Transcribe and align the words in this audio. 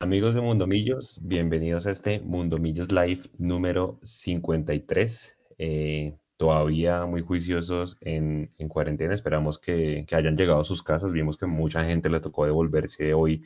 Amigos 0.00 0.36
de 0.36 0.40
Mundomillos, 0.40 1.18
bienvenidos 1.22 1.84
a 1.88 1.90
este 1.90 2.20
Mundomillos 2.20 2.92
Live 2.92 3.22
número 3.36 3.98
53. 4.04 5.36
Eh, 5.58 6.16
todavía 6.36 7.04
muy 7.04 7.22
juiciosos 7.22 7.96
en, 8.00 8.52
en 8.58 8.68
cuarentena, 8.68 9.12
esperamos 9.12 9.58
que, 9.58 10.04
que, 10.06 10.14
hayan 10.14 10.36
llegado 10.36 10.60
a 10.60 10.64
sus 10.64 10.84
casas. 10.84 11.10
Vimos 11.10 11.36
que 11.36 11.46
mucha 11.46 11.84
gente 11.84 12.08
le 12.10 12.20
tocó 12.20 12.44
devolverse 12.44 13.12
hoy 13.12 13.42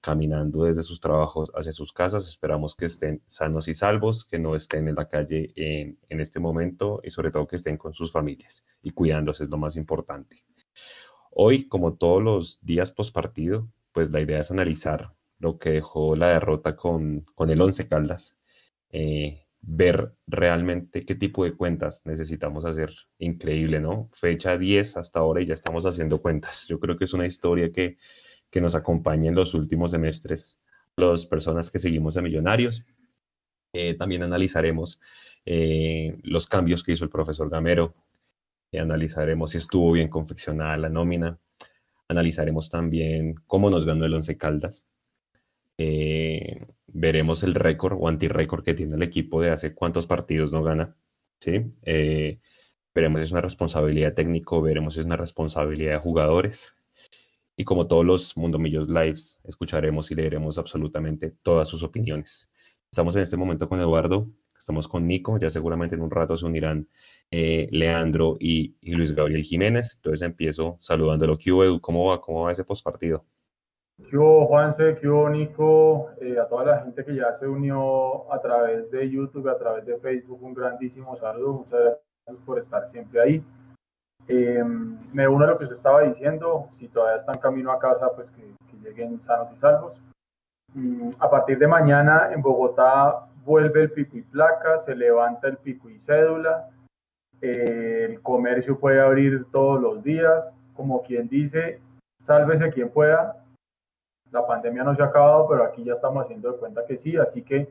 caminando 0.00 0.62
desde 0.62 0.84
sus 0.84 1.00
trabajos 1.00 1.50
hacia 1.56 1.72
sus 1.72 1.92
casas. 1.92 2.28
Esperamos 2.28 2.76
que 2.76 2.84
estén 2.84 3.20
sanos 3.26 3.66
y 3.66 3.74
salvos, 3.74 4.24
que 4.24 4.38
no 4.38 4.54
estén 4.54 4.86
en 4.86 4.94
la 4.94 5.08
calle 5.08 5.52
en, 5.56 5.98
en 6.08 6.20
este 6.20 6.38
momento 6.38 7.00
y 7.02 7.10
sobre 7.10 7.32
todo 7.32 7.48
que 7.48 7.56
estén 7.56 7.78
con 7.78 7.94
sus 7.94 8.12
familias 8.12 8.64
y 8.80 8.92
cuidándose 8.92 9.42
es 9.42 9.50
lo 9.50 9.58
más 9.58 9.74
importante. 9.74 10.44
Hoy, 11.32 11.66
como 11.66 11.94
todos 11.94 12.22
los 12.22 12.60
días 12.62 12.92
post 12.92 13.12
partido, 13.12 13.68
pues 13.92 14.08
la 14.12 14.20
idea 14.20 14.38
es 14.38 14.52
analizar 14.52 15.16
lo 15.38 15.58
que 15.58 15.70
dejó 15.70 16.16
la 16.16 16.28
derrota 16.28 16.76
con, 16.76 17.24
con 17.34 17.50
el 17.50 17.60
Once 17.60 17.86
Caldas, 17.88 18.36
eh, 18.90 19.46
ver 19.60 20.14
realmente 20.26 21.04
qué 21.04 21.14
tipo 21.14 21.44
de 21.44 21.54
cuentas 21.54 22.02
necesitamos 22.06 22.64
hacer. 22.64 22.94
Increíble, 23.18 23.80
¿no? 23.80 24.08
Fecha 24.12 24.56
10 24.56 24.96
hasta 24.96 25.20
ahora 25.20 25.42
y 25.42 25.46
ya 25.46 25.54
estamos 25.54 25.84
haciendo 25.86 26.22
cuentas. 26.22 26.66
Yo 26.68 26.78
creo 26.80 26.96
que 26.96 27.04
es 27.04 27.12
una 27.12 27.26
historia 27.26 27.70
que, 27.72 27.98
que 28.50 28.60
nos 28.60 28.74
acompaña 28.74 29.28
en 29.28 29.34
los 29.34 29.54
últimos 29.54 29.90
semestres, 29.90 30.60
las 30.96 31.26
personas 31.26 31.70
que 31.70 31.78
seguimos 31.78 32.16
a 32.16 32.22
Millonarios. 32.22 32.84
Eh, 33.72 33.94
también 33.94 34.22
analizaremos 34.22 35.00
eh, 35.44 36.16
los 36.22 36.46
cambios 36.46 36.82
que 36.82 36.92
hizo 36.92 37.04
el 37.04 37.10
profesor 37.10 37.50
Gamero, 37.50 37.94
analizaremos 38.78 39.52
si 39.52 39.58
estuvo 39.58 39.92
bien 39.92 40.08
confeccionada 40.08 40.76
la 40.76 40.88
nómina, 40.88 41.38
analizaremos 42.08 42.70
también 42.70 43.34
cómo 43.46 43.70
nos 43.70 43.86
ganó 43.86 44.04
el 44.04 44.14
Once 44.14 44.36
Caldas, 44.36 44.86
eh, 45.78 46.66
veremos 46.86 47.42
el 47.42 47.54
récord 47.54 47.96
o 48.00 48.08
anti-récord 48.08 48.64
que 48.64 48.74
tiene 48.74 48.96
el 48.96 49.02
equipo 49.02 49.42
de 49.42 49.50
hace 49.50 49.74
cuántos 49.74 50.06
partidos 50.06 50.52
no 50.52 50.62
gana. 50.62 50.96
¿sí? 51.40 51.72
Eh, 51.82 52.40
veremos 52.94 53.20
si 53.20 53.24
es 53.24 53.32
una 53.32 53.40
responsabilidad 53.42 54.14
técnico, 54.14 54.62
veremos 54.62 54.94
si 54.94 55.00
es 55.00 55.06
una 55.06 55.16
responsabilidad 55.16 55.92
de 55.92 55.98
jugadores. 55.98 56.74
Y 57.56 57.64
como 57.64 57.86
todos 57.86 58.04
los 58.04 58.36
Mundomillos 58.36 58.88
Lives, 58.88 59.40
escucharemos 59.44 60.10
y 60.10 60.14
leeremos 60.14 60.58
absolutamente 60.58 61.30
todas 61.42 61.68
sus 61.68 61.82
opiniones. 61.82 62.50
Estamos 62.90 63.16
en 63.16 63.22
este 63.22 63.36
momento 63.36 63.68
con 63.68 63.80
Eduardo, 63.80 64.28
estamos 64.58 64.88
con 64.88 65.06
Nico, 65.06 65.38
ya 65.38 65.50
seguramente 65.50 65.96
en 65.96 66.02
un 66.02 66.10
rato 66.10 66.36
se 66.36 66.46
unirán 66.46 66.88
eh, 67.30 67.68
Leandro 67.70 68.36
y, 68.40 68.76
Luis 68.82 69.12
Gabriel 69.14 69.42
Jiménez. 69.42 69.94
Entonces 69.96 70.22
empiezo 70.22 70.78
saludándolo. 70.80 71.38
¿Qué 71.38 71.50
Edu? 71.50 71.80
¿Cómo 71.80 72.06
va? 72.06 72.20
¿Cómo 72.20 72.42
va 72.44 72.52
ese 72.52 72.64
postpartido? 72.64 73.24
¿Qué 74.04 74.16
hubo, 74.16 74.46
Juanse? 74.46 74.96
¿Qué 75.00 75.08
hubo, 75.08 75.28
Nico? 75.30 76.10
Eh, 76.20 76.38
a 76.38 76.46
toda 76.46 76.64
la 76.64 76.80
gente 76.82 77.02
que 77.02 77.14
ya 77.14 77.34
se 77.36 77.48
unió 77.48 78.30
a 78.32 78.40
través 78.40 78.90
de 78.90 79.10
YouTube, 79.10 79.48
a 79.48 79.58
través 79.58 79.86
de 79.86 79.96
Facebook, 79.98 80.42
un 80.42 80.54
grandísimo 80.54 81.16
saludo. 81.16 81.54
Muchas 81.54 81.80
gracias 81.80 82.44
por 82.44 82.58
estar 82.58 82.88
siempre 82.90 83.20
ahí. 83.20 83.44
Eh, 84.28 84.62
me 85.12 85.26
uno 85.26 85.44
a 85.44 85.48
lo 85.48 85.58
que 85.58 85.64
usted 85.64 85.76
estaba 85.76 86.02
diciendo. 86.02 86.68
Si 86.72 86.88
todavía 86.88 87.16
están 87.16 87.38
camino 87.40 87.72
a 87.72 87.78
casa, 87.78 88.10
pues 88.14 88.30
que, 88.30 88.42
que 88.70 88.76
lleguen 88.76 89.20
sanos 89.22 89.48
y 89.54 89.56
salvos. 89.56 89.98
Mm, 90.74 91.08
a 91.18 91.30
partir 91.30 91.58
de 91.58 91.66
mañana 91.66 92.30
en 92.32 92.42
Bogotá 92.42 93.28
vuelve 93.46 93.82
el 93.82 93.92
pico 93.92 94.18
y 94.18 94.22
placa, 94.22 94.78
se 94.80 94.94
levanta 94.94 95.48
el 95.48 95.56
pico 95.56 95.88
y 95.88 95.98
cédula. 95.98 96.68
Eh, 97.40 98.08
el 98.10 98.20
comercio 98.20 98.78
puede 98.78 99.00
abrir 99.00 99.46
todos 99.50 99.80
los 99.80 100.02
días. 100.04 100.52
Como 100.74 101.02
quien 101.02 101.28
dice, 101.28 101.80
sálvese 102.20 102.70
quien 102.70 102.90
pueda 102.90 103.45
la 104.32 104.46
pandemia 104.46 104.84
no 104.84 104.94
se 104.94 105.02
ha 105.02 105.06
acabado, 105.06 105.48
pero 105.48 105.64
aquí 105.64 105.84
ya 105.84 105.94
estamos 105.94 106.24
haciendo 106.24 106.52
de 106.52 106.58
cuenta 106.58 106.84
que 106.86 106.98
sí, 106.98 107.16
así 107.16 107.42
que 107.42 107.68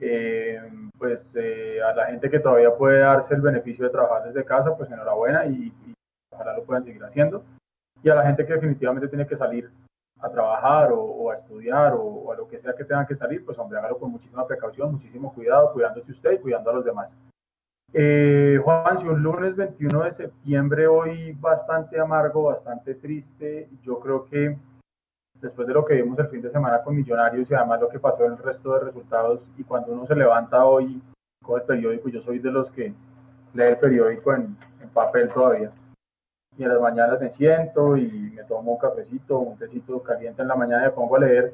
eh, 0.00 0.60
pues 0.98 1.32
eh, 1.36 1.80
a 1.82 1.94
la 1.94 2.06
gente 2.06 2.28
que 2.28 2.40
todavía 2.40 2.74
puede 2.74 2.98
darse 3.00 3.34
el 3.34 3.40
beneficio 3.40 3.84
de 3.84 3.90
trabajar 3.90 4.24
desde 4.24 4.44
casa, 4.44 4.76
pues 4.76 4.90
enhorabuena 4.90 5.46
y, 5.46 5.72
y, 5.86 5.94
ojalá 6.32 6.56
lo 6.56 6.64
puedan 6.64 6.84
seguir 6.84 7.02
haciendo. 7.04 7.44
Y 8.02 8.10
a 8.10 8.14
la 8.14 8.24
gente 8.24 8.44
que 8.44 8.54
definitivamente 8.54 9.08
tiene 9.08 9.26
que 9.26 9.36
salir 9.36 9.70
a 10.20 10.28
trabajar 10.30 10.92
o, 10.92 11.00
o 11.00 11.30
a 11.30 11.34
estudiar 11.34 11.92
o, 11.94 12.02
o, 12.02 12.32
a 12.32 12.36
lo 12.36 12.48
que 12.48 12.58
sea 12.58 12.74
que 12.74 12.84
tengan 12.84 13.06
que 13.06 13.16
salir, 13.16 13.44
pues 13.44 13.58
hombre, 13.58 13.78
hágalo 13.78 13.98
con 13.98 14.10
muchísima 14.10 14.46
precaución, 14.46 14.92
muchísimo 14.92 15.32
cuidado, 15.32 15.72
cuidándose 15.72 16.10
usted 16.10 16.32
y 16.32 16.38
cuidando 16.38 16.70
a 16.70 16.74
los 16.74 16.84
demás. 16.84 17.14
Eh, 17.96 18.58
Juan, 18.64 18.98
si 18.98 19.06
un 19.06 19.22
lunes 19.22 19.54
21 19.54 20.02
de 20.02 20.12
septiembre 20.12 20.88
hoy 20.88 21.32
bastante 21.34 22.00
amargo, 22.00 22.42
bastante 22.42 22.96
triste, 22.96 23.68
yo 23.82 24.00
creo 24.00 24.24
que 24.24 24.58
después 25.44 25.68
de 25.68 25.74
lo 25.74 25.84
que 25.84 25.94
vimos 25.94 26.18
el 26.18 26.28
fin 26.28 26.40
de 26.40 26.50
semana 26.50 26.82
con 26.82 26.96
Millonarios 26.96 27.50
y 27.50 27.54
además 27.54 27.78
lo 27.78 27.90
que 27.90 28.00
pasó 28.00 28.24
en 28.24 28.32
el 28.32 28.38
resto 28.38 28.72
de 28.72 28.86
resultados, 28.86 29.46
y 29.58 29.62
cuando 29.62 29.92
uno 29.92 30.06
se 30.06 30.14
levanta 30.14 30.64
hoy 30.64 31.02
con 31.42 31.60
el 31.60 31.66
periódico, 31.66 32.08
yo 32.08 32.22
soy 32.22 32.38
de 32.38 32.50
los 32.50 32.70
que 32.70 32.94
lee 33.52 33.62
el 33.62 33.76
periódico 33.76 34.32
en, 34.34 34.56
papel 34.94 35.28
todavía, 35.30 35.70
y 36.56 36.62
en 36.62 36.68
las 36.68 36.80
mañanas 36.80 37.20
me 37.20 37.30
siento 37.30 37.96
y 37.96 38.32
me 38.34 38.44
tomo 38.44 38.72
un 38.72 38.78
cafecito, 38.78 39.38
un 39.38 39.58
tecito 39.58 40.02
caliente 40.02 40.40
en 40.40 40.48
la 40.48 40.54
mañana 40.54 40.84
y 40.84 40.86
me 40.86 40.92
pongo 40.92 41.16
a 41.16 41.20
leer, 41.20 41.52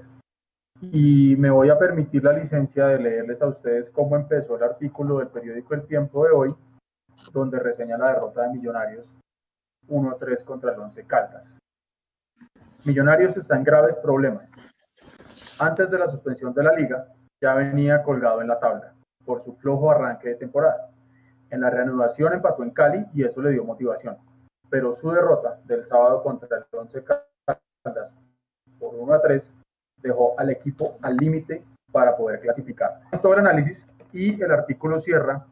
y 0.81 1.35
me 1.37 1.51
voy 1.51 1.71
a 1.71 1.79
permitir 1.79 2.23
la 2.23 2.33
licencia 2.33 2.87
de 2.87 2.99
leerles 2.99 3.43
a 3.43 3.47
ustedes 3.47 3.91
cómo 3.91 4.17
empezó 4.17 4.57
el 4.57 4.63
artículo 4.63 5.19
del 5.19 5.29
periódico 5.29 5.75
El 5.75 5.87
Tiempo 5.87 6.25
de 6.25 6.33
hoy, 6.33 6.55
donde 7.33 7.59
reseña 7.59 7.99
la 7.99 8.13
derrota 8.13 8.43
de 8.43 8.51
Millonarios 8.51 9.07
1-3 9.89 10.45
contra 10.45 10.73
el 10.73 10.81
Once 10.81 11.05
Caldas. 11.07 11.60
Millonarios 12.85 13.37
está 13.37 13.57
en 13.57 13.65
graves 13.65 13.97
problemas. 13.97 14.51
Antes 15.59 15.91
de 15.91 15.99
la 15.99 16.09
suspensión 16.09 16.55
de 16.55 16.63
la 16.63 16.73
liga, 16.73 17.09
ya 17.39 17.55
venía 17.55 18.03
colgado 18.03 18.41
en 18.41 18.49
la 18.49 18.59
tabla 18.59 18.95
por 19.25 19.45
su 19.45 19.55
flojo 19.57 19.91
arranque 19.91 20.31
de 20.31 20.35
temporada. 20.37 20.89
En 21.51 21.61
la 21.61 21.69
reanudación 21.69 22.33
empató 22.33 22.63
en 22.63 22.71
Cali 22.71 23.05
y 23.13 23.25
eso 23.25 23.43
le 23.43 23.51
dio 23.51 23.65
motivación. 23.65 24.17
Pero 24.71 24.95
su 24.95 25.11
derrota 25.11 25.59
del 25.65 25.85
sábado 25.85 26.23
contra 26.23 26.57
el 26.57 26.65
11 26.73 27.05
Caldas 27.05 28.13
por 28.79 28.95
1 28.95 29.13
a 29.13 29.21
3 29.21 29.53
dejó 29.99 30.35
al 30.39 30.49
equipo 30.49 30.97
al 31.03 31.17
límite 31.17 31.63
para 31.93 32.17
poder 32.17 32.41
clasificar. 32.41 33.01
Todo 33.21 33.35
el 33.35 33.41
análisis 33.41 33.87
y 34.13 34.41
el 34.41 34.51
artículo 34.51 35.01
cierra 35.01 35.45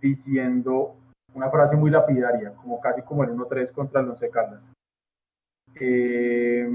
diciendo 0.00 0.96
una 1.32 1.48
frase 1.48 1.76
muy 1.76 1.90
lapidaria, 1.90 2.52
como 2.54 2.80
casi 2.80 3.02
como 3.02 3.22
el 3.22 3.30
1-3 3.30 3.70
contra 3.70 4.00
el 4.00 4.08
11 4.08 4.30
Caldas. 4.30 4.60
Eh, 5.76 6.68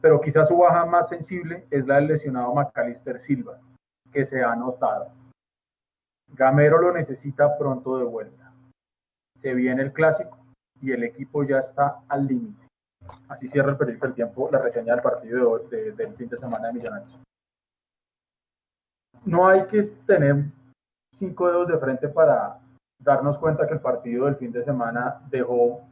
pero 0.00 0.20
quizás 0.20 0.48
su 0.48 0.56
baja 0.56 0.86
más 0.86 1.08
sensible 1.08 1.66
es 1.70 1.86
la 1.86 1.96
del 1.96 2.08
lesionado 2.08 2.54
Macalister 2.54 3.20
Silva, 3.20 3.58
que 4.12 4.24
se 4.24 4.42
ha 4.42 4.54
notado. 4.56 5.12
Gamero 6.28 6.78
lo 6.78 6.92
necesita 6.92 7.58
pronto 7.58 7.98
de 7.98 8.04
vuelta. 8.04 8.52
Se 9.40 9.54
viene 9.54 9.82
el 9.82 9.92
clásico 9.92 10.38
y 10.80 10.92
el 10.92 11.04
equipo 11.04 11.44
ya 11.44 11.58
está 11.58 12.00
al 12.08 12.26
límite. 12.26 12.66
Así 13.28 13.48
cierra 13.48 13.70
el 13.70 13.76
periódico 13.76 14.06
El 14.06 14.14
Tiempo 14.14 14.48
la 14.50 14.58
reseña 14.58 14.94
del 14.94 15.02
partido 15.02 15.58
de, 15.58 15.76
de, 15.76 15.92
del 15.92 16.14
fin 16.14 16.28
de 16.28 16.38
semana 16.38 16.68
de 16.68 16.74
Millonarios. 16.74 17.22
No 19.24 19.46
hay 19.46 19.66
que 19.66 19.82
tener 20.06 20.44
cinco 21.14 21.48
dedos 21.48 21.68
de 21.68 21.78
frente 21.78 22.08
para 22.08 22.58
darnos 22.98 23.38
cuenta 23.38 23.66
que 23.66 23.74
el 23.74 23.80
partido 23.80 24.26
del 24.26 24.36
fin 24.36 24.52
de 24.52 24.62
semana 24.62 25.20
dejó 25.28 25.82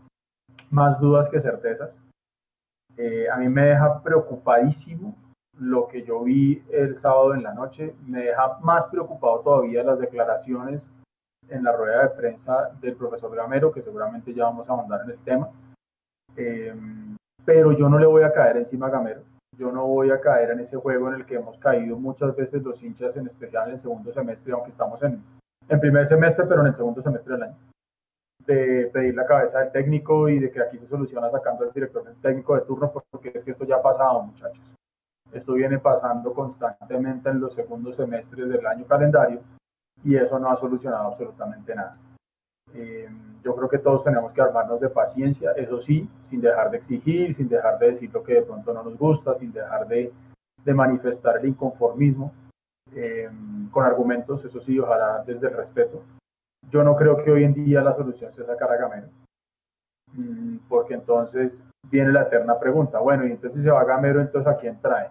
más 0.70 1.00
dudas 1.00 1.28
que 1.28 1.40
certezas. 1.40 1.90
Eh, 2.96 3.28
a 3.30 3.36
mí 3.36 3.48
me 3.48 3.66
deja 3.66 4.02
preocupadísimo 4.02 5.16
lo 5.58 5.88
que 5.88 6.04
yo 6.04 6.22
vi 6.22 6.62
el 6.70 6.96
sábado 6.98 7.34
en 7.34 7.42
la 7.42 7.54
noche, 7.54 7.94
me 8.06 8.24
deja 8.24 8.58
más 8.60 8.86
preocupado 8.86 9.40
todavía 9.40 9.82
las 9.82 9.98
declaraciones 9.98 10.90
en 11.48 11.64
la 11.64 11.72
rueda 11.72 12.02
de 12.02 12.08
prensa 12.10 12.70
del 12.80 12.94
profesor 12.94 13.34
Gamero, 13.34 13.72
que 13.72 13.82
seguramente 13.82 14.34
ya 14.34 14.44
vamos 14.44 14.68
a 14.68 14.72
ahondar 14.72 15.02
en 15.04 15.10
el 15.10 15.18
tema. 15.18 15.48
Eh, 16.36 16.74
pero 17.44 17.72
yo 17.72 17.88
no 17.88 17.98
le 17.98 18.06
voy 18.06 18.22
a 18.22 18.32
caer 18.32 18.58
encima 18.58 18.86
a 18.86 18.90
Gamero, 18.90 19.22
yo 19.56 19.72
no 19.72 19.86
voy 19.86 20.10
a 20.10 20.20
caer 20.20 20.50
en 20.50 20.60
ese 20.60 20.76
juego 20.76 21.08
en 21.08 21.14
el 21.14 21.26
que 21.26 21.36
hemos 21.36 21.58
caído 21.58 21.96
muchas 21.98 22.36
veces 22.36 22.62
los 22.62 22.82
hinchas, 22.82 23.16
en 23.16 23.26
especial 23.26 23.68
en 23.68 23.74
el 23.74 23.80
segundo 23.80 24.12
semestre, 24.12 24.52
aunque 24.52 24.70
estamos 24.70 25.02
en, 25.02 25.22
en 25.68 25.80
primer 25.80 26.06
semestre, 26.06 26.44
pero 26.46 26.60
en 26.60 26.68
el 26.68 26.76
segundo 26.76 27.02
semestre 27.02 27.34
del 27.34 27.42
año 27.44 27.67
de 28.48 28.86
pedir 28.86 29.14
la 29.14 29.26
cabeza 29.26 29.58
del 29.58 29.72
técnico 29.72 30.26
y 30.28 30.38
de 30.38 30.50
que 30.50 30.62
aquí 30.62 30.78
se 30.78 30.86
soluciona 30.86 31.30
sacando 31.30 31.64
al 31.64 31.72
director 31.72 32.02
del 32.02 32.16
técnico 32.16 32.54
de 32.54 32.62
turno, 32.62 32.90
porque 33.10 33.30
es 33.34 33.44
que 33.44 33.50
esto 33.50 33.66
ya 33.66 33.76
ha 33.76 33.82
pasado, 33.82 34.22
muchachos. 34.22 34.64
Esto 35.32 35.52
viene 35.52 35.78
pasando 35.78 36.32
constantemente 36.32 37.28
en 37.28 37.40
los 37.40 37.54
segundos 37.54 37.96
semestres 37.96 38.48
del 38.48 38.66
año 38.66 38.86
calendario 38.86 39.42
y 40.02 40.16
eso 40.16 40.38
no 40.38 40.50
ha 40.50 40.56
solucionado 40.56 41.08
absolutamente 41.08 41.74
nada. 41.74 41.98
Eh, 42.72 43.08
yo 43.44 43.54
creo 43.54 43.68
que 43.68 43.78
todos 43.78 44.04
tenemos 44.04 44.32
que 44.32 44.40
armarnos 44.40 44.80
de 44.80 44.88
paciencia, 44.88 45.52
eso 45.52 45.82
sí, 45.82 46.08
sin 46.30 46.40
dejar 46.40 46.70
de 46.70 46.78
exigir, 46.78 47.34
sin 47.34 47.50
dejar 47.50 47.78
de 47.78 47.90
decir 47.90 48.10
lo 48.12 48.22
que 48.22 48.34
de 48.34 48.42
pronto 48.42 48.72
no 48.72 48.82
nos 48.82 48.96
gusta, 48.96 49.34
sin 49.34 49.52
dejar 49.52 49.86
de, 49.86 50.10
de 50.64 50.74
manifestar 50.74 51.36
el 51.36 51.48
inconformismo 51.48 52.32
eh, 52.94 53.28
con 53.70 53.84
argumentos, 53.84 54.42
eso 54.42 54.60
sí, 54.60 54.78
ojalá 54.78 55.22
desde 55.26 55.48
el 55.48 55.54
respeto, 55.54 56.02
yo 56.70 56.82
no 56.82 56.96
creo 56.96 57.16
que 57.22 57.30
hoy 57.30 57.44
en 57.44 57.54
día 57.54 57.82
la 57.82 57.92
solución 57.92 58.32
sea 58.32 58.46
sacar 58.46 58.72
a 58.72 58.76
Gamero. 58.76 59.08
Mm, 60.12 60.58
porque 60.68 60.94
entonces 60.94 61.62
viene 61.90 62.12
la 62.12 62.22
eterna 62.22 62.58
pregunta, 62.58 62.98
bueno, 62.98 63.26
y 63.26 63.32
entonces 63.32 63.58
si 63.58 63.62
se 63.62 63.70
va 63.70 63.84
Gamero, 63.84 64.20
entonces 64.20 64.52
¿a 64.52 64.56
quién 64.56 64.80
trae? 64.80 65.10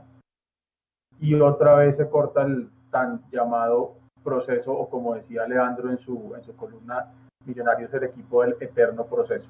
y 1.19 1.35
otra 1.35 1.75
vez 1.75 1.97
se 1.97 2.09
corta 2.09 2.43
el 2.43 2.69
tan 2.91 3.27
llamado 3.29 3.95
proceso, 4.23 4.71
o 4.73 4.89
como 4.89 5.15
decía 5.15 5.47
Leandro 5.47 5.89
en 5.89 5.97
su, 5.99 6.33
en 6.35 6.43
su 6.43 6.55
columna, 6.55 7.11
Millonarios 7.45 7.93
el 7.93 8.03
equipo 8.03 8.41
del 8.41 8.57
eterno 8.59 9.05
proceso. 9.05 9.47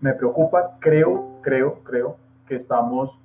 Me 0.00 0.12
preocupa, 0.12 0.76
creo, 0.80 1.40
creo, 1.40 1.82
creo 1.82 2.18
que 2.46 2.56
estamos, 2.56 3.18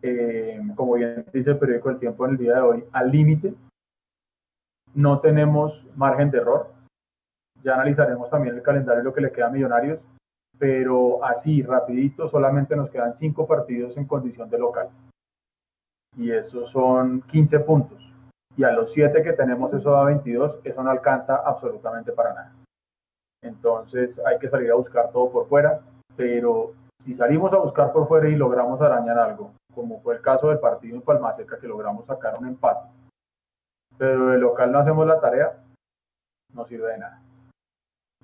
eh, 0.00 0.58
como 0.74 0.94
bien 0.94 1.26
dice 1.30 1.50
el 1.50 1.58
periódico 1.58 1.90
El 1.90 1.98
Tiempo 1.98 2.24
en 2.24 2.32
el 2.32 2.38
día 2.38 2.54
de 2.54 2.60
hoy, 2.60 2.84
al 2.92 3.10
límite. 3.10 3.54
No 4.94 5.20
tenemos 5.20 5.84
margen 5.96 6.30
de 6.30 6.38
error. 6.38 6.72
Ya 7.62 7.74
analizaremos 7.74 8.30
también 8.30 8.54
el 8.54 8.62
calendario 8.62 9.02
lo 9.02 9.12
que 9.12 9.20
le 9.20 9.32
queda 9.32 9.46
a 9.46 9.50
Millonarios, 9.50 9.98
pero 10.58 11.24
así, 11.24 11.62
rapidito, 11.62 12.28
solamente 12.28 12.76
nos 12.76 12.90
quedan 12.90 13.14
cinco 13.14 13.46
partidos 13.46 13.96
en 13.96 14.06
condición 14.06 14.48
de 14.50 14.58
local. 14.58 14.88
Y 16.16 16.30
esos 16.30 16.70
son 16.70 17.22
15 17.22 17.60
puntos 17.60 18.04
y 18.56 18.64
a 18.64 18.72
los 18.72 18.92
7 18.92 19.22
que 19.22 19.32
tenemos 19.32 19.72
eso 19.72 19.90
da 19.90 20.04
22, 20.04 20.60
eso 20.64 20.82
no 20.82 20.90
alcanza 20.90 21.36
absolutamente 21.36 22.12
para 22.12 22.34
nada. 22.34 22.52
Entonces 23.42 24.20
hay 24.24 24.38
que 24.38 24.48
salir 24.48 24.70
a 24.70 24.76
buscar 24.76 25.10
todo 25.10 25.30
por 25.30 25.48
fuera, 25.48 25.80
pero 26.16 26.72
si 27.00 27.14
salimos 27.14 27.52
a 27.52 27.58
buscar 27.58 27.92
por 27.92 28.08
fuera 28.08 28.28
y 28.28 28.36
logramos 28.36 28.80
arañar 28.80 29.18
algo, 29.18 29.52
como 29.74 30.00
fue 30.00 30.14
el 30.14 30.22
caso 30.22 30.48
del 30.48 30.60
partido 30.60 30.96
en 30.96 31.02
Palmaseca 31.02 31.58
que 31.58 31.68
logramos 31.68 32.06
sacar 32.06 32.38
un 32.38 32.46
empate, 32.46 32.88
pero 33.98 34.28
de 34.28 34.38
local 34.38 34.72
no 34.72 34.78
hacemos 34.78 35.06
la 35.06 35.20
tarea, 35.20 35.64
no 36.52 36.66
sirve 36.66 36.92
de 36.92 36.98
nada. 36.98 37.22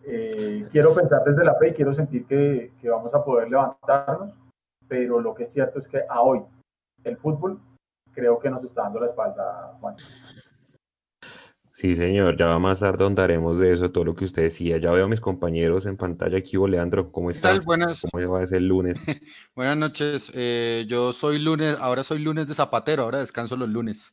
Eh, 0.04 0.66
quiero 0.70 0.94
pensar 0.94 1.22
desde 1.24 1.44
la 1.44 1.54
fe 1.56 1.68
y 1.68 1.74
quiero 1.74 1.94
sentir 1.94 2.26
que, 2.26 2.72
que 2.80 2.88
vamos 2.88 3.14
a 3.14 3.24
poder 3.24 3.50
levantarnos, 3.50 4.32
pero 4.88 5.20
lo 5.20 5.34
que 5.34 5.44
es 5.44 5.52
cierto 5.52 5.78
es 5.78 5.88
que 5.88 6.02
a 6.08 6.20
hoy 6.22 6.42
el 7.04 7.16
fútbol 7.16 7.60
creo 8.12 8.38
que 8.38 8.50
nos 8.50 8.64
está 8.64 8.82
dando 8.82 9.00
la 9.00 9.06
espalda, 9.06 9.76
Juan. 9.80 9.94
Sí, 11.72 11.94
señor, 11.94 12.36
ya 12.36 12.58
más 12.58 12.80
tarde 12.80 13.04
ahondaremos 13.04 13.58
de 13.58 13.72
eso, 13.72 13.90
todo 13.90 14.04
lo 14.04 14.14
que 14.14 14.26
usted 14.26 14.42
decía. 14.42 14.76
Ya 14.76 14.90
veo 14.90 15.06
a 15.06 15.08
mis 15.08 15.20
compañeros 15.20 15.86
en 15.86 15.96
pantalla 15.96 16.36
aquí, 16.36 16.58
Leandro, 16.58 17.10
¿cómo 17.10 17.30
está? 17.30 17.48
tal? 17.48 17.62
Buenas. 17.62 18.02
¿Cómo 18.12 18.28
va 18.28 18.42
a 18.42 18.46
ser 18.46 18.60
lunes? 18.60 18.98
Buenas 19.56 19.78
noches, 19.78 20.30
eh, 20.34 20.84
yo 20.88 21.14
soy 21.14 21.38
lunes, 21.38 21.78
ahora 21.80 22.02
soy 22.02 22.18
lunes 22.18 22.46
de 22.48 22.54
zapatero, 22.54 23.04
ahora 23.04 23.20
descanso 23.20 23.56
los 23.56 23.70
lunes. 23.70 24.12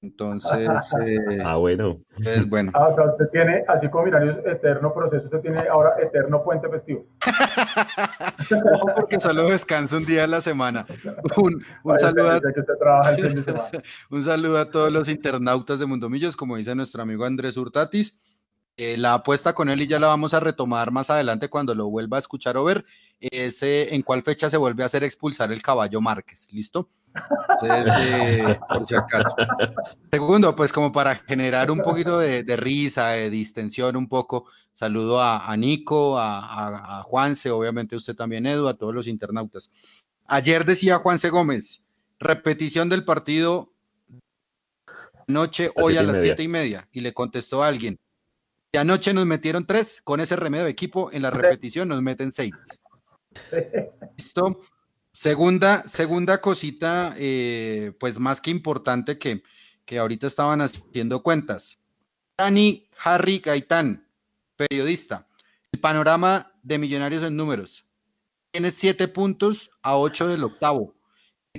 Entonces, 0.00 0.52
eh, 1.06 1.42
ah, 1.44 1.56
bueno. 1.56 2.00
Pues, 2.22 2.48
bueno. 2.48 2.70
Ah, 2.74 2.88
o 2.88 2.94
sea, 2.94 3.04
usted 3.06 3.28
tiene, 3.30 3.64
así 3.66 3.88
como 3.88 4.04
Mirarios, 4.04 4.36
eterno 4.46 4.94
proceso, 4.94 5.24
usted 5.24 5.40
tiene 5.40 5.60
ahora 5.68 5.94
eterno 6.00 6.42
puente 6.42 6.68
festivo. 6.68 7.06
no, 8.50 8.94
porque 8.94 9.20
solo 9.20 9.48
descanso 9.48 9.96
un 9.96 10.06
día 10.06 10.24
a 10.24 10.28
la 10.28 10.40
semana. 10.40 10.86
Un, 11.36 11.64
un 11.84 11.98
saludo 11.98 12.30
a, 12.30 12.40
un 14.10 14.22
saludo 14.22 14.58
a 14.58 14.70
todos 14.70 14.90
los 14.90 15.08
internautas 15.08 15.78
de 15.78 15.86
Mundomillos, 15.86 16.36
como 16.36 16.56
dice 16.56 16.74
nuestro 16.74 17.02
amigo 17.02 17.24
Andrés 17.24 17.56
Hurtatis. 17.56 18.18
Eh, 18.80 18.96
la 18.96 19.14
apuesta 19.14 19.54
con 19.54 19.68
él 19.68 19.82
y 19.82 19.88
ya 19.88 19.98
la 19.98 20.06
vamos 20.06 20.34
a 20.34 20.38
retomar 20.38 20.92
más 20.92 21.10
adelante 21.10 21.50
cuando 21.50 21.74
lo 21.74 21.88
vuelva 21.88 22.16
a 22.16 22.20
escuchar 22.20 22.56
o 22.56 22.62
ver, 22.62 22.84
es 23.18 23.58
en 23.64 24.02
cuál 24.02 24.22
fecha 24.22 24.48
se 24.48 24.56
vuelve 24.56 24.84
a 24.84 24.86
hacer 24.86 25.02
expulsar 25.02 25.50
el 25.50 25.60
caballo 25.60 26.00
Márquez, 26.00 26.46
¿listo? 26.52 26.88
por 28.68 28.86
si 28.86 28.94
acaso. 28.94 29.34
Segundo, 30.12 30.54
pues 30.54 30.72
como 30.72 30.92
para 30.92 31.16
generar 31.16 31.72
un 31.72 31.80
poquito 31.80 32.20
de, 32.20 32.44
risa, 32.56 33.08
de 33.08 33.30
distensión 33.30 33.96
un 33.96 34.08
poco, 34.08 34.46
saludo 34.74 35.20
a, 35.20 35.56
Nico, 35.56 36.16
a, 36.16 37.02
Juanse, 37.02 37.50
obviamente 37.50 37.96
usted 37.96 38.14
también, 38.14 38.46
Edu, 38.46 38.68
a 38.68 38.74
todos 38.74 38.94
los 38.94 39.08
internautas. 39.08 39.72
Ayer 40.28 40.64
decía 40.64 40.98
Juanse 40.98 41.30
Gómez, 41.30 41.84
repetición 42.20 42.88
del 42.88 43.04
partido 43.04 43.72
anoche, 45.26 45.72
hoy 45.74 45.96
a 45.96 46.04
las 46.04 46.22
siete 46.22 46.44
y 46.44 46.48
media, 46.48 46.88
y 46.92 47.00
le 47.00 47.12
contestó 47.12 47.64
a 47.64 47.66
alguien, 47.66 47.98
y 48.72 48.76
anoche 48.76 49.14
nos 49.14 49.26
metieron 49.26 49.66
tres, 49.66 50.00
con 50.02 50.20
ese 50.20 50.36
remedio 50.36 50.64
de 50.64 50.70
equipo, 50.70 51.10
en 51.12 51.22
la 51.22 51.30
repetición 51.30 51.88
nos 51.88 52.02
meten 52.02 52.32
seis. 52.32 52.64
¿Listo? 54.16 54.60
Segunda, 55.12 55.86
segunda 55.88 56.40
cosita, 56.40 57.14
eh, 57.18 57.92
pues 57.98 58.18
más 58.18 58.40
que 58.40 58.50
importante 58.50 59.18
que, 59.18 59.42
que 59.84 59.98
ahorita 59.98 60.26
estaban 60.26 60.60
haciendo 60.60 61.22
cuentas. 61.22 61.78
Dani 62.36 62.88
Harry 63.02 63.38
Gaitán, 63.38 64.06
periodista. 64.56 65.26
El 65.72 65.80
panorama 65.80 66.52
de 66.62 66.78
Millonarios 66.78 67.22
en 67.22 67.36
números. 67.36 67.84
Tiene 68.52 68.70
siete 68.70 69.08
puntos 69.08 69.70
a 69.82 69.96
ocho 69.96 70.28
del 70.28 70.44
octavo. 70.44 70.94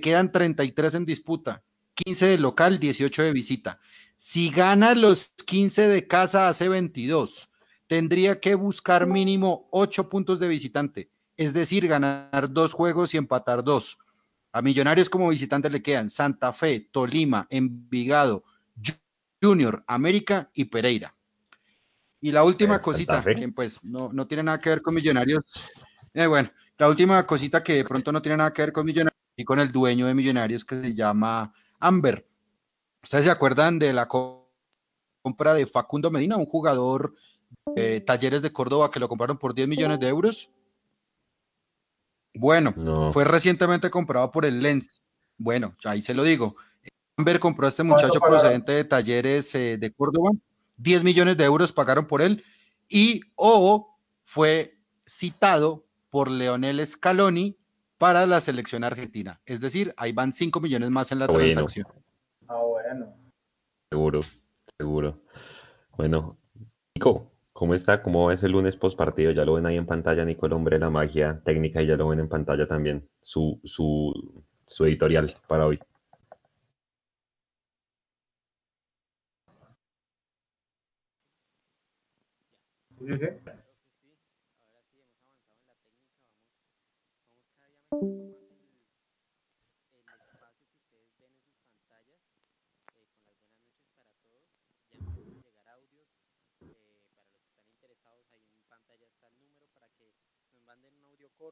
Quedan 0.01 0.31
33 0.31 0.93
en 0.95 1.05
disputa. 1.05 1.63
15 1.95 2.27
de 2.27 2.37
local, 2.37 2.79
18 2.79 3.23
de 3.23 3.33
visita. 3.33 3.79
Si 4.21 4.49
gana 4.49 4.95
los 4.95 5.29
15 5.45 5.87
de 5.87 6.05
casa, 6.05 6.49
hace 6.49 6.67
22. 6.67 7.49
Tendría 7.87 8.39
que 8.41 8.55
buscar 8.55 9.07
mínimo 9.07 9.69
8 9.71 10.09
puntos 10.09 10.39
de 10.39 10.49
visitante 10.49 11.09
es 11.39 11.53
decir, 11.53 11.87
ganar 11.87 12.51
dos 12.51 12.73
juegos 12.73 13.13
y 13.13 13.17
empatar 13.17 13.63
dos. 13.63 13.97
A 14.51 14.61
Millonarios 14.61 15.09
como 15.09 15.29
visitante 15.29 15.69
le 15.69 15.81
quedan 15.81 16.09
Santa 16.09 16.51
Fe, 16.51 16.89
Tolima, 16.91 17.47
Envigado, 17.49 18.43
Junior, 19.41 19.81
América 19.87 20.49
y 20.53 20.65
Pereira. 20.65 21.13
Y 22.19 22.33
la 22.33 22.43
última 22.43 22.75
eh, 22.75 22.79
cosita, 22.81 23.23
que 23.23 23.47
pues 23.55 23.81
no, 23.85 24.11
no, 24.11 24.27
tiene 24.27 24.43
nada 24.43 24.59
que 24.59 24.69
ver 24.69 24.81
con 24.81 24.95
Millonarios. 24.95 25.45
Eh, 26.13 26.27
bueno, 26.27 26.51
la 26.77 26.89
última 26.89 27.25
cosita 27.25 27.63
que 27.63 27.75
de 27.75 27.83
pronto 27.85 28.11
no 28.11 28.21
tiene 28.21 28.35
nada 28.35 28.51
que 28.51 28.63
ver 28.63 28.73
con 28.73 28.85
Millonarios 28.85 29.23
y 29.37 29.45
con 29.45 29.61
el 29.61 29.71
dueño 29.71 30.07
de 30.07 30.13
Millonarios 30.13 30.65
que 30.65 30.81
se 30.81 30.93
llama 30.93 31.53
Amber. 31.79 32.27
¿Ustedes 33.03 33.25
se 33.25 33.31
acuerdan 33.31 33.79
de 33.79 33.93
la 33.93 34.07
compra 34.07 35.53
de 35.53 35.65
Facundo 35.65 36.11
Medina, 36.11 36.37
un 36.37 36.45
jugador 36.45 37.15
de 37.75 38.01
Talleres 38.01 38.41
de 38.41 38.51
Córdoba 38.51 38.91
que 38.91 38.99
lo 38.99 39.07
compraron 39.07 39.37
por 39.37 39.53
10 39.53 39.67
millones 39.67 39.99
de 39.99 40.07
euros? 40.07 40.49
Bueno, 42.33 43.11
fue 43.11 43.23
recientemente 43.23 43.89
comprado 43.89 44.31
por 44.31 44.45
el 44.45 44.61
Lens. 44.61 45.01
Bueno, 45.37 45.75
ahí 45.85 46.01
se 46.01 46.13
lo 46.13 46.23
digo. 46.23 46.55
Amber 47.17 47.39
compró 47.39 47.65
a 47.65 47.69
este 47.69 47.83
muchacho 47.83 48.19
procedente 48.19 48.71
de 48.71 48.83
talleres 48.83 49.53
eh, 49.55 49.77
de 49.77 49.91
Córdoba. 49.91 50.31
10 50.77 51.03
millones 51.03 51.37
de 51.37 51.43
euros 51.43 51.73
pagaron 51.73 52.05
por 52.05 52.21
él. 52.21 52.43
Y 52.87 53.21
O 53.35 53.97
fue 54.23 54.77
citado 55.05 55.85
por 56.09 56.29
Leonel 56.29 56.85
Scaloni 56.85 57.57
para 57.97 58.25
la 58.25 58.39
selección 58.39 58.83
argentina. 58.83 59.41
Es 59.45 59.59
decir, 59.59 59.93
ahí 59.97 60.11
van 60.13 60.31
5 60.31 60.61
millones 60.61 60.89
más 60.89 61.11
en 61.11 61.19
la 61.19 61.27
transacción. 61.27 61.87
Ah, 62.47 62.55
bueno. 62.55 62.78
Seguro, 63.91 64.21
seguro. 64.77 65.21
Bueno, 65.97 66.37
Nico, 66.95 67.31
¿Cómo 67.59 67.73
está? 67.73 68.01
¿Cómo 68.01 68.31
es 68.31 68.41
el 68.43 68.53
lunes 68.53 68.77
post 68.77 68.97
partido? 68.97 69.31
Ya 69.33 69.43
lo 69.43 69.55
ven 69.55 69.65
ahí 69.65 69.75
en 69.75 69.85
pantalla, 69.85 70.23
Nico, 70.23 70.45
el 70.45 70.53
hombre 70.53 70.77
de 70.77 70.79
la 70.79 70.89
magia 70.89 71.41
técnica, 71.43 71.81
y 71.81 71.87
ya 71.87 71.97
lo 71.97 72.07
ven 72.07 72.21
en 72.21 72.29
pantalla 72.29 72.65
también, 72.65 73.09
su, 73.21 73.59
su, 73.65 74.13
su 74.65 74.85
editorial 74.85 75.35
para 75.45 75.65
hoy. 75.65 75.77
Sí, 82.97 83.17
sí. 83.17 83.27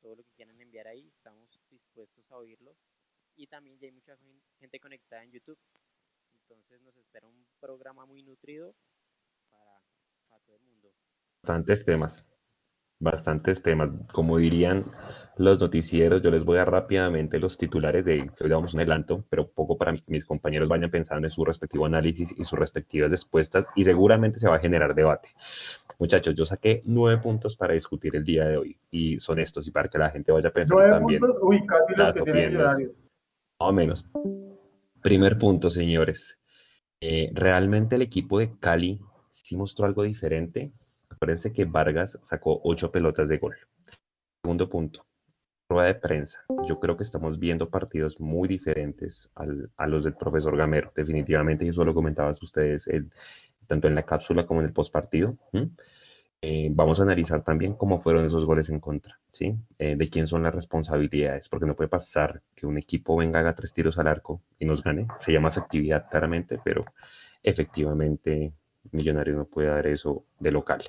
Todo 0.00 0.14
lo 0.14 0.22
que 0.22 0.30
quieran 0.36 0.60
enviar 0.60 0.86
ahí, 0.86 1.08
estamos 1.08 1.60
dispuestos 1.68 2.30
a 2.30 2.36
oírlos. 2.36 2.76
Y 3.34 3.48
también 3.48 3.76
ya 3.80 3.86
hay 3.86 3.92
mucha 3.92 4.16
gente 4.60 4.78
conectada 4.78 5.24
en 5.24 5.32
YouTube. 5.32 5.58
Entonces 6.32 6.80
nos 6.82 6.96
espera 6.96 7.26
un 7.26 7.44
programa 7.58 8.06
muy 8.06 8.22
nutrido 8.22 8.76
para, 9.50 9.82
para 10.28 10.40
todo 10.44 10.54
el 10.54 10.62
mundo. 10.62 10.94
Bastantes 11.42 11.84
temas 11.84 12.24
bastantes 13.04 13.62
temas. 13.62 13.90
Como 14.12 14.38
dirían 14.38 14.84
los 15.36 15.60
noticieros, 15.60 16.22
yo 16.22 16.30
les 16.30 16.44
voy 16.44 16.56
a 16.56 16.60
dar 16.60 16.70
rápidamente 16.70 17.38
los 17.38 17.58
titulares 17.58 18.04
de 18.04 18.30
hoy 18.40 18.48
damos 18.48 18.74
un 18.74 18.80
adelanto, 18.80 19.24
pero 19.28 19.48
poco 19.48 19.76
para 19.76 19.92
que 19.92 20.02
mis 20.06 20.24
compañeros 20.24 20.68
vayan 20.68 20.90
pensando 20.90 21.26
en 21.26 21.30
su 21.30 21.44
respectivo 21.44 21.86
análisis 21.86 22.32
y 22.36 22.44
sus 22.44 22.58
respectivas 22.58 23.10
respuestas 23.10 23.66
y 23.74 23.84
seguramente 23.84 24.38
se 24.38 24.48
va 24.48 24.56
a 24.56 24.60
generar 24.60 24.94
debate. 24.94 25.30
Muchachos, 25.98 26.34
yo 26.34 26.44
saqué 26.44 26.82
nueve 26.84 27.20
puntos 27.20 27.56
para 27.56 27.74
discutir 27.74 28.14
el 28.16 28.24
día 28.24 28.46
de 28.46 28.56
hoy 28.56 28.78
y 28.90 29.18
son 29.18 29.38
estos 29.38 29.66
y 29.66 29.70
para 29.70 29.88
que 29.88 29.98
la 29.98 30.10
gente 30.10 30.32
vaya 30.32 30.50
pensando 30.50 30.82
también. 30.88 31.20
Puntos? 31.20 31.38
Uy, 31.42 31.66
casi 31.66 31.94
los 31.96 32.14
que 32.14 32.22
tienen 32.32 32.56
Más 32.56 32.78
o 33.58 33.72
menos. 33.72 34.06
Primer 35.02 35.36
punto, 35.36 35.68
señores. 35.68 36.38
Eh, 37.00 37.30
realmente 37.34 37.96
el 37.96 38.02
equipo 38.02 38.38
de 38.38 38.56
Cali 38.58 39.00
sí 39.30 39.56
mostró 39.56 39.86
algo 39.86 40.04
diferente 40.04 40.72
Acuérdense 41.24 41.54
que 41.54 41.64
Vargas 41.64 42.18
sacó 42.20 42.60
ocho 42.64 42.92
pelotas 42.92 43.30
de 43.30 43.38
gol. 43.38 43.56
Segundo 44.42 44.68
punto, 44.68 45.06
rueda 45.70 45.86
de 45.86 45.94
prensa. 45.94 46.44
Yo 46.68 46.78
creo 46.78 46.98
que 46.98 47.02
estamos 47.02 47.38
viendo 47.38 47.70
partidos 47.70 48.20
muy 48.20 48.46
diferentes 48.46 49.30
a 49.34 49.86
los 49.86 50.04
del 50.04 50.16
profesor 50.16 50.54
Gamero. 50.54 50.92
Definitivamente, 50.94 51.64
y 51.64 51.68
eso 51.70 51.82
lo 51.82 51.94
comentaban 51.94 52.34
ustedes 52.42 52.90
tanto 53.66 53.88
en 53.88 53.94
la 53.94 54.02
cápsula 54.02 54.44
como 54.44 54.60
en 54.60 54.66
el 54.66 54.74
postpartido. 54.74 55.38
Eh, 56.42 56.68
vamos 56.70 57.00
a 57.00 57.04
analizar 57.04 57.42
también 57.42 57.72
cómo 57.72 57.98
fueron 57.98 58.26
esos 58.26 58.44
goles 58.44 58.68
en 58.68 58.78
contra, 58.80 59.18
¿sí? 59.32 59.56
Eh, 59.78 59.96
de 59.96 60.10
quién 60.10 60.26
son 60.26 60.42
las 60.42 60.54
responsabilidades, 60.54 61.48
porque 61.48 61.64
no 61.64 61.74
puede 61.74 61.88
pasar 61.88 62.42
que 62.54 62.66
un 62.66 62.76
equipo 62.76 63.16
venga, 63.16 63.40
haga 63.40 63.54
tres 63.54 63.72
tiros 63.72 63.96
al 63.96 64.08
arco 64.08 64.42
y 64.58 64.66
nos 64.66 64.82
gane. 64.82 65.06
Se 65.20 65.32
llama 65.32 65.48
efectividad 65.48 66.06
claramente, 66.10 66.60
pero 66.62 66.82
efectivamente 67.42 68.52
Millonario 68.92 69.36
no 69.36 69.46
puede 69.46 69.68
dar 69.68 69.86
eso 69.86 70.24
de 70.38 70.50
local. 70.50 70.82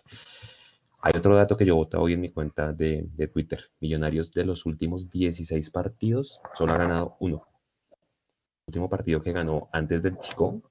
Hay 1.01 1.13
otro 1.15 1.35
dato 1.35 1.55
que 1.55 1.65
yo 1.65 1.75
voté 1.75 1.97
hoy 1.97 2.13
en 2.13 2.21
mi 2.21 2.31
cuenta 2.31 2.73
de, 2.73 3.07
Twitter. 3.31 3.69
Millonarios 3.79 4.33
de 4.33 4.43
los 4.43 4.65
últimos 4.65 5.09
16 5.11 5.69
partidos 5.69 6.39
solo 6.55 6.73
ha 6.73 6.77
ganado 6.77 7.15
uno. 7.19 7.47
El 7.91 8.71
último 8.71 8.89
partido 8.89 9.21
que 9.21 9.31
ganó 9.31 9.69
antes 9.71 10.01
del 10.01 10.17
Chico 10.17 10.61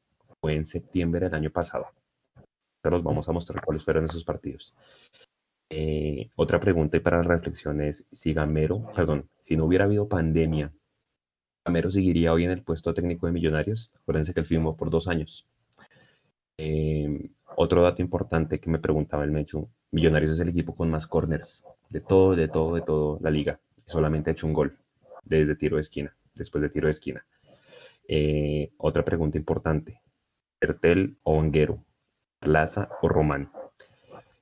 fue 0.41 0.57
en 0.57 0.67
septiembre 0.67 1.27
del 1.27 1.35
año 1.35 1.51
pasado. 1.51 1.87
Pero 2.83 2.97
los 2.97 3.05
vamos 3.05 3.29
a 3.29 3.33
mostrar 3.33 3.65
cuáles 3.65 3.85
fueron 3.85 4.07
esos 4.07 4.25
partidos. 4.25 4.75
Eh, 5.71 6.31
otra 6.37 6.59
pregunta 6.59 6.97
y 6.97 7.01
para 7.01 7.19
la 7.19 7.29
reflexión 7.37 7.81
es 7.81 8.05
si 8.11 8.35
Gamero, 8.35 8.93
perdón, 8.95 9.29
si 9.41 9.57
no 9.57 9.67
hubiera 9.67 9.85
habido 9.85 10.09
pandemia, 10.09 10.73
Gamero 11.65 11.91
seguiría 11.91 12.33
hoy 12.33 12.45
en 12.45 12.51
el 12.51 12.63
puesto 12.63 12.93
técnico 12.93 13.27
de 13.27 13.33
Millonarios. 13.33 13.91
Acuérdense 13.95 14.35
que 14.35 14.41
él 14.41 14.47
firmó 14.47 14.77
por 14.77 14.91
dos 14.91 15.09
años. 15.09 15.47
Eh, 16.57 17.31
otro 17.57 17.83
dato 17.83 18.03
importante 18.03 18.61
que 18.61 18.71
me 18.71 18.79
preguntaba 18.79 19.25
el 19.25 19.31
Mechu, 19.31 19.69
Millonarios 19.91 20.33
es 20.33 20.41
el 20.41 20.49
equipo 20.49 20.75
con 20.75 20.91
más 20.91 21.07
corners 21.07 21.65
de 21.89 22.01
todo, 22.01 22.35
de 22.35 22.49
todo, 22.49 22.75
de 22.75 22.83
todo 22.83 23.19
la 23.21 23.31
liga. 23.31 23.61
Solamente 23.87 24.31
ha 24.31 24.33
hecho 24.33 24.47
un 24.47 24.53
gol 24.53 24.77
desde 25.25 25.57
tiro 25.57 25.77
de 25.77 25.83
esquina, 25.83 26.17
después 26.35 26.63
de 26.63 26.71
tiro 26.71 26.87
de 26.87 26.93
esquina. 26.93 27.25
Eh, 28.09 28.73
otra 28.77 29.05
pregunta 29.05 29.39
importante, 29.39 30.01
Ertel 30.61 31.17
o 31.23 31.39
Onguero, 31.39 31.85
Plaza 32.41 32.89
o 33.03 33.09
Román. 33.09 33.51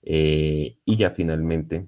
Eh, 0.02 0.78
y 0.84 0.96
ya 0.96 1.10
finalmente 1.10 1.86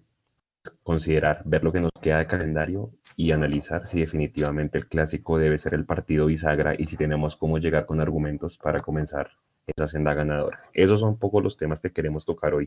considerar, 0.82 1.42
ver 1.44 1.64
lo 1.64 1.72
que 1.72 1.80
nos 1.80 1.92
queda 2.00 2.18
de 2.18 2.26
calendario 2.26 2.90
y 3.16 3.32
analizar 3.32 3.86
si 3.86 4.00
definitivamente 4.00 4.78
el 4.78 4.88
clásico 4.88 5.38
debe 5.38 5.58
ser 5.58 5.74
el 5.74 5.84
partido 5.84 6.26
bisagra 6.26 6.74
y 6.76 6.86
si 6.86 6.96
tenemos 6.96 7.36
cómo 7.36 7.58
llegar 7.58 7.86
con 7.86 8.00
argumentos 8.00 8.58
para 8.58 8.80
comenzar 8.80 9.30
esa 9.66 9.88
senda 9.88 10.14
ganadora. 10.14 10.62
Esos 10.72 11.00
son 11.00 11.10
un 11.10 11.18
poco 11.18 11.40
los 11.40 11.56
temas 11.56 11.80
que 11.80 11.92
queremos 11.92 12.24
tocar 12.24 12.54
hoy. 12.54 12.66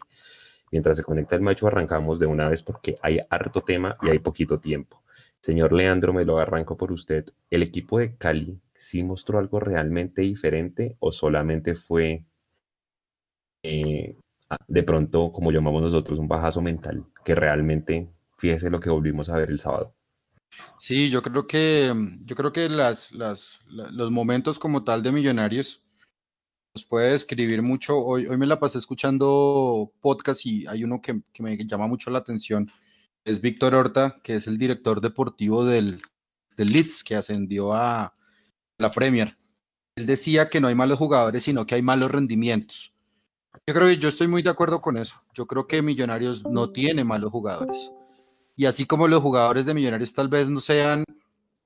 Mientras 0.71 0.97
se 0.97 1.03
conecta 1.03 1.35
el 1.35 1.41
macho, 1.41 1.67
arrancamos 1.67 2.19
de 2.19 2.25
una 2.25 2.49
vez 2.49 2.63
porque 2.63 2.95
hay 3.01 3.19
harto 3.29 3.61
tema 3.61 3.97
y 4.01 4.09
hay 4.09 4.19
poquito 4.19 4.59
tiempo. 4.59 5.01
Señor 5.41 5.71
Leandro, 5.71 6.13
me 6.13 6.25
lo 6.25 6.39
arranco 6.39 6.75
por 6.75 6.91
usted. 6.91 7.25
¿El 7.49 7.63
equipo 7.63 7.99
de 7.99 8.15
Cali 8.15 8.59
sí 8.75 9.03
mostró 9.03 9.39
algo 9.39 9.59
realmente 9.59 10.21
diferente 10.21 10.97
o 10.99 11.11
solamente 11.11 11.75
fue 11.75 12.25
eh, 13.63 14.15
de 14.67 14.83
pronto, 14.83 15.31
como 15.31 15.51
llamamos 15.51 15.81
nosotros, 15.81 16.19
un 16.19 16.27
bajazo 16.27 16.61
mental? 16.61 17.05
Que 17.23 17.35
realmente, 17.35 18.09
fíjese 18.37 18.69
lo 18.69 18.79
que 18.79 18.89
volvimos 18.89 19.29
a 19.29 19.37
ver 19.37 19.49
el 19.49 19.59
sábado. 19.59 19.93
Sí, 20.77 21.09
yo 21.09 21.21
creo 21.21 21.45
que, 21.45 21.93
yo 22.25 22.35
creo 22.35 22.51
que 22.51 22.67
las, 22.67 23.11
las, 23.11 23.59
los 23.67 24.11
momentos 24.11 24.59
como 24.59 24.83
tal 24.83 25.03
de 25.03 25.11
Millonarios 25.11 25.83
puede 26.83 27.11
describir 27.11 27.61
mucho. 27.61 27.97
Hoy, 27.97 28.25
hoy 28.27 28.37
me 28.37 28.45
la 28.45 28.59
pasé 28.59 28.77
escuchando 28.77 29.91
podcast 30.01 30.45
y 30.45 30.65
hay 30.67 30.83
uno 30.83 31.01
que, 31.01 31.21
que 31.33 31.43
me 31.43 31.57
llama 31.57 31.87
mucho 31.87 32.09
la 32.09 32.19
atención. 32.19 32.71
Es 33.25 33.41
Víctor 33.41 33.75
Horta, 33.75 34.19
que 34.23 34.35
es 34.35 34.47
el 34.47 34.57
director 34.57 35.01
deportivo 35.01 35.65
del, 35.65 36.01
del 36.55 36.71
Leeds, 36.71 37.03
que 37.03 37.15
ascendió 37.15 37.73
a 37.73 38.13
la 38.77 38.91
Premier. 38.91 39.37
Él 39.95 40.05
decía 40.05 40.49
que 40.49 40.61
no 40.61 40.67
hay 40.67 40.75
malos 40.75 40.97
jugadores, 40.97 41.43
sino 41.43 41.65
que 41.65 41.75
hay 41.75 41.81
malos 41.81 42.11
rendimientos. 42.11 42.93
Yo 43.65 43.73
creo 43.73 43.87
que 43.87 43.97
yo 43.97 44.09
estoy 44.09 44.27
muy 44.27 44.43
de 44.43 44.49
acuerdo 44.49 44.81
con 44.81 44.97
eso. 44.97 45.21
Yo 45.33 45.47
creo 45.47 45.67
que 45.67 45.81
Millonarios 45.81 46.43
no 46.45 46.71
tiene 46.71 47.03
malos 47.03 47.31
jugadores. 47.31 47.91
Y 48.55 48.65
así 48.65 48.85
como 48.85 49.07
los 49.07 49.21
jugadores 49.21 49.65
de 49.65 49.73
Millonarios 49.73 50.13
tal 50.13 50.27
vez 50.29 50.49
no 50.49 50.59
sean 50.59 51.03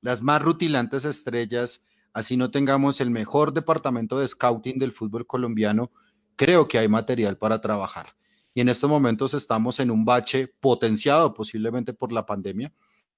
las 0.01 0.21
más 0.21 0.41
rutilantes 0.41 1.05
estrellas, 1.05 1.85
así 2.13 2.37
no 2.37 2.51
tengamos 2.51 3.01
el 3.01 3.09
mejor 3.09 3.53
departamento 3.53 4.19
de 4.19 4.27
scouting 4.27 4.79
del 4.79 4.91
fútbol 4.91 5.25
colombiano, 5.25 5.91
creo 6.35 6.67
que 6.67 6.77
hay 6.77 6.87
material 6.87 7.37
para 7.37 7.61
trabajar. 7.61 8.15
Y 8.53 8.61
en 8.61 8.69
estos 8.69 8.89
momentos 8.89 9.33
estamos 9.33 9.79
en 9.79 9.91
un 9.91 10.03
bache 10.03 10.47
potenciado 10.59 11.33
posiblemente 11.33 11.93
por 11.93 12.11
la 12.11 12.25
pandemia, 12.25 12.73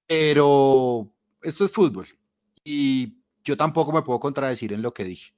pero 0.06 1.10
esto 1.42 1.64
es 1.64 1.72
fútbol 1.72 2.06
y 2.62 3.18
yo 3.42 3.56
tampoco 3.56 3.92
me 3.92 4.02
puedo 4.02 4.20
contradecir 4.20 4.72
en 4.72 4.82
lo 4.82 4.94
que 4.94 5.04
dije. 5.04 5.32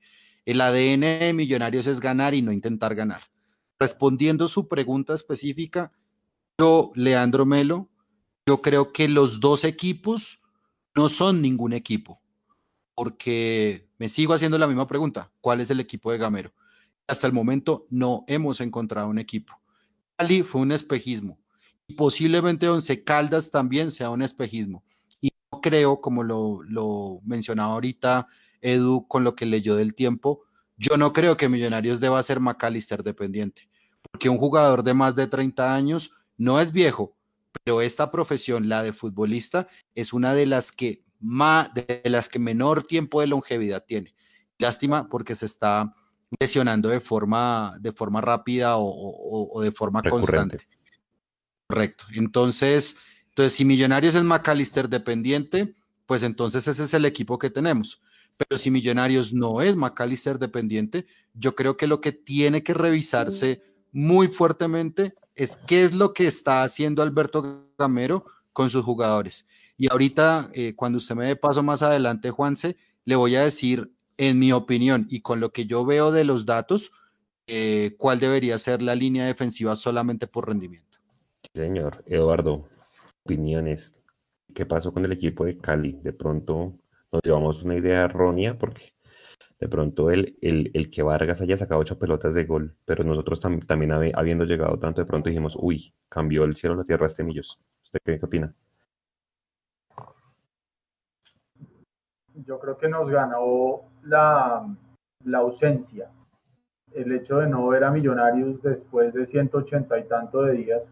El 0.44 0.60
ADN 0.60 1.00
de 1.00 1.32
Millonarios 1.34 1.86
es 1.86 1.98
ganar 1.98 2.34
y 2.34 2.42
no 2.42 2.52
intentar 2.52 2.94
ganar. 2.94 3.22
Respondiendo 3.80 4.48
su 4.48 4.68
pregunta 4.68 5.14
específica, 5.14 5.92
yo, 6.58 6.92
Leandro 6.94 7.44
Melo, 7.44 7.90
yo 8.46 8.62
creo 8.62 8.92
que 8.92 9.08
los 9.08 9.40
dos 9.40 9.64
equipos 9.64 10.40
no 10.94 11.08
son 11.08 11.42
ningún 11.42 11.72
equipo 11.72 12.22
porque 12.96 13.86
me 13.98 14.08
sigo 14.08 14.32
haciendo 14.32 14.58
la 14.58 14.66
misma 14.66 14.88
pregunta, 14.88 15.30
¿cuál 15.40 15.60
es 15.60 15.70
el 15.70 15.80
equipo 15.80 16.10
de 16.10 16.18
Gamero? 16.18 16.52
Hasta 17.06 17.26
el 17.26 17.32
momento 17.32 17.86
no 17.90 18.24
hemos 18.26 18.60
encontrado 18.60 19.08
un 19.08 19.18
equipo. 19.18 19.52
Cali 20.16 20.42
fue 20.42 20.62
un 20.62 20.72
espejismo 20.72 21.38
y 21.86 21.94
posiblemente 21.94 22.68
Once 22.68 23.04
Caldas 23.04 23.50
también 23.50 23.90
sea 23.90 24.08
un 24.10 24.22
espejismo. 24.22 24.82
Y 25.20 25.30
no 25.52 25.60
creo, 25.60 26.00
como 26.00 26.24
lo, 26.24 26.62
lo 26.62 27.20
mencionaba 27.22 27.74
ahorita 27.74 28.26
Edu 28.62 29.06
con 29.06 29.24
lo 29.24 29.36
que 29.36 29.44
leyó 29.44 29.76
del 29.76 29.94
tiempo, 29.94 30.42
yo 30.78 30.96
no 30.96 31.12
creo 31.12 31.36
que 31.36 31.50
Millonarios 31.50 32.00
deba 32.00 32.22
ser 32.22 32.40
McAllister 32.40 33.02
dependiente, 33.02 33.68
porque 34.10 34.30
un 34.30 34.38
jugador 34.38 34.82
de 34.82 34.94
más 34.94 35.14
de 35.14 35.26
30 35.26 35.74
años 35.74 36.12
no 36.38 36.60
es 36.60 36.72
viejo, 36.72 37.14
pero 37.62 37.82
esta 37.82 38.10
profesión, 38.10 38.68
la 38.68 38.82
de 38.82 38.92
futbolista, 38.92 39.68
es 39.94 40.12
una 40.12 40.34
de 40.34 40.46
las 40.46 40.72
que 40.72 41.02
más, 41.20 41.72
de 41.74 42.02
las 42.04 42.28
que 42.28 42.38
menor 42.38 42.84
tiempo 42.84 43.20
de 43.20 43.26
longevidad 43.26 43.84
tiene. 43.84 44.14
Lástima 44.58 45.08
porque 45.08 45.34
se 45.34 45.46
está 45.46 45.94
lesionando 46.40 46.88
de 46.88 47.00
forma, 47.00 47.76
de 47.80 47.92
forma 47.92 48.20
rápida 48.20 48.74
o, 48.76 49.60
de 49.62 49.72
forma 49.72 50.02
constante. 50.02 50.66
Correcto. 51.68 52.04
Entonces, 52.14 52.96
entonces, 53.36 53.52
si 53.52 53.64
Millonarios 53.66 54.14
es 54.14 54.24
McAllister 54.24 54.88
dependiente, 54.88 55.74
pues 56.06 56.22
entonces 56.22 56.66
ese 56.68 56.84
es 56.84 56.94
el 56.94 57.04
equipo 57.04 57.38
que 57.38 57.50
tenemos. 57.50 58.00
Pero 58.36 58.58
si 58.58 58.70
Millonarios 58.70 59.32
no 59.32 59.60
es 59.60 59.76
McAllister 59.76 60.38
dependiente, 60.38 61.06
yo 61.34 61.54
creo 61.54 61.76
que 61.76 61.86
lo 61.86 62.00
que 62.00 62.12
tiene 62.12 62.62
que 62.62 62.72
revisarse 62.72 63.62
muy 63.92 64.28
fuertemente 64.28 65.14
es 65.34 65.56
qué 65.66 65.84
es 65.84 65.94
lo 65.94 66.14
que 66.14 66.26
está 66.26 66.62
haciendo 66.62 67.02
Alberto 67.02 67.68
Gamero 67.78 68.24
con 68.52 68.70
sus 68.70 68.84
jugadores. 68.84 69.46
Y 69.78 69.90
ahorita, 69.90 70.50
eh, 70.54 70.74
cuando 70.74 70.96
usted 70.96 71.14
me 71.14 71.26
dé 71.26 71.36
paso 71.36 71.62
más 71.62 71.82
adelante, 71.82 72.30
Juanse, 72.30 72.76
le 73.04 73.16
voy 73.16 73.36
a 73.36 73.42
decir, 73.42 73.92
en 74.16 74.38
mi 74.38 74.52
opinión 74.52 75.06
y 75.10 75.20
con 75.20 75.40
lo 75.40 75.50
que 75.50 75.66
yo 75.66 75.84
veo 75.84 76.10
de 76.10 76.24
los 76.24 76.46
datos, 76.46 76.92
eh, 77.46 77.94
cuál 77.98 78.18
debería 78.18 78.58
ser 78.58 78.82
la 78.82 78.94
línea 78.94 79.26
defensiva 79.26 79.76
solamente 79.76 80.26
por 80.26 80.48
rendimiento. 80.48 80.98
señor. 81.54 82.02
Eduardo, 82.06 82.68
opiniones. 83.24 83.94
¿Qué 84.54 84.66
pasó 84.66 84.92
con 84.92 85.04
el 85.04 85.12
equipo 85.12 85.44
de 85.44 85.58
Cali? 85.58 85.98
De 86.02 86.12
pronto 86.12 86.72
nos 87.12 87.22
llevamos 87.22 87.62
una 87.62 87.76
idea 87.76 88.04
errónea 88.04 88.58
porque 88.58 88.92
de 89.60 89.68
pronto 89.68 90.10
el, 90.10 90.36
el, 90.40 90.90
que 90.90 91.02
Vargas 91.02 91.40
haya 91.40 91.56
sacado 91.56 91.80
ocho 91.80 91.98
pelotas 91.98 92.34
de 92.34 92.44
gol, 92.44 92.76
pero 92.84 93.04
nosotros 93.04 93.40
también 93.40 93.92
habiendo 93.92 94.44
llegado 94.44 94.78
tanto, 94.78 95.00
de 95.00 95.06
pronto 95.06 95.28
dijimos, 95.30 95.56
uy, 95.58 95.94
cambió 96.08 96.44
el 96.44 96.56
cielo 96.56 96.74
la 96.74 96.84
tierra 96.84 97.06
este 97.06 97.24
Millos. 97.24 97.58
¿Usted 97.84 98.00
qué 98.04 98.18
opina? 98.22 98.54
Yo 102.44 102.58
creo 102.58 102.76
que 102.76 102.88
nos 102.88 103.08
ganó 103.08 103.82
la, 104.02 104.66
la 105.24 105.38
ausencia. 105.38 106.10
El 106.92 107.12
hecho 107.12 107.38
de 107.38 107.48
no 107.48 107.66
ver 107.68 107.84
a 107.84 107.90
Millonarios 107.90 108.62
después 108.62 109.12
de 109.12 109.26
180 109.26 109.98
y 109.98 110.04
tanto 110.04 110.42
de 110.42 110.52
días, 110.52 110.88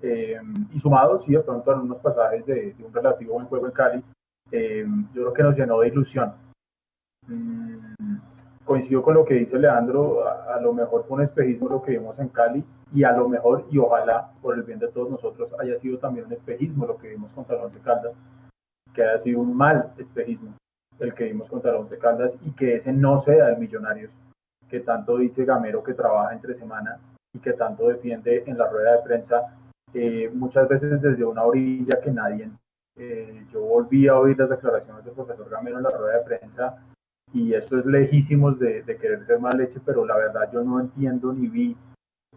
eh, 0.00 0.40
y 0.72 0.80
sumados, 0.80 1.24
sí, 1.24 1.32
de 1.32 1.40
pronto 1.40 1.72
en 1.72 1.80
unos 1.80 1.98
pasajes 1.98 2.44
de, 2.46 2.74
un 2.84 2.92
relativo 2.92 3.34
buen 3.34 3.46
juego 3.46 3.66
en 3.66 3.72
Cali, 3.72 4.04
eh, 4.50 4.84
yo 5.14 5.22
creo 5.22 5.32
que 5.32 5.42
nos 5.42 5.56
llenó 5.56 5.80
de 5.80 5.88
ilusión. 5.88 6.32
Mm, 7.26 8.16
coincido 8.64 9.02
con 9.02 9.14
lo 9.14 9.24
que 9.24 9.34
dice 9.34 9.58
Leandro, 9.58 10.26
a, 10.26 10.60
lo 10.60 10.72
mejor 10.72 11.04
fue 11.06 11.16
un 11.18 11.22
espejismo 11.22 11.68
lo 11.68 11.82
que 11.82 11.92
vimos 11.92 12.18
en 12.18 12.28
Cali, 12.28 12.64
y 12.92 13.04
a 13.04 13.12
lo 13.12 13.28
mejor, 13.28 13.66
y 13.70 13.78
ojalá, 13.78 14.32
por 14.42 14.54
el 14.54 14.62
bien 14.62 14.78
de 14.78 14.88
todos 14.88 15.10
nosotros, 15.10 15.50
haya 15.58 15.78
sido 15.78 15.98
también 15.98 16.26
un 16.26 16.32
espejismo 16.32 16.86
lo 16.86 16.98
que 16.98 17.08
vimos 17.08 17.32
contra 17.32 17.56
el 17.56 17.62
Once 17.62 17.78
Caldas, 17.80 18.12
que 18.92 19.02
haya 19.02 19.20
sido 19.20 19.40
un 19.40 19.56
mal 19.56 19.92
espejismo 19.98 20.52
el 20.98 21.14
que 21.14 21.24
vimos 21.24 21.48
contra 21.48 21.76
Once 21.76 21.98
Caldas 21.98 22.34
y 22.42 22.52
que 22.52 22.76
ese 22.76 22.92
no 22.92 23.18
sea 23.18 23.48
el 23.48 23.58
Millonarios, 23.58 24.10
que 24.68 24.80
tanto 24.80 25.18
dice 25.18 25.44
Gamero 25.44 25.82
que 25.82 25.94
trabaja 25.94 26.32
entre 26.32 26.54
semana 26.54 26.98
y 27.34 27.38
que 27.38 27.52
tanto 27.54 27.88
defiende 27.88 28.44
en 28.46 28.58
la 28.58 28.68
rueda 28.68 28.96
de 28.96 29.02
prensa, 29.02 29.56
eh, 29.94 30.30
muchas 30.32 30.68
veces 30.68 31.00
desde 31.00 31.24
una 31.24 31.44
orilla 31.44 32.00
que 32.00 32.10
nadie. 32.10 32.50
Eh, 32.96 33.46
yo 33.50 33.60
volví 33.60 34.06
a 34.06 34.18
oír 34.18 34.38
las 34.38 34.50
declaraciones 34.50 35.04
del 35.04 35.14
profesor 35.14 35.48
Gamero 35.48 35.78
en 35.78 35.84
la 35.84 35.90
rueda 35.90 36.18
de 36.18 36.24
prensa 36.24 36.78
y 37.32 37.54
eso 37.54 37.78
es 37.78 37.86
lejísimos 37.86 38.58
de, 38.58 38.84
querer 38.84 39.24
ser 39.24 39.40
más 39.40 39.54
leche, 39.54 39.80
pero 39.84 40.04
la 40.04 40.16
verdad 40.16 40.50
yo 40.52 40.62
no 40.62 40.80
entiendo 40.80 41.32
ni 41.32 41.48
vi 41.48 41.76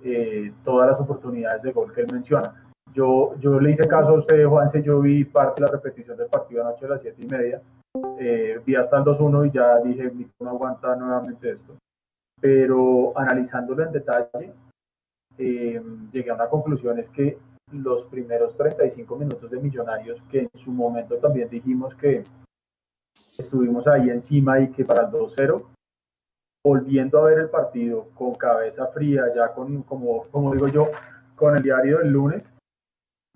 eh, 0.03 0.53
todas 0.63 0.91
las 0.91 0.99
oportunidades 0.99 1.61
de 1.61 1.71
gol 1.71 1.93
que 1.93 2.01
él 2.01 2.07
menciona. 2.11 2.65
Yo, 2.93 3.35
yo 3.39 3.59
le 3.59 3.71
hice 3.71 3.87
caso 3.87 4.09
a 4.09 4.19
usted, 4.19 4.45
Juanse, 4.45 4.81
yo 4.81 5.01
vi 5.01 5.25
parte 5.25 5.61
de 5.61 5.67
la 5.67 5.73
repetición 5.73 6.15
del 6.15 6.27
partido 6.27 6.61
anoche 6.61 6.85
a 6.85 6.89
las 6.89 7.01
siete 7.01 7.21
y 7.21 7.27
media, 7.27 7.61
eh, 8.19 8.61
vi 8.65 8.75
hasta 8.75 8.97
el 8.97 9.03
2-1 9.03 9.47
y 9.47 9.51
ya 9.51 9.79
dije, 9.79 10.11
no 10.39 10.49
aguanta 10.49 10.95
nuevamente 10.95 11.51
esto. 11.51 11.75
Pero 12.39 13.17
analizándolo 13.17 13.83
en 13.83 13.91
detalle, 13.91 14.53
eh, 15.37 15.81
llegué 16.11 16.29
a 16.29 16.35
una 16.35 16.49
conclusión, 16.49 16.99
es 16.99 17.09
que 17.09 17.37
los 17.71 18.03
primeros 18.05 18.55
35 18.55 19.15
minutos 19.15 19.49
de 19.49 19.59
Millonarios, 19.59 20.21
que 20.29 20.41
en 20.41 20.49
su 20.55 20.71
momento 20.71 21.17
también 21.17 21.49
dijimos 21.49 21.95
que 21.95 22.23
estuvimos 23.37 23.87
ahí 23.87 24.09
encima 24.09 24.59
y 24.59 24.71
que 24.71 24.85
para 24.85 25.05
el 25.05 25.11
2-0, 25.11 25.63
volviendo 26.63 27.19
a 27.19 27.25
ver 27.25 27.39
el 27.39 27.49
partido 27.49 28.09
con 28.15 28.33
cabeza 28.35 28.87
fría, 28.87 29.23
ya 29.35 29.53
con, 29.53 29.83
como, 29.83 30.25
como 30.31 30.53
digo 30.53 30.67
yo, 30.67 30.87
con 31.35 31.55
el 31.55 31.63
diario 31.63 31.99
del 31.99 32.11
lunes, 32.11 32.43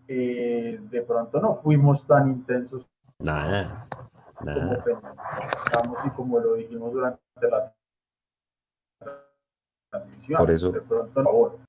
eh, 0.07 0.79
de 0.81 1.01
pronto 1.03 1.39
no 1.39 1.55
fuimos 1.55 2.05
tan 2.07 2.29
intensos. 2.29 2.85
Nada, 3.21 3.87
Como 4.39 5.97
y 6.05 6.09
como 6.11 6.39
lo 6.39 6.53
dijimos 6.55 6.93
durante 6.93 7.19
la 7.41 7.73
transmisión. 9.91 10.37
Por 10.37 10.51
eso. 10.51 10.71
De 10.71 10.81
pronto, 10.81 11.23
favor. 11.23 11.59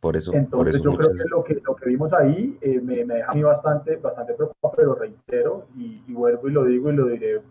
Por 0.00 0.16
eso, 0.16 0.32
Entonces 0.32 0.80
yo 0.82 0.92
creo 0.94 1.12
que 1.12 1.24
lo, 1.28 1.44
que 1.44 1.54
lo 1.62 1.76
que 1.76 1.88
vimos 1.90 2.12
ahí 2.14 2.56
eh, 2.62 2.80
me, 2.80 3.04
me, 3.04 3.16
deja 3.16 3.32
a 3.32 3.34
mí 3.34 3.42
bastante, 3.42 3.96
bastante 3.96 4.32
preocupado, 4.32 4.74
pero 4.74 4.94
reitero 4.94 5.66
y, 5.76 6.00
vuelvo 6.12 6.48
y 6.48 6.52
lo 6.52 6.64
digo 6.64 6.90
y 6.90 6.96
lo 6.96 7.06
diré 7.06 7.42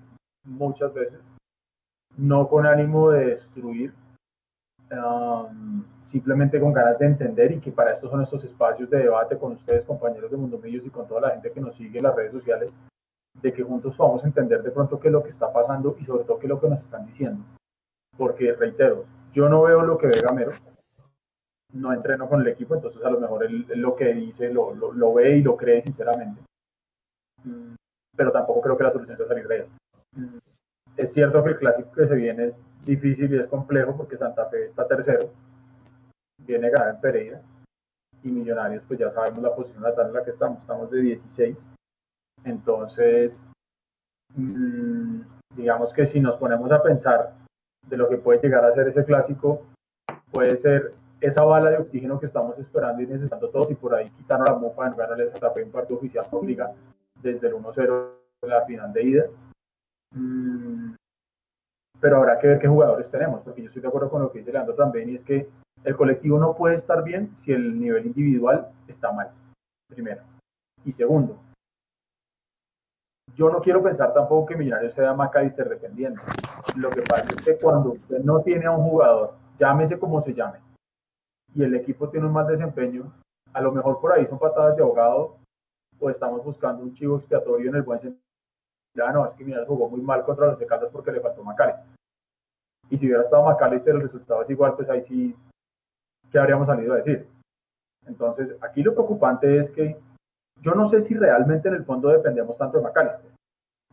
muchas 0.46 0.91
veces, 0.91 1.20
no 2.18 2.48
con 2.48 2.65
ánimo 2.65 3.12
de 3.12 3.27
destruir, 3.27 3.94
um, 4.91 5.84
simplemente 6.01 6.60
con 6.60 6.74
ganas 6.74 6.98
de 6.98 7.06
entender 7.06 7.51
y 7.51 7.60
que 7.60 7.72
para 7.72 7.94
esto 7.94 8.10
son 8.10 8.24
estos 8.24 8.44
espacios 8.44 8.89
de 8.89 8.98
debate 8.98 9.38
con 9.38 9.51
ustedes, 9.51 9.86
compañeros 9.86 10.32
de 10.32 10.38
Mundo 10.38 10.58
Millos 10.58 10.88
y 10.88 10.89
con 10.89 11.08
toda 11.08 11.22
la 11.22 11.29
gente 11.32 11.51
que 11.51 11.62
nos 11.62 11.75
sigue 11.75 12.00
en 12.00 12.06
las 12.06 12.15
redes 12.15 12.32
sociales, 12.32 12.74
de 13.41 13.53
que 13.53 13.63
juntos 13.63 13.96
podamos 13.96 14.24
entender 14.24 14.62
de 14.62 14.72
pronto 14.72 15.00
qué 15.00 15.08
es 15.08 15.12
lo 15.12 15.24
que 15.24 15.29
está 15.29 15.51
pasando 15.51 15.96
y 16.00 16.05
sobre 16.05 16.24
todo 16.24 16.39
qué 16.39 16.46
es 16.46 16.50
lo 16.50 16.60
que 16.60 16.69
nos 16.69 16.84
están 16.84 17.05
diciendo. 17.05 17.43
Porque 18.17 18.53
reitero, 18.53 19.05
yo 19.34 19.48
no 19.48 19.63
veo 19.63 19.81
lo 19.81 19.98
que 19.98 20.08
ve 20.08 20.19
Gamero, 20.22 20.51
no 21.74 21.93
entreno 21.93 22.27
con 22.27 22.41
el 22.41 22.48
equipo, 22.48 22.75
entonces 22.75 23.03
a 23.03 23.10
lo 23.10 23.19
mejor 23.19 23.46
él, 23.46 23.65
lo 23.75 23.96
que 23.96 24.13
dice 24.13 24.51
lo, 24.51 24.74
lo, 24.74 25.13
ve 25.13 25.38
y 25.38 25.41
lo 25.41 25.55
cree 25.55 25.81
sinceramente. 25.81 26.41
Mm, 27.43 27.75
pero 28.15 28.31
tampoco 28.31 28.62
creo 28.62 28.77
que 28.77 28.84
la 28.84 28.91
solución 28.91 29.17
sea 29.17 29.27
salir 29.27 29.48
de 29.48 29.55
él. 29.58 29.67
Mm, 30.15 30.38
es 30.98 31.13
cierto 31.13 31.43
que 31.43 31.51
el 31.51 31.58
clásico 31.58 31.91
que 31.91 32.08
se 32.08 32.15
viene 32.15 32.46
es 32.48 32.55
difícil 32.84 33.34
y 33.34 33.39
es 33.39 33.48
complejo 33.48 33.96
porque 33.96 34.17
Santa 34.17 34.46
Fe 34.48 34.65
está 34.65 34.88
tercero, 34.88 35.29
viene 36.46 36.67
a 36.67 36.72
ganar 36.72 36.96
en 36.96 37.01
Pereira 37.01 37.41
y 38.24 38.29
Millonarios, 38.29 38.84
pues 38.88 39.00
ya 39.00 39.12
sabemos 39.12 39.41
la 39.41 39.55
posición 39.55 39.84
en 39.86 40.13
la 40.13 40.24
que 40.24 40.31
estamos, 40.31 40.60
estamos 40.60 40.91
de 40.91 41.01
16. 41.01 41.55
Entonces, 42.43 43.48
mm, 44.36 45.22
digamos 45.55 45.93
que 45.93 46.05
si 46.05 46.19
nos 46.19 46.38
ponemos 46.38 46.72
a 46.72 46.81
pensar 46.81 47.34
de 47.88 47.98
lo 47.98 48.10
que 48.10 48.17
puede 48.17 48.41
llegar 48.41 48.63
a 48.65 48.74
ser 48.74 48.88
ese 48.88 49.05
clásico, 49.05 49.63
puede 50.31 50.58
ser 50.58 50.93
esa 51.22 51.43
bala 51.43 51.72
de 51.72 51.77
oxígeno 51.77 52.19
que 52.19 52.27
estamos 52.27 52.58
esperando 52.60 53.01
y 53.01 53.08
necesitando 53.08 53.50
todos 53.50 53.69
y 53.72 53.75
por 53.75 53.93
ahí 53.93 54.10
quitaron 54.12 54.46
la 54.46 54.55
mofa 54.55 54.88
en 54.88 54.96
ganarle 54.96 55.25
esa 55.25 55.38
etapa 55.38 55.60
en 55.60 55.72
partido 55.72 55.98
oficial 55.98 56.25
obliga 56.31 56.72
desde 57.22 57.48
el 57.48 57.55
1-0 57.55 58.09
de 58.42 58.48
la 58.48 58.66
final 58.66 58.94
de 58.94 59.03
ida. 59.03 59.25
Mm, 60.16 60.94
pero 62.00 62.18
habrá 62.18 62.40
que 62.40 62.48
ver 62.48 62.59
qué 62.59 62.68
jugadores 62.68 63.09
tenemos, 63.11 63.42
porque 63.42 63.61
yo 63.61 63.68
estoy 63.68 63.81
de 63.81 63.87
acuerdo 63.90 64.09
con 64.09 64.22
lo 64.22 64.31
que 64.31 64.40
dice 64.40 64.53
Leandro 64.53 64.75
también, 64.75 65.09
y 65.09 65.16
es 65.16 65.24
que 65.24 65.50
el 65.83 65.96
colectivo 65.96 66.40
no 66.40 66.55
puede 66.55 66.75
estar 66.75 67.03
bien 67.03 67.37
si 67.37 67.51
el 67.51 67.77
nivel 67.77 68.05
individual 68.05 68.70
está 68.87 69.11
mal, 69.11 69.31
primero. 69.90 70.22
Y 70.85 70.94
segundo, 70.94 71.37
yo 73.39 73.49
no 73.49 73.61
quiero 73.61 73.81
pensar 73.81 74.13
tampoco 74.13 74.47
que 74.47 74.57
Millonarios 74.57 74.93
sea 74.93 75.13
McAllister 75.13 75.69
dependiente. 75.69 76.19
Lo 76.75 76.89
que 76.89 77.01
pasa 77.03 77.23
es 77.23 77.41
que 77.41 77.57
cuando 77.57 77.91
usted 77.91 78.19
no 78.19 78.41
tiene 78.41 78.65
a 78.65 78.71
un 78.71 78.83
jugador, 78.83 79.35
llámese 79.57 79.97
como 79.97 80.21
se 80.21 80.33
llame, 80.33 80.59
y 81.55 81.63
el 81.63 81.73
equipo 81.73 82.09
tiene 82.09 82.27
un 82.27 82.33
mal 82.33 82.47
desempeño, 82.47 83.13
a 83.53 83.61
lo 83.61 83.71
mejor 83.71 84.01
por 84.01 84.11
ahí 84.11 84.25
son 84.25 84.39
patadas 84.39 84.75
de 84.75 84.83
ahogado 84.83 85.37
o 86.01 86.09
estamos 86.09 86.43
buscando 86.43 86.83
un 86.83 86.93
chivo 86.93 87.15
expiatorio 87.15 87.69
en 87.69 87.77
el 87.77 87.81
buen 87.81 88.01
sentido. 88.01 88.21
Ya 88.93 89.09
no, 89.13 89.25
es 89.25 89.33
que 89.33 89.45
mira, 89.45 89.65
jugó 89.65 89.87
muy 89.87 90.01
mal 90.01 90.25
contra 90.25 90.47
los 90.47 90.59
Caldas 90.59 90.89
porque 90.91 91.13
le 91.13 91.21
faltó 91.21 91.41
Macalister. 91.41 91.85
Y 92.89 92.97
si 92.97 93.05
hubiera 93.05 93.21
estado 93.21 93.45
Macalister, 93.45 93.95
el 93.95 94.01
resultado 94.01 94.41
es 94.41 94.49
igual, 94.49 94.75
pues 94.75 94.89
ahí 94.89 95.01
sí, 95.05 95.33
¿qué 96.29 96.39
habríamos 96.39 96.67
salido 96.67 96.91
a 96.91 96.97
decir? 96.97 97.25
Entonces, 98.05 98.57
aquí 98.61 98.83
lo 98.83 98.93
preocupante 98.93 99.59
es 99.59 99.69
que 99.71 99.97
yo 100.61 100.73
no 100.73 100.87
sé 100.87 101.01
si 101.01 101.13
realmente 101.13 101.69
en 101.69 101.75
el 101.75 101.85
fondo 101.85 102.09
dependemos 102.09 102.57
tanto 102.57 102.77
de 102.77 102.83
Macalister. 102.83 103.28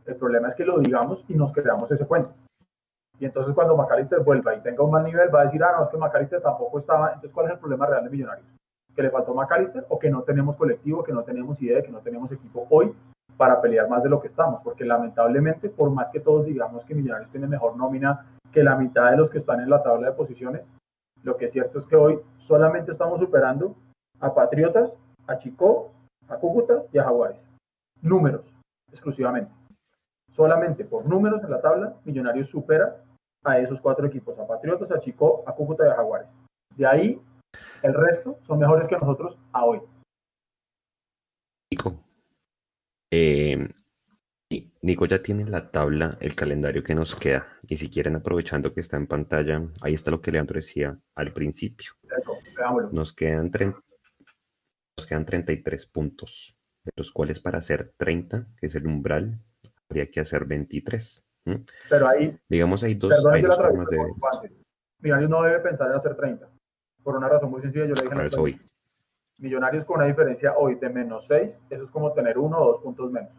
El 0.06 0.16
problema 0.16 0.48
es 0.48 0.54
que 0.54 0.64
lo 0.64 0.78
digamos 0.78 1.24
y 1.28 1.34
nos 1.34 1.52
creamos 1.52 1.90
ese 1.90 2.06
cuento. 2.06 2.30
Y 3.18 3.24
entonces 3.24 3.54
cuando 3.54 3.76
McAllister 3.76 4.20
vuelva 4.20 4.54
y 4.54 4.60
tenga 4.60 4.84
un 4.84 4.90
mal 4.90 5.04
nivel, 5.04 5.34
va 5.34 5.40
a 5.40 5.44
decir, 5.44 5.62
ah, 5.64 5.72
no, 5.76 5.84
es 5.84 5.88
que 5.88 5.96
McAllister 5.96 6.40
tampoco 6.40 6.78
estaba. 6.78 7.08
Entonces, 7.08 7.32
¿cuál 7.32 7.46
es 7.46 7.52
el 7.52 7.58
problema 7.58 7.86
real 7.86 8.04
de 8.04 8.10
Millonarios? 8.10 8.46
¿Que 8.94 9.02
le 9.02 9.10
faltó 9.10 9.34
McAllister 9.34 9.86
o 9.88 9.98
que 9.98 10.10
no 10.10 10.22
tenemos 10.22 10.56
colectivo, 10.56 11.02
que 11.02 11.12
no 11.12 11.22
tenemos 11.22 11.60
idea, 11.60 11.82
que 11.82 11.90
no 11.90 12.00
tenemos 12.00 12.30
equipo 12.32 12.66
hoy 12.70 12.94
para 13.36 13.60
pelear 13.60 13.88
más 13.88 14.02
de 14.02 14.10
lo 14.10 14.20
que 14.20 14.28
estamos? 14.28 14.60
Porque 14.62 14.84
lamentablemente, 14.84 15.68
por 15.70 15.90
más 15.90 16.10
que 16.10 16.20
todos 16.20 16.46
digamos 16.46 16.84
que 16.84 16.94
Millonarios 16.94 17.30
tiene 17.30 17.46
mejor 17.46 17.76
nómina 17.76 18.26
que 18.52 18.62
la 18.62 18.76
mitad 18.76 19.10
de 19.10 19.16
los 19.16 19.30
que 19.30 19.38
están 19.38 19.60
en 19.60 19.70
la 19.70 19.82
tabla 19.82 20.10
de 20.10 20.14
posiciones, 20.14 20.62
lo 21.22 21.36
que 21.36 21.46
es 21.46 21.52
cierto 21.52 21.78
es 21.78 21.86
que 21.86 21.96
hoy 21.96 22.20
solamente 22.38 22.92
estamos 22.92 23.18
superando 23.18 23.74
a 24.20 24.34
Patriotas, 24.34 24.92
a 25.26 25.38
Chico, 25.38 25.90
a 26.28 26.36
Cúcuta 26.36 26.82
y 26.92 26.98
a 26.98 27.04
Jaguares. 27.04 27.40
Números, 28.02 28.44
exclusivamente. 28.92 29.55
Solamente 30.36 30.84
por 30.84 31.06
números 31.06 31.42
en 31.42 31.50
la 31.50 31.62
tabla, 31.62 31.94
Millonarios 32.04 32.50
supera 32.50 33.02
a 33.42 33.58
esos 33.58 33.80
cuatro 33.80 34.06
equipos, 34.06 34.38
a 34.38 34.46
Patriotas, 34.46 34.90
a 34.90 35.00
Chico, 35.00 35.42
a 35.46 35.54
Cúcuta 35.54 35.86
y 35.86 35.88
a 35.88 35.94
Jaguares. 35.94 36.28
De 36.76 36.86
ahí, 36.86 37.20
el 37.82 37.94
resto 37.94 38.38
son 38.46 38.58
mejores 38.58 38.86
que 38.86 38.96
nosotros 38.96 39.38
a 39.52 39.64
hoy. 39.64 39.80
Nico, 41.70 41.98
eh, 43.10 43.68
Nico 44.82 45.06
ya 45.06 45.22
tiene 45.22 45.44
la 45.44 45.70
tabla, 45.70 46.16
el 46.20 46.36
calendario 46.36 46.84
que 46.84 46.94
nos 46.94 47.16
queda. 47.16 47.46
Y 47.66 47.76
si 47.76 47.90
quieren, 47.90 48.16
aprovechando 48.16 48.72
que 48.72 48.80
está 48.80 48.96
en 48.96 49.06
pantalla, 49.06 49.62
ahí 49.80 49.94
está 49.94 50.10
lo 50.10 50.20
que 50.20 50.30
Leandro 50.30 50.56
decía 50.56 50.98
al 51.14 51.32
principio. 51.32 51.92
nos 52.92 53.12
quedan, 53.14 53.50
nos 54.96 55.06
quedan 55.06 55.26
33 55.26 55.86
puntos, 55.86 56.56
de 56.84 56.92
los 56.94 57.10
cuales 57.10 57.40
para 57.40 57.58
hacer 57.58 57.94
30, 57.96 58.46
que 58.58 58.66
es 58.66 58.74
el 58.74 58.86
umbral, 58.86 59.40
habría 59.88 60.10
que 60.10 60.20
hacer 60.20 60.44
23. 60.44 61.22
Pero 61.88 62.08
ahí, 62.08 62.36
digamos, 62.48 62.82
hay 62.82 62.94
dos, 62.94 63.12
hay 63.26 63.42
dos 63.42 63.56
formas 63.56 63.88
de... 63.88 64.52
Millonarios 65.00 65.30
no 65.30 65.42
debe 65.42 65.60
pensar 65.60 65.90
en 65.90 65.96
hacer 65.96 66.16
30, 66.16 66.48
por 67.02 67.16
una 67.16 67.28
razón 67.28 67.50
muy 67.50 67.60
sencilla, 67.60 67.84
yo 67.84 67.94
le 67.94 68.02
dije 68.02 68.14
en 68.14 68.40
hoy. 68.40 68.60
Millonarios 69.38 69.84
con 69.84 69.98
una 69.98 70.06
diferencia 70.06 70.56
hoy 70.56 70.76
de 70.76 70.88
menos 70.88 71.26
6, 71.28 71.60
eso 71.70 71.84
es 71.84 71.90
como 71.90 72.12
tener 72.14 72.38
uno 72.38 72.58
o 72.58 72.72
dos 72.72 72.82
puntos 72.82 73.12
menos. 73.12 73.30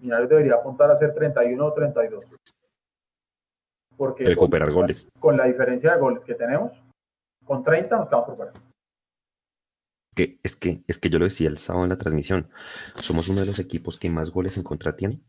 Millonarios 0.00 0.28
debería 0.28 0.54
apuntar 0.54 0.90
a 0.90 0.94
hacer 0.94 1.14
31 1.14 1.64
o 1.64 1.72
32. 1.72 2.24
Porque 3.96 4.24
recuperar 4.24 4.72
goles. 4.72 5.08
Con 5.18 5.36
la 5.36 5.44
diferencia 5.44 5.92
de 5.92 6.00
goles 6.00 6.24
que 6.24 6.34
tenemos, 6.34 6.72
con 7.44 7.62
30 7.62 7.96
nos 7.96 8.08
quedamos 8.08 8.26
por 8.26 8.36
fuera. 8.36 8.52
Que, 10.14 10.40
es, 10.42 10.56
que, 10.56 10.82
es 10.88 10.98
que 10.98 11.08
yo 11.08 11.18
lo 11.18 11.26
decía 11.26 11.48
el 11.48 11.58
sábado 11.58 11.84
en 11.84 11.90
la 11.90 11.98
transmisión. 11.98 12.50
Somos 12.96 13.28
uno 13.28 13.40
de 13.40 13.46
los 13.46 13.58
equipos 13.60 13.98
que 13.98 14.10
más 14.10 14.30
goles 14.30 14.56
en 14.56 14.64
contra 14.64 14.96
tiene 14.96 15.20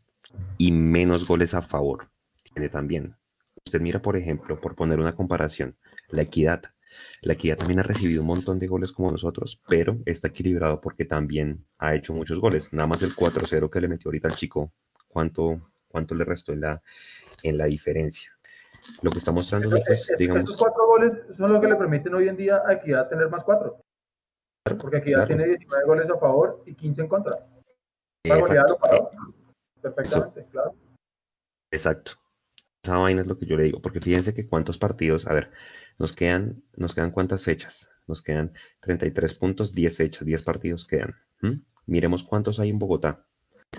y 0.58 0.72
menos 0.72 1.26
goles 1.26 1.54
a 1.54 1.62
favor 1.62 2.08
tiene 2.52 2.68
también. 2.68 3.16
Usted 3.64 3.80
mira, 3.80 4.00
por 4.00 4.16
ejemplo, 4.16 4.60
por 4.60 4.74
poner 4.74 5.00
una 5.00 5.14
comparación, 5.14 5.76
la 6.08 6.22
equidad. 6.22 6.62
La 7.22 7.34
equidad 7.34 7.56
también 7.56 7.80
ha 7.80 7.84
recibido 7.84 8.20
un 8.20 8.26
montón 8.26 8.58
de 8.58 8.66
goles 8.66 8.92
como 8.92 9.10
nosotros, 9.10 9.60
pero 9.68 9.98
está 10.04 10.28
equilibrado 10.28 10.80
porque 10.80 11.04
también 11.04 11.64
ha 11.78 11.94
hecho 11.94 12.12
muchos 12.12 12.38
goles. 12.40 12.72
Nada 12.72 12.86
más 12.86 13.02
el 13.02 13.14
4-0 13.14 13.70
que 13.70 13.80
le 13.80 13.88
metió 13.88 14.08
ahorita 14.08 14.28
al 14.28 14.36
chico, 14.36 14.72
¿cuánto, 15.08 15.70
cuánto 15.88 16.14
le 16.14 16.24
restó 16.24 16.52
en 16.52 16.60
la, 16.62 16.82
en 17.42 17.56
la 17.56 17.66
diferencia? 17.66 18.30
Lo 19.00 19.10
que 19.10 19.18
está 19.18 19.30
mostrando, 19.30 19.76
es, 19.76 20.12
digamos... 20.18 20.50
Estos 20.50 20.56
cuatro 20.56 20.86
goles 20.86 21.12
son 21.36 21.52
los 21.52 21.60
que 21.60 21.68
le 21.68 21.76
permiten 21.76 22.14
hoy 22.14 22.28
en 22.28 22.36
día 22.36 22.62
a 22.66 22.72
Equidad 22.72 23.08
tener 23.08 23.30
más 23.30 23.44
cuatro. 23.44 23.78
Porque 24.64 24.98
Equidad 24.98 25.26
tiene 25.26 25.46
19 25.46 25.84
goles 25.86 26.10
a 26.10 26.18
favor 26.18 26.62
y 26.66 26.74
15 26.74 27.02
en 27.02 27.08
contra. 27.08 27.38
Perfectamente, 29.82 30.46
claro. 30.50 30.74
Exacto. 31.70 32.12
Esa 32.82 32.96
vaina 32.96 33.22
es 33.22 33.26
lo 33.26 33.38
que 33.38 33.46
yo 33.46 33.56
le 33.56 33.64
digo, 33.64 33.80
porque 33.80 34.00
fíjense 34.00 34.34
que 34.34 34.46
cuántos 34.46 34.78
partidos, 34.78 35.26
a 35.26 35.32
ver, 35.32 35.50
Nos 35.98 36.14
quedan, 36.14 36.62
nos 36.76 36.94
quedan 36.94 37.10
cuántas 37.10 37.44
fechas? 37.44 37.90
Nos 38.06 38.22
quedan 38.22 38.52
33 38.80 39.34
puntos, 39.34 39.72
10 39.72 39.96
fechas, 39.96 40.24
10 40.24 40.42
partidos 40.42 40.86
quedan. 40.86 41.14
Miremos 41.86 42.24
cuántos 42.24 42.58
hay 42.58 42.70
en 42.70 42.78
Bogotá. 42.78 43.26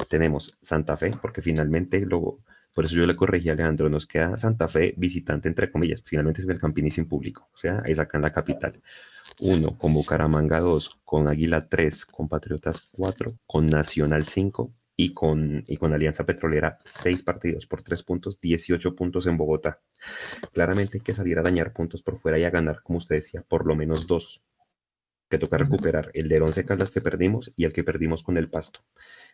Tenemos 0.09 0.57
Santa 0.61 0.95
Fe, 0.95 1.11
porque 1.21 1.41
finalmente 1.41 1.99
luego, 1.99 2.43
por 2.73 2.85
eso 2.85 2.95
yo 2.95 3.05
le 3.05 3.15
corregí 3.15 3.49
a 3.49 3.55
Leandro, 3.55 3.89
nos 3.89 4.05
queda 4.07 4.37
Santa 4.37 4.67
Fe 4.67 4.93
visitante 4.97 5.47
entre 5.47 5.71
comillas, 5.71 6.01
finalmente 6.05 6.41
es 6.41 6.47
del 6.47 6.59
Campini 6.59 6.91
sin 6.91 7.07
público, 7.07 7.49
o 7.53 7.57
sea, 7.57 7.81
es 7.85 7.99
acá 7.99 8.17
en 8.17 8.23
la 8.23 8.31
capital. 8.33 8.81
Uno, 9.39 9.77
con 9.77 9.93
Bucaramanga 9.93 10.59
2, 10.59 10.99
con 11.03 11.27
Águila 11.27 11.67
3, 11.67 12.05
con 12.05 12.29
Patriotas 12.29 12.81
4, 12.91 13.33
con 13.45 13.67
Nacional 13.67 14.25
5 14.25 14.71
y 14.95 15.13
con, 15.13 15.63
y 15.67 15.77
con 15.77 15.93
Alianza 15.93 16.25
Petrolera 16.25 16.79
6 16.86 17.23
partidos 17.23 17.65
por 17.65 17.84
3 17.84 18.03
puntos, 18.03 18.39
18 18.39 18.95
puntos 18.95 19.25
en 19.27 19.38
Bogotá. 19.38 19.82
Claramente 20.53 20.97
hay 20.97 21.03
que 21.03 21.15
salir 21.15 21.39
a 21.39 21.43
dañar 21.43 21.73
puntos 21.73 22.03
por 22.03 22.19
fuera 22.19 22.38
y 22.38 22.43
a 22.43 22.49
ganar, 22.49 22.82
como 22.84 22.99
usted 22.99 23.15
decía, 23.15 23.43
por 23.47 23.65
lo 23.65 23.75
menos 23.75 24.08
dos. 24.08 24.43
Que 25.29 25.39
toca 25.39 25.58
recuperar 25.58 26.12
el 26.13 26.29
de 26.29 26.41
11 26.41 26.65
Caldas 26.65 26.91
que 26.91 27.01
perdimos 27.01 27.51
y 27.56 27.65
el 27.65 27.73
que 27.73 27.84
perdimos 27.84 28.21
con 28.21 28.38
el 28.38 28.49
Pasto. 28.49 28.82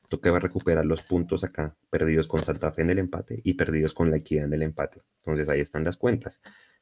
Toca 0.08 0.39
recuperar 0.39 0.86
los 0.86 1.02
puntos 1.02 1.43
acá, 1.43 1.76
perdidos 1.89 2.28
con 2.28 2.41
Santa 2.41 2.72
Fe 2.72 2.84
en 2.84 2.91
el 2.91 3.00
empate 3.00 3.41
y 3.43 3.56
perdidos 3.56 3.93
con 3.93 4.10
la 4.10 4.17
Equidad 4.17 4.45
en 4.45 4.54
el 4.54 4.62
empate. 4.62 5.02
Entonces 5.17 5.50
ahí 5.50 5.60
están 5.60 5.84
las 5.84 5.98
cuentas. 5.98 6.41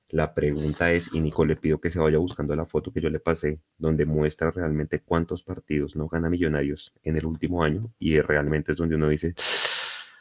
La 0.09 0.33
pregunta 0.33 0.91
es, 0.91 1.09
y 1.13 1.19
Nico 1.19 1.43
le 1.43 1.57
pido 1.57 1.81
que 1.81 1.89
se 1.89 1.99
vaya 1.99 2.17
buscando 2.17 2.55
la 2.55 2.65
foto 2.65 2.93
que 2.93 3.01
yo 3.01 3.09
le 3.09 3.19
pasé, 3.19 3.59
donde 3.77 4.05
muestra 4.05 4.51
realmente 4.51 5.01
cuántos 5.01 5.43
partidos 5.43 5.95
no 5.97 6.07
gana 6.07 6.29
Millonarios 6.29 6.93
en 7.03 7.17
el 7.17 7.25
último 7.25 7.63
año, 7.63 7.91
y 7.99 8.19
realmente 8.21 8.71
es 8.71 8.77
donde 8.77 8.95
uno 8.95 9.09
dice, 9.09 9.35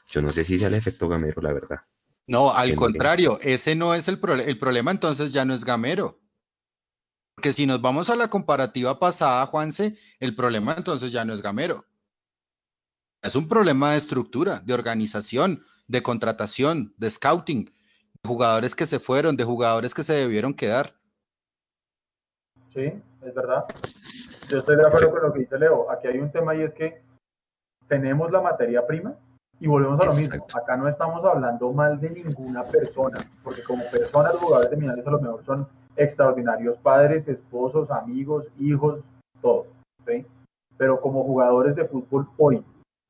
yo 0.09 0.23
no 0.23 0.31
sé 0.31 0.45
si 0.45 0.59
sea 0.59 0.69
el 0.69 0.75
efecto 0.75 1.09
gamero, 1.09 1.41
la 1.41 1.53
verdad. 1.53 1.81
No, 2.27 2.53
al 2.53 2.75
contrario, 2.75 3.39
ese 3.41 3.77
no 3.77 3.95
es 3.95 4.09
el 4.09 4.19
problema. 4.19 4.51
El 4.51 4.59
problema 4.59 4.91
entonces 4.91 5.33
ya 5.33 5.45
no 5.45 5.55
es 5.55 5.65
gamero. 5.65 6.21
Porque 7.37 7.53
si 7.53 7.67
nos 7.67 7.81
vamos 7.81 8.11
a 8.11 8.17
la 8.17 8.29
comparativa 8.29 8.99
pasada, 8.99 9.47
Juanse, 9.47 9.97
el 10.19 10.35
problema 10.35 10.75
entonces 10.77 11.13
ya 11.13 11.25
no 11.25 11.33
es 11.33 11.43
gamero. 11.43 11.87
Es 13.23 13.37
un 13.37 13.47
problema 13.47 13.93
de 13.93 13.99
estructura, 13.99 14.61
de 14.65 14.75
organización, 14.75 15.63
de 15.87 16.03
contratación, 16.03 16.95
de 16.97 17.11
scouting 17.11 17.73
jugadores 18.27 18.75
que 18.75 18.85
se 18.85 18.99
fueron, 18.99 19.37
de 19.37 19.45
jugadores 19.45 19.95
que 19.95 20.03
se 20.03 20.13
debieron 20.13 20.53
quedar. 20.53 20.93
Sí, 22.75 22.93
es 23.23 23.35
verdad. 23.35 23.65
Yo 24.49 24.59
estoy 24.59 24.77
de 24.77 24.87
acuerdo 24.87 25.11
con 25.11 25.23
lo 25.23 25.33
que 25.33 25.39
dice 25.41 25.59
Leo. 25.59 25.91
Aquí 25.91 26.09
hay 26.09 26.19
un 26.19 26.31
tema 26.31 26.55
y 26.55 26.63
es 26.63 26.75
que 26.75 27.03
tenemos 27.89 28.31
la 28.31 28.41
materia 28.41 28.87
prima 28.87 29.15
y 29.59 29.67
volvemos 29.67 29.99
a 30.01 30.05
lo 30.05 30.15
mismo. 30.15 30.47
Acá 30.55 30.77
no 30.77 30.89
estamos 30.89 31.25
hablando 31.25 31.73
mal 31.73 31.99
de 31.99 32.11
ninguna 32.11 32.63
persona, 32.65 33.19
porque 33.43 33.63
como 33.63 33.83
personas, 33.91 34.35
los 34.35 34.43
jugadores 34.43 34.71
de 34.71 34.77
Milanés 34.77 35.07
a 35.07 35.11
lo 35.11 35.21
mejor 35.21 35.45
son 35.45 35.69
extraordinarios 35.97 36.77
padres, 36.79 37.27
esposos, 37.27 37.91
amigos, 37.91 38.47
hijos, 38.59 39.01
todo. 39.41 39.67
Pero 40.77 41.01
como 41.01 41.25
jugadores 41.25 41.75
de 41.75 41.87
fútbol 41.87 42.29
hoy, 42.37 42.63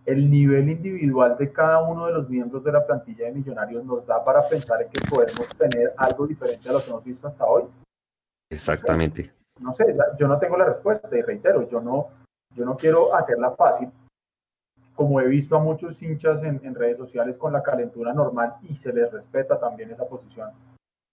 el 0.07 0.31
nivel 0.31 0.71
individual 0.71 1.37
de 1.37 1.53
cada 1.53 1.83
uno 1.83 2.07
de 2.07 2.13
los 2.13 2.29
miembros 2.29 2.63
de 2.63 2.73
la 2.73 2.87
plantilla 2.87 3.27
de 3.27 3.33
Millonarios 3.33 3.85
nos 3.85 4.07
da 4.07 4.25
para 4.25 4.49
pensar 4.49 4.81
en 4.81 4.89
que 4.89 5.01
podemos 5.11 5.49
tener 5.59 5.93
algo 5.97 6.27
diferente 6.27 6.69
a 6.69 6.73
lo 6.73 6.81
que 6.83 6.91
hemos 6.91 7.05
visto 7.05 7.27
hasta 7.27 7.45
hoy. 7.45 7.65
Exactamente. 8.49 9.33
No 9.61 9.73
sé, 9.73 9.85
yo 10.19 10.29
no 10.29 10.39
tengo 10.39 10.57
la 10.57 10.67
respuesta 10.67 11.09
y 11.17 11.23
reitero, 11.23 11.69
yo 11.69 11.81
no, 11.81 12.09
yo 12.55 12.65
no 12.65 12.77
quiero 12.77 13.15
hacerla 13.15 13.51
fácil, 13.53 13.91
como 14.95 15.21
he 15.21 15.27
visto 15.27 15.57
a 15.57 15.61
muchos 15.61 16.01
hinchas 16.01 16.43
en, 16.45 16.61
en 16.63 16.75
redes 16.75 16.99
sociales 16.99 17.37
con 17.37 17.53
la 17.53 17.63
calentura 17.63 18.13
normal 18.13 18.55
y 18.63 18.77
se 18.77 18.93
les 18.93 19.11
respeta 19.11 19.59
también 19.59 19.91
esa 19.91 20.07
posición. 20.07 20.51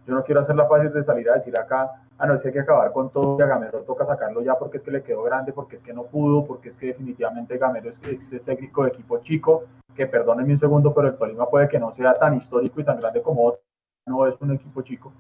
Yo 0.06 0.14
no 0.14 0.24
quiero 0.24 0.42
hacerla 0.42 0.68
fácil 0.68 0.92
de 0.92 1.04
salir 1.04 1.30
a 1.30 1.36
decir 1.36 1.58
acá, 1.58 1.92
ah, 2.18 2.28
no, 2.28 2.36
es 2.36 2.42
que 2.42 2.50
hay 2.50 2.54
que 2.54 2.60
acabar 2.60 2.92
con 2.92 3.10
todo 3.12 3.38
y 3.40 3.42
a 3.42 3.46
Gamero 3.46 3.84
toca 3.84 4.06
sacarlo 4.06 4.42
ya 4.42 4.56
porque 4.56 4.78
es 4.78 4.84
que 4.84 4.92
le 4.92 5.04
quedó 5.04 5.24
grande, 5.24 5.54
porque 5.54 5.78
es 5.78 5.82
que 5.82 5.94
no 5.94 6.04
pudo, 6.04 6.46
porque 6.46 6.70
es 6.70 6.76
que 6.76 6.88
definitivamente 6.88 7.58
Gamero 7.58 7.90
es, 7.90 8.00
es 8.04 8.44
técnico 8.44 8.84
de 8.84 8.90
equipo 8.90 9.20
chico, 9.20 9.64
que 9.96 10.08
perdónenme 10.08 10.54
un 10.54 10.60
segundo, 10.60 10.94
pero 10.94 11.08
el 11.08 11.18
Tolima 11.18 11.50
puede 11.50 11.70
que 11.70 11.80
no 11.80 11.94
sea 11.94 12.14
tan 12.16 12.36
histórico 12.36 12.82
y 12.82 12.84
tan 12.84 13.00
grande 13.00 13.22
como 13.22 13.46
otro, 13.46 13.62
no 14.08 14.28
es 14.28 14.40
un 14.42 14.52
equipo 14.52 14.82
chico. 14.82 15.14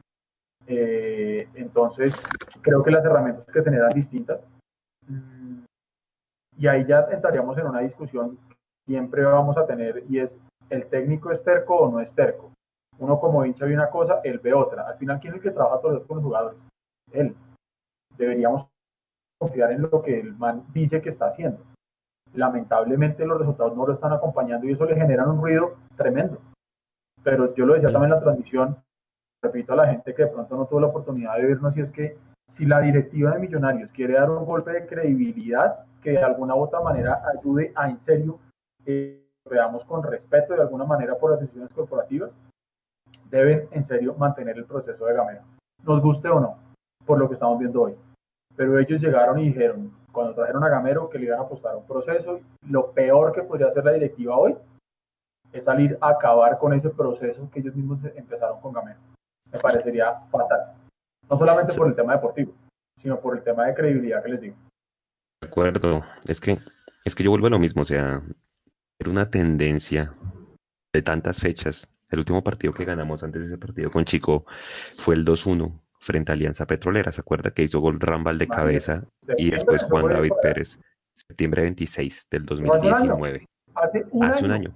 Eh, 0.65 1.48
entonces, 1.56 2.15
creo 2.62 2.84
que 2.84 2.91
las 2.91 3.04
herramientas 3.04 3.46
que 3.46 3.62
tener 3.62 3.82
distintas. 3.93 4.39
Mm, 5.08 5.63
y 6.58 6.67
ahí 6.67 6.86
ya 6.86 7.08
entraríamos 7.12 7.58
en 7.58 7.67
una 7.67 7.82
discusión 7.82 8.38
que 8.48 8.56
siempre 8.86 9.24
vamos 9.24 9.58
a 9.58 9.65
tener 9.65 10.04
y 10.10 10.19
es, 10.19 10.34
¿el 10.69 10.86
técnico 10.88 11.32
es 11.32 11.43
terco 11.43 11.76
o 11.76 11.91
no 11.91 12.00
es 12.00 12.13
terco? 12.13 12.52
Uno 13.03 13.19
como 13.19 13.43
hincha 13.43 13.65
ve 13.65 13.73
una 13.73 13.89
cosa, 13.89 14.21
él 14.23 14.39
ve 14.39 14.53
otra. 14.53 14.87
Al 14.87 14.97
final, 14.97 15.19
¿quién 15.19 15.33
es 15.33 15.37
el 15.37 15.43
que 15.43 15.51
trabaja 15.51 15.81
todos 15.81 15.95
los 15.95 16.07
con 16.07 16.17
los 16.17 16.23
jugadores? 16.23 16.65
Él. 17.11 17.35
Deberíamos 18.17 18.69
confiar 19.37 19.73
en 19.73 19.81
lo 19.81 20.01
que 20.01 20.21
el 20.21 20.33
man 20.37 20.63
dice 20.71 21.01
que 21.01 21.09
está 21.09 21.27
haciendo. 21.27 21.59
Lamentablemente 22.33 23.25
los 23.25 23.37
resultados 23.37 23.75
no 23.75 23.85
lo 23.85 23.91
están 23.91 24.13
acompañando 24.13 24.65
y 24.65 24.71
eso 24.71 24.85
le 24.85 24.95
genera 24.95 25.27
un 25.27 25.41
ruido 25.41 25.75
tremendo. 25.97 26.39
Pero 27.23 27.53
yo 27.53 27.65
lo 27.65 27.73
decía 27.73 27.91
también 27.91 28.13
en 28.13 28.19
la 28.19 28.23
transmisión, 28.23 28.77
repito 29.43 29.73
a 29.73 29.77
la 29.77 29.87
gente 29.87 30.13
que 30.13 30.23
de 30.23 30.29
pronto 30.29 30.55
no 30.55 30.65
tuvo 30.65 30.79
la 30.79 30.87
oportunidad 30.87 31.35
de 31.35 31.45
vernos, 31.45 31.75
y 31.75 31.81
es 31.81 31.91
que 31.91 32.17
si 32.47 32.65
la 32.65 32.79
directiva 32.79 33.31
de 33.31 33.39
Millonarios 33.39 33.91
quiere 33.91 34.13
dar 34.13 34.29
un 34.29 34.45
golpe 34.45 34.71
de 34.71 34.87
credibilidad 34.87 35.85
que 36.01 36.11
de 36.11 36.23
alguna 36.23 36.55
u 36.55 36.61
otra 36.61 36.79
manera 36.79 37.21
ayude 37.37 37.73
a 37.75 37.89
en 37.89 37.99
serio 37.99 38.39
eh, 38.85 39.25
veamos 39.49 39.83
con 39.83 40.03
respeto 40.03 40.53
de 40.53 40.61
alguna 40.61 40.85
manera 40.85 41.17
por 41.17 41.31
las 41.31 41.41
decisiones 41.41 41.71
corporativas, 41.73 42.31
deben 43.38 43.67
en 43.72 43.84
serio 43.84 44.15
mantener 44.15 44.58
el 44.58 44.65
proceso 44.65 45.06
de 45.06 45.13
Gamero. 45.13 45.41
Nos 45.84 46.02
guste 46.02 46.30
o 46.30 46.39
no, 46.39 46.58
por 47.06 47.17
lo 47.17 47.28
que 47.28 47.34
estamos 47.34 47.60
viendo 47.60 47.82
hoy. 47.82 47.96
Pero 48.56 48.78
ellos 48.78 49.02
llegaron 49.02 49.39
y 49.39 49.48
dijeron, 49.48 49.91
cuando 50.12 50.36
trajeron 50.36 50.63
a 50.63 50.69
Gamero, 50.69 51.10
que 51.10 51.17
le 51.17 51.26
iban 51.26 51.39
a 51.39 51.43
apostar 51.43 51.76
un 51.76 51.86
proceso. 51.86 52.39
Lo 52.69 52.91
peor 52.91 53.34
que 53.34 53.41
podría 53.41 53.67
hacer 53.67 53.84
la 53.84 53.93
directiva 53.93 54.38
hoy 54.38 54.56
es 55.52 55.63
salir 55.63 55.98
a 56.02 56.10
acabar 56.10 56.58
con 56.60 56.74
ese 56.74 56.89
proceso 56.89 57.50
que 57.52 57.60
ellos 57.60 57.76
mismos 57.76 58.00
empezaron 58.15 58.62
con 58.62 58.74
Gamero. 58.74 59.00
Me 59.52 59.60
parecería 59.60 60.13
fatal. 60.32 60.74
No 61.30 61.38
solamente 61.38 61.74
por 61.74 61.88
el 61.88 61.96
tema 61.96 62.13
deportivo, 62.13 62.54
sino 63.02 63.19
por 63.19 63.36
el 63.36 63.43
tema 63.43 63.65
de 63.65 63.74
credibilidad 63.74 64.24
que 64.24 64.30
les 64.30 64.41
digo. 64.41 64.56
De 65.41 65.48
acuerdo. 65.48 66.04
Es 66.28 66.39
que, 66.39 66.60
es 67.04 67.15
que 67.15 67.24
yo 67.24 67.32
vuelvo 67.32 67.48
a 67.48 67.52
lo 67.52 67.60
mismo. 67.60 67.82
O 67.82 67.86
sea, 67.86 68.22
era 69.00 69.10
una 69.10 69.30
tendencia 69.30 70.13
de 70.93 71.02
tantas 71.02 71.39
fechas 71.39 71.88
el 72.13 72.19
último 72.19 72.43
partido 72.43 72.73
que 72.73 72.86
ganamos 72.86 73.23
antes 73.23 73.41
de 73.41 73.47
ese 73.47 73.58
partido 73.58 73.89
con 73.89 74.06
Chico 74.06 74.45
fue 74.97 75.15
el 75.15 75.26
2-1 75.26 75.80
frente 75.99 76.32
a 76.32 76.36
Alianza 76.36 76.65
Petrolera. 76.65 77.12
¿Se 77.12 77.21
acuerda 77.21 77.52
que 77.52 77.63
hizo 77.63 77.80
gol 77.80 77.99
Rambal 77.99 78.38
de 78.38 78.47
cabeza 78.47 79.06
y 79.38 79.52
después 79.52 79.84
Juan 79.84 80.08
David 80.08 80.34
Pérez? 80.41 80.80
Septiembre 81.15 81.63
26 81.63 82.28
del 82.30 82.45
2019. 82.45 83.47
Hace 83.76 84.06
un, 84.12 84.26
Hace 84.26 84.45
un 84.45 84.52
año. 84.52 84.76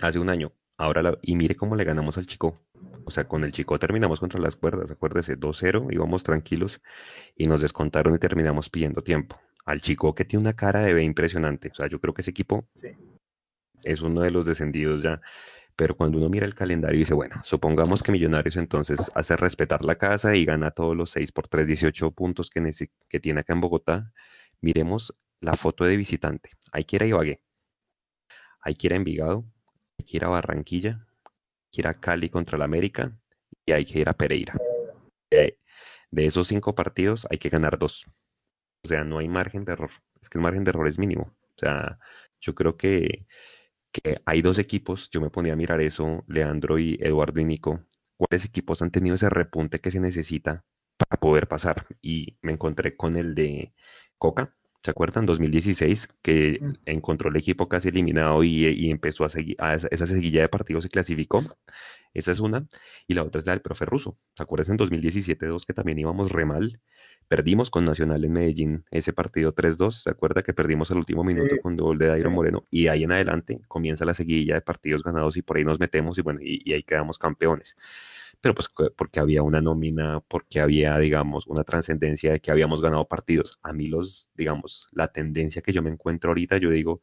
Hace 0.00 0.18
un 0.18 0.30
año. 0.30 0.52
Ahora 0.76 1.18
y 1.22 1.36
mire 1.36 1.54
cómo 1.56 1.76
le 1.76 1.84
ganamos 1.84 2.16
al 2.16 2.26
Chico. 2.26 2.58
O 3.04 3.10
sea, 3.10 3.24
con 3.24 3.44
el 3.44 3.52
Chico 3.52 3.78
terminamos 3.78 4.20
contra 4.20 4.40
las 4.40 4.56
cuerdas, 4.56 4.90
acuérdese, 4.90 5.36
2-0, 5.36 5.92
íbamos 5.92 6.22
tranquilos 6.22 6.80
y 7.36 7.44
nos 7.44 7.60
descontaron 7.60 8.14
y 8.14 8.18
terminamos 8.18 8.70
pidiendo 8.70 9.02
tiempo. 9.02 9.38
Al 9.66 9.80
Chico 9.80 10.14
que 10.14 10.24
tiene 10.24 10.42
una 10.42 10.54
cara 10.54 10.80
de 10.80 10.94
B 10.94 11.02
impresionante. 11.02 11.70
O 11.70 11.74
sea, 11.74 11.88
yo 11.88 12.00
creo 12.00 12.14
que 12.14 12.22
ese 12.22 12.30
equipo 12.30 12.66
es 13.84 14.00
uno 14.00 14.22
de 14.22 14.30
los 14.30 14.46
descendidos 14.46 15.02
ya. 15.02 15.20
Pero 15.76 15.96
cuando 15.96 16.18
uno 16.18 16.28
mira 16.28 16.44
el 16.44 16.54
calendario 16.54 16.96
y 16.96 17.00
dice, 17.00 17.14
bueno, 17.14 17.40
supongamos 17.42 18.02
que 18.02 18.12
Millonarios 18.12 18.56
entonces 18.56 19.10
hace 19.14 19.36
respetar 19.36 19.84
la 19.84 19.96
casa 19.96 20.36
y 20.36 20.44
gana 20.44 20.72
todos 20.72 20.94
los 20.96 21.10
6 21.12 21.32
por 21.32 21.48
3, 21.48 21.66
18 21.66 22.10
puntos 22.10 22.50
que, 22.50 23.18
tiene 23.20 23.40
acá 23.40 23.54
en 23.54 23.60
Bogotá, 23.62 24.12
miremos 24.60 25.16
la 25.40 25.56
foto 25.56 25.84
de 25.84 25.96
visitante. 25.96 26.50
Hay 26.72 26.84
que 26.84 26.96
ir 26.96 27.04
a 27.04 27.06
Ibagué, 27.06 27.40
hay 28.60 28.74
que 28.74 28.88
ir 28.88 28.92
a 28.92 28.96
Envigado, 28.96 29.44
hay 29.98 30.04
que 30.04 30.16
ir 30.18 30.24
a 30.24 30.28
Barranquilla, 30.28 31.06
hay 31.24 31.70
que 31.72 31.80
ir 31.80 31.86
a 31.86 31.94
Cali 31.94 32.28
contra 32.28 32.56
el 32.56 32.62
América 32.62 33.12
y 33.64 33.72
hay 33.72 33.86
que 33.86 34.00
ir 34.00 34.08
a 34.10 34.12
Pereira. 34.12 34.54
de 35.30 36.26
esos 36.26 36.48
cinco 36.48 36.74
partidos 36.74 37.26
hay 37.30 37.38
que 37.38 37.48
ganar 37.48 37.78
dos. 37.78 38.04
O 38.84 38.88
sea, 38.88 39.04
no 39.04 39.18
hay 39.18 39.28
margen 39.28 39.64
de 39.64 39.72
error. 39.72 39.90
Es 40.20 40.28
que 40.28 40.38
el 40.38 40.42
margen 40.42 40.64
de 40.64 40.70
error 40.70 40.88
es 40.88 40.98
mínimo. 40.98 41.34
O 41.56 41.58
sea, 41.58 41.98
yo 42.40 42.54
creo 42.54 42.76
que 42.76 43.26
que 43.92 44.20
hay 44.24 44.42
dos 44.42 44.58
equipos, 44.58 45.10
yo 45.10 45.20
me 45.20 45.30
ponía 45.30 45.54
a 45.54 45.56
mirar 45.56 45.80
eso, 45.80 46.24
Leandro 46.28 46.78
y 46.78 46.98
Eduardo 47.00 47.40
y 47.40 47.44
Nico, 47.44 47.84
cuáles 48.16 48.44
equipos 48.44 48.82
han 48.82 48.90
tenido 48.90 49.16
ese 49.16 49.30
repunte 49.30 49.80
que 49.80 49.90
se 49.90 50.00
necesita 50.00 50.64
para 50.96 51.20
poder 51.20 51.48
pasar. 51.48 51.86
Y 52.02 52.38
me 52.42 52.52
encontré 52.52 52.96
con 52.96 53.16
el 53.16 53.34
de 53.34 53.74
Coca, 54.18 54.54
¿se 54.82 54.90
acuerdan? 54.90 55.26
2016, 55.26 56.08
que 56.22 56.58
mm. 56.60 56.72
encontró 56.86 57.30
el 57.30 57.36
equipo 57.36 57.68
casi 57.68 57.88
eliminado 57.88 58.42
y, 58.44 58.90
empezó 58.90 59.24
a 59.24 59.28
seguir, 59.28 59.56
a 59.58 59.74
esa, 59.74 59.88
esa, 59.90 60.06
seguilla 60.06 60.42
de 60.42 60.48
partidos 60.48 60.84
se 60.84 60.90
clasificó. 60.90 61.42
Esa 62.12 62.32
es 62.32 62.40
una. 62.40 62.66
Y 63.06 63.14
la 63.14 63.22
otra 63.22 63.38
es 63.38 63.46
la 63.46 63.52
del 63.52 63.62
profe 63.62 63.84
ruso. 63.84 64.18
¿Se 64.36 64.42
acuerdan 64.42 64.72
en 64.72 64.78
2017-2 64.78 65.64
que 65.64 65.74
también 65.74 65.98
íbamos 65.98 66.32
re 66.32 66.44
mal? 66.44 66.80
Perdimos 67.30 67.70
con 67.70 67.84
Nacional 67.84 68.24
en 68.24 68.32
Medellín 68.32 68.84
ese 68.90 69.12
partido 69.12 69.54
3-2. 69.54 69.92
¿Se 69.92 70.10
acuerda 70.10 70.42
que 70.42 70.52
perdimos 70.52 70.90
al 70.90 70.96
último 70.96 71.22
minuto 71.22 71.54
con 71.62 71.76
gol 71.76 71.96
de 71.96 72.08
Dairo 72.08 72.28
Moreno? 72.28 72.64
Y 72.72 72.88
ahí 72.88 73.04
en 73.04 73.12
adelante 73.12 73.60
comienza 73.68 74.04
la 74.04 74.14
seguidilla 74.14 74.54
de 74.54 74.62
partidos 74.62 75.04
ganados 75.04 75.36
y 75.36 75.42
por 75.42 75.56
ahí 75.56 75.64
nos 75.64 75.78
metemos 75.78 76.18
y 76.18 76.22
bueno, 76.22 76.40
y, 76.42 76.72
ahí 76.72 76.82
quedamos 76.82 77.20
campeones. 77.20 77.76
Pero 78.40 78.54
pues 78.54 78.68
porque 78.96 79.20
había 79.20 79.42
una 79.42 79.60
nómina, 79.60 80.20
porque 80.28 80.60
había, 80.60 80.98
digamos, 80.98 81.46
una 81.46 81.64
trascendencia 81.64 82.32
de 82.32 82.40
que 82.40 82.50
habíamos 82.50 82.80
ganado 82.82 83.06
partidos. 83.06 83.58
A 83.62 83.72
mí 83.72 83.86
los, 83.88 84.30
digamos, 84.34 84.88
la 84.92 85.08
tendencia 85.08 85.62
que 85.62 85.72
yo 85.72 85.82
me 85.82 85.90
encuentro 85.90 86.30
ahorita, 86.30 86.58
yo 86.58 86.70
digo, 86.70 87.02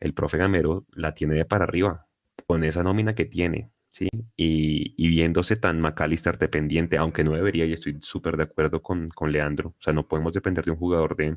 el 0.00 0.14
profe 0.14 0.38
Gamero 0.38 0.86
la 0.92 1.14
tiene 1.14 1.34
de 1.34 1.44
para 1.44 1.64
arriba, 1.64 2.06
con 2.46 2.64
esa 2.64 2.82
nómina 2.82 3.14
que 3.14 3.24
tiene, 3.24 3.70
¿sí? 3.92 4.08
Y, 4.36 5.08
viéndose 5.08 5.56
tan 5.56 5.80
McAllister 5.80 6.38
dependiente, 6.38 6.96
aunque 6.98 7.24
no 7.24 7.32
debería, 7.32 7.66
y 7.66 7.72
estoy 7.72 7.98
súper 8.02 8.36
de 8.36 8.44
acuerdo 8.44 8.82
con, 8.82 9.08
con 9.10 9.32
Leandro, 9.32 9.70
o 9.78 9.82
sea, 9.82 9.92
no 9.92 10.06
podemos 10.08 10.32
depender 10.32 10.64
de 10.64 10.72
un 10.72 10.78
jugador 10.78 11.16
de 11.16 11.36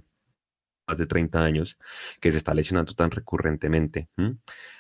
más 0.87 0.97
de 0.99 1.07
30 1.07 1.43
años 1.43 1.77
que 2.21 2.31
se 2.31 2.37
está 2.37 2.53
lesionando 2.53 2.93
tan 2.93 3.11
recurrentemente. 3.11 4.09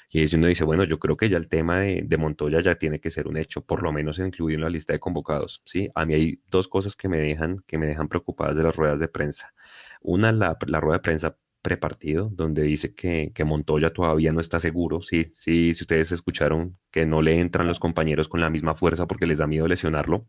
Y 0.09 0.23
es 0.23 0.33
uno 0.33 0.47
dice, 0.47 0.63
bueno, 0.63 0.83
yo 0.83 0.99
creo 0.99 1.17
que 1.17 1.29
ya 1.29 1.37
el 1.37 1.47
tema 1.47 1.79
de, 1.79 2.17
Montoya 2.17 2.61
ya 2.61 2.75
tiene 2.75 2.99
que 2.99 3.11
ser 3.11 3.27
un 3.27 3.37
hecho, 3.37 3.61
por 3.61 3.83
lo 3.83 3.91
menos 3.91 4.19
incluido 4.19 4.57
en 4.57 4.61
la 4.63 4.69
lista 4.69 4.93
de 4.93 4.99
convocados. 4.99 5.61
¿sí? 5.65 5.89
A 5.95 6.05
mí 6.05 6.13
hay 6.13 6.39
dos 6.49 6.67
cosas 6.67 6.95
que 6.95 7.09
me 7.09 7.17
dejan, 7.17 7.63
que 7.67 7.77
me 7.77 7.87
dejan 7.87 8.07
preocupadas 8.07 8.55
de 8.55 8.63
las 8.63 8.75
ruedas 8.75 8.99
de 8.99 9.07
prensa. 9.07 9.53
Una, 10.01 10.31
la, 10.31 10.57
la 10.67 10.79
rueda 10.79 10.97
de 10.97 11.03
prensa 11.03 11.37
prepartido, 11.65 12.29
donde 12.31 12.61
dice 12.61 12.93
que, 12.93 13.33
Montoya 13.43 13.91
todavía 13.91 14.31
no 14.31 14.39
está 14.39 14.59
seguro. 14.59 15.01
Sí, 15.01 15.31
sí, 15.33 15.73
si 15.73 15.83
ustedes 15.83 16.11
escucharon 16.11 16.77
que 16.91 17.07
no 17.07 17.23
le 17.23 17.39
entran 17.39 17.65
los 17.65 17.79
compañeros 17.79 18.27
con 18.27 18.39
la 18.39 18.51
misma 18.51 18.75
fuerza 18.75 19.07
porque 19.07 19.25
les 19.25 19.39
da 19.39 19.47
miedo 19.47 19.67
lesionarlo. 19.67 20.27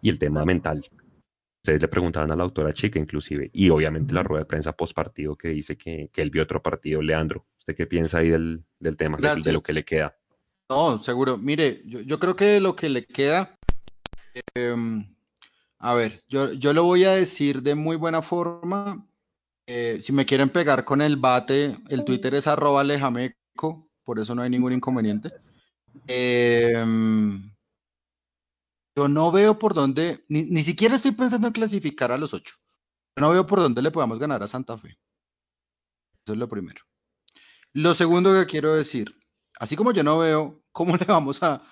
Y 0.00 0.08
el 0.08 0.18
tema 0.18 0.46
mental, 0.46 0.82
Ustedes 1.64 1.80
le 1.80 1.88
preguntaban 1.88 2.30
a 2.30 2.36
la 2.36 2.42
autora 2.42 2.74
chica 2.74 2.98
inclusive, 2.98 3.48
y 3.54 3.70
obviamente 3.70 4.12
la 4.12 4.22
rueda 4.22 4.42
de 4.42 4.44
prensa 4.44 4.72
post 4.72 4.94
partido 4.94 5.34
que 5.34 5.48
dice 5.48 5.78
que, 5.78 6.10
él 6.14 6.28
vio 6.28 6.42
otro 6.42 6.62
partido. 6.62 7.00
Leandro, 7.00 7.46
¿usted 7.58 7.74
qué 7.74 7.86
piensa 7.86 8.18
ahí 8.18 8.28
del, 8.28 8.66
tema, 8.98 9.16
de, 9.16 9.50
lo 9.50 9.62
que 9.62 9.72
le 9.72 9.82
queda? 9.82 10.14
No, 10.68 11.02
seguro. 11.02 11.38
Mire, 11.38 11.80
yo, 11.86 12.18
creo 12.18 12.36
que 12.36 12.60
lo 12.60 12.76
que 12.76 12.90
le 12.90 13.06
queda, 13.06 13.56
em, 14.54 15.06
a 15.78 15.94
ver, 15.94 16.22
yo, 16.28 16.52
yo 16.52 16.74
lo 16.74 16.84
voy 16.84 17.04
a 17.04 17.12
decir 17.12 17.62
de 17.62 17.74
muy 17.74 17.96
buena 17.96 18.20
forma. 18.20 19.02
Eh, 19.66 20.00
si 20.02 20.12
me 20.12 20.26
quieren 20.26 20.50
pegar 20.50 20.84
con 20.84 21.00
el 21.00 21.16
bate, 21.16 21.78
el 21.88 22.04
Twitter 22.04 22.34
es 22.34 22.46
arroba 22.46 22.84
lejameco, 22.84 23.88
por 24.04 24.18
eso 24.18 24.34
no 24.34 24.42
hay 24.42 24.50
ningún 24.50 24.74
inconveniente. 24.74 25.32
Eh, 26.08 26.74
yo 28.96 29.08
no 29.08 29.32
veo 29.32 29.58
por 29.58 29.74
dónde, 29.74 30.24
ni, 30.28 30.62
siquiera 30.62 30.94
estoy 30.94 31.12
pensando 31.12 31.48
en 31.48 31.52
clasificar 31.52 32.12
a 32.12 32.18
los 32.18 32.32
ocho. 32.32 32.54
No 33.16 33.30
veo 33.30 33.46
por 33.46 33.60
dónde 33.60 33.82
le 33.82 33.90
podamos 33.90 34.18
ganar 34.18 34.42
a 34.42 34.48
Santa 34.48 34.76
Fe. 34.78 34.98
Eso 36.24 36.32
es 36.32 36.38
lo 36.38 36.48
primero. 36.48 36.82
Lo 37.72 37.94
segundo 37.94 38.32
que 38.32 38.46
quiero 38.46 38.74
decir, 38.74 39.14
así 39.58 39.76
como 39.76 39.92
yo 39.92 40.04
no 40.04 40.18
veo 40.18 40.62
cómo 40.72 40.96
le 40.96 41.04
vamos 41.04 41.42
a, 41.42 41.62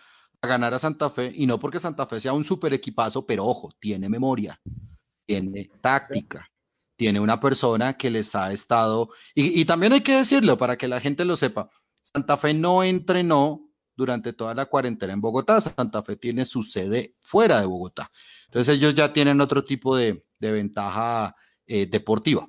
ganar 0.44 0.74
a 0.74 0.78
Santa 0.80 1.08
Fe, 1.08 1.32
y 1.32 1.46
no 1.46 1.60
porque 1.60 1.78
Santa 1.78 2.04
Fe 2.04 2.20
sea 2.20 2.32
un 2.32 2.42
super 2.42 2.74
equipazo, 2.74 3.24
pero 3.24 3.46
ojo, 3.46 3.70
tiene 3.78 4.08
memoria, 4.08 4.60
tiene 5.24 5.70
táctica, 5.80 6.50
tiene 6.96 7.20
una 7.20 7.38
persona 7.38 7.96
que 7.96 8.10
les 8.10 8.34
ha 8.34 8.52
estado, 8.52 9.10
y, 9.36 9.60
y 9.60 9.64
también 9.64 9.92
hay 9.92 10.00
que 10.00 10.16
decirlo 10.16 10.58
para 10.58 10.76
que 10.76 10.88
la 10.88 11.00
gente 11.00 11.24
lo 11.24 11.36
sepa, 11.36 11.70
Santa 12.02 12.36
Fe 12.36 12.54
no 12.54 12.82
entrenó 12.82 13.71
durante 13.96 14.32
toda 14.32 14.54
la 14.54 14.66
cuarentena 14.66 15.12
en 15.12 15.20
Bogotá. 15.20 15.60
Santa 15.60 16.02
Fe 16.02 16.16
tiene 16.16 16.44
su 16.44 16.62
sede 16.62 17.14
fuera 17.20 17.60
de 17.60 17.66
Bogotá. 17.66 18.10
Entonces 18.46 18.76
ellos 18.76 18.94
ya 18.94 19.12
tienen 19.12 19.40
otro 19.40 19.64
tipo 19.64 19.96
de, 19.96 20.24
ventaja 20.38 21.34
eh, 21.66 21.86
deportiva. 21.86 22.48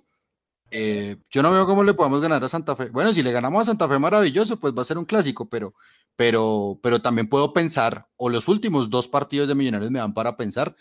Eh, 0.71 1.17
yo 1.29 1.43
no 1.43 1.51
veo 1.51 1.67
cómo 1.67 1.83
le 1.83 1.93
podemos 1.93 2.21
ganar 2.21 2.43
a 2.43 2.49
Santa 2.49 2.75
Fe. 2.75 2.89
Bueno, 2.89 3.13
si 3.13 3.21
le 3.21 3.31
ganamos 3.31 3.61
a 3.61 3.65
Santa 3.65 3.87
Fe 3.87 3.99
maravilloso, 3.99 4.59
pues 4.59 4.73
va 4.75 4.81
a 4.81 4.85
ser 4.85 4.97
un 4.97 5.05
clásico, 5.05 5.47
pero, 5.47 5.73
pero, 6.15 6.79
pero 6.81 6.99
también 7.01 7.29
puedo 7.29 7.53
pensar, 7.53 8.07
o 8.17 8.27
los 8.27 8.47
últimos 8.47 8.89
dos 8.89 9.07
partidos 9.07 9.47
de 9.47 9.53
Millonarios 9.53 9.91
me 9.91 9.99
dan 9.99 10.15
para 10.15 10.35
pensar, 10.35 10.75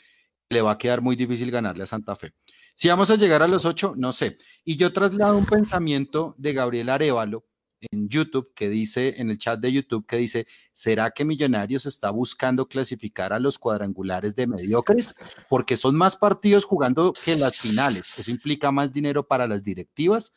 le 0.49 0.63
va 0.63 0.73
a 0.73 0.79
quedar 0.79 1.03
muy 1.03 1.15
difícil 1.15 1.51
ganarle 1.51 1.85
a 1.85 1.87
Santa 1.87 2.17
Fe. 2.17 2.33
Si 2.75 2.89
vamos 2.89 3.11
a 3.11 3.17
llegar 3.17 3.43
a 3.43 3.49
los 3.49 3.65
ocho, 3.65 3.95
no 3.97 4.13
sé. 4.13 4.39
Y 4.65 4.77
yo 4.77 4.93
traslado 4.95 5.37
un 5.37 5.45
pensamiento 5.45 6.35
de 6.39 6.55
Gabriel 6.55 6.89
Arevalo, 6.89 7.45
en 7.91 8.09
YouTube 8.09 8.53
que 8.55 8.69
dice, 8.69 9.15
en 9.19 9.31
el 9.31 9.39
chat 9.39 9.59
de 9.59 9.73
YouTube 9.73 10.07
que 10.07 10.17
dice, 10.17 10.47
¿será 10.73 11.11
que 11.11 11.25
Millonarios 11.25 11.87
está 11.87 12.11
buscando 12.11 12.69
clasificar 12.69 13.33
a 13.33 13.41
los 13.41 13.59
cuadrangulares 13.59 14.35
de 14.37 14.47
mediocres? 14.47 15.15
Porque 15.49 15.77
son 15.77 15.97
más 15.97 16.17
partidos 16.17 16.65
jugando 16.65 17.13
que 17.13 17.37
las 17.37 17.59
finales. 17.59 18.19
¿Eso 18.19 18.31
implica 18.31 18.71
más 18.71 18.93
dinero 18.93 19.27
para 19.27 19.47
las 19.47 19.63
directivas? 19.63 20.33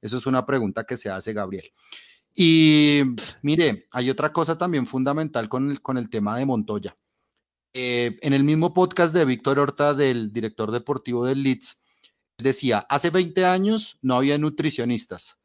Eso 0.00 0.16
es 0.16 0.26
una 0.26 0.44
pregunta 0.44 0.84
que 0.84 0.96
se 0.96 1.10
hace 1.10 1.32
Gabriel. 1.32 1.72
Y 2.34 3.02
mire, 3.42 3.86
hay 3.92 4.10
otra 4.10 4.32
cosa 4.32 4.58
también 4.58 4.86
fundamental 4.86 5.48
con 5.48 5.70
el, 5.70 5.80
con 5.80 5.96
el 5.96 6.10
tema 6.10 6.36
de 6.36 6.46
Montoya. 6.46 6.96
Eh, 7.72 8.18
en 8.22 8.32
el 8.32 8.44
mismo 8.44 8.74
podcast 8.74 9.14
de 9.14 9.24
Víctor 9.24 9.58
Horta, 9.58 9.94
del 9.94 10.32
director 10.32 10.70
deportivo 10.70 11.24
del 11.24 11.42
Leeds, 11.42 11.82
decía, 12.38 12.86
hace 12.88 13.10
20 13.10 13.44
años 13.44 13.98
no 14.02 14.16
había 14.16 14.38
nutricionistas 14.38 15.38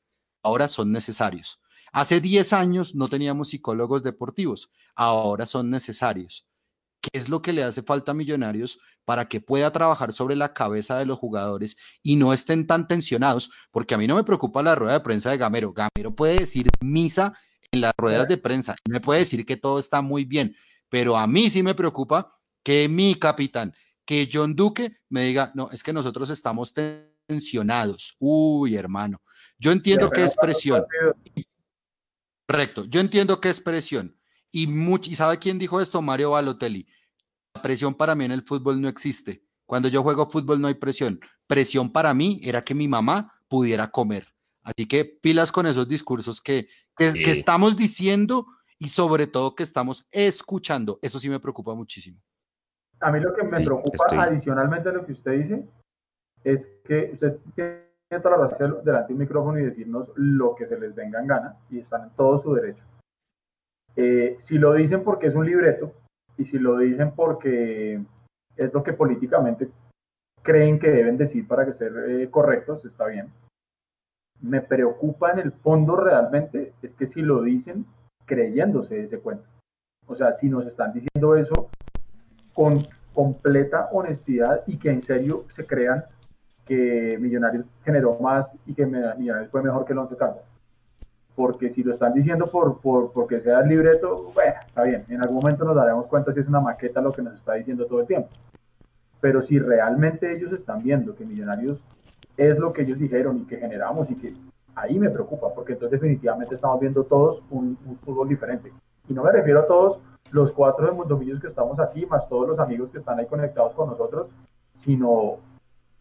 ahora 0.44 0.68
son 0.68 0.92
necesarios. 0.92 1.60
Hace 1.92 2.22
10 2.22 2.54
años 2.54 2.96
no 2.96 3.10
teníamos 3.10 3.50
psicólogos 3.50 4.04
deportivos, 4.04 4.72
ahora 4.96 5.46
son 5.46 5.70
necesarios. 5.70 6.48
¿Qué 7.02 7.10
es 7.14 7.30
lo 7.30 7.42
que 7.42 7.52
le 7.52 7.64
hace 7.64 7.82
falta 7.82 8.12
a 8.12 8.14
Millonarios 8.14 8.80
para 9.06 9.28
que 9.28 9.42
pueda 9.42 9.72
trabajar 9.72 10.14
sobre 10.14 10.36
la 10.36 10.54
cabeza 10.54 10.98
de 10.98 11.06
los 11.06 11.18
jugadores 11.18 11.76
y 12.04 12.16
no 12.16 12.32
estén 12.32 12.68
tan 12.68 12.88
tensionados? 12.88 13.50
Porque 13.72 13.96
a 13.96 13.98
mí 13.98 14.08
no 14.08 14.16
me 14.16 14.24
preocupa 14.24 14.62
la 14.62 14.76
rueda 14.76 14.94
de 14.94 15.00
prensa 15.00 15.32
de 15.32 15.38
Gamero. 15.38 15.74
Gamero 15.74 16.16
puede 16.16 16.40
decir 16.40 16.68
misa 16.80 17.34
en 17.72 17.82
las 17.82 17.94
ruedas 17.98 18.28
de 18.28 18.38
prensa, 18.38 18.76
me 18.90 19.00
puede 19.00 19.22
decir 19.22 19.46
que 19.46 19.58
todo 19.58 19.80
está 19.80 20.02
muy 20.02 20.26
bien, 20.26 20.56
pero 20.90 21.18
a 21.18 21.26
mí 21.26 21.50
sí 21.50 21.64
me 21.64 21.74
preocupa 21.74 22.38
que 22.64 22.88
mi 22.90 23.16
capitán, 23.16 23.74
que 24.06 24.30
John 24.32 24.56
Duque 24.56 24.98
me 25.10 25.24
diga, 25.24 25.52
no, 25.56 25.70
es 25.72 25.82
que 25.82 25.94
nosotros 25.94 26.30
estamos 26.30 26.74
tensionados. 27.28 28.16
Uy, 28.20 28.76
hermano, 28.76 29.22
yo 29.62 29.72
entiendo 29.72 30.10
que 30.10 30.26
es 30.26 30.36
presión. 30.36 30.84
Correcto, 32.48 32.86
yo 32.86 33.00
entiendo 33.00 33.40
que 33.40 33.50
es 33.50 33.62
presión. 33.62 34.18
Y, 34.52 34.68
¿Y 35.10 35.16
sabe 35.16 35.38
quién 35.38 35.60
dijo 35.60 35.80
esto? 35.80 36.02
Mario 36.02 36.32
Balotelli. 36.32 36.88
La 37.54 37.62
presión 37.62 37.94
para 37.94 38.16
mí 38.16 38.26
en 38.26 38.32
el 38.32 38.42
fútbol 38.42 38.82
no 38.82 38.90
existe. 38.90 39.44
Cuando 39.68 39.88
yo 39.88 40.02
juego 40.02 40.28
fútbol 40.28 40.60
no 40.60 40.68
hay 40.68 40.74
presión. 40.74 41.20
Presión 41.46 41.92
para 41.92 42.14
mí 42.14 42.42
era 42.44 42.64
que 42.64 42.74
mi 42.74 42.88
mamá 42.88 43.34
pudiera 43.48 43.92
comer. 43.92 44.28
Así 44.64 44.88
que 44.88 45.06
pilas 45.06 45.52
con 45.52 45.68
esos 45.68 45.88
discursos 45.88 46.42
que, 46.42 46.68
que, 46.98 47.14
estamos 47.32 47.78
diciendo 47.78 48.48
y 48.80 48.88
sobre 48.88 49.28
todo 49.28 49.54
que 49.54 49.64
estamos 49.64 50.08
escuchando. 50.12 50.98
Eso 51.04 51.20
sí 51.20 51.30
me 51.30 51.40
preocupa 51.40 51.76
muchísimo. 51.76 52.20
A 53.00 53.12
mí 53.12 53.20
lo 53.20 53.34
que 53.36 53.44
me 53.44 53.64
preocupa 53.64 54.24
adicionalmente 54.24 54.90
a 54.90 54.92
lo 54.92 55.06
que 55.06 55.14
usted 55.14 55.32
dice 55.34 55.64
es 56.44 56.68
que 56.86 57.12
usted 57.14 57.91
tiene 58.12 58.24
toda 58.24 58.38
la 58.38 58.48
razón 58.50 58.84
delante 58.84 59.08
de 59.08 59.14
un 59.14 59.20
micrófono 59.20 59.58
y 59.58 59.64
decirnos 59.64 60.12
lo 60.16 60.54
que 60.54 60.68
se 60.68 60.78
les 60.78 60.94
venga 60.94 61.22
en 61.22 61.28
gana 61.28 61.56
y 61.70 61.80
están 61.80 62.04
en 62.04 62.10
todo 62.10 62.42
su 62.42 62.54
derecho. 62.54 62.84
Eh, 63.96 64.36
si 64.42 64.58
lo 64.58 64.74
dicen 64.74 65.06
porque 65.06 65.28
es 65.28 65.36
un 65.36 65.46
libreto 65.46 65.94
y 66.38 66.44
si 66.44 66.60
lo 66.60 66.78
dicen 66.80 67.14
porque 67.16 68.02
es 68.58 68.74
lo 68.74 68.84
que 68.84 68.92
políticamente 68.92 69.70
creen 70.42 70.78
que 70.78 70.90
deben 70.90 71.16
decir 71.16 71.48
para 71.48 71.66
que 71.66 71.72
ser 71.72 71.94
eh, 72.10 72.30
correctos, 72.30 72.84
está 72.84 73.08
bien. 73.08 73.32
Me 74.42 74.60
preocupa 74.60 75.32
en 75.32 75.40
el 75.40 75.54
fondo 75.54 75.96
realmente 75.96 76.74
es 76.82 76.94
que 76.96 77.08
si 77.08 77.22
lo 77.22 77.42
dicen 77.42 77.86
creyéndose 78.26 79.06
ese 79.06 79.20
cuento. 79.20 79.48
O 80.06 80.18
sea, 80.18 80.34
si 80.34 80.50
nos 80.50 80.68
están 80.68 80.92
diciendo 80.92 81.38
eso 81.38 81.70
con 82.54 82.84
completa 83.14 83.88
honestidad 83.94 84.64
y 84.68 84.78
que 84.80 84.90
en 84.90 85.02
serio 85.02 85.46
se 85.56 85.66
crean 85.66 86.04
que 86.72 87.18
Millonarios 87.20 87.66
generó 87.84 88.18
más 88.22 88.50
y 88.66 88.74
que 88.74 88.86
Millonarios 88.86 89.52
fue 89.52 89.62
mejor 89.62 89.84
que 89.84 89.92
el 89.92 90.00
Once 90.00 90.16
Caldas. 90.16 90.46
Porque 91.36 91.70
si 91.70 91.84
lo 91.84 91.92
están 91.92 92.14
diciendo 92.14 92.50
por, 92.50 92.80
por, 92.80 93.12
porque 93.12 93.42
sea 93.42 93.60
el 93.60 93.68
libreto, 93.68 94.32
bueno, 94.34 94.54
está 94.66 94.84
bien. 94.84 95.04
En 95.10 95.20
algún 95.20 95.42
momento 95.42 95.66
nos 95.66 95.76
daremos 95.76 96.06
cuenta 96.06 96.32
si 96.32 96.40
es 96.40 96.48
una 96.48 96.62
maqueta 96.62 97.02
lo 97.02 97.12
que 97.12 97.24
nos 97.24 97.34
está 97.34 97.56
diciendo 97.56 97.88
todo 97.88 98.00
el 98.00 98.08
tiempo. 98.08 98.30
Pero 99.20 99.42
si 99.42 99.60
realmente 99.60 100.34
ellos 100.34 100.54
están 100.54 100.82
viendo 100.82 101.14
que 101.14 101.26
Millonarios 101.26 101.84
es 102.38 102.58
lo 102.58 102.72
que 102.72 102.84
ellos 102.84 103.00
dijeron 103.00 103.40
y 103.40 103.46
que 103.48 103.58
generamos 103.58 104.10
y 104.10 104.16
que 104.16 104.34
ahí 104.74 104.98
me 104.98 105.10
preocupa, 105.10 105.54
porque 105.54 105.74
entonces 105.74 106.00
definitivamente 106.00 106.56
estamos 106.56 106.80
viendo 106.80 107.04
todos 107.04 107.44
un, 107.50 107.78
fútbol 108.06 108.30
diferente. 108.30 108.72
Y 109.10 109.14
no 109.14 109.24
me 109.26 109.32
refiero 109.34 109.60
a 109.60 109.68
todos 109.68 110.00
los 110.32 110.54
cuatro 110.54 110.86
de 110.86 110.94
Mundomillos 110.94 111.42
que 111.42 111.48
estamos 111.48 111.82
aquí, 111.82 112.06
más 112.06 112.30
todos 112.30 112.48
los 112.48 112.60
amigos 112.60 112.92
que 112.92 113.00
están 113.00 113.20
ahí 113.20 113.26
conectados 113.26 113.74
con 113.74 113.90
nosotros, 113.90 114.30
sino 114.74 115.40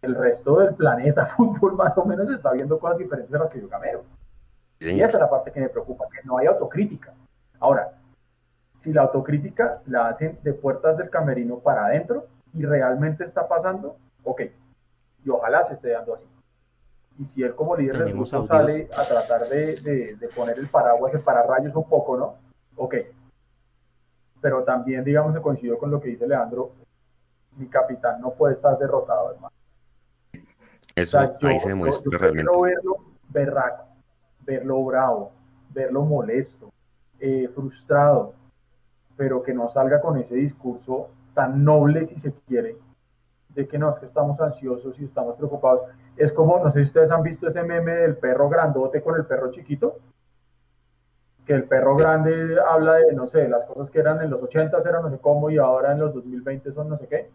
el 0.02 0.14
resto 0.14 0.58
del 0.58 0.74
planeta 0.74 1.26
fútbol 1.36 1.74
más 1.74 1.96
o 1.98 2.04
menos 2.04 2.28
está 2.30 2.52
viendo 2.52 2.78
cosas 2.78 2.98
diferentes 2.98 3.34
a 3.34 3.38
las 3.38 3.50
que 3.50 3.60
yo 3.60 3.68
camero. 3.68 4.04
Y 4.80 5.00
esa 5.02 5.16
es 5.16 5.20
la 5.20 5.28
parte 5.28 5.52
que 5.52 5.60
me 5.60 5.68
preocupa, 5.68 6.06
que 6.10 6.26
no 6.26 6.38
hay 6.38 6.46
autocrítica. 6.46 7.12
Ahora, 7.58 7.92
si 8.76 8.92
la 8.94 9.02
autocrítica 9.02 9.82
la 9.86 10.08
hacen 10.08 10.38
de 10.42 10.54
puertas 10.54 10.96
del 10.96 11.10
camerino 11.10 11.58
para 11.58 11.84
adentro 11.84 12.26
y 12.54 12.64
realmente 12.64 13.24
está 13.24 13.46
pasando, 13.46 13.96
ok, 14.24 14.42
y 15.22 15.28
ojalá 15.28 15.64
se 15.64 15.74
esté 15.74 15.90
dando 15.90 16.14
así. 16.14 16.26
Y 17.18 17.26
si 17.26 17.42
él 17.42 17.54
como 17.54 17.76
líder 17.76 17.98
del 17.98 18.12
grupo 18.14 18.46
sale 18.46 18.88
a 18.96 19.04
tratar 19.04 19.46
de, 19.48 20.16
de, 20.18 20.28
poner 20.34 20.58
el 20.58 20.68
paraguas, 20.68 21.12
el 21.12 21.20
pararrayos 21.20 21.76
un 21.76 21.86
poco, 21.86 22.16
¿no? 22.16 22.36
Ok. 22.76 22.94
pero 24.40 24.64
también, 24.64 25.04
digamos, 25.04 25.34
se 25.34 25.42
coincidió 25.42 25.78
con 25.78 25.90
lo 25.90 26.00
que 26.00 26.08
dice 26.08 26.26
Leandro, 26.26 26.70
mi 27.58 27.66
capitán 27.66 28.22
no 28.22 28.30
puede 28.30 28.54
estar 28.54 28.78
derrotado, 28.78 29.32
hermano. 29.32 29.59
Eso 30.94 31.18
ahí 31.18 31.60
se 31.60 31.68
demuestra 31.68 32.18
realmente. 32.18 32.50
Quiero 32.50 32.62
verlo 32.62 32.96
berraco, 33.28 33.84
verlo 34.44 34.84
bravo, 34.84 35.32
verlo 35.70 36.02
molesto, 36.02 36.72
eh, 37.18 37.48
frustrado, 37.54 38.34
pero 39.16 39.42
que 39.42 39.54
no 39.54 39.70
salga 39.70 40.00
con 40.00 40.18
ese 40.18 40.34
discurso 40.34 41.10
tan 41.34 41.64
noble, 41.64 42.06
si 42.06 42.18
se 42.18 42.32
quiere, 42.46 42.76
de 43.50 43.68
que 43.68 43.78
no, 43.78 43.90
es 43.90 43.98
que 43.98 44.06
estamos 44.06 44.40
ansiosos 44.40 44.98
y 44.98 45.04
estamos 45.04 45.36
preocupados. 45.36 45.82
Es 46.16 46.32
como, 46.32 46.58
no 46.58 46.70
sé 46.70 46.80
si 46.80 46.86
ustedes 46.86 47.10
han 47.10 47.22
visto 47.22 47.48
ese 47.48 47.62
meme 47.62 47.92
del 47.92 48.16
perro 48.16 48.48
grandote 48.48 49.02
con 49.02 49.16
el 49.16 49.26
perro 49.26 49.50
chiquito, 49.50 49.98
que 51.46 51.54
el 51.54 51.64
perro 51.64 51.96
grande 51.96 52.56
habla 52.68 52.94
de, 52.94 53.12
no 53.12 53.26
sé, 53.26 53.48
las 53.48 53.64
cosas 53.66 53.90
que 53.90 53.98
eran 53.98 54.22
en 54.22 54.30
los 54.30 54.42
80 54.42 54.78
eran 54.78 55.02
no 55.02 55.10
sé 55.10 55.18
cómo 55.18 55.50
y 55.50 55.58
ahora 55.58 55.92
en 55.92 55.98
los 55.98 56.14
2020 56.14 56.72
son 56.72 56.88
no 56.88 56.98
sé 56.98 57.06
qué. 57.08 57.30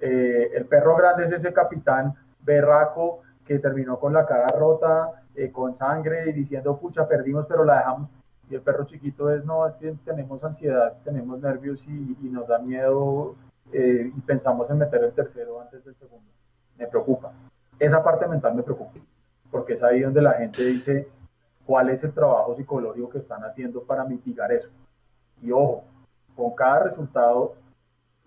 Eh, 0.00 0.50
el 0.54 0.66
perro 0.66 0.96
grande 0.96 1.24
es 1.24 1.32
ese 1.32 1.52
capitán 1.52 2.14
berraco 2.48 3.20
que 3.46 3.58
terminó 3.58 4.00
con 4.00 4.12
la 4.12 4.26
cara 4.26 4.48
rota, 4.48 5.22
eh, 5.34 5.52
con 5.52 5.74
sangre 5.76 6.30
y 6.30 6.32
diciendo, 6.32 6.78
pucha, 6.78 7.06
perdimos, 7.06 7.46
pero 7.46 7.64
la 7.64 7.78
dejamos. 7.78 8.10
Y 8.50 8.54
el 8.54 8.62
perro 8.62 8.84
chiquito 8.86 9.30
es, 9.30 9.44
no, 9.44 9.66
es 9.66 9.76
que 9.76 9.94
tenemos 10.04 10.42
ansiedad, 10.42 10.94
tenemos 11.04 11.40
nervios 11.40 11.86
y, 11.86 12.28
nos 12.30 12.48
da 12.48 12.58
miedo 12.58 13.36
eh, 13.72 14.10
y 14.14 14.20
pensamos 14.22 14.70
en 14.70 14.78
meter 14.78 15.04
el 15.04 15.12
tercero 15.12 15.60
antes 15.60 15.84
del 15.84 15.94
segundo. 15.96 16.26
Me 16.78 16.86
preocupa. 16.86 17.32
Esa 17.78 18.02
parte 18.02 18.26
mental 18.26 18.54
me 18.54 18.62
preocupa, 18.62 18.98
porque 19.50 19.74
es 19.74 19.82
ahí 19.82 20.00
donde 20.00 20.22
la 20.22 20.32
gente 20.32 20.64
dice, 20.64 21.08
cuál 21.66 21.90
es 21.90 22.02
el 22.02 22.12
trabajo 22.12 22.56
psicológico 22.56 23.10
que 23.10 23.18
están 23.18 23.44
haciendo 23.44 23.82
para 23.82 24.04
mitigar 24.04 24.50
eso. 24.52 24.68
Y 25.42 25.52
ojo, 25.52 25.84
con 26.34 26.54
cada 26.54 26.84
resultado 26.84 27.54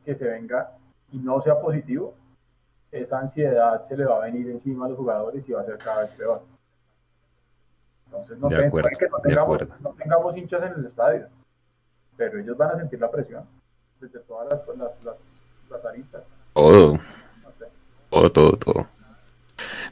que 0.06 0.16
se 0.16 0.26
venga 0.26 0.72
y 1.12 1.18
no 1.18 1.42
sea 1.42 1.60
positivo, 1.60 2.14
esa 2.92 3.20
ansiedad 3.20 3.84
se 3.88 3.96
le 3.98 4.06
va 4.06 4.18
a 4.18 4.26
venir 4.26 4.50
encima 4.50 4.86
a 4.86 4.90
los 4.90 4.98
jugadores 4.98 5.48
y 5.48 5.52
va 5.54 5.62
a 5.62 5.66
ser 5.66 5.78
cada 5.78 6.02
vez 6.02 6.12
peor. 6.12 6.42
Entonces, 8.06 8.38
no 8.40 8.50
sé, 8.50 8.56
que 9.00 9.08
no 9.10 9.20
tengamos, 9.24 9.62
no 9.80 9.90
tengamos, 9.92 10.38
hinchas 10.38 10.64
en 10.64 10.80
el 10.80 10.86
estadio, 10.86 11.28
pero 12.18 12.40
ellos 12.40 12.58
van 12.58 12.72
a 12.72 12.78
sentir 12.78 13.00
la 13.00 13.10
presión 13.10 13.46
desde 14.02 14.20
todas 14.20 14.50
las, 14.50 15.06
las, 15.70 15.86
aristas. 15.86 16.24
Todo. 16.54 17.00
Todo, 18.10 18.32
todo, 18.32 18.58
todo. 18.58 18.88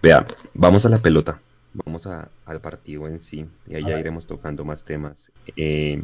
Vea, 0.01 0.25
vamos 0.53 0.85
a 0.85 0.89
la 0.89 0.97
pelota 0.97 1.39
vamos 1.73 2.07
al 2.07 2.61
partido 2.61 3.07
en 3.07 3.19
sí 3.19 3.45
y 3.67 3.75
allá 3.75 3.99
iremos 3.99 4.25
tocando 4.25 4.65
más 4.65 4.83
temas. 4.83 5.31
Eh, 5.55 6.01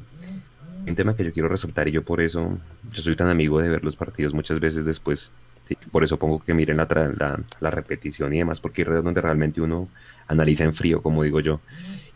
un 0.87 0.95
tema 0.95 1.15
que 1.15 1.23
yo 1.23 1.33
quiero 1.33 1.49
resaltar 1.49 1.87
y 1.87 1.91
yo 1.91 2.03
por 2.03 2.21
eso, 2.21 2.57
yo 2.91 3.01
soy 3.01 3.15
tan 3.15 3.29
amigo 3.29 3.59
de 3.59 3.69
ver 3.69 3.83
los 3.83 3.95
partidos 3.95 4.33
muchas 4.33 4.59
veces 4.59 4.85
después, 4.85 5.31
por 5.91 6.03
eso 6.03 6.17
pongo 6.17 6.43
que 6.43 6.53
miren 6.53 6.77
la, 6.77 7.39
la, 7.59 7.71
repetición 7.71 8.33
y 8.33 8.39
demás, 8.39 8.59
porque 8.59 8.83
es 8.83 8.87
donde 8.87 9.21
realmente 9.21 9.61
uno 9.61 9.89
analiza 10.27 10.63
en 10.63 10.73
frío, 10.73 11.01
como 11.01 11.23
digo 11.23 11.39
yo. 11.39 11.59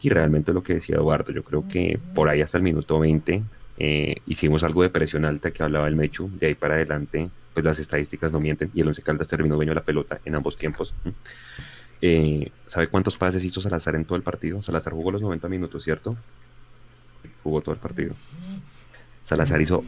Y 0.01 0.09
realmente 0.09 0.53
lo 0.53 0.63
que 0.63 0.75
decía 0.75 0.97
Eduardo, 0.97 1.31
yo 1.31 1.43
creo 1.43 1.67
que 1.67 1.99
por 2.13 2.29
ahí 2.29 2.41
hasta 2.41 2.57
el 2.57 2.63
minuto 2.63 2.99
20 2.99 3.43
eh, 3.77 4.17
hicimos 4.27 4.63
algo 4.63 4.83
de 4.83 4.89
presión 4.89 5.25
alta 5.25 5.51
que 5.51 5.63
hablaba 5.63 5.87
el 5.87 5.95
Mechu, 5.95 6.29
de 6.39 6.47
ahí 6.47 6.55
para 6.55 6.75
adelante, 6.75 7.29
pues 7.53 7.65
las 7.65 7.79
estadísticas 7.79 8.31
no 8.31 8.39
mienten 8.39 8.69
y 8.73 8.81
el 8.81 8.87
Once 8.87 9.01
Caldas 9.01 9.27
terminó 9.27 9.55
dueño 9.55 9.73
la 9.73 9.83
pelota 9.83 10.19
en 10.25 10.35
ambos 10.35 10.55
tiempos. 10.55 10.93
Eh, 12.01 12.51
¿Sabe 12.67 12.87
cuántos 12.87 13.17
pases 13.17 13.43
hizo 13.43 13.61
Salazar 13.61 13.95
en 13.95 14.05
todo 14.05 14.15
el 14.15 14.21
partido? 14.21 14.61
Salazar 14.61 14.93
jugó 14.93 15.11
los 15.11 15.21
90 15.21 15.47
minutos, 15.49 15.83
¿cierto? 15.83 16.15
Jugó 17.43 17.61
todo 17.61 17.73
el 17.73 17.81
partido. 17.81 18.15
Salazar 19.23 19.61
hizo, 19.61 19.83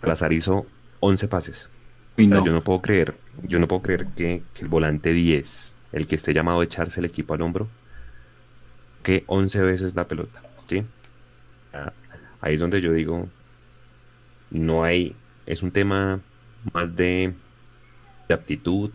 Salazar 0.00 0.32
hizo 0.32 0.66
11 1.00 1.28
pases. 1.28 1.70
Yo 2.16 2.52
no 2.52 2.62
puedo 2.62 2.80
creer, 2.82 3.14
yo 3.42 3.58
no 3.58 3.68
puedo 3.68 3.82
creer 3.82 4.06
que, 4.14 4.42
el 4.60 4.68
volante 4.68 5.12
10, 5.12 5.76
el 5.92 6.06
que 6.06 6.16
esté 6.16 6.34
llamado 6.34 6.60
a 6.60 6.64
echarse 6.64 7.00
el 7.00 7.06
equipo 7.06 7.34
al 7.34 7.42
hombro, 7.42 7.68
que 9.02 9.24
11 9.26 9.60
veces 9.62 9.94
la 9.94 10.08
pelota, 10.08 10.42
¿sí? 10.66 10.84
Ah, 11.72 11.92
ahí 12.40 12.54
es 12.54 12.60
donde 12.60 12.80
yo 12.80 12.92
digo, 12.92 13.28
no 14.50 14.84
hay, 14.84 15.16
es 15.46 15.62
un 15.62 15.72
tema 15.72 16.20
más 16.72 16.94
de, 16.96 17.34
de 18.28 18.34
aptitud, 18.34 18.90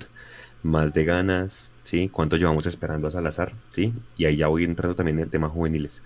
más 0.63 0.93
de 0.93 1.05
ganas, 1.05 1.71
¿sí? 1.83 2.09
¿Cuánto 2.09 2.37
llevamos 2.37 2.65
esperando 2.65 3.07
a 3.07 3.11
Salazar? 3.11 3.53
¿sí? 3.71 3.93
Y 4.17 4.25
ahí 4.25 4.37
ya 4.37 4.47
voy 4.47 4.63
entrando 4.65 4.95
también 4.95 5.17
en 5.19 5.25
el 5.25 5.29
tema 5.31 5.49
juveniles. 5.49 6.03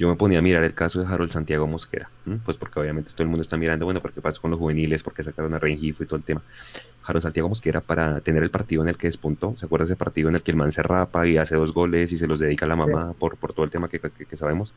Yo 0.00 0.08
me 0.08 0.16
ponía 0.16 0.38
a 0.38 0.42
mirar 0.42 0.64
el 0.64 0.72
caso 0.72 0.98
de 0.98 1.06
Harold 1.06 1.30
Santiago 1.30 1.66
Mosquera, 1.66 2.08
pues 2.46 2.56
porque 2.56 2.80
obviamente 2.80 3.10
todo 3.10 3.22
el 3.22 3.28
mundo 3.28 3.42
está 3.42 3.58
mirando, 3.58 3.84
bueno, 3.84 4.00
¿por 4.00 4.14
qué 4.14 4.22
pasa 4.22 4.40
con 4.40 4.50
los 4.50 4.58
juveniles? 4.58 5.02
¿Por 5.02 5.12
qué 5.12 5.22
sacaron 5.22 5.52
a 5.52 5.58
Rengifo 5.58 6.02
y 6.02 6.06
todo 6.06 6.16
el 6.16 6.22
tema? 6.22 6.40
Harold 7.04 7.22
Santiago 7.22 7.50
Mosquera 7.50 7.82
para 7.82 8.18
tener 8.22 8.42
el 8.42 8.48
partido 8.48 8.80
en 8.80 8.88
el 8.88 8.96
que 8.96 9.08
despuntó, 9.08 9.54
¿se 9.58 9.66
acuerda 9.66 9.84
ese 9.84 9.96
partido 9.96 10.30
en 10.30 10.36
el 10.36 10.42
que 10.42 10.52
el 10.52 10.56
man 10.56 10.72
se 10.72 10.82
rapa 10.82 11.26
y 11.26 11.36
hace 11.36 11.54
dos 11.54 11.74
goles 11.74 12.12
y 12.12 12.16
se 12.16 12.26
los 12.26 12.40
dedica 12.40 12.64
a 12.64 12.68
la 12.70 12.76
mamá 12.76 13.12
por, 13.12 13.36
por 13.36 13.52
todo 13.52 13.66
el 13.66 13.70
tema 13.70 13.90
que, 13.90 14.00
que, 14.00 14.36
sabemos? 14.38 14.72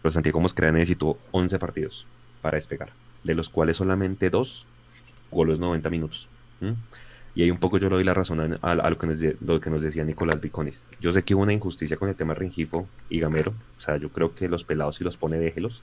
Harold 0.00 0.14
Santiago 0.14 0.40
Mosquera 0.40 0.72
necesitó 0.72 1.18
11 1.32 1.58
partidos 1.58 2.06
para 2.40 2.56
despegar, 2.56 2.88
de 3.24 3.34
los 3.34 3.50
cuales 3.50 3.76
solamente 3.76 4.30
dos 4.30 4.64
los 5.30 5.58
90 5.58 5.90
minutos. 5.90 6.28
Y 7.36 7.42
ahí 7.42 7.50
un 7.50 7.58
poco 7.58 7.76
yo 7.76 7.90
le 7.90 7.96
doy 7.96 8.04
la 8.04 8.14
razón 8.14 8.58
a, 8.62 8.74
lo, 8.74 8.98
que 8.98 9.06
nos, 9.06 9.20
lo, 9.42 9.60
que 9.60 9.68
nos, 9.68 9.82
decía 9.82 10.02
Nicolás 10.04 10.40
Viconis. 10.40 10.82
Yo 11.02 11.12
sé 11.12 11.22
que 11.22 11.34
hubo 11.34 11.42
una 11.42 11.52
injusticia 11.52 11.98
con 11.98 12.08
el 12.08 12.14
tema 12.16 12.32
Rengifo 12.32 12.88
y 13.10 13.20
Gamero. 13.20 13.52
O 13.76 13.80
sea, 13.80 13.98
yo 13.98 14.08
creo 14.08 14.34
que 14.34 14.48
los 14.48 14.64
pelados 14.64 14.96
si 14.96 15.04
los 15.04 15.18
pone, 15.18 15.38
déjelos. 15.38 15.82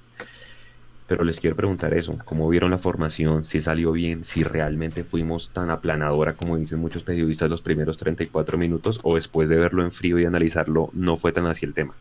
Pero 1.06 1.24
les 1.24 1.40
quiero 1.40 1.56
preguntar 1.56 1.94
eso, 1.94 2.18
¿cómo 2.26 2.50
vieron 2.50 2.72
la 2.72 2.80
formación? 2.80 3.46
Si 3.46 3.60
salió 3.60 3.92
bien, 3.92 4.26
si 4.26 4.44
realmente 4.44 5.04
fuimos 5.04 5.50
tan 5.50 5.70
aplanadora 5.70 6.34
como 6.34 6.58
dicen 6.58 6.80
muchos 6.80 7.04
periodistas 7.04 7.52
los 7.52 7.62
primeros 7.62 7.98
34 7.98 8.58
minutos, 8.58 9.00
o 9.04 9.14
después 9.14 9.48
de 9.48 9.58
verlo 9.58 9.84
en 9.84 9.92
frío 9.92 10.18
y 10.18 10.26
analizarlo, 10.26 10.90
no 10.94 11.18
fue 11.18 11.34
tan 11.34 11.46
así 11.46 11.68
el 11.68 11.76
tema. 11.76 11.94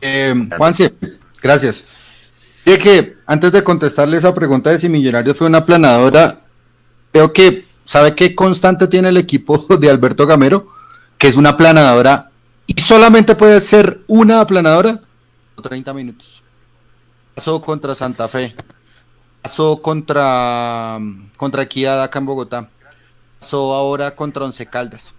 Eh, 0.00 0.48
Juanse, 0.56 0.94
gracias. 1.42 1.84
Y 2.64 2.78
que 2.78 3.16
antes 3.26 3.52
de 3.52 3.62
contestarle 3.62 4.16
esa 4.16 4.34
pregunta 4.34 4.70
de 4.70 4.78
si 4.78 4.88
Millonarios 4.88 5.36
fue 5.36 5.46
una 5.46 5.58
aplanadora, 5.58 6.40
creo 7.12 7.34
que 7.34 7.66
¿sabe 7.86 8.14
qué 8.14 8.34
constante 8.34 8.86
tiene 8.88 9.08
el 9.08 9.16
equipo 9.16 9.64
de 9.80 9.88
Alberto 9.88 10.26
Gamero? 10.26 10.68
Que 11.16 11.28
es 11.28 11.36
una 11.36 11.50
aplanadora 11.50 12.30
y 12.66 12.78
solamente 12.80 13.34
puede 13.34 13.60
ser 13.62 14.00
una 14.06 14.40
aplanadora 14.40 15.00
30 15.62 15.94
minutos. 15.94 16.42
Pasó 17.34 17.60
contra 17.60 17.94
Santa 17.94 18.28
Fe, 18.28 18.54
pasó 19.42 19.80
contra, 19.80 20.98
contra 21.36 21.62
Equidad 21.62 22.10
en 22.14 22.26
Bogotá, 22.26 22.68
pasó 23.40 23.74
ahora 23.74 24.14
contra 24.14 24.44
Once 24.44 24.66
Caldas. 24.66 25.12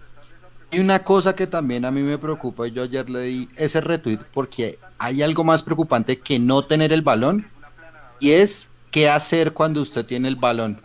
Y 0.70 0.80
una 0.80 1.02
cosa 1.02 1.34
que 1.34 1.46
también 1.46 1.84
a 1.84 1.90
mí 1.90 2.02
me 2.02 2.18
preocupa, 2.18 2.68
y 2.68 2.72
yo 2.72 2.82
ayer 2.82 3.08
le 3.08 3.22
di 3.22 3.48
ese 3.56 3.80
retweet 3.80 4.18
porque 4.32 4.78
hay 4.98 5.22
algo 5.22 5.42
más 5.42 5.62
preocupante 5.62 6.18
que 6.18 6.38
no 6.38 6.64
tener 6.64 6.92
el 6.92 7.02
balón, 7.02 7.46
y 8.20 8.32
es 8.32 8.68
qué 8.90 9.08
hacer 9.08 9.52
cuando 9.52 9.80
usted 9.80 10.04
tiene 10.04 10.28
el 10.28 10.36
balón 10.36 10.80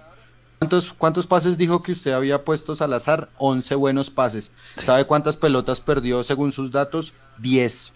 ¿Cuántos, 0.97 1.27
pases 1.27 1.57
dijo 1.57 1.81
que 1.81 1.91
usted 1.91 2.11
había 2.11 2.45
puesto 2.45 2.75
Salazar? 2.75 3.29
11 3.37 3.75
buenos 3.75 4.09
pases. 4.09 4.51
¿Sabe 4.77 5.05
cuántas 5.05 5.35
pelotas 5.35 5.81
perdió 5.81 6.23
según 6.23 6.51
sus 6.51 6.71
datos? 6.71 7.13
10. 7.39 7.91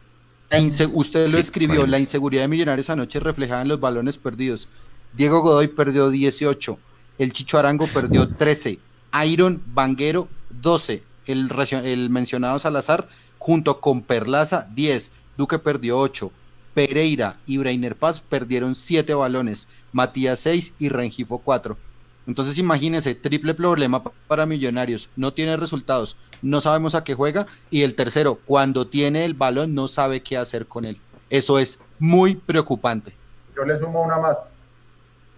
usted 0.93 1.29
lo 1.29 1.37
escribió, 1.37 1.87
la 1.87 1.99
inseguridad 1.99 2.43
de 2.43 2.47
Millonarios 2.47 2.89
anoche 2.89 3.19
reflejada 3.19 3.61
en 3.61 3.69
los 3.69 3.79
balones 3.79 4.17
perdidos. 4.17 4.67
Diego 5.13 5.41
Godoy 5.41 5.69
perdió 5.69 6.09
18, 6.09 6.77
el 7.19 7.31
Chicho 7.31 7.57
Arango 7.57 7.87
perdió 7.87 8.27
13, 8.27 8.79
Iron 9.25 9.61
Banguero 9.67 10.27
12, 10.49 11.03
el, 11.25 11.49
el 11.83 12.09
mencionado 12.09 12.59
Salazar 12.59 13.07
junto 13.37 13.79
con 13.79 14.01
Perlaza 14.01 14.67
10, 14.75 15.11
Duque 15.37 15.59
perdió 15.59 15.97
8, 15.99 16.31
Pereira 16.73 17.37
y 17.47 17.57
Brainer 17.57 17.95
Paz 17.95 18.19
perdieron 18.19 18.75
7 18.75 19.13
balones, 19.13 19.67
Matías 19.93 20.41
6 20.41 20.73
y 20.77 20.89
Rengifo 20.89 21.39
4. 21.39 21.77
Entonces 22.27 22.57
imagínense, 22.57 23.15
triple 23.15 23.53
problema 23.53 24.03
para 24.27 24.45
Millonarios, 24.45 25.09
no 25.15 25.33
tiene 25.33 25.55
resultados, 25.55 26.17
no 26.41 26.59
sabemos 26.59 26.93
a 26.93 27.05
qué 27.05 27.13
juega 27.13 27.47
y 27.69 27.83
el 27.83 27.95
tercero, 27.95 28.39
cuando 28.45 28.87
tiene 28.87 29.23
el 29.23 29.33
balón 29.33 29.73
no 29.73 29.87
sabe 29.87 30.21
qué 30.21 30.37
hacer 30.37 30.67
con 30.67 30.83
él. 30.83 30.99
Eso 31.29 31.57
es 31.57 31.81
muy 31.99 32.35
preocupante. 32.35 33.13
Yo 33.55 33.63
le 33.63 33.79
sumo 33.79 34.03
una 34.03 34.17
más, 34.17 34.37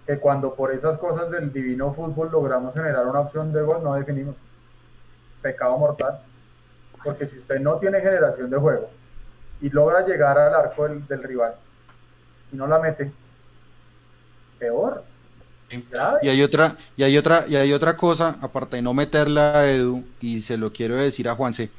que 0.07 0.17
cuando 0.17 0.55
por 0.55 0.73
esas 0.73 0.97
cosas 0.97 1.29
del 1.29 1.53
divino 1.53 1.93
fútbol 1.93 2.31
logramos 2.31 2.73
generar 2.73 3.05
una 3.05 3.19
opción 3.19 3.53
de 3.53 3.61
gol, 3.61 3.83
no 3.83 3.93
definimos. 3.93 4.35
Pecado 5.43 5.77
mortal. 5.77 6.19
Porque 7.03 7.27
si 7.27 7.37
usted 7.37 7.59
no 7.59 7.75
tiene 7.77 8.01
generación 8.01 8.49
de 8.49 8.57
juego 8.57 8.89
y 9.61 9.69
logra 9.69 10.05
llegar 10.05 10.37
al 10.39 10.55
arco 10.55 10.87
del, 10.87 11.07
del 11.07 11.23
rival 11.23 11.53
y 12.51 12.55
no 12.55 12.65
la 12.65 12.79
mete, 12.79 13.11
peor 14.57 15.03
y 16.21 16.27
hay 16.27 16.41
otra, 16.41 16.77
y 16.97 17.03
hay 17.03 17.17
otra, 17.17 17.45
y 17.47 17.55
hay 17.55 17.73
otra 17.73 17.95
cosa, 17.95 18.37
aparte 18.41 18.77
de 18.77 18.81
no 18.81 18.93
meterla 18.93 19.59
a 19.59 19.71
Edu, 19.71 20.03
y 20.19 20.41
se 20.41 20.57
lo 20.57 20.73
quiero 20.73 20.95
decir 20.95 21.29
a 21.29 21.35
Juanse, 21.35 21.69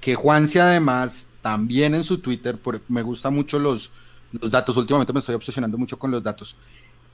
que 0.00 0.14
Juanse 0.14 0.60
además 0.60 1.26
también 1.42 1.94
en 1.94 2.02
su 2.02 2.18
Twitter, 2.18 2.58
me 2.88 3.02
gustan 3.02 3.32
mucho 3.34 3.58
los, 3.58 3.90
los 4.32 4.50
datos, 4.50 4.76
últimamente 4.76 5.12
me 5.12 5.20
estoy 5.20 5.36
obsesionando 5.36 5.78
mucho 5.78 5.98
con 5.98 6.10
los 6.10 6.22
datos. 6.22 6.56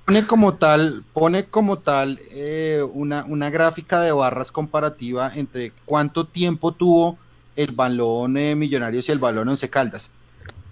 pone 0.07 0.26
como 0.26 0.55
tal, 0.55 1.05
pone 1.12 1.45
como 1.45 1.78
tal 1.78 2.18
eh, 2.30 2.82
una, 2.95 3.24
una, 3.24 3.51
gráfica 3.51 4.01
de 4.01 4.12
barras 4.12 4.51
comparativa 4.51 5.30
entre 5.34 5.72
cuánto 5.84 6.26
tiempo 6.26 6.72
tuvo 6.72 7.18
el 7.55 7.72
balón 7.72 8.38
eh, 8.38 8.55
Millonarios 8.55 9.07
y 9.09 9.12
el 9.12 9.18
balón 9.18 9.49
Once 9.49 9.68
Caldas. 9.68 10.11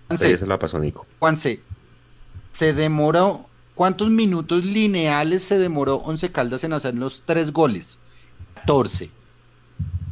Juanse, 0.08 0.38
se 0.38 0.46
la 0.46 0.58
pasó 0.58 0.78
Nico. 0.78 1.06
Juanse, 1.18 1.60
se 2.52 2.72
demoró, 2.72 3.49
¿cuántos 3.80 4.10
minutos 4.10 4.62
lineales 4.62 5.42
se 5.42 5.58
demoró 5.58 5.96
Once 6.04 6.30
Caldas 6.30 6.64
en 6.64 6.74
hacer 6.74 6.94
los 6.94 7.22
tres 7.24 7.50
goles? 7.50 7.96
14. 8.56 9.08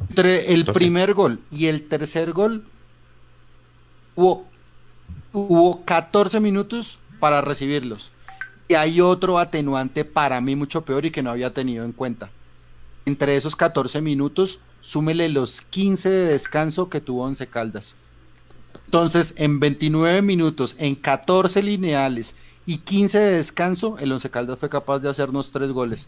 Entre 0.08 0.54
el 0.54 0.64
primer 0.64 1.12
gol 1.12 1.40
y 1.52 1.66
el 1.66 1.86
tercer 1.86 2.32
gol 2.32 2.64
hubo, 4.14 4.46
hubo 5.34 5.84
14 5.84 6.40
minutos 6.40 6.98
para 7.20 7.42
recibirlos. 7.42 8.10
Y 8.68 8.74
hay 8.74 9.02
otro 9.02 9.38
atenuante 9.38 10.06
para 10.06 10.40
mí 10.40 10.56
mucho 10.56 10.86
peor 10.86 11.04
y 11.04 11.10
que 11.10 11.22
no 11.22 11.30
había 11.30 11.52
tenido 11.52 11.84
en 11.84 11.92
cuenta. 11.92 12.30
Entre 13.04 13.36
esos 13.36 13.54
14 13.54 14.00
minutos, 14.00 14.60
súmele 14.80 15.28
los 15.28 15.60
15 15.60 16.08
de 16.08 16.32
descanso 16.32 16.88
que 16.88 17.02
tuvo 17.02 17.24
Once 17.24 17.46
Caldas. 17.46 17.96
Entonces, 18.86 19.34
en 19.36 19.60
29 19.60 20.22
minutos, 20.22 20.74
en 20.78 20.94
14 20.94 21.62
lineales 21.62 22.34
y 22.68 22.76
15 22.76 23.18
de 23.18 23.32
descanso, 23.36 23.96
el 23.98 24.12
Once 24.12 24.28
Caldas 24.28 24.58
fue 24.58 24.68
capaz 24.68 24.98
de 24.98 25.08
hacernos 25.08 25.52
tres 25.52 25.72
goles. 25.72 26.06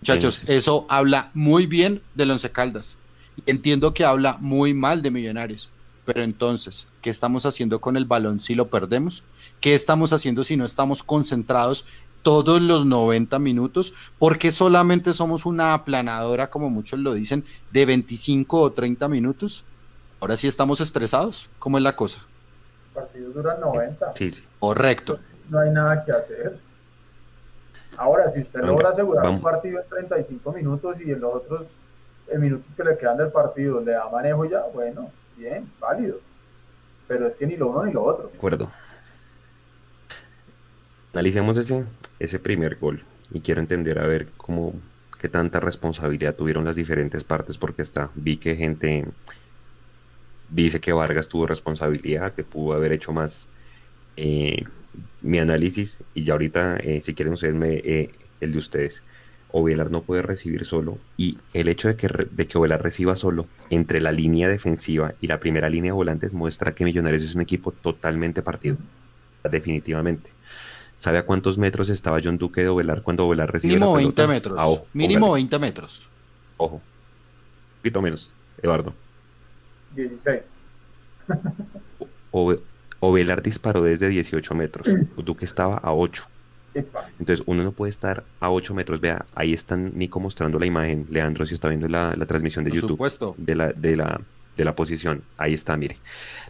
Muchachos, 0.00 0.40
eso 0.46 0.86
habla 0.88 1.30
muy 1.34 1.66
bien 1.66 2.00
del 2.14 2.30
Once 2.30 2.50
Caldas. 2.50 2.96
Entiendo 3.44 3.92
que 3.92 4.06
habla 4.06 4.38
muy 4.40 4.72
mal 4.72 5.02
de 5.02 5.10
Millonarios. 5.10 5.68
Pero 6.06 6.22
entonces, 6.22 6.86
¿qué 7.02 7.10
estamos 7.10 7.44
haciendo 7.44 7.82
con 7.82 7.98
el 7.98 8.06
balón 8.06 8.40
si 8.40 8.54
lo 8.54 8.68
perdemos? 8.68 9.22
¿Qué 9.60 9.74
estamos 9.74 10.14
haciendo 10.14 10.44
si 10.44 10.56
no 10.56 10.64
estamos 10.64 11.02
concentrados 11.02 11.84
todos 12.22 12.62
los 12.62 12.86
90 12.86 13.38
minutos? 13.38 13.92
Porque 14.18 14.50
solamente 14.50 15.12
somos 15.12 15.44
una 15.44 15.74
aplanadora, 15.74 16.48
como 16.48 16.70
muchos 16.70 17.00
lo 17.00 17.12
dicen, 17.12 17.44
de 17.70 17.84
25 17.84 18.60
o 18.62 18.72
30 18.72 19.08
minutos. 19.08 19.62
Ahora 20.20 20.38
sí 20.38 20.48
estamos 20.48 20.80
estresados. 20.80 21.50
¿Cómo 21.58 21.76
es 21.76 21.84
la 21.84 21.96
cosa? 21.96 22.20
Los 22.94 23.04
partidos 23.04 23.34
duran 23.34 23.60
90. 23.60 24.14
Sí, 24.16 24.30
sí. 24.30 24.42
Correcto. 24.58 25.20
No 25.52 25.58
hay 25.58 25.70
nada 25.70 26.02
que 26.02 26.12
hacer. 26.12 26.56
Ahora, 27.98 28.32
si 28.32 28.40
usted 28.40 28.60
logra 28.60 28.88
asegurar 28.88 29.28
un 29.28 29.42
partido 29.42 29.80
en 29.80 29.86
35 29.86 30.50
minutos 30.50 30.96
y 31.04 31.12
en 31.12 31.20
los 31.20 31.34
otros 31.34 31.66
el 32.28 32.40
minutos 32.40 32.66
que 32.74 32.82
le 32.82 32.96
quedan 32.96 33.18
del 33.18 33.30
partido 33.30 33.82
le 33.82 33.92
da 33.92 34.08
manejo 34.08 34.46
ya, 34.46 34.62
bueno, 34.72 35.10
bien, 35.36 35.70
válido. 35.78 36.20
Pero 37.06 37.26
es 37.26 37.34
que 37.34 37.46
ni 37.46 37.58
lo 37.58 37.68
uno 37.68 37.84
ni 37.84 37.92
lo 37.92 38.02
otro. 38.02 38.28
De 38.28 38.38
acuerdo. 38.38 38.70
Analicemos 41.12 41.58
ese, 41.58 41.84
ese 42.18 42.38
primer 42.38 42.76
gol 42.76 43.04
y 43.30 43.42
quiero 43.42 43.60
entender 43.60 43.98
a 43.98 44.06
ver 44.06 44.28
cómo 44.38 44.72
qué 45.20 45.28
tanta 45.28 45.60
responsabilidad 45.60 46.34
tuvieron 46.34 46.64
las 46.64 46.76
diferentes 46.76 47.24
partes 47.24 47.58
porque 47.58 47.82
está 47.82 48.08
vi 48.14 48.38
que 48.38 48.56
gente 48.56 49.04
dice 50.48 50.80
que 50.80 50.94
Vargas 50.94 51.28
tuvo 51.28 51.46
responsabilidad 51.46 52.32
que 52.32 52.42
pudo 52.42 52.72
haber 52.72 52.92
hecho 52.92 53.12
más 53.12 53.46
eh, 54.16 54.64
mi 55.22 55.38
análisis 55.38 56.02
y 56.14 56.24
ya 56.24 56.34
ahorita 56.34 56.76
eh, 56.76 57.00
si 57.02 57.14
quieren 57.14 57.34
ustedes 57.34 57.54
eh, 57.62 58.10
el 58.40 58.52
de 58.52 58.58
ustedes 58.58 59.02
Ovelar 59.52 59.90
no 59.90 60.02
puede 60.02 60.22
recibir 60.22 60.64
solo 60.64 60.98
y 61.16 61.38
el 61.52 61.68
hecho 61.68 61.88
de 61.88 61.96
que, 61.96 62.08
de 62.08 62.46
que 62.46 62.58
Ovelar 62.58 62.82
reciba 62.82 63.16
solo 63.16 63.46
entre 63.70 64.00
la 64.00 64.10
línea 64.10 64.48
defensiva 64.48 65.14
y 65.20 65.26
la 65.26 65.38
primera 65.40 65.68
línea 65.68 65.90
de 65.90 65.96
volantes 65.96 66.32
muestra 66.32 66.74
que 66.74 66.84
Millonarios 66.84 67.22
es 67.22 67.34
un 67.34 67.42
equipo 67.42 67.70
totalmente 67.70 68.42
partido, 68.42 68.78
definitivamente. 69.50 70.30
¿Sabe 70.96 71.18
a 71.18 71.26
cuántos 71.26 71.58
metros 71.58 71.90
estaba 71.90 72.20
John 72.22 72.38
Duque 72.38 72.62
de 72.62 72.68
Ovelar 72.68 73.02
cuando 73.02 73.26
Ovelar 73.26 73.52
recibe 73.52 73.74
Mínimo 73.74 73.94
20 73.94 74.26
metros. 74.26 74.56
Ah, 74.58 74.74
Mínimo 74.94 75.32
20 75.32 75.58
metros. 75.58 76.08
Ojo. 76.56 76.76
Un 76.76 76.82
poquito 77.78 78.00
menos, 78.00 78.30
Eduardo. 78.62 78.94
16. 79.96 80.42
Ovelar 83.04 83.42
disparó 83.42 83.82
desde 83.82 84.08
18 84.08 84.54
metros. 84.54 84.86
Duque 85.16 85.44
estaba 85.44 85.76
a 85.76 85.92
8. 85.92 86.24
Entonces 87.18 87.42
uno 87.46 87.64
no 87.64 87.72
puede 87.72 87.90
estar 87.90 88.24
a 88.40 88.50
8 88.50 88.74
metros. 88.74 89.00
Vea, 89.00 89.26
ahí 89.34 89.52
están 89.52 89.92
Nico 89.98 90.20
mostrando 90.20 90.58
la 90.58 90.66
imagen. 90.66 91.06
Leandro, 91.10 91.44
si 91.44 91.54
está 91.54 91.68
viendo 91.68 91.88
la, 91.88 92.14
transmisión 92.26 92.64
de 92.64 92.70
YouTube 92.70 93.36
de 93.36 93.54
la, 93.54 93.72
de 93.72 93.96
la 93.96 94.20
de 94.56 94.64
la 94.64 94.74
posición. 94.74 95.22
Ahí 95.38 95.54
está, 95.54 95.76
mire. 95.76 95.96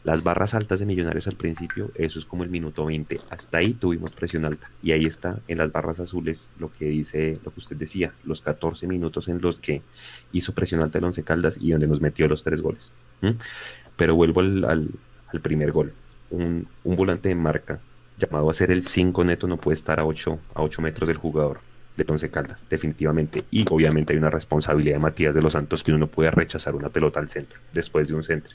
Las 0.05 0.23
barras 0.23 0.55
altas 0.55 0.81
de 0.81 0.87
Millonarios 0.87 1.27
al 1.29 1.37
principio, 1.37 1.91
eso 1.95 2.19
es 2.19 2.25
como 2.25 2.45
el 2.45 2.51
minuto 2.51 2.85
20. 2.85 3.21
Hasta 3.31 3.59
ahí 3.59 3.75
tuvimos 3.75 4.11
presión 4.11 4.45
alta. 4.45 4.71
Y 4.83 4.93
ahí 4.93 5.07
está 5.07 5.39
en 5.49 5.59
las 5.59 5.73
barras 5.73 6.01
azules 6.01 6.49
lo 6.59 6.73
que 6.73 6.87
dice, 6.87 7.39
lo 7.45 7.53
que 7.53 7.61
usted 7.61 7.77
decía, 7.77 8.13
los 8.25 8.43
14 8.43 8.87
minutos 8.87 9.29
en 9.29 9.41
los 9.41 9.61
que 9.61 9.83
hizo 10.33 10.53
presión 10.53 10.83
alta 10.83 10.99
el 10.99 11.05
Once 11.05 11.23
Caldas 11.23 11.59
y 11.61 11.71
donde 11.71 11.87
nos 11.87 12.01
metió 12.01 12.27
los 12.29 12.43
tres 12.43 12.61
goles. 12.61 12.93
Pero 13.97 14.17
vuelvo 14.17 14.41
al, 14.41 14.65
al, 14.65 15.41
primer 15.41 15.71
gol. 15.71 15.93
Un, 16.33 16.67
volante 16.85 17.29
de 17.29 17.35
marca 17.35 17.79
llamado 18.19 18.49
a 18.51 18.55
ser 18.55 18.71
el 18.71 18.85
5 18.85 19.25
neto 19.25 19.47
no 19.47 19.59
puede 19.59 19.75
estar 19.75 20.01
a 20.01 20.07
8, 20.07 20.39
a 20.55 20.63
8 20.63 20.83
metros 20.83 21.07
del 21.07 21.19
jugador 21.19 21.61
de 21.97 22.07
Once 22.09 22.31
Caldas, 22.31 22.65
definitivamente. 22.71 23.45
Y 23.51 23.65
obviamente 23.71 24.13
hay 24.13 24.19
una 24.19 24.31
responsabilidad 24.31 24.97
de 24.97 25.01
Matías 25.01 25.35
de 25.35 25.43
los 25.43 25.53
Santos 25.53 25.83
que 25.83 25.91
uno 25.91 25.99
no 25.99 26.07
puede 26.07 26.31
rechazar 26.31 26.75
una 26.75 26.89
pelota 26.89 27.21
al 27.21 27.29
centro, 27.29 27.61
después 27.73 28.09
de 28.09 28.15
un 28.15 28.23
centro. 28.23 28.55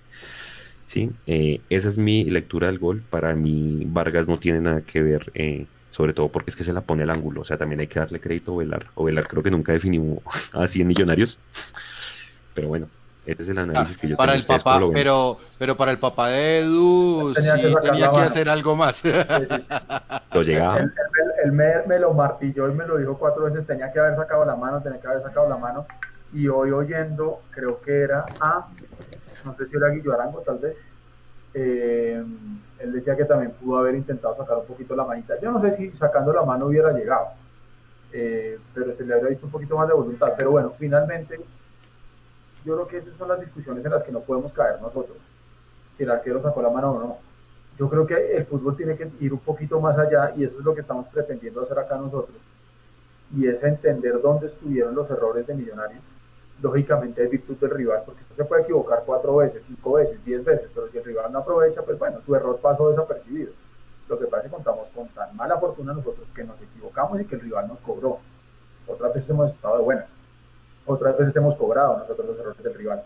¿Sí? 0.87 1.11
Eh, 1.27 1.61
esa 1.69 1.89
es 1.89 1.97
mi 1.97 2.23
lectura 2.25 2.67
del 2.67 2.79
gol. 2.79 3.03
Para 3.09 3.35
mí, 3.35 3.83
Vargas 3.85 4.27
no 4.27 4.37
tiene 4.37 4.61
nada 4.61 4.81
que 4.81 5.01
ver, 5.01 5.31
eh, 5.35 5.65
sobre 5.91 6.13
todo 6.13 6.29
porque 6.29 6.49
es 6.49 6.55
que 6.55 6.63
se 6.63 6.73
la 6.73 6.81
pone 6.81 7.03
al 7.03 7.09
ángulo. 7.09 7.41
O 7.41 7.45
sea, 7.45 7.57
también 7.57 7.81
hay 7.81 7.87
que 7.87 7.99
darle 7.99 8.19
crédito 8.19 8.55
a 8.55 8.57
Velar. 8.59 8.87
O 8.95 9.03
Velar 9.03 9.27
creo 9.27 9.43
que 9.43 9.51
nunca 9.51 9.73
definió 9.73 10.21
así 10.53 10.81
en 10.81 10.87
Millonarios. 10.87 11.37
Pero 12.53 12.69
bueno, 12.69 12.87
este 13.27 13.43
es 13.43 13.49
el 13.49 13.57
análisis 13.57 13.97
que 13.97 14.07
yo 14.07 14.15
para 14.15 14.33
el 14.35 14.45
papá, 14.45 14.79
pero, 14.93 15.37
pero 15.59 15.75
para 15.75 15.91
el 15.91 15.99
papá 15.99 16.29
de 16.29 16.59
Edu 16.59 17.33
tenía 17.33 17.57
sí 17.57 17.61
que 17.61 17.75
tenía 17.81 18.09
que 18.09 18.17
hacer 18.19 18.47
algo 18.47 18.75
más. 18.75 19.03
Lo 20.33 20.41
llegaba. 20.43 20.79
Él, 20.79 21.51
me, 21.51 21.99
lo 21.99 22.13
martilló 22.13 22.69
y 22.69 22.73
me 22.73 22.85
lo 22.85 22.97
dijo 22.97 23.17
cuatro 23.17 23.43
veces, 23.43 23.67
tenía 23.67 23.91
que 23.91 23.99
haber 23.99 24.15
sacado 24.15 24.45
la 24.45 24.55
mano, 24.55 24.81
tenía 24.81 24.99
que 24.99 25.07
haber 25.07 25.23
sacado 25.23 25.49
la 25.49 25.57
mano. 25.57 25.85
Y 26.33 26.47
hoy 26.47 26.71
oyendo, 26.71 27.41
creo 27.51 27.81
que 27.81 28.01
era 28.01 28.25
a, 28.39 28.67
no 29.43 29.55
sé 29.55 29.67
si 29.67 29.75
era 29.75 29.89
Guillo 29.89 30.13
Arango 30.13 30.41
tal 30.41 30.59
vez, 30.59 30.75
eh, 31.53 32.23
él 32.79 32.93
decía 32.93 33.15
que 33.15 33.25
también 33.25 33.51
pudo 33.51 33.79
haber 33.79 33.95
intentado 33.95 34.37
sacar 34.37 34.57
un 34.57 34.65
poquito 34.65 34.95
la 34.95 35.03
manita. 35.05 35.35
Yo 35.41 35.51
no 35.51 35.61
sé 35.61 35.75
si 35.75 35.91
sacando 35.91 36.31
la 36.31 36.43
mano 36.43 36.67
hubiera 36.67 36.91
llegado, 36.91 37.27
eh, 38.13 38.57
pero 38.73 38.95
se 38.95 39.05
le 39.05 39.13
habría 39.13 39.29
visto 39.29 39.45
un 39.45 39.51
poquito 39.51 39.77
más 39.77 39.87
de 39.87 39.93
voluntad. 39.93 40.33
Pero 40.37 40.51
bueno, 40.51 40.73
finalmente 40.77 41.39
yo 42.67 42.75
creo 42.75 42.87
que 42.87 42.97
esas 42.97 43.17
son 43.17 43.29
las 43.29 43.39
discusiones 43.39 43.85
en 43.85 43.91
las 43.91 44.03
que 44.03 44.11
no 44.11 44.19
podemos 44.19 44.51
caer 44.51 44.81
nosotros, 44.81 45.17
si 45.95 46.03
el 46.03 46.11
arquero 46.11 46.41
sacó 46.41 46.61
la 46.61 46.69
mano 46.69 46.91
o 46.91 46.99
no. 46.99 47.17
Yo 47.79 47.89
creo 47.89 48.05
que 48.05 48.35
el 48.35 48.45
fútbol 48.45 48.75
tiene 48.75 48.97
que 48.97 49.09
ir 49.21 49.31
un 49.31 49.39
poquito 49.39 49.79
más 49.79 49.97
allá 49.97 50.33
y 50.35 50.43
eso 50.43 50.59
es 50.59 50.65
lo 50.65 50.75
que 50.75 50.81
estamos 50.81 51.07
pretendiendo 51.07 51.61
hacer 51.61 51.79
acá 51.79 51.95
nosotros. 51.95 52.35
Y 53.33 53.47
es 53.47 53.63
entender 53.63 54.19
dónde 54.21 54.47
estuvieron 54.47 54.95
los 54.95 55.09
errores 55.09 55.47
de 55.47 55.53
Millonarios. 55.53 56.01
Lógicamente 56.61 57.23
es 57.23 57.29
virtud 57.29 57.55
del 57.55 57.69
rival, 57.69 58.03
porque 58.05 58.21
se 58.35 58.43
puede 58.43 58.63
equivocar 58.63 59.03
cuatro 59.05 59.37
veces, 59.37 59.63
cinco 59.65 59.93
veces, 59.93 60.23
diez 60.25 60.43
veces, 60.43 60.69
pero 60.75 60.89
si 60.89 60.97
el 60.97 61.05
rival 61.05 61.31
no 61.31 61.39
aprovecha, 61.39 61.83
pues 61.83 61.97
bueno, 61.97 62.19
su 62.25 62.35
error 62.35 62.59
pasó 62.61 62.89
desapercibido. 62.89 63.53
Lo 64.09 64.19
que 64.19 64.25
pasa 64.25 64.43
es 64.43 64.49
que 64.49 64.55
contamos 64.55 64.87
con 64.93 65.07
tan 65.09 65.33
mala 65.37 65.57
fortuna 65.57 65.93
nosotros 65.93 66.27
que 66.35 66.43
nos 66.43 66.59
equivocamos 66.61 67.21
y 67.21 67.25
que 67.25 67.35
el 67.35 67.41
rival 67.41 67.69
nos 67.69 67.79
cobró. 67.79 68.19
Otras 68.87 69.13
veces 69.13 69.29
hemos 69.29 69.53
estado 69.53 69.77
de 69.77 69.83
buenas 69.83 70.16
otras 70.87 71.17
veces 71.17 71.35
hemos 71.35 71.55
cobrado 71.55 71.97
nosotros 71.97 72.27
los 72.27 72.39
errores 72.39 72.63
del 72.63 72.73
rival. 72.73 73.03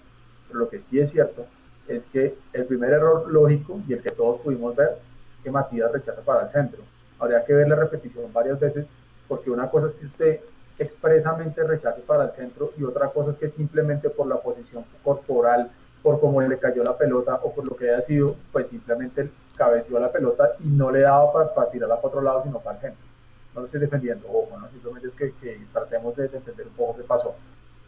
Pero 0.47 0.59
lo 0.59 0.69
que 0.69 0.79
sí 0.79 0.99
es 0.99 1.11
cierto 1.11 1.45
es 1.87 2.03
que 2.13 2.37
el 2.53 2.65
primer 2.65 2.91
error 2.91 3.29
lógico 3.29 3.79
y 3.87 3.93
el 3.93 4.01
que 4.01 4.11
todos 4.11 4.39
pudimos 4.41 4.75
ver 4.75 4.99
es 5.37 5.43
que 5.43 5.51
Matías 5.51 5.91
rechaza 5.91 6.21
para 6.21 6.45
el 6.45 6.51
centro. 6.51 6.81
Habría 7.19 7.43
que 7.43 7.53
ver 7.53 7.67
la 7.67 7.75
repetición 7.75 8.31
varias 8.31 8.59
veces 8.59 8.85
porque 9.27 9.49
una 9.49 9.69
cosa 9.69 9.87
es 9.87 9.93
que 9.93 10.05
usted 10.05 10.39
expresamente 10.77 11.63
rechace 11.63 12.01
para 12.01 12.25
el 12.25 12.31
centro 12.31 12.71
y 12.77 12.83
otra 12.83 13.09
cosa 13.09 13.31
es 13.31 13.37
que 13.37 13.49
simplemente 13.49 14.09
por 14.09 14.27
la 14.27 14.37
posición 14.37 14.83
corporal, 15.03 15.71
por 16.01 16.19
cómo 16.19 16.41
le 16.41 16.57
cayó 16.57 16.83
la 16.83 16.97
pelota 16.97 17.39
o 17.43 17.53
por 17.53 17.67
lo 17.67 17.75
que 17.75 17.89
haya 17.89 18.01
sido, 18.03 18.35
pues 18.51 18.67
simplemente 18.67 19.29
cabeció 19.55 19.99
la 19.99 20.11
pelota 20.11 20.51
y 20.59 20.67
no 20.67 20.91
le 20.91 21.01
daba 21.01 21.53
para, 21.53 21.69
tirarla 21.69 21.95
para 21.97 22.07
otro 22.07 22.21
lado, 22.21 22.43
sino 22.43 22.59
para 22.59 22.77
el 22.77 22.81
centro. 22.81 23.05
No 23.53 23.61
lo 23.61 23.65
estoy 23.67 23.81
defendiendo, 23.81 24.27
ojo, 24.27 24.57
¿no? 24.57 24.69
simplemente 24.69 25.09
es 25.09 25.13
que, 25.13 25.33
que 25.33 25.61
tratemos 25.71 26.15
de 26.15 26.25
entender 26.25 26.67
un 26.67 26.73
poco 26.73 26.97
qué 26.97 27.03
pasó. 27.03 27.35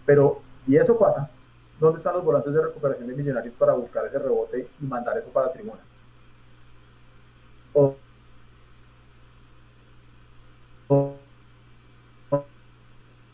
Pero 0.06 0.42
si 0.66 0.76
eso 0.76 0.98
pasa, 0.98 1.30
¿dónde 1.80 1.98
están 1.98 2.14
los 2.14 2.24
volantes 2.24 2.54
de 2.54 2.62
recuperación 2.62 3.08
de 3.08 3.16
Millonarios 3.16 3.54
para 3.56 3.74
buscar 3.74 4.06
ese 4.06 4.20
rebote 4.20 4.68
y 4.82 4.86
mandar 4.86 5.18
eso 5.18 5.30
para 5.30 5.48
la 5.48 5.54
tribuna? 5.54 5.80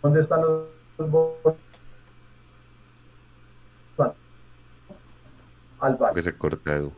¿Dónde 0.02 0.22
están 0.22 0.42
los, 0.42 0.68
volantes? 0.98 1.70
Al 5.80 5.98
Que 6.14 6.22
se 6.22 6.38
corta 6.38 6.76
Edu. 6.76 6.92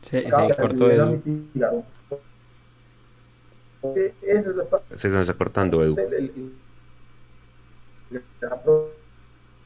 Se, 0.00 0.30
se 0.30 0.54
cortó 0.56 0.90
Edu. 0.90 1.22
Se 4.94 5.08
está 5.08 5.34
cortando, 5.34 5.82
Edu. 5.82 5.96
El, 5.98 6.54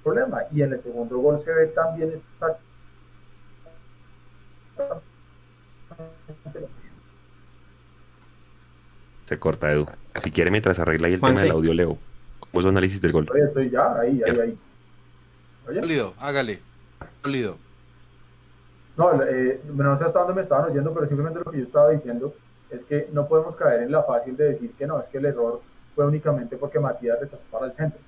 problema. 0.03 0.43
Y 0.53 0.63
en 0.63 0.73
el 0.73 0.83
segundo 0.83 1.19
gol 1.19 1.43
se 1.45 1.53
ve 1.53 1.67
también 1.69 2.13
está 2.35 2.59
se 9.29 9.39
corta, 9.39 9.71
Edu. 9.71 9.87
Si 10.25 10.31
quiere, 10.31 10.51
mientras 10.51 10.79
arregla 10.79 11.07
ahí 11.07 11.15
el 11.15 11.21
tema 11.21 11.41
del 11.41 11.51
audio, 11.53 11.73
Leo. 11.73 11.99
¿Cómo 12.41 12.61
es 12.61 12.63
su 12.65 12.69
análisis 12.69 13.01
del 13.01 13.13
gol? 13.13 13.29
estoy 13.35 13.71
ya, 13.71 13.95
ahí, 14.01 14.21
ahí, 14.27 14.41
ahí. 14.41 14.59
Sólido, 15.67 16.15
hágale. 16.19 16.61
Sólido. 17.23 17.57
No, 18.97 19.23
eh, 19.23 19.61
no 19.73 19.97
sé 19.99 20.05
hasta 20.05 20.19
dónde 20.19 20.35
me 20.35 20.43
estaban 20.43 20.71
oyendo, 20.71 20.93
pero 20.93 21.07
simplemente 21.07 21.41
lo 21.45 21.51
que 21.51 21.59
yo 21.59 21.65
estaba 21.65 21.91
diciendo 21.91 22.35
es 22.71 22.83
que 22.85 23.09
no 23.13 23.29
podemos 23.29 23.55
caer 23.57 23.83
en 23.83 23.93
la 23.93 24.03
fácil 24.03 24.37
de 24.37 24.51
decir 24.51 24.73
que 24.73 24.87
no, 24.87 24.99
es 25.01 25.07
que 25.07 25.19
el 25.19 25.27
error 25.27 25.63
fue 25.95 26.07
únicamente 26.07 26.57
porque 26.57 26.81
Matías 26.81 27.21
rechazó 27.21 27.43
para 27.53 27.67
el 27.67 27.73
centro. 27.75 28.01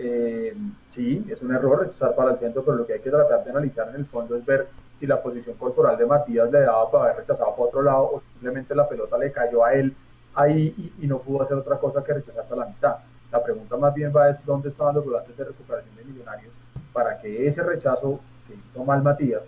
Eh, 0.00 0.56
sí, 0.94 1.26
es 1.28 1.42
un 1.42 1.52
error 1.52 1.80
rechazar 1.80 2.14
para 2.14 2.30
el 2.30 2.38
centro, 2.38 2.62
pero 2.64 2.76
lo 2.76 2.86
que 2.86 2.94
hay 2.94 3.00
que 3.00 3.10
tratar 3.10 3.42
de 3.42 3.50
analizar 3.50 3.88
en 3.88 3.96
el 3.96 4.06
fondo 4.06 4.36
es 4.36 4.46
ver 4.46 4.68
si 5.00 5.06
la 5.06 5.20
posición 5.20 5.56
corporal 5.56 5.98
de 5.98 6.06
Matías 6.06 6.50
le 6.52 6.60
daba 6.60 6.88
para 6.88 7.04
haber 7.04 7.16
rechazado 7.18 7.50
para 7.50 7.68
otro 7.68 7.82
lado 7.82 8.02
o 8.04 8.22
simplemente 8.32 8.76
la 8.76 8.88
pelota 8.88 9.18
le 9.18 9.32
cayó 9.32 9.64
a 9.64 9.74
él 9.74 9.94
ahí 10.34 10.92
y, 11.00 11.06
no 11.08 11.18
pudo 11.18 11.42
hacer 11.42 11.56
otra 11.56 11.78
cosa 11.78 12.04
que 12.04 12.14
rechazar 12.14 12.42
hasta 12.42 12.54
la 12.54 12.66
mitad. 12.66 12.96
La 13.32 13.42
pregunta 13.42 13.76
más 13.76 13.92
bien 13.92 14.12
va 14.14 14.30
es 14.30 14.36
dónde 14.46 14.68
estaban 14.68 14.94
los 14.94 15.04
volantes 15.04 15.36
de 15.36 15.44
recuperación 15.44 15.96
de 15.96 16.04
Millonarios 16.04 16.52
para 16.92 17.20
que 17.20 17.48
ese 17.48 17.62
rechazo 17.64 18.20
que 18.46 18.54
hizo 18.54 18.84
mal 18.84 19.02
Matías 19.02 19.42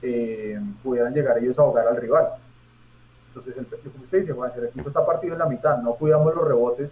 eh, 0.00 0.58
pudieran 0.82 1.12
llegar 1.12 1.36
ellos 1.38 1.58
a 1.58 1.62
ahogar 1.62 1.86
al 1.86 1.96
rival. 1.96 2.28
Entonces, 3.28 3.54
el, 3.58 3.66
como 3.66 4.04
usted 4.04 4.20
dice, 4.20 4.34
el 4.56 4.64
equipo 4.64 4.88
está 4.88 5.04
partido 5.04 5.34
en 5.34 5.38
la 5.40 5.46
mitad, 5.46 5.78
no 5.78 5.92
cuidamos 5.94 6.34
los 6.34 6.48
rebotes 6.48 6.90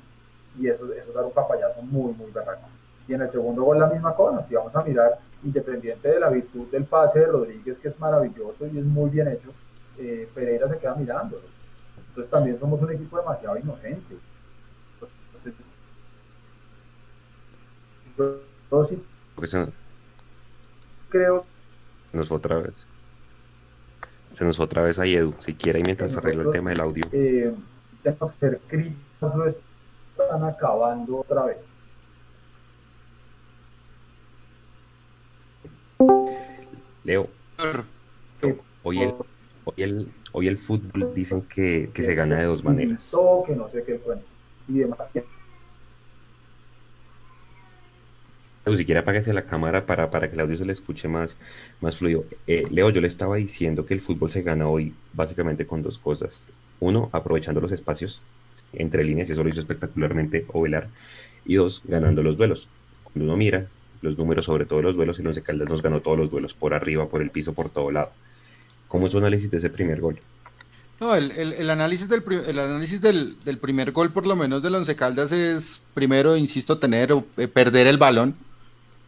y 0.58 0.68
eso, 0.68 0.92
eso 0.92 1.12
da 1.12 1.24
un 1.24 1.32
papayazo 1.32 1.80
muy, 1.82 2.12
muy 2.12 2.30
berraco. 2.30 2.68
Y 3.08 3.14
en 3.14 3.22
el 3.22 3.30
segundo 3.30 3.64
gol 3.64 3.78
la 3.78 3.86
misma 3.86 4.14
cosa, 4.14 4.46
si 4.46 4.54
vamos 4.54 4.74
a 4.76 4.84
mirar, 4.84 5.18
independiente 5.42 6.08
de 6.08 6.20
la 6.20 6.28
virtud 6.28 6.68
del 6.70 6.84
pase 6.84 7.20
de 7.20 7.26
Rodríguez, 7.26 7.78
que 7.78 7.88
es 7.88 7.98
maravilloso 7.98 8.66
y 8.66 8.78
es 8.78 8.84
muy 8.84 9.10
bien 9.10 9.28
hecho, 9.28 9.48
eh, 9.98 10.28
Pereira 10.34 10.68
se 10.68 10.78
queda 10.78 10.94
mirándolo 10.94 11.42
entonces 12.18 12.32
también 12.32 12.58
somos 12.58 12.82
un 12.82 12.90
equipo 12.90 13.16
demasiado 13.16 13.56
inocente. 13.58 14.16
Entonces, 18.64 18.98
creo. 21.08 21.46
Se 22.10 22.16
nos 22.16 22.26
fue 22.26 22.36
otra 22.38 22.58
vez. 22.58 22.74
Se 24.32 24.44
nos 24.44 24.58
otra 24.58 24.82
vez 24.82 24.98
ahí, 24.98 25.14
Edu. 25.14 25.32
Si 25.38 25.54
quiere, 25.54 25.80
mientras 25.84 26.16
arregla 26.16 26.42
el 26.42 26.50
tema 26.50 26.70
del 26.70 26.80
audio. 26.80 27.04
Eh, 27.12 27.54
tenemos 28.02 28.32
que 28.32 28.38
ser 28.40 28.60
críticos, 28.66 29.34
lo 29.36 29.46
están 29.46 30.42
acabando 30.42 31.18
otra 31.18 31.44
vez. 31.44 31.58
Leo. 37.04 37.28
Hoy 38.82 39.02
el, 39.02 39.14
hoy 39.64 39.74
el, 39.78 40.08
hoy 40.32 40.48
el 40.48 40.58
fútbol 40.58 41.12
dicen 41.14 41.42
que, 41.42 41.90
se 41.94 42.14
gana 42.14 42.38
de 42.38 42.44
dos 42.44 42.64
maneras. 42.64 43.12
Que 43.46 43.54
no 43.54 43.68
sé 43.70 43.84
qué 43.84 44.00
Y 44.68 44.78
demás. 44.78 44.98
si 48.76 48.84
quiere 48.84 49.00
apáguese 49.00 49.32
la 49.32 49.46
cámara 49.46 49.86
para, 49.86 50.10
para 50.10 50.28
que 50.28 50.34
el 50.34 50.40
audio 50.40 50.56
se 50.56 50.64
le 50.64 50.72
escuche 50.72 51.08
más, 51.08 51.34
más 51.80 51.96
fluido. 51.98 52.24
Eh, 52.46 52.66
Leo, 52.70 52.90
yo 52.90 53.00
le 53.00 53.08
estaba 53.08 53.36
diciendo 53.36 53.86
que 53.86 53.94
el 53.94 54.00
fútbol 54.00 54.30
se 54.30 54.42
gana 54.42 54.66
hoy 54.66 54.92
básicamente 55.14 55.66
con 55.66 55.82
dos 55.82 55.98
cosas. 55.98 56.46
Uno, 56.80 57.08
aprovechando 57.12 57.60
los 57.60 57.72
espacios 57.72 58.20
entre 58.72 59.04
líneas, 59.04 59.28
y 59.28 59.32
eso 59.32 59.42
lo 59.42 59.48
hizo 59.48 59.60
espectacularmente 59.60 60.44
Ovelar. 60.52 60.88
Y 61.44 61.54
dos, 61.54 61.82
ganando 61.84 62.22
los 62.22 62.36
duelos. 62.36 62.68
Cuando 63.04 63.24
uno 63.24 63.36
mira 63.36 63.66
los 64.02 64.16
números, 64.16 64.46
sobre 64.46 64.66
todo 64.66 64.82
los 64.82 64.96
duelos, 64.96 65.18
el 65.18 65.26
Once 65.26 65.42
Caldas 65.42 65.68
nos 65.68 65.82
ganó 65.82 66.00
todos 66.00 66.18
los 66.18 66.30
duelos, 66.30 66.54
por 66.54 66.74
arriba, 66.74 67.06
por 67.06 67.22
el 67.22 67.30
piso, 67.30 67.52
por 67.52 67.70
todo 67.70 67.90
lado. 67.90 68.10
¿Cómo 68.88 69.06
es 69.06 69.12
su 69.12 69.18
análisis 69.18 69.50
de 69.50 69.58
ese 69.58 69.70
primer 69.70 70.00
gol? 70.00 70.18
No, 71.00 71.14
el, 71.14 71.30
el, 71.30 71.70
análisis, 71.70 72.08
del, 72.08 72.24
el 72.46 72.58
análisis 72.58 73.00
del, 73.00 73.36
del, 73.44 73.58
primer 73.58 73.92
gol, 73.92 74.10
por 74.10 74.26
lo 74.26 74.34
menos 74.34 74.62
del 74.62 74.74
Once 74.74 74.96
Caldas, 74.96 75.30
es 75.30 75.80
primero, 75.94 76.36
insisto, 76.36 76.78
tener 76.78 77.12
o 77.12 77.24
eh, 77.36 77.46
perder 77.46 77.86
el 77.86 77.98
balón. 77.98 78.34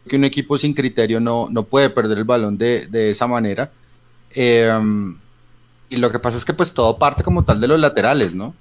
Que 0.07 0.15
un 0.15 0.23
equipo 0.23 0.57
sin 0.57 0.73
criterio 0.73 1.19
no, 1.19 1.47
no 1.51 1.63
puede 1.63 1.89
perder 1.89 2.19
el 2.19 2.23
balón 2.23 2.57
de, 2.57 2.87
de 2.87 3.11
esa 3.11 3.27
manera. 3.27 3.71
Em, 4.33 5.17
y 5.89 5.97
lo 5.97 6.11
que 6.11 6.19
pasa 6.19 6.37
es 6.37 6.45
que 6.45 6.53
pues 6.53 6.73
todo 6.73 6.97
parte 6.97 7.23
como 7.23 7.43
tal 7.43 7.59
de 7.59 7.67
los 7.67 7.79
laterales, 7.79 8.33
¿no? 8.33 8.55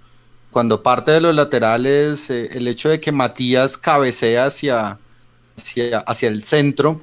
Cuando 0.51 0.83
parte 0.83 1.13
de 1.13 1.21
los 1.21 1.35
laterales, 1.35 2.29
eh, 2.31 2.51
el 2.53 2.67
hecho 2.67 2.89
de 2.89 3.01
que 3.01 3.13
Matías 3.13 3.79
cabecea 3.79 4.47
hacia, 4.47 4.99
hacia, 5.61 5.99
hacia 6.01 6.29
el 6.29 6.43
centro, 6.43 7.01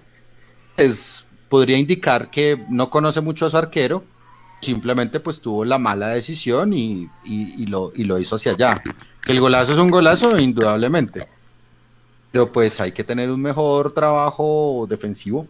es 0.76 1.18
podría 1.50 1.78
indicar 1.78 2.30
que 2.30 2.64
no 2.70 2.90
conoce 2.90 3.22
mucho 3.22 3.46
a 3.46 3.50
su 3.50 3.58
arquero, 3.58 4.04
simplemente 4.62 5.20
pues 5.20 5.40
tuvo 5.40 5.66
la 5.66 5.78
mala 5.78 6.10
decisión 6.10 6.74
y, 6.74 7.10
lo, 7.68 7.92
lo 7.96 8.20
hizo 8.20 8.36
hacia 8.36 8.54
allá. 8.54 8.82
Que 9.24 9.32
el 9.32 9.40
golazo 9.40 9.74
es 9.74 9.80
un 9.80 9.92
golazo, 9.92 10.38
indudablemente. 10.38 11.28
Pero 12.32 12.52
pues 12.52 12.80
hay 12.80 12.92
que 12.92 13.04
tener 13.04 13.30
un 13.30 13.42
mejor 13.42 13.94
trabajo 13.94 14.86
defensivo. 14.90 15.48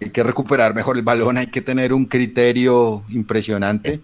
Hay 0.00 0.10
que 0.10 0.22
recuperar 0.22 0.74
mejor 0.74 0.96
el 0.96 1.02
balón, 1.02 1.36
hay 1.36 1.48
que 1.48 1.60
tener 1.60 1.92
un 1.92 2.06
criterio 2.06 3.02
impresionante. 3.10 4.00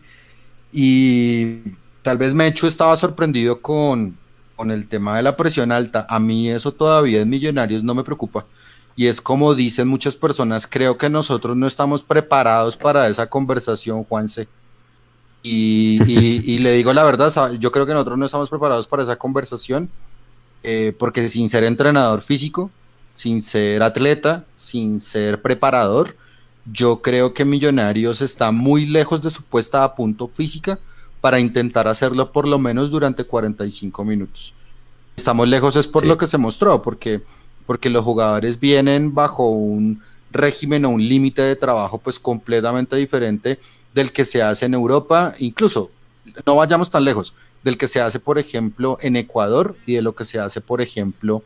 Y 0.72 1.60
tal 2.02 2.18
vez 2.18 2.34
Mecho 2.34 2.66
estaba 2.66 2.96
sorprendido 2.96 3.60
con, 3.62 4.18
con 4.56 4.70
el 4.70 4.88
tema 4.88 5.16
de 5.16 5.22
la 5.22 5.36
presión 5.36 5.70
alta. 5.70 6.06
A 6.08 6.18
mí 6.18 6.50
eso 6.50 6.72
todavía 6.72 7.20
en 7.20 7.28
Millonarios 7.28 7.84
no 7.84 7.94
me 7.94 8.02
preocupa 8.02 8.46
y 8.96 9.06
es 9.06 9.20
como 9.20 9.54
dicen 9.54 9.86
muchas 9.86 10.16
personas, 10.16 10.66
creo 10.66 10.96
que 10.96 11.10
nosotros 11.10 11.54
no 11.54 11.66
estamos 11.66 12.02
preparados 12.02 12.76
para 12.78 13.06
esa 13.08 13.26
conversación, 13.26 14.02
Juanse. 14.04 14.48
Y, 15.42 16.02
y, 16.02 16.58
le 16.58 16.72
digo 16.72 16.92
la 16.92 17.04
verdad, 17.04 17.52
yo 17.60 17.70
creo 17.70 17.86
que 17.86 17.92
nosotros 17.92 18.18
no 18.18 18.24
estamos 18.24 18.48
preparados 18.48 18.88
para 18.88 19.02
esa 19.02 19.16
conversación, 19.16 19.90
eh, 20.62 20.92
porque 20.98 21.28
sin 21.28 21.50
ser 21.50 21.62
entrenador 21.62 22.22
físico, 22.22 22.70
sin 23.16 23.42
ser 23.42 23.82
atleta, 23.82 24.44
sin 24.54 24.98
ser 24.98 25.42
preparador, 25.42 26.16
yo 26.72 27.00
creo 27.02 27.34
que 27.34 27.44
Millonarios 27.44 28.22
está 28.22 28.50
muy 28.50 28.86
lejos 28.86 29.22
de 29.22 29.30
su 29.30 29.42
puesta 29.42 29.84
a 29.84 29.94
punto 29.94 30.26
física 30.26 30.80
para 31.26 31.40
intentar 31.40 31.88
hacerlo 31.88 32.30
por 32.30 32.46
lo 32.46 32.56
menos 32.56 32.88
durante 32.88 33.24
45 33.24 34.04
minutos. 34.04 34.54
Estamos 35.16 35.48
lejos 35.48 35.74
es 35.74 35.88
por 35.88 36.06
lo 36.06 36.16
que 36.16 36.28
se 36.28 36.38
mostró, 36.38 36.82
porque 36.82 37.20
porque 37.66 37.90
los 37.90 38.04
jugadores 38.04 38.60
vienen 38.60 39.12
bajo 39.12 39.48
un 39.48 40.04
régimen 40.30 40.84
o 40.84 40.90
un 40.90 41.04
límite 41.04 41.42
de 41.42 41.56
trabajo 41.56 41.98
pues 41.98 42.20
completamente 42.20 42.94
diferente 42.94 43.58
del 43.92 44.12
que 44.12 44.24
se 44.24 44.40
hace 44.40 44.66
en 44.66 44.74
Europa, 44.74 45.34
incluso 45.40 45.90
no 46.46 46.54
vayamos 46.54 46.92
tan 46.92 47.04
lejos, 47.04 47.34
del 47.64 47.76
que 47.76 47.88
se 47.88 48.00
hace 48.00 48.20
por 48.20 48.38
ejemplo 48.38 48.96
en 49.00 49.16
Ecuador 49.16 49.74
y 49.84 49.94
de 49.94 50.02
lo 50.02 50.14
que 50.14 50.24
se 50.24 50.38
hace 50.38 50.60
por 50.60 50.80
ejemplo 50.80 51.42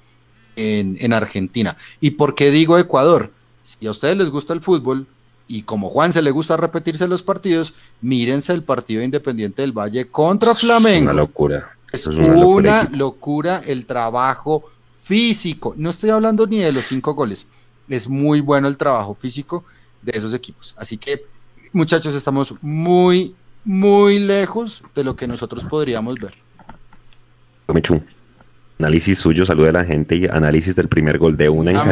en, 0.57 0.99
en 1.01 1.15
Argentina. 1.15 1.79
¿Y 2.03 2.11
por 2.11 2.35
qué 2.35 2.51
digo 2.51 2.77
Ecuador? 2.77 3.33
Si 3.65 3.87
a 3.87 3.93
ustedes 3.93 4.19
les 4.19 4.29
gusta 4.29 4.53
el 4.53 4.61
fútbol, 4.61 5.07
y 5.51 5.63
como 5.63 5.89
Juan 5.89 6.13
se 6.13 6.23
le 6.23 6.31
gusta 6.31 6.57
repetirse 6.57 7.09
los 7.09 7.25
partidos, 7.25 7.75
mírense 8.03 8.53
el 8.53 8.63
partido 8.63 9.03
Independiente 9.03 9.63
del 9.63 9.73
Valle 9.73 10.07
contra 10.07 10.55
Flamengo. 10.55 11.11
Una 11.11 11.13
locura. 11.13 11.73
Es, 11.91 12.07
una, 12.07 12.85
locura 12.85 13.61
el 13.67 13.85
trabajo 13.85 14.71
físico. 15.01 15.75
No 15.77 15.91
estoy 15.91 16.11
hablando 16.11 16.47
ni 16.47 16.59
de 16.59 16.71
los 16.71 16.85
cinco 16.85 17.15
goles. 17.15 17.49
Es 17.89 18.09
muy 18.09 18.41
bueno 18.41 18.69
el 18.69 18.77
trabajo 18.77 19.15
físico 19.15 19.65
de 20.03 20.13
esos 20.17 20.33
equipos. 20.35 20.73
Así 20.79 20.97
que, 20.97 21.25
muchachos, 21.73 22.15
estamos 22.15 22.55
muy, 22.63 23.35
muy 23.65 24.21
lejos 24.21 24.85
de 24.95 25.03
lo 25.03 25.17
que 25.17 25.27
nosotros 25.27 25.65
podríamos 25.65 26.15
ver. 26.21 26.35
Mechu, 27.75 28.01
análisis 28.79 29.19
suyo, 29.19 29.45
saluda 29.45 29.71
a 29.71 29.73
la 29.73 29.85
gente 29.85 30.15
y 30.15 30.27
análisis 30.27 30.77
del 30.77 30.87
primer 30.87 31.19
gol 31.19 31.37
de 31.37 31.49
una 31.49 31.73
en 31.73 31.77
ah, 31.77 31.85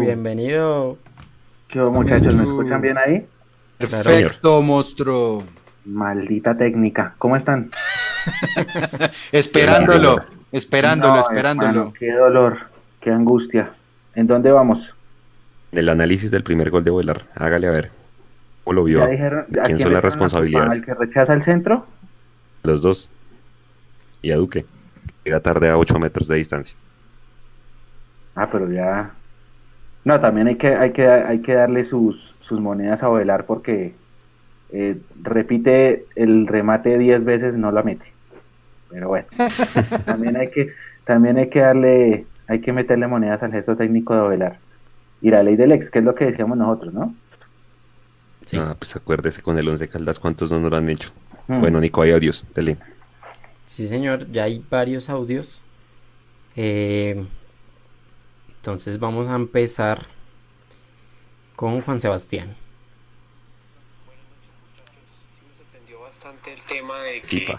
Bienvenido. 0.00 0.96
¿Qué 1.68 1.80
muchachos? 1.80 2.34
¿Me 2.34 2.42
escuchan 2.42 2.80
bien 2.80 2.98
ahí? 2.98 3.26
Perfecto, 3.78 4.62
monstruo. 4.62 5.42
Maldita 5.84 6.56
técnica. 6.56 7.14
¿Cómo 7.18 7.36
están? 7.36 7.70
Esperándolo. 9.32 10.24
Esperándolo, 10.52 11.20
esperándolo. 11.20 11.92
qué 11.98 12.12
dolor, 12.12 12.58
qué 13.00 13.10
angustia. 13.10 13.70
¿En 14.14 14.26
dónde 14.26 14.50
vamos? 14.50 14.94
El 15.72 15.88
análisis 15.88 16.30
del 16.30 16.42
primer 16.42 16.70
gol 16.70 16.84
de 16.84 16.90
Volar. 16.90 17.24
Hágale 17.34 17.66
a 17.66 17.70
ver. 17.70 17.90
¿Cómo 18.64 18.74
lo 18.74 18.84
vio? 18.84 19.06
¿Quién 19.64 19.78
son 19.78 19.92
las 19.92 20.02
responsabilidades? 20.02 20.78
¿El 20.78 20.84
que 20.84 20.94
rechaza 20.94 21.34
el 21.34 21.44
centro? 21.44 21.86
Los 22.62 22.82
dos. 22.82 23.10
Y 24.22 24.30
a 24.32 24.36
Duque. 24.36 24.64
Llega 25.24 25.40
tarde 25.40 25.68
a 25.68 25.76
8 25.76 25.98
metros 25.98 26.28
de 26.28 26.36
distancia. 26.36 26.74
Ah, 28.34 28.48
pero 28.50 28.70
ya. 28.70 29.10
No, 30.06 30.20
también 30.20 30.46
hay 30.46 30.54
que, 30.54 30.68
hay 30.68 30.92
que, 30.92 31.04
hay 31.04 31.40
que 31.40 31.54
darle 31.54 31.84
sus, 31.84 32.32
sus 32.42 32.60
monedas 32.60 33.02
a 33.02 33.08
Velar 33.08 33.44
porque 33.44 33.92
eh, 34.70 35.00
repite 35.20 36.06
el 36.14 36.46
remate 36.46 36.96
10 36.96 37.24
veces, 37.24 37.56
no 37.56 37.72
la 37.72 37.82
mete. 37.82 38.06
Pero 38.88 39.08
bueno, 39.08 39.26
también 40.06 40.36
hay 40.36 40.48
que, 40.52 40.68
también 41.04 41.38
hay 41.38 41.50
que 41.50 41.58
darle, 41.58 42.24
hay 42.46 42.60
que 42.60 42.72
meterle 42.72 43.08
monedas 43.08 43.42
al 43.42 43.50
gesto 43.50 43.76
técnico 43.76 44.14
de 44.14 44.20
Ovelar. 44.20 44.58
Y 45.22 45.30
la 45.30 45.42
ley 45.42 45.56
del 45.56 45.72
ex, 45.72 45.90
que 45.90 45.98
es 45.98 46.04
lo 46.04 46.14
que 46.14 46.26
decíamos 46.26 46.56
nosotros, 46.56 46.94
¿no? 46.94 47.12
Sí. 48.44 48.58
Ah, 48.60 48.76
pues 48.78 48.94
acuérdese 48.94 49.42
con 49.42 49.58
el 49.58 49.68
Once 49.68 49.88
Caldas 49.88 50.20
cuántos 50.20 50.52
no 50.52 50.60
nos 50.60 50.70
lo 50.70 50.76
han 50.76 50.88
hecho. 50.88 51.10
Hmm. 51.48 51.58
Bueno, 51.58 51.80
Nico, 51.80 52.02
hay 52.02 52.12
audios, 52.12 52.46
dele. 52.54 52.76
Sí, 53.64 53.88
señor, 53.88 54.30
ya 54.30 54.44
hay 54.44 54.64
varios 54.70 55.10
audios. 55.10 55.62
Eh, 56.54 57.26
entonces 58.66 58.98
vamos 58.98 59.28
a 59.28 59.36
empezar 59.36 60.04
con 61.54 61.82
Juan 61.82 62.00
Sebastián. 62.00 62.56
bastante 66.00 66.52
el 66.52 66.62
tema 66.62 66.98
de 67.02 67.22
que... 67.22 67.58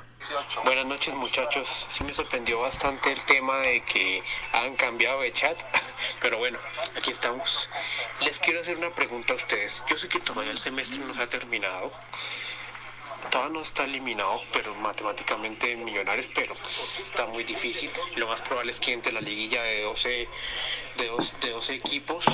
Buenas 0.65 0.85
noches 0.85 1.13
muchachos, 1.15 1.85
sí 1.87 2.03
me 2.03 2.13
sorprendió 2.13 2.59
bastante 2.59 3.11
el 3.11 3.21
tema 3.21 3.55
de 3.59 3.81
que 3.81 4.21
han 4.51 4.75
cambiado 4.75 5.21
de 5.21 5.31
chat, 5.31 5.57
pero 6.21 6.39
bueno, 6.39 6.57
aquí 6.97 7.11
estamos. 7.11 7.69
Les 8.21 8.39
quiero 8.39 8.59
hacer 8.59 8.77
una 8.77 8.89
pregunta 8.89 9.33
a 9.33 9.35
ustedes. 9.37 9.85
Yo 9.87 9.95
sé 9.95 10.09
que 10.09 10.19
todavía 10.19 10.51
el 10.51 10.57
semestre 10.57 10.99
no 11.05 11.13
se 11.13 11.23
ha 11.23 11.27
terminado, 11.27 11.91
todavía 13.29 13.53
no 13.53 13.61
está 13.61 13.83
eliminado, 13.83 14.41
pero 14.51 14.73
matemáticamente 14.75 15.75
millonarios, 15.77 16.29
pero 16.33 16.53
pues, 16.55 16.99
está 16.99 17.25
muy 17.27 17.43
difícil. 17.43 17.89
lo 18.15 18.27
más 18.27 18.41
probable 18.41 18.71
es 18.71 18.79
que 18.79 18.93
entre 18.93 19.11
la 19.11 19.21
liguilla 19.21 19.61
de 19.63 19.83
12, 19.83 20.29
de 20.97 21.07
12, 21.07 21.37
de 21.41 21.49
12 21.51 21.75
equipos. 21.75 22.25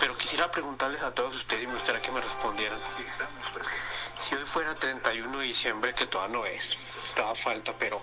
Pero 0.00 0.16
quisiera 0.18 0.50
preguntarles 0.50 1.02
a 1.02 1.12
todos 1.12 1.36
ustedes 1.36 1.64
y 1.64 1.66
me 1.66 1.74
gustaría 1.74 2.02
que 2.02 2.10
me 2.10 2.20
respondieran. 2.20 2.78
Si 4.16 4.34
hoy 4.34 4.44
fuera 4.44 4.74
31 4.74 5.38
de 5.38 5.44
diciembre, 5.44 5.94
que 5.94 6.06
todavía 6.06 6.36
no 6.38 6.46
es, 6.46 6.76
todavía 7.14 7.40
falta, 7.40 7.72
pero 7.78 8.02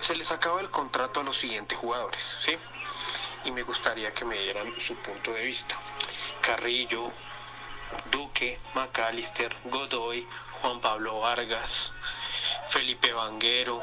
se 0.00 0.16
les 0.16 0.32
acaba 0.32 0.60
el 0.60 0.70
contrato 0.70 1.20
a 1.20 1.22
los 1.22 1.36
siguientes 1.36 1.78
jugadores, 1.78 2.36
¿sí? 2.40 2.56
Y 3.44 3.50
me 3.52 3.62
gustaría 3.62 4.12
que 4.12 4.24
me 4.24 4.36
dieran 4.38 4.72
su 4.80 4.96
punto 4.96 5.32
de 5.32 5.44
vista. 5.44 5.76
Carrillo, 6.40 7.12
Duque, 8.10 8.58
Macalister, 8.74 9.54
Godoy, 9.64 10.26
Juan 10.60 10.80
Pablo 10.80 11.20
Vargas, 11.20 11.92
Felipe 12.66 13.12
Vanguero, 13.12 13.80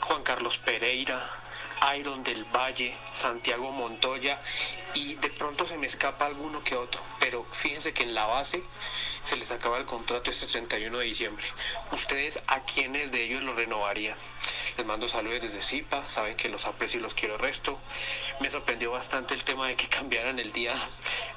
Juan 0.00 0.22
Carlos 0.22 0.58
Pereira, 0.58 1.20
Iron 1.98 2.22
del 2.22 2.44
Valle, 2.44 2.96
Santiago 3.10 3.72
Montoya 3.72 4.38
y 4.94 5.14
de 5.16 5.30
pronto 5.30 5.64
se 5.64 5.78
me 5.78 5.86
escapa 5.86 6.26
alguno 6.26 6.62
que 6.62 6.76
otro, 6.76 7.00
pero 7.18 7.42
fíjense 7.44 7.92
que 7.92 8.04
en 8.04 8.14
la 8.14 8.26
base 8.26 8.62
se 9.22 9.36
les 9.36 9.50
acaba 9.52 9.78
el 9.78 9.84
contrato 9.84 10.30
este 10.30 10.46
31 10.46 10.98
de 10.98 11.04
diciembre. 11.04 11.44
¿Ustedes 11.92 12.42
a 12.48 12.60
quiénes 12.60 13.12
de 13.12 13.22
ellos 13.24 13.42
lo 13.42 13.52
renovarían? 13.54 14.16
Les 14.76 14.86
mando 14.86 15.06
saludos 15.06 15.42
desde 15.42 15.62
Zipa, 15.62 16.02
saben 16.08 16.34
que 16.34 16.48
los 16.48 16.64
aprecio 16.64 16.98
y 16.98 17.02
los 17.02 17.14
quiero 17.14 17.36
resto. 17.36 17.78
Me 18.40 18.48
sorprendió 18.48 18.90
bastante 18.90 19.34
el 19.34 19.44
tema 19.44 19.68
de 19.68 19.76
que 19.76 19.86
cambiaran 19.98 20.38
el 20.38 20.50
día 20.52 20.74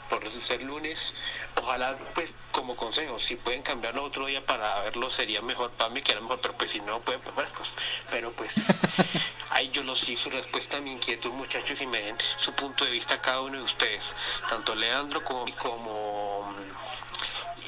por 0.09 0.27
ser 0.29 0.63
lunes. 0.63 1.13
Ojalá, 1.57 1.97
pues, 2.13 2.33
como 2.51 2.75
consejo, 2.75 3.19
si 3.19 3.35
pueden 3.35 3.61
cambiarlo 3.61 4.03
otro 4.03 4.25
día 4.27 4.45
para 4.45 4.81
verlo 4.81 5.09
sería 5.09 5.41
mejor 5.41 5.71
para 5.71 5.89
mí, 5.89 6.01
que 6.01 6.13
era 6.13 6.21
mejor, 6.21 6.39
pero 6.41 6.53
pues 6.57 6.71
si 6.71 6.79
no, 6.81 6.99
pueden 7.01 7.21
pues 7.21 7.35
frescos. 7.35 7.75
Pero 8.09 8.31
pues, 8.31 8.67
ahí 9.49 9.69
yo 9.69 9.83
los 9.83 10.07
hice 10.07 10.23
su 10.23 10.29
respuesta 10.29 10.79
mi 10.79 10.91
inquietud, 10.91 11.31
muchachos, 11.31 11.81
y 11.81 11.87
me 11.87 12.01
den 12.01 12.17
su 12.37 12.53
punto 12.53 12.85
de 12.85 12.91
vista 12.91 13.21
cada 13.21 13.41
uno 13.41 13.57
de 13.57 13.63
ustedes, 13.63 14.15
tanto 14.49 14.75
Leandro 14.75 15.23
como, 15.23 15.45
como 15.57 16.24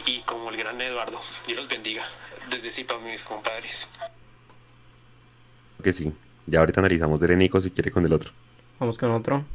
y 0.08 0.22
como 0.22 0.50
el 0.50 0.58
gran 0.58 0.82
Eduardo. 0.82 1.20
Dios 1.46 1.58
los 1.58 1.68
bendiga. 1.68 2.04
Desde 2.50 2.72
Zipa, 2.72 2.98
mis 2.98 3.24
compadres 3.24 3.88
que 5.88 5.94
sí. 5.94 6.14
Ya 6.46 6.60
ahorita 6.60 6.82
analizamos 6.82 7.20
de 7.20 7.36
Nico 7.36 7.62
si 7.62 7.72
quiere 7.72 7.92
con 7.92 8.06
el 8.06 8.12
otro. 8.12 8.32
Vamos 8.80 8.98
con 8.98 9.12
otro. 9.12 9.46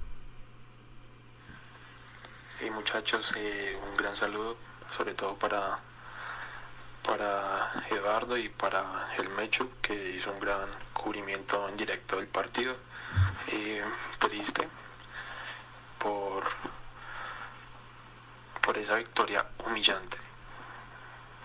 y 2.65 2.71
muchachos, 2.71 3.35
eh, 3.37 3.77
un 3.91 3.97
gran 3.97 4.17
saludo, 4.17 4.57
sobre 4.97 5.15
todo 5.15 5.35
para, 5.35 5.79
para 7.05 7.71
Eduardo 7.91 8.39
y 8.39 8.49
para 8.49 8.83
el 9.19 9.29
Mechu, 9.31 9.69
que 9.83 10.15
hizo 10.17 10.33
un 10.33 10.41
gran 10.41 10.69
cubrimiento 10.93 11.69
en 11.69 11.77
directo 11.77 12.17
del 12.17 12.29
partido. 12.29 12.75
Eh, 13.49 13.83
triste 14.19 14.67
por, 15.99 16.45
por 18.65 18.79
esa 18.79 18.97
victoria 18.97 19.45
humillante 19.67 20.32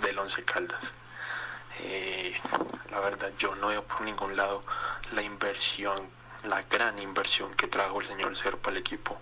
del 0.01 0.19
Once 0.19 0.43
Caldas. 0.43 0.93
Eh, 1.79 2.39
la 2.91 2.99
verdad 2.99 3.31
yo 3.37 3.55
no 3.55 3.67
veo 3.67 3.83
por 3.83 4.01
ningún 4.01 4.35
lado 4.35 4.61
la 5.13 5.21
inversión, 5.21 6.09
la 6.43 6.61
gran 6.63 6.97
inversión 6.99 7.53
que 7.53 7.67
trajo 7.67 7.99
el 7.99 8.07
señor 8.07 8.35
Serpa 8.35 8.71
al 8.71 8.77
equipo. 8.77 9.19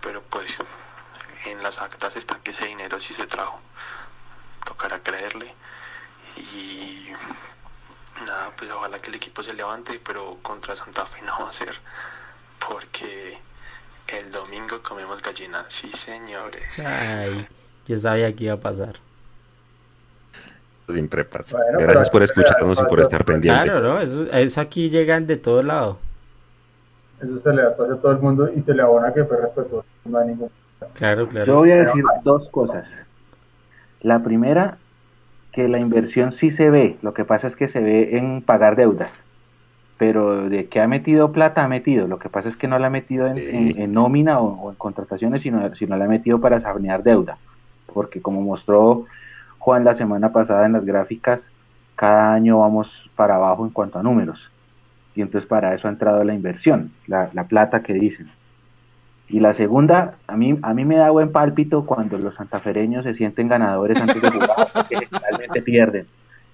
Pero 0.00 0.22
pues 0.22 0.58
en 1.46 1.62
las 1.62 1.80
actas 1.80 2.16
está 2.16 2.38
que 2.40 2.52
ese 2.52 2.66
dinero 2.66 3.00
sí 3.00 3.14
se 3.14 3.26
trajo. 3.26 3.60
Tocará 4.64 5.02
creerle. 5.02 5.54
Y 6.36 7.08
nada, 8.24 8.52
pues 8.56 8.70
ojalá 8.70 8.98
que 9.00 9.08
el 9.08 9.16
equipo 9.16 9.42
se 9.42 9.54
levante, 9.54 10.00
pero 10.04 10.38
contra 10.42 10.74
Santa 10.74 11.06
Fe 11.06 11.22
no 11.22 11.40
va 11.40 11.50
a 11.50 11.52
ser. 11.52 11.80
Porque 12.66 13.38
el 14.08 14.30
domingo 14.30 14.82
comemos 14.82 15.22
gallina. 15.22 15.64
Sí, 15.68 15.90
señores. 15.92 16.84
Ay, 16.86 17.46
yo 17.86 17.98
sabía 17.98 18.34
que 18.34 18.44
iba 18.44 18.54
a 18.54 18.60
pasar. 18.60 18.98
Siempre 20.88 21.24
pasa. 21.24 21.58
Gracias 21.78 22.10
por 22.10 22.22
escucharnos 22.22 22.80
y 22.80 22.84
por 22.84 23.00
estar 23.00 23.24
pendiente. 23.24 23.64
Claro, 23.64 23.80
¿no? 23.80 24.00
Eso, 24.00 24.60
aquí 24.60 24.90
llegan 24.90 25.26
de 25.26 25.36
todo 25.36 25.62
lado. 25.62 25.98
Eso 27.20 27.40
se 27.40 27.52
le 27.52 27.62
da 27.62 27.68
a 27.68 27.74
todo 27.74 28.12
el 28.12 28.18
mundo 28.18 28.50
y 28.54 28.60
se 28.60 28.74
le 28.74 28.82
abona 28.82 29.12
que 29.14 29.24
fue 29.24 29.40
respetuoso. 29.40 29.86
No 30.04 30.18
hay 30.18 30.28
ningún... 30.28 30.50
Claro, 30.94 31.26
claro. 31.26 31.46
Yo 31.46 31.56
voy 31.56 31.70
a 31.70 31.76
decir 31.76 32.04
dos 32.22 32.48
cosas. 32.50 32.84
La 34.02 34.22
primera, 34.22 34.76
que 35.52 35.68
la 35.68 35.78
inversión 35.78 36.32
sí 36.32 36.50
se 36.50 36.68
ve. 36.68 36.98
Lo 37.00 37.14
que 37.14 37.24
pasa 37.24 37.46
es 37.46 37.56
que 37.56 37.68
se 37.68 37.80
ve 37.80 38.18
en 38.18 38.42
pagar 38.42 38.76
deudas. 38.76 39.10
Pero 39.96 40.50
de 40.50 40.66
que 40.66 40.80
ha 40.80 40.88
metido 40.88 41.32
plata, 41.32 41.64
ha 41.64 41.68
metido. 41.68 42.06
Lo 42.06 42.18
que 42.18 42.28
pasa 42.28 42.50
es 42.50 42.56
que 42.56 42.68
no 42.68 42.78
la 42.78 42.88
ha 42.88 42.90
metido 42.90 43.26
en, 43.26 43.92
nómina 43.92 44.40
o, 44.40 44.70
en 44.70 44.76
contrataciones, 44.76 45.40
sino, 45.40 45.74
sino 45.76 45.96
la 45.96 46.04
ha 46.04 46.08
metido 46.08 46.40
para 46.40 46.60
sanear 46.60 47.02
deuda. 47.02 47.38
Porque 47.94 48.20
como 48.20 48.42
mostró 48.42 49.06
Juan 49.64 49.82
la 49.82 49.94
semana 49.94 50.30
pasada 50.30 50.66
en 50.66 50.74
las 50.74 50.84
gráficas, 50.84 51.42
cada 51.96 52.34
año 52.34 52.58
vamos 52.58 53.10
para 53.16 53.36
abajo 53.36 53.64
en 53.64 53.70
cuanto 53.70 53.98
a 53.98 54.02
números. 54.02 54.50
Y 55.14 55.22
entonces 55.22 55.48
para 55.48 55.74
eso 55.74 55.88
ha 55.88 55.90
entrado 55.90 56.22
la 56.22 56.34
inversión, 56.34 56.90
la, 57.06 57.30
plata 57.48 57.82
que 57.82 57.94
dicen. 57.94 58.30
Y 59.26 59.40
la 59.40 59.54
segunda, 59.54 60.16
a 60.26 60.36
mí, 60.36 60.58
a 60.60 60.74
mí 60.74 60.84
me 60.84 60.96
da 60.96 61.08
buen 61.08 61.32
pálpito 61.32 61.86
cuando 61.86 62.18
los 62.18 62.34
santafereños 62.34 63.04
se 63.04 63.14
sienten 63.14 63.48
ganadores 63.48 63.98
antes 63.98 64.20
de 64.20 64.30
jugar, 64.32 64.68
porque 64.74 64.98
generalmente 65.06 65.62
pierden. 65.62 66.08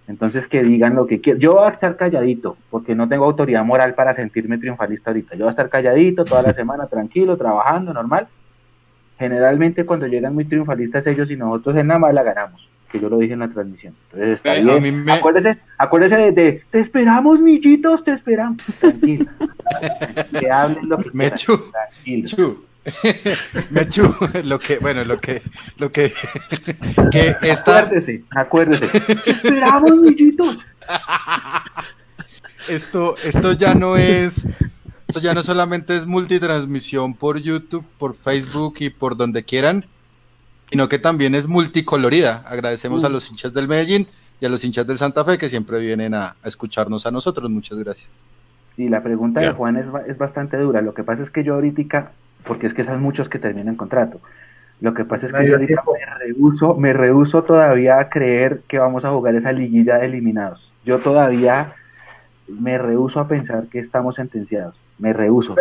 Entonces 0.07 0.47
que 0.47 0.63
digan 0.63 0.95
lo 0.95 1.09
que 1.09 1.21
quieran. 1.21 1.41
Yo 1.41 1.55
voy 1.55 1.67
a 1.67 1.71
estar 1.71 1.97
calladito, 1.97 2.59
porque 2.71 2.95
no 2.95 3.09
tengo 3.09 3.25
autoridad 3.25 3.65
moral 3.65 3.95
para 3.95 4.15
sentirme 4.15 4.57
triunfalista 4.59 5.11
ahorita. 5.11 5.35
Yo 5.35 5.47
voy 5.47 5.49
a 5.49 5.51
estar 5.51 5.69
calladito 5.69 6.25
toda 6.25 6.43
la 6.43 6.55
semana, 6.61 6.87
tranquilo, 6.87 7.37
trabajando, 7.37 7.93
normal. 7.93 8.29
Generalmente 9.19 9.85
cuando 9.85 10.07
llegan 10.07 10.33
muy 10.33 10.45
triunfalistas 10.45 11.05
ellos 11.09 11.29
y 11.29 11.35
nosotros 11.35 11.75
en 11.75 11.89
nada 11.89 11.99
más 11.99 12.15
la 12.15 12.23
ganamos 12.23 12.70
que 12.91 13.01
yo 13.01 13.09
lo 13.09 13.19
dije 13.19 13.35
en 13.35 13.41
la 13.41 13.49
transmisión. 13.49 13.95
Entonces 14.13 14.37
está 14.37 14.57
eh, 14.57 14.81
bien. 14.81 15.09
Acuérdese, 15.09 15.61
acuérdese 15.79 16.17
de, 16.33 16.63
te 16.71 16.81
esperamos, 16.81 17.41
millitos, 17.41 18.05
te 18.05 18.13
esperamos. 18.13 18.59
Tranquilo. 18.81 19.27
que 20.39 20.51
hablen 20.51 20.89
lo 20.89 20.99
que 20.99 21.11
Mechu, 21.13 21.71
Mechu, 22.07 22.65
Mechu, 23.71 24.17
lo 24.45 24.59
que, 24.59 24.79
bueno, 24.79 25.05
lo 25.05 25.21
que, 25.21 25.43
lo 25.79 25.93
que, 25.93 26.13
que 27.13 27.37
está... 27.43 27.81
Acuérdese, 27.81 28.25
acuérdese. 28.31 29.01
Te 29.25 29.31
esperamos, 29.31 29.97
millitos. 29.97 30.59
Esto, 32.69 33.17
esto 33.25 33.53
ya 33.53 33.75
no 33.75 33.97
es, 33.97 34.47
esto 35.09 35.21
ya 35.21 35.35
no 35.35 35.43
solamente 35.43 35.97
es 35.97 36.07
multitransmisión 36.07 37.15
por 37.15 37.39
YouTube, 37.39 37.85
por 37.99 38.15
Facebook 38.15 38.77
y 38.81 38.91
por 38.91 39.17
donde 39.17 39.45
quieran, 39.45 39.85
sino 40.71 40.89
que 40.89 40.99
también 40.99 41.35
es 41.35 41.47
multicolorida. 41.49 42.45
Agradecemos 42.47 43.05
a 43.05 43.09
mm. 43.09 43.13
los 43.13 43.31
hinchas 43.31 43.53
del 43.53 43.69
Medellín 43.69 44.07
y 44.41 44.47
a 44.47 44.49
los 44.49 44.65
hinchas 44.65 44.87
del 44.87 44.99
Santa 44.99 45.25
Fe 45.25 45.37
que 45.37 45.49
siempre 45.49 45.81
vienen 45.81 46.15
a, 46.15 46.37
escucharnos 46.45 47.07
a 47.07 47.11
nosotros. 47.11 47.51
Muchas 47.51 47.79
gracias. 47.79 48.11
Sí, 48.77 48.89
la 48.89 49.03
pregunta 49.03 49.41
de 49.41 49.51
Juan 49.51 49.77
es, 49.77 50.17
bastante 50.17 50.57
dura. 50.57 50.81
Lo 50.81 50.95
que 50.95 51.03
pasa 51.03 51.23
es 51.23 51.31
que 51.31 51.43
yo 51.43 51.55
ahorita, 51.55 52.13
porque 52.47 52.69
es 52.69 52.75
que 52.75 52.85
son 52.85 53.03
muchos 53.03 53.29
que 53.29 53.39
terminan 53.39 53.77
contrato, 53.77 54.21
lo 54.81 54.95
que 54.95 55.05
pasa 55.05 55.27
es 55.27 55.33
que 55.33 55.47
yo 55.47 55.55
ahorita 55.57 55.83
me 55.93 56.25
rehuso, 56.25 56.75
me 56.77 56.93
rehuso 56.95 57.43
todavía 57.43 57.99
a 57.99 58.09
creer 58.09 58.63
que 58.67 58.79
vamos 58.79 59.05
a 59.05 59.11
jugar 59.11 59.35
esa 59.35 59.53
liguilla 59.53 59.99
de 59.99 60.07
eliminados. 60.07 60.73
Yo 60.87 61.01
todavía 61.01 61.75
me 62.49 62.79
rehuso 62.79 63.21
a 63.21 63.29
pensar 63.29 63.67
que 63.67 63.81
estamos 63.81 64.15
sentenciados. 64.15 64.75
Me 64.99 65.13
rehuso. 65.13 65.57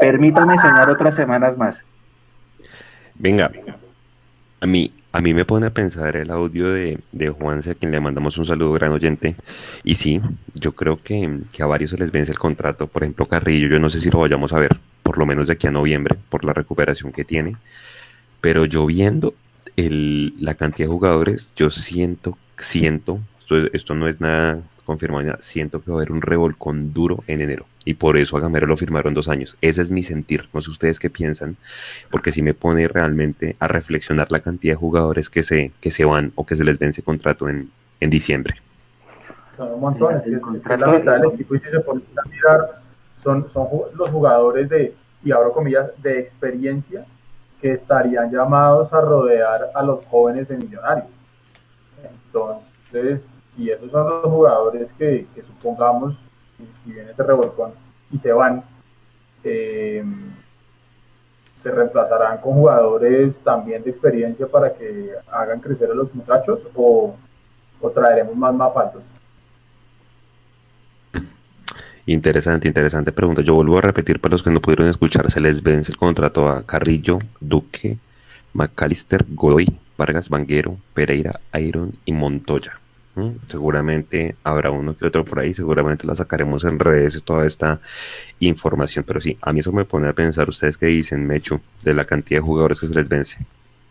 permítame 0.00 0.56
soñar 0.58 0.90
otras 0.90 1.14
semanas 1.14 1.56
más. 1.56 1.78
Venga, 3.14 3.48
venga 3.48 3.76
A 4.60 4.66
mí, 4.66 4.92
a 5.12 5.20
mí 5.20 5.34
me 5.34 5.44
pone 5.44 5.66
a 5.66 5.70
pensar 5.70 6.16
el 6.16 6.30
audio 6.30 6.72
de, 6.72 6.98
de 7.12 7.28
Juanse, 7.30 7.70
a 7.70 7.74
quien 7.74 7.92
le 7.92 8.00
mandamos 8.00 8.38
un 8.38 8.46
saludo 8.46 8.72
gran 8.72 8.92
oyente. 8.92 9.36
Y 9.84 9.94
sí, 9.94 10.20
yo 10.54 10.72
creo 10.72 11.00
que, 11.02 11.40
que 11.52 11.62
a 11.62 11.66
varios 11.66 11.92
se 11.92 11.98
les 11.98 12.10
vence 12.10 12.32
el 12.32 12.38
contrato. 12.38 12.88
Por 12.88 13.04
ejemplo, 13.04 13.26
Carrillo, 13.26 13.68
yo 13.68 13.78
no 13.78 13.90
sé 13.90 14.00
si 14.00 14.10
lo 14.10 14.18
vayamos 14.20 14.52
a 14.52 14.60
ver, 14.60 14.76
por 15.02 15.18
lo 15.18 15.26
menos 15.26 15.46
de 15.46 15.54
aquí 15.54 15.66
a 15.68 15.70
noviembre, 15.70 16.16
por 16.28 16.44
la 16.44 16.52
recuperación 16.52 17.12
que 17.12 17.24
tiene. 17.24 17.56
Pero 18.40 18.64
yo 18.64 18.86
viendo 18.86 19.34
el, 19.76 20.34
la 20.40 20.54
cantidad 20.54 20.88
de 20.88 20.92
jugadores, 20.92 21.52
yo 21.56 21.70
siento, 21.70 22.36
siento, 22.58 23.20
esto, 23.40 23.56
esto 23.72 23.94
no 23.94 24.08
es 24.08 24.20
nada 24.20 24.60
confirmado, 24.88 25.36
siento 25.40 25.82
que 25.82 25.90
va 25.90 25.98
a 25.98 26.00
haber 26.00 26.12
un 26.12 26.22
revolcón 26.22 26.94
duro 26.94 27.18
en 27.26 27.42
enero. 27.42 27.66
Y 27.84 27.94
por 27.94 28.16
eso 28.16 28.36
a 28.36 28.40
Gamero 28.40 28.66
lo 28.66 28.76
firmaron 28.76 29.12
dos 29.12 29.28
años. 29.28 29.56
Ese 29.60 29.82
es 29.82 29.90
mi 29.90 30.02
sentir. 30.02 30.48
No 30.54 30.62
sé 30.62 30.70
ustedes 30.70 30.98
qué 30.98 31.10
piensan, 31.10 31.56
porque 32.10 32.32
si 32.32 32.40
me 32.40 32.54
pone 32.54 32.88
realmente 32.88 33.54
a 33.60 33.68
reflexionar 33.68 34.32
la 34.32 34.40
cantidad 34.40 34.72
de 34.72 34.78
jugadores 34.78 35.28
que 35.28 35.42
se, 35.42 35.72
que 35.80 35.90
se 35.90 36.06
van 36.06 36.32
o 36.36 36.46
que 36.46 36.56
se 36.56 36.64
les 36.64 36.78
vence 36.78 37.02
contrato 37.02 37.48
en, 37.48 37.70
en 38.00 38.10
diciembre. 38.10 38.54
Son 39.58 39.72
un 39.72 39.80
montón, 39.80 40.16
es, 40.16 40.26
es, 40.26 40.32
es 40.32 40.80
la 40.80 40.86
mitad 40.86 41.20
del 41.20 41.32
equipo 41.34 41.54
y 41.54 41.60
si 41.60 41.68
se 41.68 41.80
ponen 41.80 42.04
a 42.16 42.28
mirar, 42.28 42.80
son, 43.22 43.52
son 43.52 43.68
los 43.94 44.08
jugadores 44.08 44.68
de, 44.70 44.94
y 45.22 45.32
abro 45.32 45.52
comillas, 45.52 45.90
de 46.02 46.18
experiencia 46.18 47.04
que 47.60 47.72
estarían 47.72 48.32
llamados 48.32 48.92
a 48.92 49.00
rodear 49.02 49.70
a 49.74 49.82
los 49.82 50.04
jóvenes 50.06 50.48
de 50.48 50.56
millonarios. 50.56 51.08
Entonces, 52.26 53.28
si 53.58 53.70
esos 53.70 53.90
son 53.90 54.08
los 54.08 54.22
jugadores 54.22 54.88
que, 54.96 55.26
supongamos, 55.44 56.14
si 56.84 56.92
viene 56.92 57.10
ese 57.10 57.24
revolcón 57.24 57.72
y 58.10 58.16
se 58.18 58.32
van, 58.32 58.62
eh, 59.42 60.04
se 61.56 61.70
reemplazarán 61.72 62.38
con 62.38 62.52
jugadores 62.54 63.40
también 63.40 63.82
de 63.82 63.90
experiencia 63.90 64.46
para 64.46 64.72
que 64.74 65.10
hagan 65.32 65.58
crecer 65.58 65.90
a 65.90 65.94
los 65.94 66.14
muchachos 66.14 66.60
o, 66.76 67.16
o 67.80 67.90
traeremos 67.90 68.36
más 68.36 68.54
mapatos. 68.54 69.02
Interesante, 72.06 72.68
interesante 72.68 73.10
pregunta. 73.10 73.42
Yo 73.42 73.54
vuelvo 73.54 73.78
a 73.78 73.82
repetir 73.82 74.20
para 74.20 74.32
los 74.32 74.42
que 74.44 74.50
no 74.50 74.60
pudieron 74.60 74.88
escuchar, 74.88 75.30
se 75.30 75.40
les 75.40 75.62
vence 75.62 75.90
el 75.90 75.98
contrato 75.98 76.48
a 76.48 76.62
Carrillo, 76.62 77.18
Duque, 77.40 77.98
McAllister, 78.54 79.26
Godoy, 79.28 79.66
Vargas, 79.98 80.28
Vanguero, 80.28 80.76
Pereira, 80.94 81.40
Iron 81.54 81.92
y 82.04 82.12
Montoya. 82.12 82.72
Seguramente 83.46 84.36
habrá 84.44 84.70
uno 84.70 84.96
que 84.96 85.06
otro 85.06 85.24
por 85.24 85.40
ahí, 85.40 85.54
seguramente 85.54 86.06
la 86.06 86.14
sacaremos 86.14 86.64
en 86.64 86.78
redes 86.78 87.22
toda 87.24 87.46
esta 87.46 87.80
información, 88.40 89.04
pero 89.06 89.20
sí, 89.20 89.36
a 89.42 89.52
mí 89.52 89.60
eso 89.60 89.72
me 89.72 89.84
pone 89.84 90.08
a 90.08 90.12
pensar, 90.12 90.48
ustedes 90.48 90.78
que 90.78 90.86
dicen, 90.86 91.26
Mechu, 91.26 91.60
de 91.82 91.94
la 91.94 92.04
cantidad 92.04 92.40
de 92.40 92.46
jugadores 92.46 92.80
que 92.80 92.86
se 92.86 92.94
les 92.94 93.08
vence, 93.08 93.38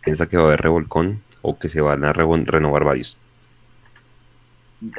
¿piensa 0.04 0.28
que 0.28 0.38
va 0.38 0.44
a 0.44 0.48
haber 0.48 0.62
revolcón 0.62 1.22
o 1.42 1.58
que 1.58 1.70
se 1.70 1.82
van 1.82 2.04
a 2.04 2.14
renovar 2.14 2.84
varios? 2.84 3.18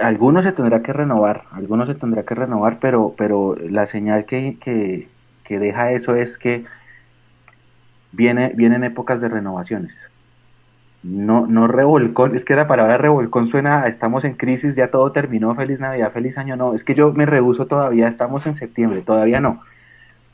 algunos 0.01 0.45
se 0.45 0.53
tendrá 0.53 0.83
que 0.83 0.93
renovar, 0.93 1.45
algunos 1.53 1.89
se 1.89 1.95
tendrá 1.95 2.25
que 2.25 2.35
renovar, 2.35 2.79
pero, 2.81 3.15
pero 3.17 3.57
la 3.57 3.87
señal 3.87 4.25
que, 4.25 4.57
que, 4.61 5.09
que 5.45 5.59
deja 5.59 5.93
eso 5.93 6.17
es 6.17 6.37
que 6.39 6.65
viene, 8.13 8.53
vienen 8.55 8.85
épocas 8.85 9.21
de 9.21 9.29
renovaciones. 9.29 9.93
No, 11.03 11.47
no 11.47 11.69
revolcón, 11.69 12.35
es 12.35 12.45
que 12.45 12.57
la 12.57 12.67
palabra 12.67 12.99
revolcón 12.99 13.49
suena, 13.51 13.87
estamos 13.87 14.25
en 14.25 14.35
crisis, 14.35 14.75
ya 14.75 14.91
todo 14.91 15.13
terminó, 15.13 15.55
feliz 15.55 15.79
Navidad, 15.79 16.13
feliz 16.13 16.37
año, 16.37 16.57
no, 16.57 16.75
es 16.75 16.83
que 16.83 16.95
yo 16.95 17.13
me 17.13 17.25
rehuso 17.25 17.67
todavía, 17.67 18.09
estamos 18.09 18.45
en 18.47 18.57
septiembre, 18.57 19.03
todavía 19.03 19.41
no, 19.41 19.63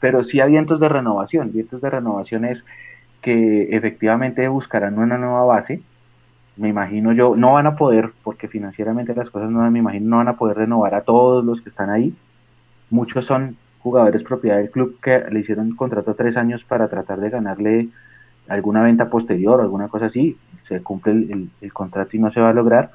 pero 0.01 0.25
sí 0.25 0.41
hay 0.41 0.53
vientos 0.53 0.81
de 0.81 0.89
renovación, 0.89 1.53
vientos 1.53 1.83
de 1.83 1.91
renovación 1.91 2.47
es 2.47 2.65
que 3.21 3.77
efectivamente 3.77 4.49
buscarán 4.49 4.99
una 4.99 5.19
nueva 5.19 5.45
base, 5.45 5.83
me 6.57 6.69
imagino 6.69 7.13
yo, 7.13 7.37
no 7.37 7.55
van 7.55 7.67
a 7.67 7.77
poder, 7.77 8.13
porque 8.23 8.49
financieramente 8.49 9.15
las 9.15 9.31
cosas 9.31 9.51
no 9.51 9.69
me 9.71 9.79
imagino, 9.79 10.09
no 10.09 10.17
van 10.19 10.29
a 10.29 10.37
poder 10.37 10.59
renovar 10.59 10.95
a 10.95 11.03
todos 11.03 11.45
los 11.45 11.61
que 11.61 11.69
están 11.69 11.91
ahí. 11.91 12.15
Muchos 12.91 13.25
son 13.25 13.57
jugadores 13.81 14.23
propiedad 14.23 14.59
del 14.59 14.71
club 14.71 14.99
que 15.03 15.25
le 15.31 15.41
hicieron 15.41 15.75
contrato 15.75 16.13
a 16.13 16.15
tres 16.15 16.37
años 16.37 16.65
para 16.65 16.89
tratar 16.89 17.21
de 17.21 17.31
ganarle 17.31 17.89
alguna 18.49 18.83
venta 18.83 19.09
posterior 19.09 19.61
o 19.61 19.63
alguna 19.63 19.89
cosa 19.89 20.07
así. 20.07 20.37
Se 20.69 20.83
cumple 20.83 21.13
el, 21.13 21.51
el, 21.61 21.73
contrato 21.73 22.17
y 22.17 22.21
no 22.21 22.31
se 22.33 22.41
va 22.41 22.51
a 22.51 22.55
lograr. 22.55 22.93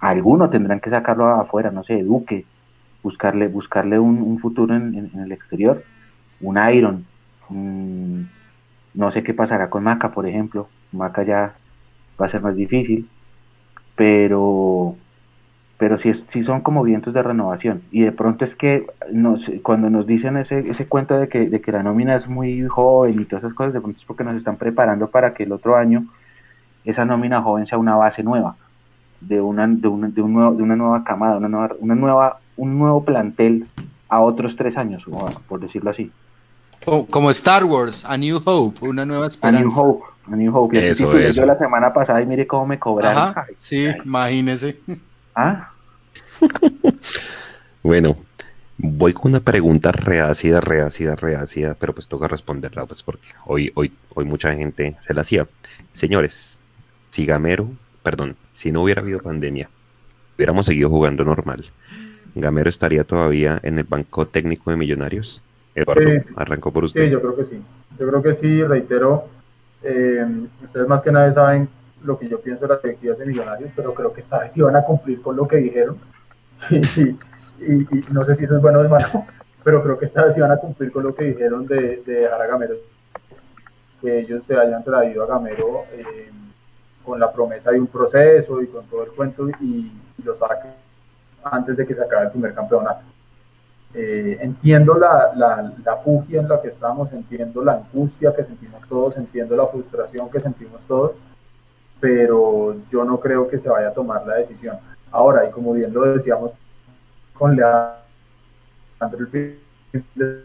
Algunos 0.00 0.50
tendrán 0.50 0.80
que 0.80 0.90
sacarlo 0.90 1.28
afuera, 1.28 1.70
no 1.70 1.84
sé, 1.84 2.02
Duque, 2.02 2.44
buscarle, 3.02 3.48
buscarle 3.48 3.98
un, 3.98 4.22
un 4.22 4.38
futuro 4.38 4.74
en, 4.74 4.94
en, 4.94 5.20
el 5.20 5.32
exterior. 5.32 5.82
Un 6.40 6.58
Iron. 6.72 7.06
Un, 7.48 8.28
no 8.94 9.10
sé 9.10 9.22
qué 9.22 9.34
pasará 9.34 9.70
con 9.70 9.84
Maca, 9.84 10.12
por 10.12 10.26
ejemplo. 10.26 10.68
Maca 10.92 11.22
ya 11.22 11.54
va 12.20 12.26
a 12.26 12.30
ser 12.30 12.40
más 12.40 12.56
difícil, 12.56 13.08
pero 13.96 14.96
pero 15.78 15.98
sí, 15.98 16.12
sí 16.28 16.44
son 16.44 16.60
como 16.60 16.82
vientos 16.82 17.12
de 17.14 17.22
renovación 17.22 17.82
y 17.90 18.02
de 18.02 18.12
pronto 18.12 18.44
es 18.44 18.54
que 18.54 18.86
nos, 19.12 19.50
cuando 19.62 19.90
nos 19.90 20.06
dicen 20.06 20.36
ese, 20.36 20.60
ese 20.70 20.86
cuento 20.86 21.18
de 21.18 21.28
que, 21.28 21.48
de 21.48 21.60
que 21.60 21.72
la 21.72 21.82
nómina 21.82 22.14
es 22.16 22.28
muy 22.28 22.66
joven 22.68 23.20
y 23.20 23.24
todas 23.24 23.44
esas 23.44 23.54
cosas, 23.54 23.74
de 23.74 23.80
pronto 23.80 23.98
es 23.98 24.04
porque 24.04 24.24
nos 24.24 24.36
están 24.36 24.56
preparando 24.56 25.08
para 25.08 25.34
que 25.34 25.42
el 25.42 25.52
otro 25.52 25.76
año 25.76 26.04
esa 26.84 27.04
nómina 27.04 27.42
joven 27.42 27.66
sea 27.66 27.78
una 27.78 27.96
base 27.96 28.22
nueva, 28.22 28.56
de 29.20 29.40
una, 29.40 29.66
de 29.66 29.88
una, 29.88 30.08
de 30.08 30.22
un 30.22 30.32
nuevo, 30.32 30.54
de 30.54 30.62
una 30.62 30.76
nueva 30.76 31.02
camada, 31.02 31.38
una 31.38 31.48
nueva, 31.48 31.74
una 31.80 31.94
nueva, 31.94 32.38
un 32.56 32.78
nuevo 32.78 33.04
plantel 33.04 33.66
a 34.08 34.20
otros 34.20 34.54
tres 34.54 34.76
años, 34.76 35.04
por 35.48 35.60
decirlo 35.60 35.90
así. 35.90 36.10
Oh, 36.86 37.06
como 37.06 37.30
Star 37.30 37.64
Wars, 37.64 38.04
A 38.04 38.16
New 38.16 38.42
Hope, 38.44 38.86
una 38.86 39.06
nueva 39.06 39.26
esperanza. 39.26 39.58
A 39.58 39.62
New 39.62 39.72
Hope, 39.74 40.04
A 40.30 40.36
New 40.36 40.56
Hope. 40.56 40.90
Eso, 40.90 41.16
eso. 41.16 41.40
Yo 41.40 41.46
la 41.46 41.56
semana 41.56 41.92
pasada 41.92 42.20
y 42.20 42.26
mire 42.26 42.46
cómo 42.46 42.66
me 42.66 42.78
cobraron. 42.78 43.30
Ajá, 43.30 43.46
sí, 43.58 43.86
imagínese. 44.04 44.78
¿Ah? 45.34 45.72
bueno, 47.82 48.16
voy 48.78 49.12
con 49.12 49.32
una 49.32 49.40
pregunta 49.40 49.92
reácida, 49.92 50.60
reácida, 50.60 51.16
reácida, 51.16 51.74
pero 51.74 51.92
pues 51.94 52.08
toca 52.08 52.28
responderla, 52.28 52.86
pues 52.86 53.02
porque 53.02 53.28
hoy, 53.46 53.72
hoy, 53.74 53.92
hoy 54.14 54.24
mucha 54.24 54.54
gente 54.54 54.96
se 55.00 55.14
la 55.14 55.22
hacía. 55.22 55.46
Señores, 55.92 56.58
si 57.10 57.26
Gamero, 57.26 57.68
perdón, 58.02 58.36
si 58.52 58.70
no 58.72 58.82
hubiera 58.82 59.02
habido 59.02 59.20
pandemia, 59.20 59.68
hubiéramos 60.36 60.66
seguido 60.66 60.88
jugando 60.90 61.24
normal, 61.24 61.64
¿Gamero 62.36 62.68
estaría 62.68 63.04
todavía 63.04 63.60
en 63.62 63.78
el 63.78 63.84
banco 63.84 64.26
técnico 64.26 64.70
de 64.70 64.76
Millonarios? 64.76 65.40
Eduardo, 65.74 66.02
Sí. 66.02 66.28
arrancó 66.36 66.72
por 66.72 66.84
usted. 66.84 67.04
Sí, 67.04 67.10
yo 67.10 67.20
creo 67.20 67.36
que 67.36 67.44
sí. 67.44 67.62
Yo 67.98 68.08
creo 68.08 68.22
que 68.22 68.34
sí, 68.36 68.62
reitero, 68.64 69.24
eh, 69.82 70.24
ustedes 70.64 70.88
más 70.88 71.02
que 71.02 71.12
nadie 71.12 71.32
saben 71.32 71.68
lo 72.04 72.18
que 72.18 72.28
yo 72.28 72.40
pienso 72.40 72.66
de 72.66 72.74
las 72.74 72.82
directivas 72.82 73.18
de 73.18 73.26
Millonarios, 73.26 73.70
pero 73.74 73.92
creo 73.94 74.12
que 74.12 74.20
esta 74.20 74.38
vez 74.38 74.56
van 74.58 74.76
a 74.76 74.82
cumplir 74.84 75.20
con 75.22 75.36
lo 75.36 75.46
que 75.48 75.56
dijeron. 75.56 75.98
Y, 76.70 77.66
y- 77.72 77.82
y- 77.98 78.04
no 78.10 78.24
sé 78.24 78.34
si 78.34 78.44
eso 78.44 78.56
es 78.56 78.62
bueno 78.62 78.80
o 78.80 78.84
es 78.84 78.90
malo, 78.90 79.06
pero 79.62 79.82
creo 79.82 79.96
que 79.98 80.06
esta 80.06 80.24
vez 80.24 80.36
van 80.38 80.50
a 80.50 80.56
cumplir 80.56 80.90
con 80.92 81.02
lo 81.04 81.14
que 81.14 81.26
dijeron 81.26 81.66
de, 81.66 82.02
de 82.04 82.12
dejar 82.22 82.42
a 82.42 82.46
Gamero. 82.46 82.74
Que 84.00 84.20
ellos 84.20 84.44
se 84.46 84.56
hayan 84.56 84.82
traído 84.84 85.22
a 85.22 85.26
Gamero 85.26 85.82
eh, 85.92 86.30
con 87.04 87.20
la 87.20 87.32
promesa 87.32 87.70
de 87.70 87.80
un 87.80 87.86
proceso 87.86 88.60
y 88.60 88.66
con 88.66 88.84
todo 88.86 89.04
el 89.04 89.10
cuento 89.12 89.48
y, 89.60 89.92
y 90.18 90.22
lo 90.24 90.36
saquen 90.36 90.72
antes 91.44 91.76
de 91.76 91.86
que 91.86 91.94
se 91.94 92.02
acabe 92.02 92.26
el 92.26 92.30
primer 92.32 92.54
campeonato. 92.54 93.04
Eh, 93.94 94.38
entiendo 94.40 94.94
la, 94.98 95.32
la, 95.36 95.72
la 95.84 95.96
fugia 95.98 96.40
en 96.40 96.48
la 96.48 96.60
que 96.60 96.68
estamos, 96.68 97.12
entiendo 97.12 97.62
la 97.62 97.74
angustia 97.74 98.34
que 98.34 98.42
sentimos 98.44 98.80
todos, 98.88 99.16
entiendo 99.16 99.54
la 99.54 99.66
frustración 99.68 100.28
que 100.30 100.40
sentimos 100.40 100.80
todos, 100.88 101.12
pero 102.00 102.76
yo 102.90 103.04
no 103.04 103.20
creo 103.20 103.48
que 103.48 103.58
se 103.58 103.68
vaya 103.68 103.88
a 103.88 103.94
tomar 103.94 104.26
la 104.26 104.36
decisión. 104.36 104.78
Ahora, 105.10 105.48
y 105.48 105.50
como 105.50 105.72
bien 105.72 105.92
lo 105.92 106.02
decíamos 106.14 106.52
con 107.32 107.56
Leandro 107.56 107.98
el 109.00 109.26
fin 109.28 110.04
de 110.14 110.44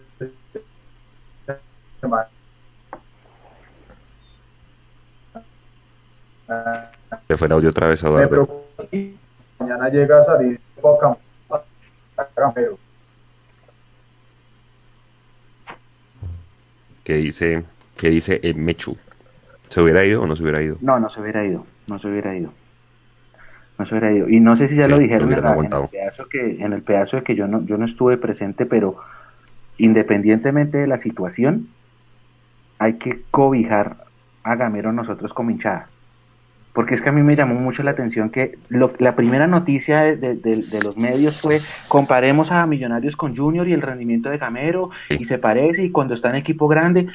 semana, 2.00 2.30
Se 7.28 7.38
fue 7.38 7.48
el 7.48 7.52
audio 7.54 7.70
otra 7.70 7.88
vez, 7.88 8.04
me 8.04 8.28
preocupa 8.28 8.84
si 8.90 9.18
mañana 9.60 9.90
llega 9.90 10.22
a 10.22 10.26
salir 10.26 10.60
Boca 10.82 11.16
Gamero. 12.36 12.80
¿Qué 17.04 17.14
dice, 17.14 17.64
qué 17.98 18.10
dice 18.10 18.40
el 18.44 18.56
Mechu? 18.56 18.98
¿Se 19.70 19.82
hubiera 19.82 20.06
ido 20.06 20.22
o 20.22 20.28
no 20.28 20.36
se 20.36 20.44
hubiera 20.44 20.62
ido? 20.62 20.78
No, 20.82 21.00
no 21.00 21.10
se 21.10 21.22
hubiera 21.22 21.46
ido, 21.46 21.66
no 21.90 22.00
se 22.00 22.08
hubiera 22.08 22.36
ido. 22.36 22.52
No 23.78 23.86
se 23.86 23.94
hubiera 23.96 24.12
ido. 24.12 24.28
Y 24.30 24.40
no 24.42 24.58
sé 24.58 24.68
si 24.68 24.76
ya 24.76 24.84
Sí, 24.86 24.90
lo 24.90 24.98
dijeron 25.00 25.32
en, 25.32 25.42
la- 25.42 25.54
en 25.56 25.64
el 25.74 25.88
pedazo 25.90 26.28
que, 26.30 26.58
en 26.64 26.74
el 26.74 26.82
pedazo 26.82 27.18
de 27.18 27.24
que 27.24 27.36
yo 27.36 27.48
no, 27.48 27.62
yo 27.66 27.78
no 27.78 27.86
estuve 27.86 28.18
presente, 28.18 28.66
pero 28.66 28.98
independientemente 29.78 30.78
de 30.80 30.88
la 30.88 31.00
situación, 31.00 31.68
hay 32.78 32.94
que 32.94 33.22
cobijar 33.32 33.98
a 34.44 34.56
Gamero 34.56 34.92
nosotros 34.92 35.34
como 35.34 35.52
hinchada. 35.52 35.88
Porque 36.74 36.96
es 36.96 37.02
que 37.02 37.10
a 37.10 37.12
mí 37.12 37.24
me 37.24 37.36
llamó 37.36 37.56
mucho 37.56 37.82
la 37.84 37.92
atención 37.92 38.30
que 38.30 38.58
lo- 38.70 38.94
la 39.00 39.16
primera 39.16 39.48
noticia 39.48 40.02
de, 40.02 40.16
de- 40.18 40.36
de- 40.36 40.64
de 40.64 40.84
los 40.84 40.98
medios 40.98 41.42
fue 41.42 41.60
comparemos 41.88 42.52
a 42.52 42.66
Millonarios 42.66 43.16
con 43.16 43.36
Junior 43.36 43.68
y 43.68 43.74
el 43.74 43.82
rendimiento 43.82 44.30
de 44.30 44.38
Gamero 44.38 44.90
Sí. 45.08 45.18
y 45.20 45.26
se 45.26 45.38
parece 45.40 45.84
y 45.84 45.92
cuando 45.92 46.14
está 46.14 46.30
en 46.30 46.36
equipo 46.36 46.68
grande 46.68 47.08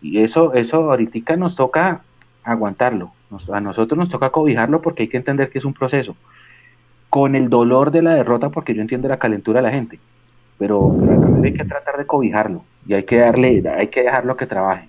y 0.00 0.22
eso 0.22 0.54
eso 0.54 0.90
ahorita 0.90 1.36
nos 1.36 1.56
toca 1.56 2.02
aguantarlo 2.44 3.12
a 3.52 3.60
nosotros 3.60 3.98
nos 3.98 4.08
toca 4.08 4.30
cobijarlo 4.30 4.80
porque 4.80 5.04
hay 5.04 5.08
que 5.08 5.16
entender 5.16 5.50
que 5.50 5.58
es 5.58 5.64
un 5.64 5.74
proceso. 5.74 6.16
Con 7.10 7.34
el 7.34 7.48
dolor 7.48 7.90
de 7.90 8.02
la 8.02 8.14
derrota, 8.14 8.50
porque 8.50 8.74
yo 8.74 8.82
entiendo 8.82 9.08
la 9.08 9.18
calentura 9.18 9.60
de 9.60 9.66
la 9.66 9.72
gente, 9.72 9.98
pero, 10.58 10.94
también 10.98 11.44
hay 11.44 11.54
que 11.54 11.64
tratar 11.64 11.96
de 11.96 12.06
cobijarlo 12.06 12.64
y 12.86 12.94
hay 12.94 13.04
que 13.04 13.18
darle, 13.18 13.62
hay 13.68 13.88
que 13.88 14.02
dejarlo 14.02 14.36
que 14.36 14.46
trabaje. 14.46 14.88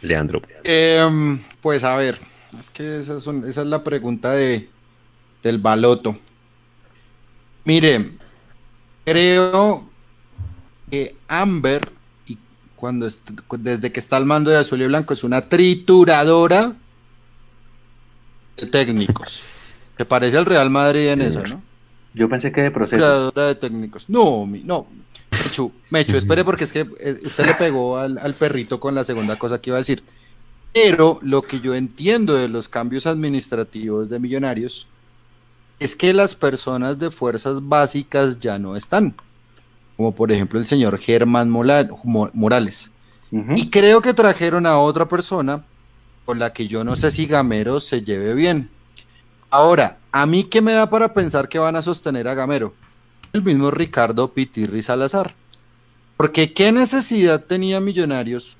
Leandro. 0.00 0.42
Em, 0.64 1.40
pues 1.60 1.84
a 1.84 1.94
ver, 1.96 2.18
es 2.58 2.70
que 2.70 3.00
esa 3.00 3.16
es, 3.16 3.26
esa 3.26 3.62
es 3.62 3.66
la 3.66 3.82
pregunta 3.82 4.32
de, 4.32 4.68
del 5.42 5.58
baloto. 5.58 6.16
Mire, 7.64 8.12
creo 9.04 9.84
que 10.90 11.14
Amber, 11.28 11.88
cuando 12.82 13.08
desde 13.58 13.92
que 13.92 14.00
está 14.00 14.16
al 14.16 14.26
mando 14.26 14.50
de 14.50 14.56
Azul 14.56 14.82
y 14.82 14.86
Blanco, 14.88 15.14
es 15.14 15.22
una 15.22 15.48
trituradora 15.48 16.74
de 18.56 18.66
técnicos. 18.66 19.44
Que 19.96 20.04
parece 20.04 20.38
el 20.38 20.46
Real 20.46 20.68
Madrid 20.68 21.10
en 21.10 21.20
eso, 21.20 21.42
¿no? 21.46 21.62
Yo 22.12 22.28
pensé 22.28 22.50
que 22.50 22.62
de 22.62 22.70
proceso. 22.72 22.96
Trituradora 22.96 23.46
de 23.46 23.54
técnicos. 23.54 24.06
No, 24.08 24.48
no. 24.64 24.86
Mechu, 25.30 25.70
Mechu, 25.90 26.16
espere 26.16 26.44
porque 26.44 26.64
es 26.64 26.72
que 26.72 26.88
eh, 26.98 27.20
usted 27.24 27.46
le 27.46 27.54
pegó 27.54 27.98
al, 27.98 28.18
al 28.18 28.34
perrito 28.34 28.80
con 28.80 28.96
la 28.96 29.04
segunda 29.04 29.36
cosa 29.36 29.60
que 29.60 29.70
iba 29.70 29.76
a 29.76 29.80
decir. 29.80 30.02
Pero 30.72 31.20
lo 31.22 31.42
que 31.42 31.60
yo 31.60 31.74
entiendo 31.76 32.34
de 32.34 32.48
los 32.48 32.68
cambios 32.68 33.06
administrativos 33.06 34.08
de 34.08 34.18
millonarios 34.18 34.88
es 35.78 35.94
que 35.94 36.12
las 36.12 36.34
personas 36.34 36.98
de 36.98 37.12
fuerzas 37.12 37.68
básicas 37.68 38.40
ya 38.40 38.58
no 38.58 38.74
están, 38.74 39.14
como 40.02 40.16
por 40.16 40.32
ejemplo 40.32 40.58
el 40.58 40.66
señor 40.66 40.98
Germán 40.98 41.48
Morales. 41.48 42.90
Y 43.54 43.70
creo 43.70 44.02
que 44.02 44.12
trajeron 44.12 44.66
a 44.66 44.78
otra 44.78 45.06
persona 45.06 45.64
con 46.24 46.40
la 46.40 46.52
que 46.52 46.66
yo 46.66 46.82
no 46.82 46.96
sé 46.96 47.12
si 47.12 47.26
Gamero 47.26 47.78
se 47.78 48.02
lleve 48.02 48.34
bien. 48.34 48.68
Ahora, 49.48 49.98
¿a 50.10 50.26
mí 50.26 50.42
qué 50.42 50.60
me 50.60 50.72
da 50.72 50.90
para 50.90 51.14
pensar 51.14 51.48
que 51.48 51.60
van 51.60 51.76
a 51.76 51.82
sostener 51.82 52.26
a 52.26 52.34
Gamero? 52.34 52.74
El 53.32 53.42
mismo 53.42 53.70
Ricardo 53.70 54.32
Pitirri 54.32 54.82
Salazar. 54.82 55.36
Porque 56.16 56.52
¿qué 56.52 56.72
necesidad 56.72 57.44
tenía 57.44 57.78
Millonarios 57.78 58.56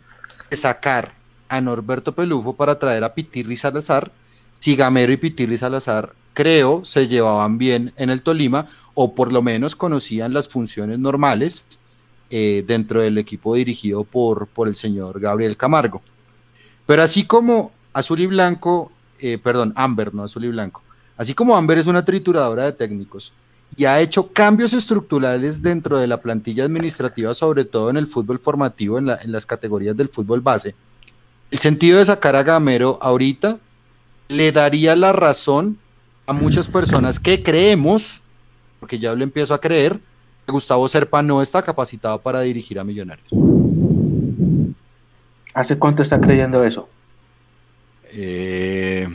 de 0.49 0.57
sacar 0.57 1.12
a 1.49 1.61
Norberto 1.61 2.14
Pelufo 2.14 2.55
para 2.55 2.78
traer 2.78 3.03
a 3.03 3.14
Pitirri 3.14 3.57
Salazar 3.57 4.12
si 4.61 4.76
Gamero 4.76 5.12
y 5.12 5.16
Pitirri 5.16 5.59
Salazar 5.59 6.14
creo, 6.33 6.85
se 6.85 7.09
llevaban 7.09 7.59
bien 7.59 7.93
en 7.97 8.11
el 8.11 8.22
Tolima 8.22 8.66
o 8.95 9.14
por 9.14 9.33
lo 9.33 9.43
menos 9.43 9.76
conocían 9.76 10.33
las 10.33 10.49
funciones 10.49 10.99
normales 10.99 11.66
eh, 12.30 12.64
dentro 12.66 13.01
del 13.01 13.18
equipo 13.18 13.55
dirigido 13.55 14.05
por, 14.05 14.47
por 14.49 14.68
el 14.68 14.76
señor 14.76 15.20
Gabriel 15.20 15.57
Camargo. 15.57 16.03
Pero 16.87 17.03
así 17.03 17.24
como 17.24 17.72
Azul 17.93 18.20
y 18.20 18.26
Blanco, 18.26 18.91
eh, 19.18 19.39
perdón, 19.39 19.72
Amber, 19.76 20.14
no 20.14 20.24
Azul 20.24 20.45
y 20.45 20.49
Blanco, 20.49 20.83
así 21.16 21.35
como 21.35 21.57
Amber 21.57 21.78
es 21.78 21.87
una 21.87 22.05
trituradora 22.05 22.64
de 22.64 22.72
técnicos 22.72 23.33
y 23.76 23.87
ha 23.87 24.01
hecho 24.01 24.33
cambios 24.33 24.74
estructurales 24.74 25.62
dentro 25.62 25.99
de 25.99 26.07
la 26.07 26.20
plantilla 26.20 26.64
administrativa, 26.64 27.35
sobre 27.35 27.64
todo 27.64 27.89
en 27.89 27.97
el 27.97 28.07
fútbol 28.07 28.39
formativo, 28.39 28.99
en, 28.99 29.09
en 29.09 29.33
las 29.33 29.47
categorías 29.47 29.97
del 29.97 30.09
fútbol 30.09 30.43
base, 30.43 30.74
el 31.51 31.59
sentido 31.59 31.99
de 31.99 32.07
sacar 32.07 32.35
a 32.35 32.43
Gamero 32.43 32.99
ahorita 33.03 33.59
le 34.28 34.53
daría 34.53 34.97
la 34.97 35.12
razón 35.12 35.78
a 36.27 36.33
muchas 36.33 36.68
personas 36.68 37.18
que 37.18 37.43
creemos, 37.43 38.20
porque 38.81 38.99
ya 38.99 39.14
lo 39.14 39.25
empiezo 39.25 39.55
a 39.55 39.61
creer, 39.61 39.99
que 40.47 40.53
Gustavo 40.53 40.87
Serpa 40.89 41.23
no 41.23 41.43
está 41.43 41.62
capacitado 41.62 42.20
para 42.20 42.41
dirigir 42.41 42.79
a 42.79 42.85
Millonarios. 42.85 43.29
¿Hace 45.55 45.79
cuánto 45.79 46.03
está 46.03 46.20
creyendo 46.20 46.64
eso? 46.64 46.89
Eh, 48.12 49.09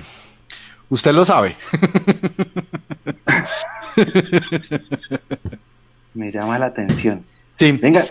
usted 0.89 1.13
lo 1.13 1.25
sabe. 1.25 1.55
Me 6.13 6.31
llama 6.31 6.59
la 6.59 6.67
atención. 6.67 7.25
Sí. 7.57 7.71
Venga, 7.71 8.07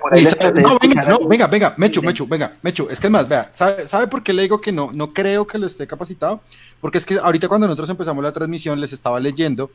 no, 0.60 0.78
venga, 0.80 1.02
no, 1.04 1.18
venga, 1.20 1.46
venga, 1.46 1.74
Mechu, 1.76 2.02
Mechu, 2.02 2.26
venga, 2.26 2.52
Mechu, 2.62 2.88
es 2.90 2.98
que 2.98 3.06
es 3.06 3.10
más, 3.12 3.28
vea, 3.28 3.48
¿sabe, 3.54 3.86
¿sabe, 3.86 4.08
por 4.08 4.24
qué 4.24 4.32
le 4.32 4.42
digo 4.42 4.60
que 4.60 4.72
no, 4.72 4.90
no 4.92 5.12
creo 5.12 5.46
que 5.46 5.56
lo 5.56 5.68
esté 5.68 5.86
capacitado? 5.86 6.40
Porque 6.80 6.98
es 6.98 7.06
que 7.06 7.14
ahorita 7.14 7.46
cuando 7.46 7.68
nosotros 7.68 7.88
empezamos 7.88 8.24
la 8.24 8.32
transmisión 8.32 8.80
les 8.80 8.92
estaba 8.92 9.20
leyendo, 9.20 9.70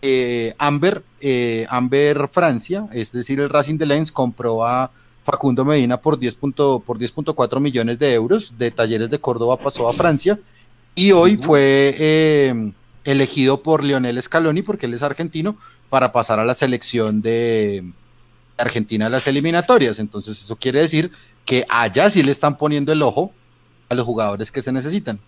eh, 0.00 0.54
Amber, 0.56 1.02
eh, 1.20 1.66
Amber 1.68 2.28
Francia, 2.32 2.86
es 2.92 3.12
decir, 3.12 3.40
el 3.40 3.50
Racing 3.50 3.76
de 3.76 3.84
Lens 3.84 4.10
compró 4.10 4.64
a 4.64 4.90
Facundo 5.22 5.66
Medina 5.66 5.98
por 5.98 6.18
10.4 6.18 6.82
por 6.82 6.98
10 6.98 7.12
millones 7.60 7.98
de 7.98 8.14
euros, 8.14 8.54
de 8.56 8.70
Talleres 8.70 9.10
de 9.10 9.18
Córdoba 9.18 9.58
pasó 9.58 9.86
a 9.86 9.92
Francia, 9.92 10.38
y 10.94 11.12
hoy 11.12 11.36
fue 11.36 11.94
eh, 11.98 12.72
elegido 13.04 13.62
por 13.62 13.84
Lionel 13.84 14.20
Scaloni, 14.22 14.62
porque 14.62 14.86
él 14.86 14.94
es 14.94 15.02
argentino, 15.02 15.56
para 15.90 16.10
pasar 16.10 16.40
a 16.40 16.46
la 16.46 16.54
selección 16.54 17.20
de 17.20 17.84
Argentina 18.62 19.08
las 19.08 19.26
eliminatorias. 19.26 19.98
Entonces 19.98 20.42
eso 20.42 20.56
quiere 20.56 20.80
decir 20.80 21.10
que 21.44 21.64
allá 21.68 22.10
sí 22.10 22.22
le 22.22 22.32
están 22.32 22.56
poniendo 22.56 22.92
el 22.92 23.02
ojo 23.02 23.32
a 23.88 23.94
los 23.94 24.04
jugadores 24.04 24.52
que 24.52 24.62
se 24.62 24.72
necesitan. 24.72 25.18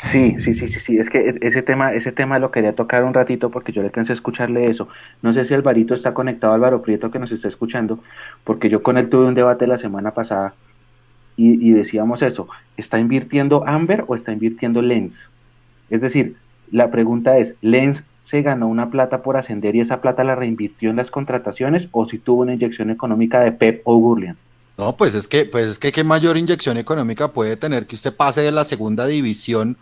Sí, 0.00 0.34
sí, 0.38 0.54
sí, 0.54 0.66
sí, 0.68 0.80
sí, 0.80 0.98
es 0.98 1.08
que 1.08 1.18
e-, 1.30 1.38
ese 1.40 1.62
tema, 1.62 1.92
ese 1.92 2.12
tema 2.12 2.38
lo 2.38 2.50
quería 2.50 2.74
tocar 2.74 3.04
un 3.04 3.14
ratito 3.14 3.50
porque 3.50 3.72
yo 3.72 3.82
le 3.82 3.90
cansé 3.90 4.12
a 4.12 4.14
escucharle 4.14 4.68
eso. 4.68 4.88
No 5.22 5.32
sé 5.32 5.44
si 5.44 5.54
Alvarito 5.54 5.94
está 5.94 6.14
conectado, 6.14 6.52
Álvaro 6.52 6.82
Prieto, 6.82 7.10
que 7.10 7.18
nos 7.18 7.32
está 7.32 7.48
escuchando, 7.48 8.00
porque 8.42 8.68
yo 8.68 8.82
con 8.82 8.98
él 8.98 9.08
tuve 9.08 9.26
un 9.26 9.34
debate 9.34 9.66
la 9.66 9.78
semana 9.78 10.10
pasada 10.10 10.54
y, 11.36 11.68
y 11.68 11.72
decíamos 11.72 12.22
eso, 12.22 12.48
¿está 12.76 12.98
invirtiendo 12.98 13.66
Amber 13.66 14.04
o 14.06 14.14
está 14.14 14.32
invirtiendo 14.32 14.82
Lens? 14.82 15.30
Es 15.90 16.00
decir, 16.00 16.36
la 16.70 16.90
pregunta 16.90 17.38
es, 17.38 17.54
¿Lens 17.62 18.02
se 18.24 18.40
ganó 18.40 18.68
una 18.68 18.90
plata 18.90 19.22
por 19.22 19.36
ascender 19.36 19.76
y 19.76 19.80
esa 19.80 20.00
plata 20.00 20.24
la 20.24 20.34
reinvirtió 20.34 20.88
en 20.88 20.96
las 20.96 21.10
contrataciones 21.10 21.88
o 21.92 22.08
si 22.08 22.18
tuvo 22.18 22.40
una 22.40 22.54
inyección 22.54 22.88
económica 22.88 23.40
de 23.40 23.52
Pep 23.52 23.82
o 23.84 23.98
Gurlian? 23.98 24.38
No, 24.78 24.96
pues 24.96 25.14
es 25.14 25.28
que, 25.28 25.44
pues 25.44 25.68
es 25.68 25.78
que 25.78 25.92
qué 25.92 26.02
mayor 26.02 26.38
inyección 26.38 26.78
económica 26.78 27.28
puede 27.28 27.56
tener 27.58 27.86
que 27.86 27.96
usted 27.96 28.14
pase 28.16 28.40
de 28.40 28.50
la 28.50 28.64
segunda 28.64 29.06
división 29.06 29.76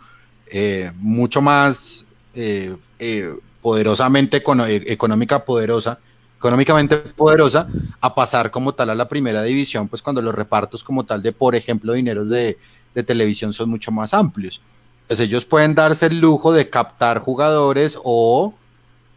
eh, 0.47 0.91
mucho 0.97 1.41
más 1.41 2.05
eh, 2.35 2.75
eh, 2.99 3.33
poderosamente 3.61 4.43
económica 4.87 5.45
poderosa, 5.45 5.99
económicamente 6.37 6.97
poderosa, 6.97 7.69
a 8.01 8.13
pasar 8.13 8.51
como 8.51 8.73
tal 8.73 8.89
a 8.89 8.95
la 8.95 9.07
primera 9.07 9.41
división, 9.41 9.87
pues 9.87 10.01
cuando 10.01 10.21
los 10.21 10.35
repartos 10.35 10.83
como 10.83 11.05
tal 11.05 11.23
de, 11.23 11.31
por 11.31 11.55
ejemplo, 11.55 11.93
dineros 11.93 12.29
de, 12.29 12.57
de 12.93 13.03
televisión 13.03 13.53
son 13.53 13.69
mucho 13.69 13.89
más 13.89 14.13
amplios 14.13 14.61
pues 15.07 15.19
ellos 15.19 15.45
pueden 15.45 15.75
darse 15.75 16.07
el 16.07 16.19
lujo 16.19 16.53
de 16.53 16.69
captar 16.69 17.19
jugadores 17.19 17.97
o, 18.03 18.53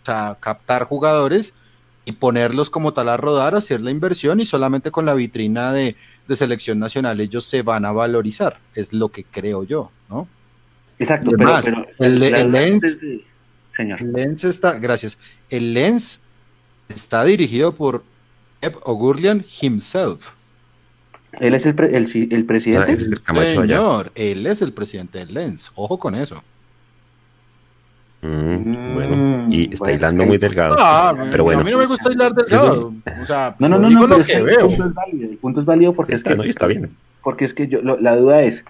sea, 0.05 0.37
captar 0.41 0.84
jugadores 0.84 1.55
y 2.05 2.12
ponerlos 2.12 2.70
como 2.70 2.93
tal 2.93 3.09
a 3.09 3.16
rodar, 3.16 3.55
hacer 3.55 3.80
la 3.80 3.91
inversión 3.91 4.41
y 4.41 4.47
solamente 4.47 4.91
con 4.91 5.07
la 5.07 5.14
vitrina 5.14 5.72
de, 5.72 5.97
selección 6.34 6.78
nacional 6.78 7.20
ellos 7.20 7.45
se 7.45 7.62
van 7.62 7.84
a 7.84 7.93
valorizar, 7.93 8.59
es 8.74 8.93
lo 8.93 9.11
que 9.11 9.24
creo 9.24 9.64
yo, 9.64 9.91
¿no? 10.09 10.28
Exacto, 10.99 11.30
pero, 11.37 11.87
el, 11.99 12.51
Lens, 12.53 12.99
señor. 13.76 14.01
el 14.01 14.12
Lens 14.12 14.45
está, 14.45 14.78
gracias, 14.78 15.18
el 15.51 15.74
Lens 15.74 16.20
está 16.89 17.24
dirigido 17.24 17.74
por 17.74 18.03
Ep 18.61 18.76
Ogurlian 18.84 19.45
himself. 19.61 20.36
¿Él 21.41 21.55
es 21.55 21.66
el, 21.66 21.78
el, 21.78 22.28
el 22.30 22.45
presidente? 22.45 22.97
Señor, 23.55 24.11
él 24.14 24.47
es 24.47 24.62
el 24.62 24.72
presidente 24.72 25.18
del 25.18 25.34
Lens. 25.34 25.72
Ojo 25.74 25.99
con 25.99 26.14
eso. 26.14 26.43
Mm, 28.22 28.95
bueno, 28.95 29.47
y 29.51 29.72
está 29.72 29.93
hilando 29.93 30.24
muy 30.24 30.39
delgado. 30.39 30.76
Ah, 30.78 31.14
pero 31.30 31.45
bueno. 31.45 31.61
A 31.61 31.64
mí 31.64 31.70
no 31.70 31.78
me 31.78 31.87
gusta 31.87 32.12
hilar 32.12 32.34
delgado. 32.34 32.93
O 33.22 33.26
sea, 33.26 33.55
no, 33.59 33.68
no, 33.68 33.78
no, 33.78 33.89
no 33.91 34.07
lo 34.07 34.24
que 34.24 34.43
veo. 34.43 34.66
El 34.68 34.76
punto 34.76 34.87
es 34.87 34.95
válido, 34.95 35.30
el 35.30 35.37
punto 35.37 35.61
es 35.61 35.66
válido 35.66 35.93
porque 35.93 36.14
es, 36.14 36.24
que, 36.24 36.34
no, 36.34 36.43
está 36.43 36.66
bien. 36.66 36.91
Porque 37.22 37.45
es 37.45 37.55
que 37.55 37.68
yo, 37.68 37.82
la 37.82 38.16
duda 38.16 38.43
es, 38.43 38.64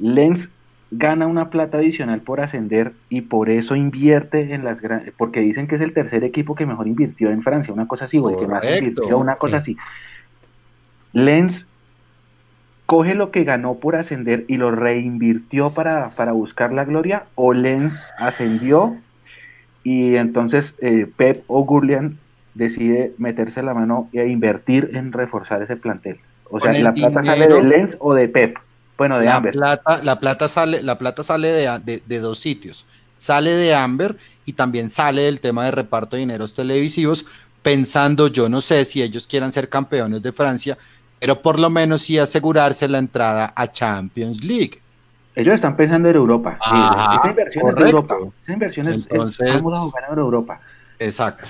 Lens 0.00 0.48
gana 0.90 1.26
una 1.26 1.50
plata 1.50 1.78
adicional 1.78 2.20
por 2.20 2.40
ascender 2.40 2.92
y 3.08 3.22
por 3.22 3.50
eso 3.50 3.74
invierte 3.74 4.54
en 4.54 4.64
las 4.64 4.80
grandes, 4.80 5.12
porque 5.16 5.40
dicen 5.40 5.66
que 5.66 5.74
es 5.74 5.80
el 5.80 5.92
tercer 5.92 6.22
equipo 6.24 6.54
que 6.54 6.66
mejor 6.66 6.86
invirtió 6.86 7.30
en 7.30 7.42
Francia, 7.42 7.74
una 7.74 7.88
cosa 7.88 8.04
así, 8.04 8.18
o 8.18 8.30
el 8.30 8.36
que 8.36 8.46
más 8.46 8.64
invirtió, 8.64 9.18
una 9.18 9.34
cosa 9.34 9.58
así. 9.58 9.76
Lens 11.14 11.66
coge 12.84 13.14
lo 13.14 13.30
que 13.30 13.44
ganó 13.44 13.76
por 13.76 13.96
ascender 13.96 14.44
y 14.46 14.58
lo 14.58 14.70
reinvirtió 14.70 15.72
para, 15.72 16.10
buscar 16.32 16.72
la 16.72 16.84
gloria, 16.84 17.24
o 17.34 17.54
Lens 17.54 17.98
ascendió 18.18 18.96
y 19.82 20.16
entonces 20.16 20.74
eh, 20.80 21.06
Pep 21.16 21.44
o 21.46 21.64
Gurlian 21.64 22.18
decide 22.54 23.12
meterse 23.18 23.62
la 23.62 23.74
mano 23.74 24.08
e 24.12 24.26
invertir 24.28 24.90
en 24.94 25.12
reforzar 25.12 25.62
ese 25.62 25.76
plantel. 25.76 26.18
O 26.50 26.60
sea, 26.60 26.72
¿la 26.72 26.92
plata 26.92 27.22
sale 27.22 27.48
de 27.48 27.62
Lens 27.62 27.96
o 28.00 28.14
de 28.14 28.28
Pep? 28.28 28.58
Bueno, 28.96 29.18
de 29.18 29.24
la 29.24 29.36
Amber. 29.36 29.52
Plata, 29.52 30.00
la 30.02 30.20
plata 30.20 30.48
sale, 30.48 30.82
la 30.82 30.98
plata 30.98 31.22
sale 31.22 31.48
de, 31.48 32.02
de, 32.06 32.18
dos 32.20 32.38
sitios. 32.38 32.86
Sale 33.16 33.50
de 33.50 33.74
Amber 33.74 34.16
y 34.44 34.52
también 34.52 34.90
sale 34.90 35.22
del 35.22 35.40
tema 35.40 35.64
de 35.64 35.70
reparto 35.72 36.16
de 36.16 36.20
dineros 36.20 36.54
televisivos, 36.54 37.26
pensando, 37.62 38.28
yo 38.28 38.48
no 38.48 38.60
sé 38.60 38.84
si 38.84 39.02
ellos 39.02 39.26
quieran 39.26 39.52
ser 39.52 39.68
campeones 39.68 40.22
de 40.22 40.32
Francia, 40.32 40.78
pero 41.24 41.40
por 41.40 41.58
lo 41.58 41.70
menos 41.70 42.02
sí 42.02 42.18
asegurarse 42.18 42.86
la 42.86 42.98
entrada 42.98 43.50
a 43.56 43.72
Champions 43.72 44.44
League. 44.44 44.78
Ellos 45.34 45.54
están 45.54 45.74
pensando 45.74 46.10
en 46.10 46.16
Europa. 46.16 46.58
Ajá, 46.60 47.16
esa 47.16 47.28
inversión 47.30 47.68
es 47.70 47.74
de. 47.76 47.82
Europa. 47.86 48.16
Esa 48.42 48.52
inversión 48.52 48.88
es, 48.88 48.96
es- 48.96 49.06
Entonces- 49.10 49.54
vamos 49.54 49.78
a 49.78 49.80
jugar 49.80 50.04
en 50.12 50.18
Europa. 50.18 50.60
Exacto. 50.98 51.44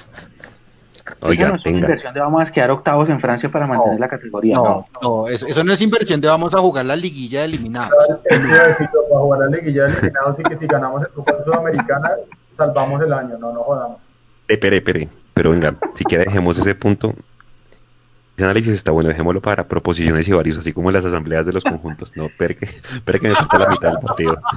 esa 0.95 1.17
Oiga, 1.23 1.49
no 1.49 1.57
es 1.57 1.67
una 1.67 1.77
inversión 1.79 2.15
de 2.15 2.21
vamos 2.21 2.49
a 2.49 2.53
quedar 2.53 2.71
octavos 2.71 3.09
en 3.09 3.19
Francia 3.21 3.49
para 3.49 3.67
mantener 3.67 3.95
No, 3.95 3.99
la 4.01 4.09
categoría. 4.09 4.55
No, 4.55 4.85
no, 5.03 5.27
eso, 5.27 5.45
eso 5.49 5.65
no 5.65 5.73
es 5.73 5.83
inversión 5.83 6.21
de 6.21 6.29
vamos 6.29 6.55
a 6.55 6.59
jugar 6.59 6.85
la 6.85 6.95
liguilla 6.95 7.41
de 7.41 7.47
eliminados. 7.47 7.93
Eso 8.31 8.39
decir, 8.47 8.89
para 9.11 9.21
jugar 9.21 9.43
a 9.43 9.45
la 9.51 9.57
liguilla 9.57 9.87
de 9.87 9.93
eliminados 9.93 10.37
y 10.39 10.43
que 10.45 10.57
si 10.57 10.67
ganamos 10.69 11.03
el 11.03 11.09
Copa 11.09 11.35
Sudamericana, 11.45 12.11
salvamos 12.53 13.03
el 13.03 13.13
año. 13.13 13.37
No, 13.41 13.53
no 13.53 13.65
jodamos. 13.65 13.99
Espere, 14.47 14.77
espere, 14.77 15.09
pero 15.35 15.51
venga, 15.51 15.75
si 15.95 16.05
quiere 16.05 16.27
dejemos 16.27 16.57
ese 16.59 16.77
punto. 16.77 17.13
Ese 18.37 18.45
análisis 18.45 18.75
está 18.75 18.91
bueno, 18.91 19.09
dejémoslo 19.09 19.41
para 19.41 19.69
proposiciones 19.69 20.27
y 20.29 20.33
varios, 20.33 20.59
así 20.59 20.73
como 20.73 20.91
las 20.91 21.05
asambleas 21.05 21.47
de 21.47 21.53
los 21.53 21.63
conjuntos. 21.63 22.17
No, 22.17 22.27
espere 22.27 22.57
que, 22.57 22.65
espere 22.65 23.19
que 23.21 23.29
me 23.29 23.35
falta 23.35 23.59
la 23.59 23.69
mitad 23.69 23.91
del 23.93 24.01
partido. 24.01 24.39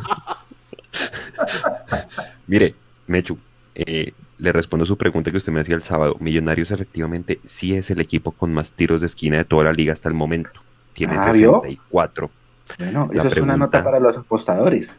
Mire, 2.48 2.76
Mechu, 3.08 3.38
eh, 3.76 4.14
le 4.40 4.52
respondo 4.52 4.86
su 4.86 4.98
pregunta 4.98 5.32
que 5.32 5.38
usted 5.38 5.52
me 5.52 5.62
hacía 5.62 5.76
el 5.76 5.84
sábado. 5.84 6.16
Millonarios 6.20 6.72
efectivamente 6.72 7.40
sí 7.46 7.76
es 7.76 7.90
el 7.92 8.02
equipo 8.02 8.32
con 8.32 8.54
más 8.54 8.74
tiros 8.74 9.02
de 9.02 9.08
esquina 9.08 9.38
de 9.38 9.46
toda 9.46 9.66
la 9.66 9.74
liga 9.74 9.94
hasta 9.94 10.10
el 10.10 10.16
momento. 10.16 10.62
Tiene 10.94 11.16
Ah, 11.18 11.30
¿vio? 11.32 11.62
64. 11.62 12.30
Bueno, 12.80 13.10
La 13.14 13.24
eso 13.24 13.36
es 13.36 13.42
una 13.44 13.58
nota 13.58 13.84
para 13.84 14.00
los 14.00 14.18
apostadores. 14.18 14.90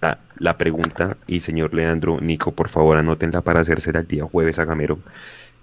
La, 0.00 0.18
la 0.38 0.56
pregunta, 0.58 1.16
y 1.26 1.40
señor 1.40 1.74
Leandro, 1.74 2.20
Nico, 2.20 2.52
por 2.52 2.68
favor 2.68 2.98
anótenla 2.98 3.40
para 3.40 3.60
hacérsela 3.60 4.00
el 4.00 4.06
día 4.06 4.24
jueves 4.24 4.58
a 4.58 4.64
Gamero. 4.64 4.98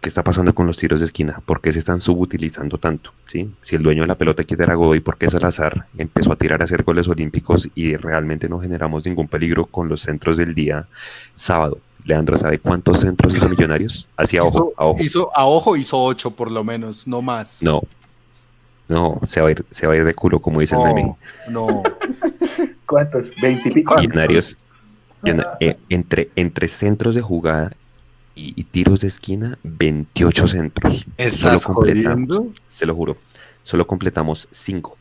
¿Qué 0.03 0.09
está 0.09 0.21
pasando 0.21 0.53
con 0.53 0.67
los 0.67 0.75
tiros 0.75 0.99
de 0.99 1.05
esquina? 1.05 1.41
¿Por 1.45 1.61
qué 1.61 1.71
se 1.71 1.79
están 1.79 2.01
subutilizando 2.01 2.77
tanto? 2.77 3.13
¿Sí? 3.25 3.49
Si 3.61 3.77
el 3.77 3.83
dueño 3.83 4.01
de 4.01 4.07
la 4.09 4.15
pelota 4.15 4.43
quiere 4.43 4.65
era 4.65 4.73
Godoy, 4.75 4.99
¿por 4.99 5.17
qué 5.17 5.29
Salazar 5.29 5.85
empezó 5.97 6.33
a 6.33 6.35
tirar 6.35 6.59
a 6.59 6.65
hacer 6.65 6.83
goles 6.83 7.07
olímpicos 7.07 7.69
y 7.73 7.95
realmente 7.95 8.49
no 8.49 8.59
generamos 8.59 9.05
ningún 9.05 9.29
peligro 9.29 9.65
con 9.65 9.87
los 9.87 10.01
centros 10.01 10.35
del 10.35 10.53
día 10.53 10.87
sábado? 11.37 11.77
Leandro, 12.03 12.35
¿sabe 12.35 12.59
cuántos 12.59 12.99
centros 12.99 13.33
hizo 13.33 13.47
Millonarios? 13.47 14.09
Hacia 14.17 14.43
ojo, 14.43 14.73
a 14.75 14.87
ojo. 14.87 15.01
hizo- 15.01 15.31
a 15.33 15.45
ojo 15.45 15.77
hizo 15.77 15.97
ocho 16.03 16.31
por 16.31 16.51
lo 16.51 16.65
menos, 16.65 17.07
no 17.07 17.21
más. 17.21 17.59
No, 17.61 17.81
no, 18.89 19.21
se 19.23 19.39
va 19.39 19.47
a 19.47 19.51
ir, 19.51 19.65
se 19.71 19.87
va 19.87 19.93
a 19.93 19.95
ir 19.95 20.03
de 20.03 20.13
culo, 20.13 20.41
como 20.41 20.59
dice 20.59 20.75
el 20.75 20.83
meme. 20.83 21.03
No, 21.03 21.17
no. 21.47 21.83
¿Cuántos? 22.85 23.29
¿Veintipico? 23.41 23.95
Millonarios, 23.95 24.57
Millona- 25.21 25.49
eh, 25.61 25.77
entre, 25.87 26.29
entre 26.35 26.67
centros 26.67 27.15
de 27.15 27.21
jugada 27.21 27.71
y, 28.35 28.59
y 28.59 28.63
tiros 28.65 29.01
de 29.01 29.07
esquina, 29.07 29.57
28 29.63 30.47
centros. 30.47 30.93
Solo 30.95 31.13
¿Estás 31.17 31.63
completamos, 31.65 32.37
jodiendo? 32.37 32.53
se 32.67 32.85
lo 32.85 32.95
juro, 32.95 33.17
solo 33.63 33.85
completamos 33.87 34.47
5. 34.51 34.97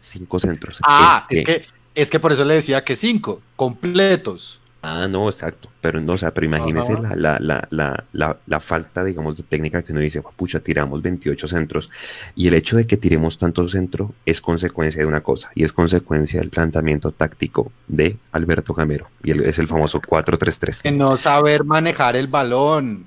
5 0.00 0.40
centros. 0.40 0.80
Ah, 0.84 1.26
Eh, 1.30 1.38
es 1.38 1.44
que, 1.44 1.66
es 1.94 2.10
que 2.10 2.20
por 2.20 2.32
eso 2.32 2.44
le 2.44 2.54
decía 2.54 2.84
que 2.84 2.96
cinco, 2.96 3.40
completos. 3.56 4.60
Ah, 4.86 5.08
no, 5.08 5.28
exacto. 5.28 5.68
Pero 5.80 6.00
no, 6.00 6.12
o 6.12 6.18
sea, 6.18 6.32
pero 6.32 6.46
imagínese 6.46 6.92
la, 6.94 7.14
la, 7.16 7.38
la, 7.40 7.66
la, 7.70 8.04
la, 8.12 8.36
la 8.46 8.60
falta, 8.60 9.02
digamos, 9.02 9.36
de 9.36 9.42
técnica 9.42 9.82
que 9.82 9.92
uno 9.92 10.00
dice, 10.00 10.22
pucha, 10.36 10.60
tiramos 10.60 11.00
28 11.02 11.48
centros. 11.48 11.90
Y 12.36 12.48
el 12.48 12.54
hecho 12.54 12.76
de 12.76 12.86
que 12.86 12.96
tiremos 12.96 13.38
tanto 13.38 13.68
centro 13.68 14.12
es 14.26 14.40
consecuencia 14.40 15.00
de 15.00 15.06
una 15.06 15.22
cosa, 15.22 15.50
y 15.54 15.64
es 15.64 15.72
consecuencia 15.72 16.40
del 16.40 16.50
planteamiento 16.50 17.12
táctico 17.12 17.72
de 17.88 18.16
Alberto 18.32 18.74
Gamero. 18.74 19.08
Y 19.22 19.30
el- 19.30 19.44
es 19.44 19.58
el 19.58 19.68
famoso 19.68 20.00
4-3-3. 20.00 20.82
Que 20.82 20.90
no 20.90 21.16
saber 21.16 21.64
manejar 21.64 22.16
el 22.16 22.26
balón. 22.28 23.06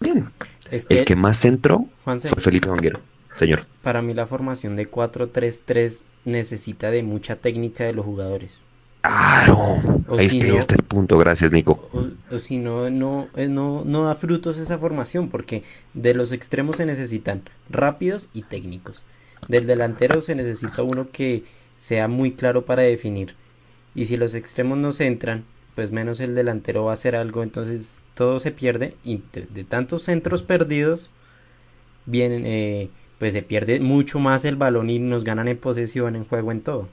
Bien. 0.00 0.30
Es 0.70 0.84
que, 0.84 0.98
El 1.00 1.04
que 1.04 1.16
más 1.16 1.38
centró 1.40 1.86
Juanse, 2.04 2.28
fue 2.28 2.40
Felipe 2.42 2.68
Vanguero. 2.68 3.00
Señor. 3.38 3.66
para 3.82 4.02
mí 4.02 4.14
la 4.14 4.26
formación 4.26 4.74
de 4.74 4.90
4-3-3 4.90 6.06
necesita 6.24 6.90
de 6.90 7.04
mucha 7.04 7.36
técnica 7.36 7.84
de 7.84 7.92
los 7.92 8.04
jugadores. 8.04 8.64
Claro. 9.02 10.04
O 10.06 10.18
Ahí 10.18 10.28
si 10.28 10.28
está, 10.28 10.46
ahí 10.46 10.52
no- 10.52 10.58
está 10.58 10.74
el 10.74 10.82
punto. 10.84 11.18
Gracias, 11.18 11.52
Nico. 11.52 11.88
O, 11.92 12.08
o 12.30 12.38
si 12.38 12.58
no, 12.58 12.90
no, 12.90 13.28
eh, 13.36 13.48
no, 13.48 13.84
no 13.84 14.04
da 14.04 14.14
frutos 14.14 14.58
esa 14.58 14.78
formación, 14.78 15.28
porque 15.30 15.62
de 15.94 16.14
los 16.14 16.32
extremos 16.32 16.76
se 16.76 16.86
necesitan 16.86 17.42
rápidos 17.70 18.28
y 18.32 18.42
técnicos. 18.42 19.04
Del 19.46 19.66
delantero 19.66 20.20
se 20.20 20.34
necesita 20.34 20.82
uno 20.82 21.10
que 21.10 21.44
sea 21.76 22.08
muy 22.08 22.32
claro 22.34 22.64
para 22.66 22.82
definir. 22.82 23.34
Y 23.94 24.06
si 24.06 24.16
los 24.16 24.34
extremos 24.34 24.78
no 24.78 24.92
se 24.92 25.06
entran, 25.06 25.44
pues 25.74 25.92
menos 25.92 26.20
el 26.20 26.34
delantero 26.34 26.84
va 26.84 26.90
a 26.90 26.94
hacer 26.94 27.16
algo, 27.16 27.42
entonces 27.42 28.02
todo 28.14 28.40
se 28.40 28.50
pierde. 28.52 28.96
Y 29.04 29.22
de, 29.32 29.46
de 29.48 29.64
tantos 29.64 30.02
centros 30.02 30.42
perdidos, 30.42 31.10
vienen, 32.06 32.44
eh, 32.46 32.90
pues 33.18 33.32
se 33.34 33.42
pierde 33.42 33.80
mucho 33.80 34.18
más 34.20 34.44
el 34.44 34.56
balón 34.56 34.90
y 34.90 34.98
nos 34.98 35.24
ganan 35.24 35.48
en 35.48 35.58
posesión, 35.58 36.16
en 36.16 36.24
juego, 36.24 36.52
en 36.52 36.62
todo. 36.62 36.88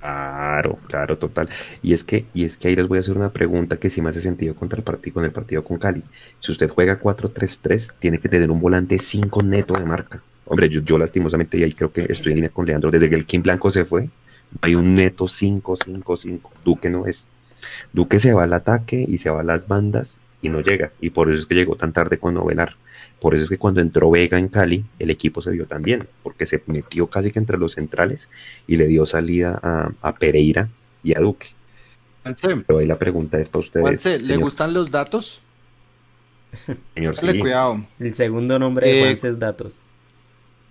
Claro, 0.00 0.78
claro, 0.88 1.18
total. 1.18 1.50
Y 1.82 1.92
es 1.92 2.04
que, 2.04 2.24
y 2.32 2.44
es 2.44 2.56
que 2.56 2.68
ahí 2.68 2.76
les 2.76 2.88
voy 2.88 2.98
a 2.98 3.00
hacer 3.02 3.16
una 3.16 3.32
pregunta 3.32 3.76
que 3.76 3.90
sí 3.90 4.00
me 4.00 4.08
hace 4.08 4.22
sentido 4.22 4.54
contra 4.54 4.78
el 4.78 4.82
partido, 4.82 5.14
con 5.14 5.24
el 5.26 5.32
partido 5.32 5.62
con 5.62 5.78
Cali. 5.78 6.02
Si 6.40 6.52
usted 6.52 6.70
juega 6.70 6.98
4-3-3, 6.98 7.94
tiene 7.98 8.18
que 8.18 8.30
tener 8.30 8.50
un 8.50 8.60
volante 8.60 8.98
5 8.98 9.42
neto 9.42 9.74
de 9.74 9.84
marca. 9.84 10.22
Hombre, 10.46 10.70
yo, 10.70 10.98
lastimosamente, 10.98 11.58
y 11.58 11.64
ahí 11.64 11.72
creo 11.72 11.92
que 11.92 12.06
estoy 12.08 12.32
en 12.32 12.36
línea 12.36 12.50
con 12.50 12.66
Leandro, 12.66 12.90
desde 12.90 13.10
que 13.10 13.14
el 13.14 13.26
Kim 13.26 13.42
Blanco 13.42 13.70
se 13.70 13.84
fue, 13.84 14.08
hay 14.62 14.74
un 14.74 14.94
neto 14.94 15.28
5-5-5. 15.28 16.50
Duque 16.64 16.88
no 16.88 17.06
es. 17.06 17.28
Duque 17.92 18.18
se 18.18 18.32
va 18.32 18.44
al 18.44 18.54
ataque 18.54 19.04
y 19.06 19.18
se 19.18 19.28
va 19.30 19.40
a 19.40 19.44
las 19.44 19.68
bandas 19.68 20.18
y 20.40 20.48
no 20.48 20.60
llega. 20.60 20.92
Y 21.00 21.10
por 21.10 21.30
eso 21.30 21.40
es 21.40 21.46
que 21.46 21.54
llegó 21.54 21.76
tan 21.76 21.92
tarde 21.92 22.18
con 22.18 22.34
Novelar. 22.34 22.76
Por 23.20 23.34
eso 23.34 23.44
es 23.44 23.50
que 23.50 23.58
cuando 23.58 23.80
entró 23.80 24.10
Vega 24.10 24.38
en 24.38 24.48
Cali, 24.48 24.84
el 24.98 25.10
equipo 25.10 25.42
se 25.42 25.50
vio 25.50 25.66
tan 25.66 25.82
bien, 25.82 26.08
porque 26.22 26.46
se 26.46 26.62
metió 26.66 27.06
casi 27.08 27.30
que 27.30 27.38
entre 27.38 27.58
los 27.58 27.72
centrales 27.72 28.28
y 28.66 28.76
le 28.76 28.86
dio 28.86 29.04
salida 29.06 29.58
a, 29.62 29.90
a 30.00 30.14
Pereira 30.14 30.68
y 31.02 31.16
a 31.16 31.20
Duque. 31.20 31.48
Juanse, 32.22 32.56
Pero 32.66 32.78
ahí 32.78 32.86
la 32.86 32.98
pregunta 32.98 33.38
es 33.38 33.48
para 33.48 33.64
ustedes. 33.64 33.82
Juanse, 33.86 34.18
¿le 34.18 34.26
señor- 34.26 34.40
gustan 34.40 34.72
los 34.74 34.90
datos? 34.90 35.40
señor, 36.94 37.14
Dale 37.16 37.32
sí. 37.32 37.38
cuidado. 37.40 37.84
El 37.98 38.14
segundo 38.14 38.58
nombre 38.58 38.86
de 38.88 38.98
Eh, 39.00 39.04
Juanse 39.04 39.28
es 39.28 39.38
Datos. 39.38 39.80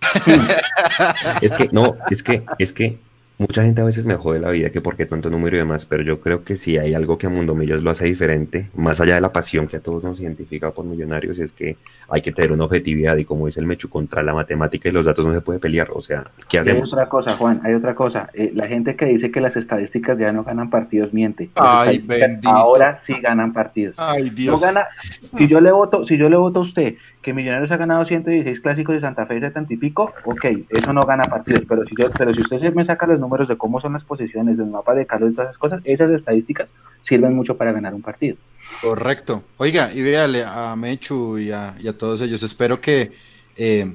Es 1.42 1.52
que, 1.52 1.70
no, 1.72 1.96
es 2.10 2.24
que, 2.24 2.44
es 2.58 2.74
que 2.74 2.98
mucha 3.40 3.64
gente 3.64 3.82
a 3.82 3.86
veces 3.86 4.06
me 4.06 4.16
jode 4.16 4.40
la 4.40 4.50
vida 4.52 4.70
que 4.70 4.82
por 4.82 4.96
qué 4.96 5.06
tanto 5.06 5.30
número 5.30 5.56
y 5.56 5.60
demás, 5.60 5.86
pero 5.86 6.04
yo 6.04 6.20
creo 6.20 6.44
que 6.44 6.56
si 6.56 6.78
hay 6.78 6.94
algo 6.94 7.18
que 7.18 7.28
a 7.28 7.30
Mundo 7.30 7.56
Millos 7.56 7.82
lo 7.82 7.90
hace 7.90 8.06
diferente, 8.06 8.70
más 8.76 9.00
allá 9.02 9.16
de 9.16 9.22
la 9.22 9.32
pasión 9.32 9.68
que 9.68 9.78
a 9.78 9.80
todos 9.80 10.04
nos 10.04 10.20
identifica 10.20 10.72
por 10.72 10.86
millonarios, 10.86 11.40
es 11.40 11.54
que 11.54 11.78
hay 12.10 12.22
que 12.22 12.32
tener 12.34 12.52
una 12.52 12.66
objetividad 12.66 13.16
y 13.18 13.26
como 13.26 13.46
dice 13.48 13.60
el 13.62 13.66
Mechu, 13.66 13.90
contra 13.90 14.22
la 14.24 14.34
matemática 14.34 14.90
y 14.90 14.92
los 14.92 15.06
datos 15.06 15.26
no 15.26 15.34
se 15.34 15.42
puede 15.42 15.60
pelear. 15.60 15.90
O 15.94 16.02
sea, 16.02 16.26
¿qué 16.50 16.58
Y 16.58 16.60
hay 16.60 16.62
hacemos? 16.62 16.94
otra 16.94 17.08
cosa, 17.08 17.38
Juan, 17.38 17.62
hay 17.64 17.74
otra 17.74 17.96
cosa. 17.96 18.30
Eh, 18.34 18.52
la 18.54 18.68
gente 18.68 18.96
que 18.96 19.06
dice 19.06 19.32
que 19.32 19.42
las 19.42 19.56
estadísticas 19.56 20.18
ya 20.20 20.32
no 20.32 20.44
ganan 20.44 20.70
partidos 20.70 21.14
miente. 21.14 21.50
Ay, 21.56 22.00
bendito. 22.00 22.50
ahora 22.50 23.00
sí 23.00 23.14
ganan 23.22 23.54
partidos. 23.54 23.96
Ay, 23.98 24.32
No 24.48 24.58
Dios. 24.58 24.62
gana, 24.62 24.88
si 25.38 25.48
yo 25.48 25.62
le 25.62 25.72
voto, 25.72 26.06
si 26.06 26.18
yo 26.18 26.30
le 26.30 26.36
voto 26.38 26.60
a 26.60 26.64
usted 26.64 26.96
que 27.22 27.34
Millonarios 27.34 27.72
ha 27.72 27.78
ganado 27.78 28.06
116 28.06 28.62
clásicos 28.62 28.96
de 28.96 29.02
Santa 29.02 29.26
Fe 29.26 29.38
y 29.38 29.42
70 29.42 29.74
y 29.74 29.78
pico, 29.78 30.14
ok, 30.24 30.46
eso 30.70 30.94
no 30.94 31.02
gana 31.02 31.24
partidos, 31.24 31.64
pero 31.68 31.86
si 31.86 31.94
yo, 32.00 32.10
pero 32.18 32.34
si 32.34 32.42
usted 32.42 32.74
me 32.74 32.86
saca 32.86 33.06
los 33.08 33.20
números 33.20 33.48
de 33.50 33.58
cómo 33.58 33.82
son 33.82 33.94
las 33.94 34.04
posiciones 34.04 34.58
del 34.58 34.68
mapa 34.68 34.94
de 34.96 35.06
Carlos 35.06 35.32
y 35.32 35.36
todas 35.36 35.50
esas 35.50 35.58
cosas, 35.58 35.82
esas 35.84 36.12
estadísticas 36.12 36.70
sirven 37.04 37.36
mucho 37.36 37.58
para 37.58 37.74
ganar 37.74 37.94
un 37.94 38.02
partido. 38.02 38.38
Correcto. 38.82 39.44
Oiga, 39.58 39.92
y 39.94 40.02
véale 40.02 40.44
a 40.46 40.76
Mechu 40.78 41.38
y 41.38 41.52
a, 41.52 41.76
todos 41.98 42.22
ellos. 42.22 42.42
Espero 42.44 42.80
que 42.80 43.12
eh, 43.58 43.94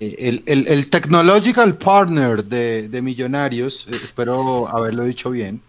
el, 0.00 0.88
technological 0.88 1.76
partner 1.76 2.42
de, 2.42 2.88
de 2.88 3.02
Millonarios, 3.02 3.86
eh, 3.88 3.90
espero 4.02 4.66
haberlo 4.68 5.04
dicho 5.04 5.30
bien, 5.30 5.60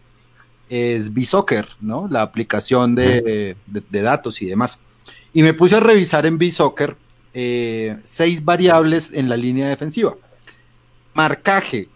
es 0.70 1.14
Bisoccer, 1.14 1.68
¿no? 1.82 2.08
La 2.10 2.22
aplicación 2.22 2.96
de, 2.96 3.56
de- 3.66 3.84
de 3.90 4.02
datos 4.02 4.42
y 4.42 4.46
demás. 4.46 4.80
Y 5.38 5.44
me 5.44 5.54
puse 5.54 5.76
a 5.76 5.80
revisar 5.80 6.26
en 6.26 6.40
Bisoccer 6.40 6.96
eh, 7.32 7.98
seis 8.04 8.44
variables 8.44 9.12
en 9.14 9.30
la 9.30 9.38
línea 9.38 9.70
defensiva. 9.70 10.16
Marcaje, 11.14 11.88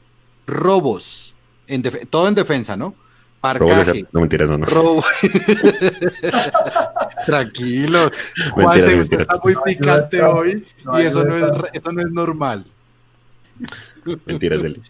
robos, 0.45 1.33
en 1.65 1.81
todo 2.07 2.27
en 2.27 2.35
defensa, 2.35 2.77
¿no? 2.77 2.93
Marcaje, 3.41 4.05
No 4.11 4.19
mentiras, 4.19 4.47
no, 4.47 4.59
no. 4.59 4.67
Robo. 4.67 5.03
Tranquilo. 7.25 8.11
Mentiras, 8.11 8.51
Juanse, 8.51 8.79
usted 8.79 8.97
mentiras. 8.97 9.21
está 9.21 9.39
muy 9.43 9.55
picante 9.65 10.17
No, 10.19 10.29
hoy 10.29 10.67
no, 10.85 11.01
y 11.01 11.05
eso 11.07 11.23
no, 11.23 11.35
es, 11.35 11.51
eso 11.73 11.91
no 11.91 12.01
es 12.01 12.11
normal. 12.11 12.67
Mentiras, 14.27 14.63
Eli. 14.63 14.81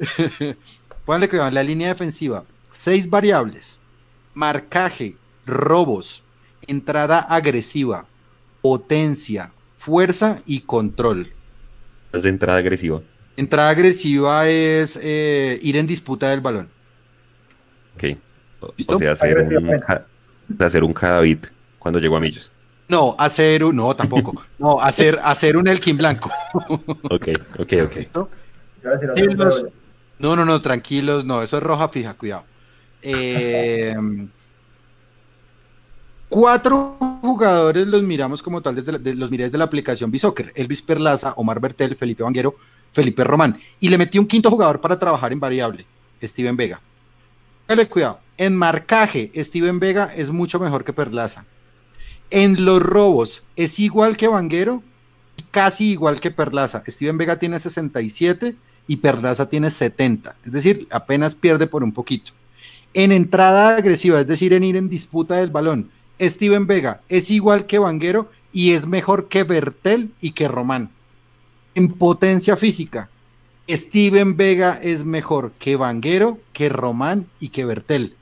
Póngale 1.04 1.28
cuidado 1.28 1.46
en 1.46 1.54
la 1.54 1.62
línea 1.62 1.86
defensiva. 1.86 2.42
Seis 2.70 3.08
variables. 3.08 3.78
Marcaje, 4.34 5.14
robos, 5.46 6.24
entrada 6.70 7.18
agresiva, 7.18 8.06
potencia, 8.62 9.50
fuerza 9.76 10.40
y 10.46 10.60
control. 10.60 11.32
Es 12.12 12.22
de 12.22 12.28
entrada 12.28 12.58
agresiva. 12.58 13.02
Entrada 13.36 13.70
agresiva 13.70 14.46
es 14.48 14.98
eh, 15.02 15.58
ir 15.62 15.76
en 15.76 15.86
disputa 15.86 16.30
del 16.30 16.40
balón. 16.40 16.68
Ok. 17.96 18.18
O, 18.60 18.74
¿Listo? 18.76 18.96
o 18.96 18.98
sea, 18.98 19.12
hacer 19.12 19.38
un, 19.38 19.80
hacer 20.60 20.84
un 20.84 20.92
Cadavid 20.92 21.38
cuando 21.78 21.98
llegó 21.98 22.16
a 22.16 22.20
Millos. 22.20 22.52
No, 22.88 23.14
hacer 23.18 23.64
un, 23.64 23.76
no, 23.76 23.94
tampoco. 23.94 24.42
No, 24.58 24.80
hacer, 24.80 25.18
hacer 25.22 25.56
un 25.56 25.66
Elkin 25.66 25.96
blanco. 25.96 26.30
ok, 26.54 27.28
ok, 27.58 27.72
ok. 27.84 28.28
no, 30.18 30.36
no, 30.36 30.44
no, 30.44 30.60
tranquilos, 30.60 31.24
no, 31.24 31.42
eso 31.42 31.56
es 31.56 31.62
roja 31.62 31.88
fija, 31.88 32.14
cuidado. 32.14 32.44
Eh, 33.02 33.96
cuatro 36.30 36.96
jugadores 37.20 37.86
los 37.86 38.02
miramos 38.02 38.42
como 38.42 38.62
tal 38.62 38.76
desde 38.76 39.14
los 39.14 39.30
miré 39.30 39.44
desde 39.44 39.58
la 39.58 39.64
aplicación 39.64 40.10
Bisoccer, 40.10 40.52
Elvis 40.54 40.80
Perlaza, 40.80 41.34
Omar 41.36 41.60
Bertel, 41.60 41.96
Felipe 41.96 42.22
Vanguero, 42.22 42.54
Felipe 42.92 43.24
Román. 43.24 43.60
Y 43.80 43.88
le 43.88 43.98
metí 43.98 44.18
un 44.18 44.26
quinto 44.26 44.48
jugador 44.48 44.80
para 44.80 44.98
trabajar 44.98 45.32
en 45.32 45.40
variable, 45.40 45.84
Steven 46.22 46.56
Vega. 46.56 46.80
Dale 47.68 47.88
cuidado. 47.88 48.20
En 48.38 48.56
marcaje, 48.56 49.30
Steven 49.36 49.78
Vega 49.78 50.12
es 50.16 50.30
mucho 50.30 50.58
mejor 50.58 50.84
que 50.84 50.94
Perlaza. 50.94 51.44
En 52.30 52.64
los 52.64 52.80
robos, 52.80 53.42
es 53.56 53.78
igual 53.78 54.16
que 54.16 54.28
Vanguero 54.28 54.82
casi 55.50 55.90
igual 55.90 56.20
que 56.20 56.30
Perlaza. 56.30 56.82
Steven 56.86 57.18
Vega 57.18 57.38
tiene 57.38 57.58
67 57.58 58.54
y 58.86 58.96
Perlaza 58.96 59.48
tiene 59.48 59.70
70. 59.70 60.36
Es 60.44 60.52
decir, 60.52 60.86
apenas 60.90 61.34
pierde 61.34 61.66
por 61.66 61.82
un 61.82 61.92
poquito. 61.92 62.32
En 62.94 63.12
entrada 63.12 63.76
agresiva, 63.76 64.20
es 64.20 64.26
decir, 64.26 64.52
en 64.52 64.64
ir 64.64 64.76
en 64.76 64.88
disputa 64.88 65.36
del 65.36 65.50
balón, 65.50 65.90
Steven 66.20 66.66
Vega 66.66 67.00
es 67.08 67.30
igual 67.30 67.66
que 67.66 67.78
Vanguero 67.78 68.30
y 68.52 68.72
es 68.72 68.86
mejor 68.86 69.28
que 69.28 69.44
Bertel 69.44 70.10
y 70.20 70.32
que 70.32 70.48
Román. 70.48 70.90
En 71.74 71.92
potencia 71.92 72.56
física, 72.56 73.08
Steven 73.68 74.36
Vega 74.36 74.78
es 74.82 75.04
mejor 75.04 75.52
que 75.58 75.76
Vanguero, 75.76 76.38
que 76.52 76.68
Román 76.68 77.26
y 77.38 77.48
que 77.50 77.64
Bertel. 77.64 78.14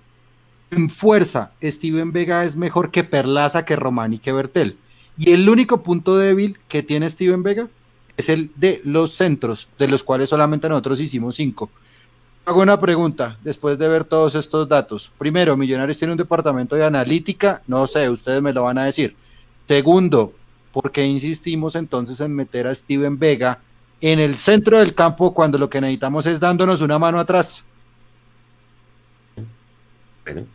En 0.71 0.91
fuerza, 0.91 1.53
Steven 1.63 2.13
Vega 2.13 2.45
es 2.45 2.57
mejor 2.57 2.91
que 2.91 3.05
Perlaza, 3.05 3.65
que 3.65 3.75
Román 3.75 4.13
y 4.13 4.19
que 4.19 4.33
Bertel. 4.33 4.77
Y 5.17 5.33
el 5.33 5.49
único 5.49 5.83
punto 5.83 6.17
débil 6.17 6.59
que 6.69 6.83
tiene 6.83 7.09
Steven 7.09 7.43
Vega 7.43 7.69
es 8.17 8.29
el 8.29 8.51
de 8.57 8.81
los 8.85 9.13
centros, 9.13 9.69
de 9.79 9.89
los 9.89 10.05
cuales 10.05 10.29
solamente 10.29 10.69
nosotros 10.69 11.01
hicimos 11.01 11.37
cinco. 11.37 11.71
Hago 12.49 12.63
una 12.63 12.81
pregunta 12.81 13.37
después 13.45 13.79
de 13.79 13.87
ver 13.89 14.05
todos 14.05 14.35
estos 14.35 14.67
datos. 14.67 15.13
Primero, 15.19 15.55
Millonarios 15.55 15.99
tiene 15.99 16.13
un 16.13 16.17
departamento 16.17 16.77
de 16.77 16.83
analítica, 16.83 17.61
no 17.67 17.87
sé, 17.87 18.09
ustedes 18.09 18.41
me 18.41 18.55
lo 18.55 18.63
van 18.63 18.79
a 18.79 18.87
decir. 18.87 19.15
Segundo, 19.67 20.33
¿por 20.73 20.91
qué 20.91 21.05
insistimos 21.05 21.75
entonces 21.75 22.19
en 22.23 22.35
meter 22.35 22.67
a 22.67 22.75
Steven 22.75 23.19
Vega 23.19 23.59
en 24.01 24.19
el 24.19 24.37
centro 24.37 24.79
del 24.79 24.95
campo 24.95 25.35
cuando 25.35 25.59
lo 25.59 25.69
que 25.69 25.79
necesitamos 25.79 26.25
es 26.25 26.41
dándonos 26.41 26.81
una 26.81 26.99
mano 26.99 27.21
atrás? 27.21 27.67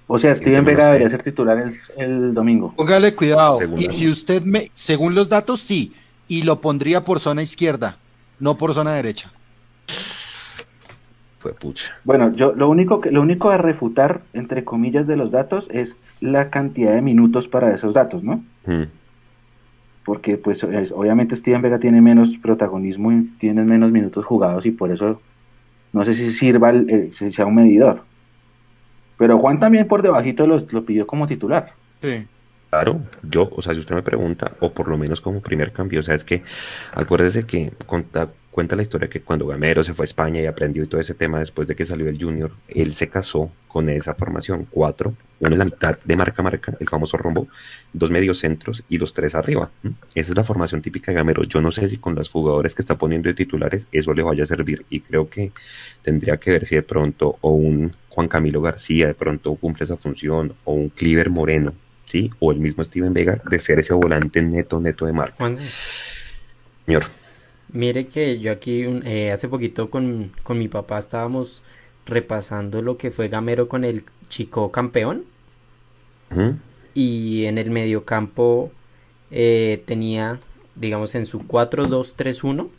O 0.07 0.17
sea, 0.17 0.35
Steven 0.35 0.65
Vega 0.65 0.85
debería 0.85 1.11
ser 1.11 1.21
titular 1.21 1.73
el, 1.95 2.33
domingo. 2.33 2.73
Póngale 2.75 3.13
cuidado. 3.13 3.59
y 3.77 3.87
si 3.91 4.09
usted 4.09 4.41
me, 4.41 4.71
según 4.73 5.13
los 5.13 5.29
datos, 5.29 5.59
sí, 5.59 5.93
y 6.27 6.41
lo 6.41 6.59
pondría 6.59 7.05
por 7.05 7.19
zona 7.19 7.43
izquierda, 7.43 7.99
no 8.39 8.57
por 8.57 8.73
zona 8.73 8.95
derecha. 8.95 9.31
Bueno, 12.03 12.33
yo 12.33 12.53
lo 12.53 12.69
único 12.69 13.01
que 13.01 13.11
lo 13.11 13.21
único 13.21 13.49
a 13.49 13.57
refutar 13.57 14.21
entre 14.33 14.63
comillas 14.63 15.07
de 15.07 15.15
los 15.15 15.31
datos 15.31 15.67
es 15.71 15.95
la 16.21 16.49
cantidad 16.49 16.93
de 16.93 17.01
minutos 17.01 17.47
para 17.47 17.73
esos 17.73 17.93
datos, 17.93 18.23
¿no? 18.23 18.43
Hmm. 18.65 18.83
Porque 20.05 20.37
pues 20.37 20.63
obviamente 20.63 21.35
Steven 21.35 21.61
Vega 21.61 21.79
tiene 21.79 22.01
menos 22.01 22.29
protagonismo 22.41 23.11
y 23.11 23.23
tiene 23.39 23.63
menos 23.63 23.91
minutos 23.91 24.25
jugados 24.25 24.65
y 24.65 24.71
por 24.71 24.91
eso 24.91 25.21
no 25.93 26.03
sé 26.05 26.15
si 26.15 26.33
sirva 26.33 26.71
el, 26.71 27.13
si 27.17 27.31
sea 27.31 27.45
un 27.45 27.55
medidor. 27.55 28.01
Pero 29.17 29.39
Juan 29.39 29.59
también 29.59 29.87
por 29.87 30.01
debajito 30.01 30.47
lo, 30.47 30.65
lo 30.69 30.85
pidió 30.85 31.07
como 31.07 31.27
titular. 31.27 31.71
Sí. 32.01 32.25
Claro, 32.73 33.01
yo, 33.21 33.47
o 33.55 33.61
sea, 33.61 33.75
si 33.75 33.81
usted 33.81 33.93
me 33.93 34.01
pregunta, 34.01 34.53
o 34.59 34.71
por 34.71 34.87
lo 34.87 34.97
menos 34.97 35.21
como 35.21 35.41
primer 35.41 35.71
cambio, 35.71 35.99
o 35.99 36.03
sea, 36.03 36.15
es 36.15 36.23
que 36.23 36.41
acuérdese 36.95 37.45
que 37.45 37.71
cuenta 38.53 38.75
la 38.75 38.83
historia 38.83 39.09
que 39.09 39.21
cuando 39.21 39.47
Gamero 39.47 39.83
se 39.83 39.93
fue 39.93 40.03
a 40.03 40.05
España 40.05 40.39
y 40.39 40.45
aprendió 40.45 40.83
y 40.83 40.87
todo 40.87 41.01
ese 41.01 41.13
tema 41.13 41.39
después 41.39 41.67
de 41.67 41.75
que 41.75 41.85
salió 41.85 42.07
el 42.07 42.21
Junior, 42.21 42.51
él 42.69 42.93
se 42.93 43.09
casó 43.09 43.51
con 43.67 43.89
esa 43.89 44.13
formación, 44.13 44.67
cuatro, 44.69 45.15
uno 45.39 45.53
en 45.53 45.59
la 45.59 45.65
mitad 45.65 45.97
de 46.03 46.15
marca 46.15 46.41
marca, 46.43 46.77
el 46.79 46.87
famoso 46.87 47.17
rombo, 47.17 47.47
dos 47.91 48.11
medios 48.11 48.39
centros 48.39 48.83
y 48.87 48.97
los 48.99 49.13
tres 49.13 49.35
arriba. 49.35 49.71
Esa 50.15 50.31
es 50.31 50.35
la 50.37 50.43
formación 50.43 50.81
típica 50.81 51.11
de 51.11 51.17
Gamero. 51.17 51.43
Yo 51.43 51.59
no 51.59 51.71
sé 51.71 51.89
si 51.89 51.97
con 51.97 52.15
los 52.15 52.29
jugadores 52.29 52.75
que 52.75 52.83
está 52.83 52.95
poniendo 52.95 53.27
de 53.27 53.33
titulares 53.33 53.89
eso 53.91 54.13
le 54.13 54.23
vaya 54.23 54.43
a 54.43 54.45
servir 54.45 54.85
y 54.89 55.01
creo 55.01 55.27
que 55.27 55.51
tendría 56.03 56.37
que 56.37 56.51
ver 56.51 56.65
si 56.65 56.75
de 56.75 56.83
pronto 56.83 57.37
o 57.41 57.51
un 57.51 57.95
Juan 58.09 58.27
Camilo 58.27 58.61
García 58.61 59.07
de 59.07 59.15
pronto 59.15 59.55
cumple 59.55 59.85
esa 59.85 59.97
función 59.97 60.53
o 60.63 60.73
un 60.73 60.89
Cliver 60.89 61.29
Moreno 61.31 61.73
¿sí? 62.05 62.29
O 62.39 62.51
el 62.51 62.59
mismo 62.59 62.83
Steven 62.83 63.13
Vega 63.13 63.41
de 63.49 63.59
ser 63.59 63.79
ese 63.79 63.93
volante 63.93 64.41
neto, 64.41 64.79
neto 64.79 65.05
de 65.05 65.13
marca. 65.13 65.51
Señor. 66.85 67.05
Mire 67.73 68.05
que 68.07 68.39
yo 68.39 68.51
aquí 68.51 68.83
eh, 69.03 69.31
hace 69.31 69.47
poquito 69.49 69.89
con, 69.89 70.31
mi 70.49 70.67
papá 70.67 70.99
estábamos 70.99 71.63
repasando 72.05 72.83
lo 72.83 72.97
que 72.97 73.09
fue 73.09 73.29
Gamero 73.29 73.67
con 73.67 73.83
el 73.83 74.05
chico 74.29 74.71
campeón. 74.71 75.25
Y 76.95 77.45
en 77.45 77.57
el 77.59 77.69
mediocampo 77.69 78.71
eh, 79.29 79.83
tenía, 79.85 80.39
digamos, 80.75 81.13
en 81.15 81.25
su 81.25 81.41
4-2-3-1. 81.41 82.69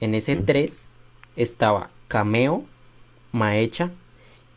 En 0.00 0.14
ese 0.14 0.36
3 0.36 0.88
estaba 1.36 1.90
Cameo, 2.08 2.64
Maecha 3.32 3.90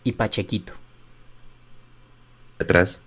y 0.04 0.14
Pachequito. 0.14 0.74
Atrás. 2.60 3.00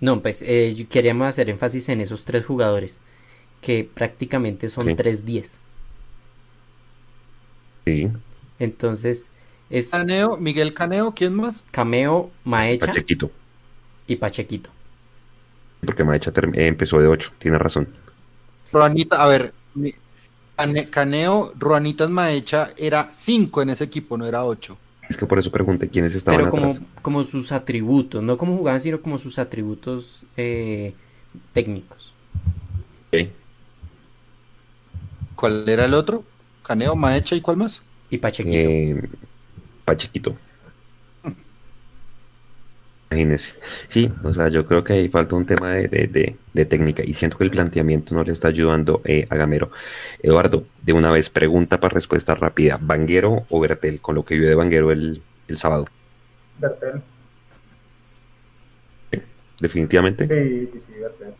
No, 0.00 0.20
pues 0.22 0.42
eh, 0.42 0.86
queríamos 0.88 1.28
hacer 1.28 1.50
énfasis 1.50 1.88
en 1.88 2.00
esos 2.00 2.24
tres 2.24 2.44
jugadores, 2.44 3.00
que 3.60 3.88
prácticamente 3.92 4.68
son 4.68 4.86
3-10. 4.88 5.58
Sí. 7.84 8.08
Entonces, 8.58 9.30
es... 9.70 9.90
Caneo, 9.90 10.36
Miguel 10.36 10.74
Caneo, 10.74 11.14
¿quién 11.14 11.34
más? 11.34 11.64
Cameo, 11.70 12.30
Maecha. 12.44 12.86
Pachequito. 12.86 13.30
Y 14.06 14.16
Pachequito. 14.16 14.70
Porque 15.84 16.04
Maecha 16.04 16.30
eh, 16.30 16.66
empezó 16.66 16.98
de 16.98 17.06
8, 17.06 17.32
tiene 17.38 17.58
razón. 17.58 17.88
Ruanita, 18.72 19.22
a 19.22 19.26
ver, 19.28 19.52
Caneo, 20.90 21.52
Ruanitas 21.56 22.10
Maecha 22.10 22.72
era 22.76 23.08
5 23.12 23.62
en 23.62 23.70
ese 23.70 23.84
equipo, 23.84 24.16
no 24.16 24.26
era 24.26 24.44
8. 24.44 24.76
Es 25.08 25.16
que 25.16 25.26
por 25.26 25.38
eso 25.38 25.50
pregunté 25.50 25.88
quiénes 25.88 26.14
estaban 26.14 26.40
Pero 26.40 26.50
como, 26.50 26.74
como 27.00 27.24
sus 27.24 27.52
atributos, 27.52 28.22
no 28.22 28.36
como 28.36 28.56
jugaban, 28.56 28.80
sino 28.80 29.00
como 29.00 29.18
sus 29.18 29.38
atributos 29.38 30.26
eh, 30.36 30.92
técnicos. 31.52 32.12
¿Cuál 35.38 35.68
era 35.68 35.84
el 35.84 35.94
otro? 35.94 36.24
Caneo, 36.64 36.96
Maecha 36.96 37.36
y 37.36 37.40
cuál 37.40 37.58
más? 37.58 37.80
Y 38.10 38.18
Pachequito. 38.18 38.68
Eh, 38.68 39.08
Pachequito. 39.84 40.36
Imagínese. 43.08 43.54
Sí, 43.86 44.10
o 44.24 44.32
sea, 44.34 44.48
yo 44.48 44.66
creo 44.66 44.82
que 44.82 44.94
ahí 44.94 45.08
falta 45.08 45.36
un 45.36 45.46
tema 45.46 45.74
de, 45.74 46.36
técnica 46.68 47.04
y 47.04 47.14
siento 47.14 47.38
que 47.38 47.44
el 47.44 47.52
planteamiento 47.52 48.16
no 48.16 48.24
le 48.24 48.32
está 48.32 48.48
ayudando 48.48 49.00
eh, 49.04 49.28
a 49.30 49.36
Gamero. 49.36 49.70
Eduardo, 50.20 50.64
de 50.82 50.92
una 50.92 51.12
vez, 51.12 51.30
pregunta 51.30 51.78
para 51.78 51.94
respuesta 51.94 52.34
rápida. 52.34 52.76
¿Banguero 52.80 53.46
o 53.48 53.60
Bertel? 53.60 54.00
Con 54.00 54.16
lo 54.16 54.24
que 54.24 54.34
vio 54.34 54.48
de 54.48 54.56
Banguero 54.56 54.90
el, 54.90 55.22
sábado. 55.54 55.84
Bertel. 56.58 57.00
¿Definitivamente? 59.60 60.26
Sí, 60.26 60.70
sí, 60.72 60.82
sí, 60.84 61.00
Bertel. 61.00 61.34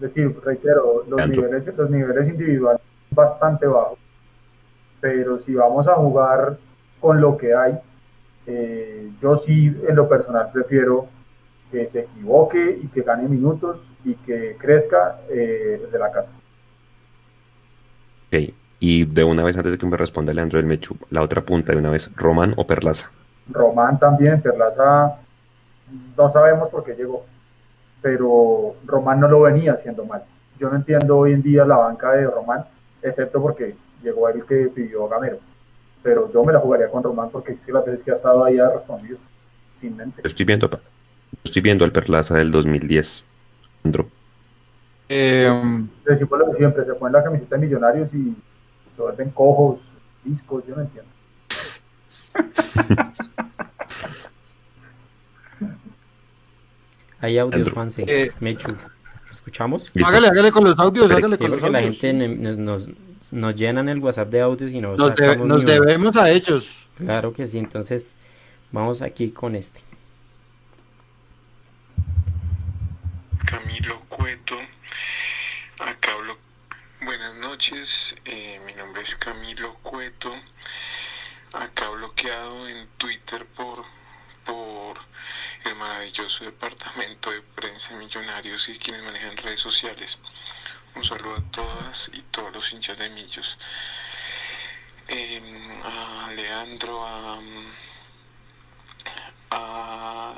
Es 0.00 0.14
decir, 0.14 0.34
reitero, 0.42 1.04
los 1.06 1.28
niveles, 1.28 1.66
los 1.76 1.90
niveles 1.90 2.26
individuales 2.26 2.80
son 2.80 3.16
bastante 3.16 3.66
bajos. 3.66 3.98
Pero 4.98 5.40
si 5.40 5.54
vamos 5.54 5.86
a 5.86 5.94
jugar 5.94 6.56
con 7.00 7.20
lo 7.20 7.36
que 7.36 7.54
hay, 7.54 7.78
eh, 8.46 9.10
yo 9.20 9.36
sí, 9.36 9.66
en 9.86 9.94
lo 9.94 10.08
personal, 10.08 10.50
prefiero 10.52 11.06
que 11.70 11.86
se 11.88 12.00
equivoque 12.00 12.80
y 12.82 12.88
que 12.88 13.02
gane 13.02 13.28
minutos 13.28 13.78
y 14.02 14.14
que 14.14 14.56
crezca 14.58 15.20
eh, 15.28 15.86
de 15.92 15.98
la 15.98 16.10
casa. 16.10 16.30
Ok, 18.28 18.54
y 18.78 19.04
de 19.04 19.24
una 19.24 19.44
vez 19.44 19.54
antes 19.58 19.72
de 19.72 19.78
que 19.78 19.86
me 19.86 19.98
responda 19.98 20.32
Leandro 20.32 20.56
del 20.56 20.66
Mechu, 20.66 20.96
la 21.10 21.20
otra 21.22 21.42
punta 21.42 21.72
de 21.72 21.78
una 21.78 21.90
vez, 21.90 22.10
¿Román 22.16 22.54
o 22.56 22.66
Perlaza? 22.66 23.10
Román 23.50 23.98
también, 23.98 24.40
Perlaza 24.40 25.18
no 26.16 26.30
sabemos 26.30 26.70
por 26.70 26.84
qué 26.84 26.94
llegó, 26.94 27.26
pero 28.02 28.74
Román 28.84 29.20
no 29.20 29.28
lo 29.28 29.42
venía 29.42 29.74
haciendo 29.74 30.04
mal. 30.04 30.22
Yo 30.58 30.68
no 30.68 30.76
entiendo 30.76 31.18
hoy 31.18 31.32
en 31.32 31.42
día 31.42 31.64
la 31.64 31.76
banca 31.76 32.12
de 32.12 32.26
Román, 32.26 32.64
excepto 33.02 33.40
porque 33.40 33.74
llegó 34.02 34.28
el 34.28 34.44
que 34.44 34.70
pidió 34.74 35.08
Gamero 35.08 35.38
pero 36.02 36.32
yo 36.32 36.44
me 36.44 36.52
la 36.52 36.60
jugaría 36.60 36.88
con 36.88 37.02
Román 37.02 37.30
porque 37.30 37.52
es 37.52 37.60
que 37.60 37.72
las 37.72 37.84
veces 37.84 38.02
que 38.04 38.10
ha 38.10 38.14
estado 38.14 38.44
ahí 38.44 38.58
ha 38.58 38.70
respondido 38.70 39.18
sin 39.80 39.96
mente. 39.96 40.20
Estoy 40.24 40.46
viendo, 40.46 40.70
estoy 41.44 41.62
viendo 41.62 41.84
el 41.84 41.92
Perlaza 41.92 42.36
del 42.36 42.50
2010. 42.50 43.24
Eh, 45.08 45.50
siempre, 46.56 46.84
se 46.84 46.94
ponen 46.94 47.12
la 47.12 47.24
camiseta 47.24 47.56
de 47.56 47.62
millonarios 47.62 48.14
y 48.14 48.34
se 48.94 49.02
vuelven 49.02 49.30
cojos, 49.30 49.80
discos, 50.24 50.64
yo 50.66 50.76
no 50.76 50.82
entiendo. 50.82 51.10
Hay 57.20 57.38
audios, 57.38 57.70
Juanse. 57.70 58.04
Eh, 58.06 58.32
Mechu. 58.40 58.74
¿Escuchamos? 59.30 59.92
Hágale, 60.04 60.28
hágale 60.28 60.50
con 60.50 60.64
los 60.64 60.78
audios, 60.78 61.10
hágale 61.10 61.38
con 61.38 61.50
los 61.52 61.62
audios. 61.62 61.72
la 61.72 61.82
gente 61.82 62.12
nos, 62.12 62.56
nos, 62.56 62.88
nos, 63.32 63.54
llenan 63.54 63.88
el 63.88 64.00
WhatsApp 64.00 64.28
de 64.28 64.40
audios 64.40 64.72
y 64.72 64.80
nos, 64.80 64.98
nos, 64.98 65.38
nos 65.38 65.64
debemos 65.64 66.16
a 66.16 66.30
ellos. 66.30 66.88
Claro 66.96 67.32
que 67.32 67.46
sí, 67.46 67.58
entonces 67.58 68.16
vamos 68.72 69.02
aquí 69.02 69.30
con 69.30 69.54
este. 69.54 69.80
Camilo 73.46 74.02
Cueto, 74.08 74.56
acá 75.78 76.12
hablo. 76.12 76.38
Buenas 77.02 77.34
noches, 77.36 78.14
eh, 78.24 78.60
mi 78.66 78.74
nombre 78.74 79.02
es 79.02 79.16
Camilo 79.16 79.74
Cueto, 79.82 80.32
acá 81.52 81.88
bloqueado 81.88 82.68
en 82.68 82.86
Twitter 82.98 83.46
por, 83.56 83.84
por 84.50 84.98
el 85.64 85.76
maravilloso 85.76 86.44
departamento 86.44 87.30
de 87.30 87.40
prensa 87.40 87.94
Millonarios 87.94 88.68
y 88.68 88.76
quienes 88.78 89.02
manejan 89.02 89.36
redes 89.36 89.60
sociales. 89.60 90.18
Un 90.96 91.04
saludo 91.04 91.36
a 91.36 91.52
todas 91.52 92.10
y 92.12 92.20
todos 92.22 92.52
los 92.52 92.72
hinchas 92.72 92.98
de 92.98 93.10
Millos. 93.10 93.56
Em, 95.06 95.82
a 95.84 96.32
Leandro, 96.34 97.06
a, 99.50 100.34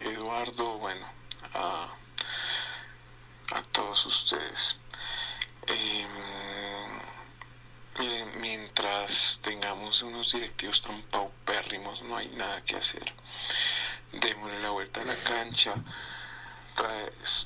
Eduardo, 0.00 0.78
bueno, 0.78 1.06
a, 1.54 1.94
a 3.52 3.62
todos 3.72 4.04
ustedes. 4.04 4.76
Em, 5.66 6.65
miren, 7.98 8.40
mientras 8.40 9.40
tengamos 9.42 10.02
unos 10.02 10.32
directivos 10.32 10.80
tan 10.80 11.02
paupérrimos, 11.02 12.02
no 12.02 12.16
hay 12.16 12.28
nada 12.28 12.62
que 12.64 12.76
hacer 12.76 13.12
démosle 14.12 14.60
la 14.60 14.70
vuelta 14.70 15.00
a 15.00 15.04
la 15.04 15.16
cancha, 15.16 15.74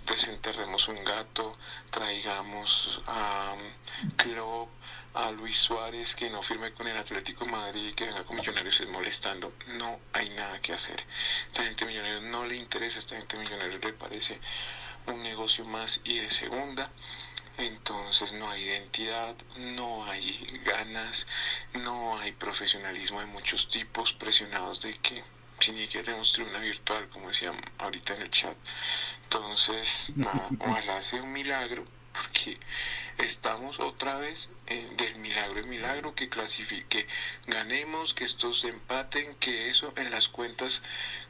desenterremos 0.07 0.89
un 0.89 1.05
gato, 1.05 1.57
traigamos 1.91 3.01
a 3.07 3.55
um, 3.55 4.17
Club, 4.17 4.69
a 5.15 5.31
Luis 5.31 5.57
Suárez 5.57 6.15
que 6.15 6.31
no 6.31 6.43
firme 6.43 6.73
con 6.73 6.87
el 6.87 6.97
Atlético 6.97 7.45
Madrid 7.47 7.89
y 7.89 7.93
que 7.93 8.05
venga 8.07 8.23
con 8.25 8.37
Millonarios 8.37 8.83
molestando. 8.89 9.53
No 9.69 9.99
hay 10.13 10.31
nada 10.31 10.61
que 10.61 10.73
hacer. 10.73 11.05
Esta 11.49 11.65
gente 11.65 11.85
millonaria 11.85 12.21
no 12.21 12.45
le 12.45 12.57
interesa, 12.57 12.99
esta 12.99 13.17
gente 13.17 13.37
millonaria 13.37 13.79
le 13.79 13.93
parece 13.93 14.41
un 15.07 15.23
negocio 15.23 15.65
más 15.65 16.01
y 16.05 16.19
de 16.19 16.31
segunda. 16.31 16.91
Entonces 17.61 18.33
no 18.33 18.51
hay 18.51 18.63
identidad, 18.65 19.37
no 19.57 20.05
hay 20.07 20.47
ganas, 20.65 21.27
no 21.75 22.19
hay 22.19 22.33
profesionalismo 22.33 23.21
de 23.21 23.27
muchos 23.27 23.69
tipos 23.69 24.15
presionados 24.15 24.81
de 24.81 24.95
que 24.95 25.23
sin 25.59 25.75
ni 25.75 25.83
siquiera 25.83 26.07
tenemos 26.07 26.33
tribuna 26.33 26.61
virtual, 26.61 27.09
como 27.11 27.29
decían 27.29 27.61
ahorita 27.77 28.15
en 28.15 28.23
el 28.23 28.31
chat. 28.31 28.57
Entonces, 29.25 30.11
nada, 30.17 30.49
ojalá 30.59 31.03
sea 31.03 31.23
un 31.23 31.33
milagro, 31.33 31.85
porque 32.15 32.59
estamos 33.19 33.79
otra 33.79 34.17
vez 34.17 34.49
eh, 34.67 34.89
del 34.97 35.17
milagro 35.17 35.61
en 35.61 35.69
milagro, 35.69 36.15
que 36.15 36.31
clasifique, 36.31 37.07
ganemos, 37.47 38.15
que 38.15 38.25
estos 38.25 38.65
empaten, 38.65 39.35
que 39.37 39.69
eso 39.69 39.93
en 39.97 40.11
las 40.11 40.29
cuentas, 40.29 40.81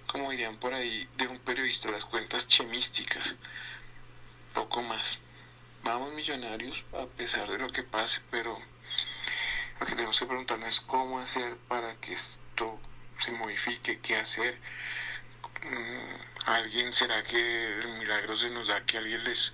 como 0.07 0.31
dirían 0.31 0.59
por 0.59 0.75
ahí 0.75 1.09
de 1.17 1.27
un 1.27 1.41
periodista, 1.41 1.91
las 1.91 2.05
cuentas 2.05 2.47
chemísticas, 2.47 3.35
poco 4.55 4.83
más. 4.83 5.19
Vamos 5.85 6.13
millonarios 6.15 6.85
a 6.93 7.07
pesar 7.07 7.49
de 7.51 7.59
lo 7.59 7.71
que 7.71 7.83
pase, 7.83 8.21
pero 8.31 8.57
lo 9.81 9.87
que 9.87 9.93
tenemos 9.93 10.19
que 10.19 10.27
preguntarnos 10.27 10.69
es 10.69 10.81
cómo 10.81 11.19
hacer 11.19 11.57
para 11.69 11.95
que 11.97 12.13
esto 12.13 12.79
se 13.19 13.33
modifique, 13.33 13.99
qué 14.01 14.17
hacer. 14.17 14.59
Mm, 15.63 16.51
alguien 16.51 16.93
será 16.93 17.23
que 17.23 17.81
el 17.81 17.99
milagro 17.99 18.37
se 18.37 18.51
nos 18.51 18.69
da 18.69 18.81
que 18.85 18.97
alguien 18.97 19.23
les 19.25 19.53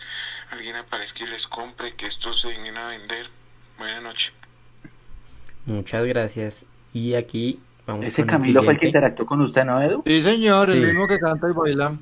alguien 0.50 0.76
aparezca 0.76 1.24
y 1.24 1.26
les 1.26 1.46
compre 1.46 1.94
que 1.94 2.06
estos 2.06 2.42
se 2.42 2.48
vengan 2.48 2.76
a 2.76 2.86
vender 2.88 3.28
buenas 3.76 4.02
noches 4.02 4.32
muchas 5.66 6.04
gracias. 6.06 6.66
Y 6.92 7.14
aquí 7.14 7.60
vamos 7.86 8.08
ese 8.08 8.24
Camilo 8.24 8.62
fue 8.62 8.74
el 8.74 8.80
que 8.80 8.86
interactuó 8.86 9.26
con 9.26 9.42
usted 9.42 9.64
no 9.64 9.82
Edu 9.82 10.02
sí 10.06 10.22
señor 10.22 10.70
el 10.70 10.86
mismo 10.86 11.06
que 11.06 11.18
canta 11.18 11.48
y 11.48 11.52
baila 11.52 11.94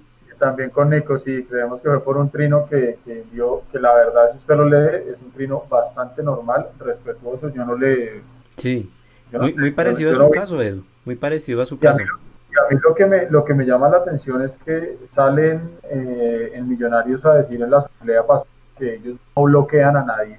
también 0.44 0.68
con 0.68 0.90
Nico 0.90 1.18
sí 1.20 1.44
creemos 1.48 1.80
que 1.80 1.88
fue 1.88 2.04
por 2.04 2.18
un 2.18 2.28
trino 2.28 2.66
que, 2.68 2.98
que 3.02 3.24
vio 3.32 3.62
que 3.72 3.78
la 3.78 3.94
verdad 3.94 4.32
si 4.32 4.38
usted 4.38 4.56
lo 4.56 4.68
lee 4.68 5.10
es 5.10 5.16
un 5.24 5.32
trino 5.32 5.64
bastante 5.70 6.22
normal 6.22 6.66
respetuoso 6.78 7.48
yo 7.48 7.64
no 7.64 7.74
le 7.74 8.20
sí 8.56 8.92
muy, 9.32 9.54
muy 9.54 9.70
parecido 9.70 10.12
a 10.12 10.14
su 10.14 10.30
caso 10.30 10.60
Edu 10.60 10.84
muy 11.06 11.16
parecido 11.16 11.62
a 11.62 11.66
su 11.66 11.78
caso. 11.78 12.00
A 12.00 12.72
mí, 12.72 12.78
lo, 12.82 12.94
que 12.94 13.06
me, 13.06 13.28
lo 13.30 13.44
que 13.44 13.52
me 13.52 13.64
llama 13.64 13.88
la 13.88 13.98
atención 13.98 14.42
es 14.42 14.52
que 14.64 14.96
salen 15.12 15.78
eh, 15.84 16.52
en 16.54 16.68
Millonarios 16.68 17.24
a 17.24 17.34
decir 17.34 17.60
en 17.60 17.70
la 17.70 17.78
asamblea 17.78 18.22
pasada 18.22 18.46
que 18.78 18.94
ellos 18.94 19.16
no 19.36 19.42
bloquean 19.42 19.96
a 19.96 20.04
nadie 20.04 20.38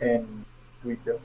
en 0.00 0.26
Twitter. 0.82 1.16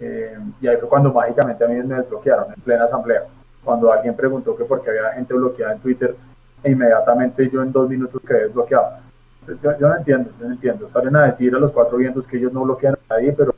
Eh, 0.00 0.38
y 0.60 0.68
ahí 0.68 0.76
fue 0.76 0.88
cuando 0.88 1.12
mágicamente 1.12 1.64
a 1.64 1.68
mí 1.68 1.76
me 1.82 1.94
desbloquearon 1.94 2.52
en 2.54 2.60
plena 2.60 2.84
asamblea. 2.84 3.24
Cuando 3.64 3.90
alguien 3.92 4.14
preguntó 4.14 4.54
que 4.54 4.64
por 4.64 4.82
qué 4.82 4.90
había 4.90 5.12
gente 5.12 5.34
bloqueada 5.34 5.74
en 5.74 5.80
Twitter, 5.80 6.14
e 6.62 6.70
inmediatamente 6.70 7.48
yo 7.50 7.62
en 7.62 7.72
dos 7.72 7.88
minutos 7.88 8.20
quedé 8.26 8.44
desbloqueado. 8.44 8.98
Yo, 9.46 9.78
yo 9.78 9.88
no 9.88 9.96
entiendo, 9.96 10.30
yo 10.38 10.46
no 10.46 10.52
entiendo. 10.52 10.90
Salen 10.92 11.16
a 11.16 11.26
decir 11.26 11.54
a 11.54 11.58
los 11.58 11.72
cuatro 11.72 11.96
vientos 11.98 12.26
que 12.26 12.36
ellos 12.36 12.52
no 12.52 12.62
bloquean 12.62 12.94
a 12.94 13.14
nadie, 13.14 13.32
pero 13.32 13.54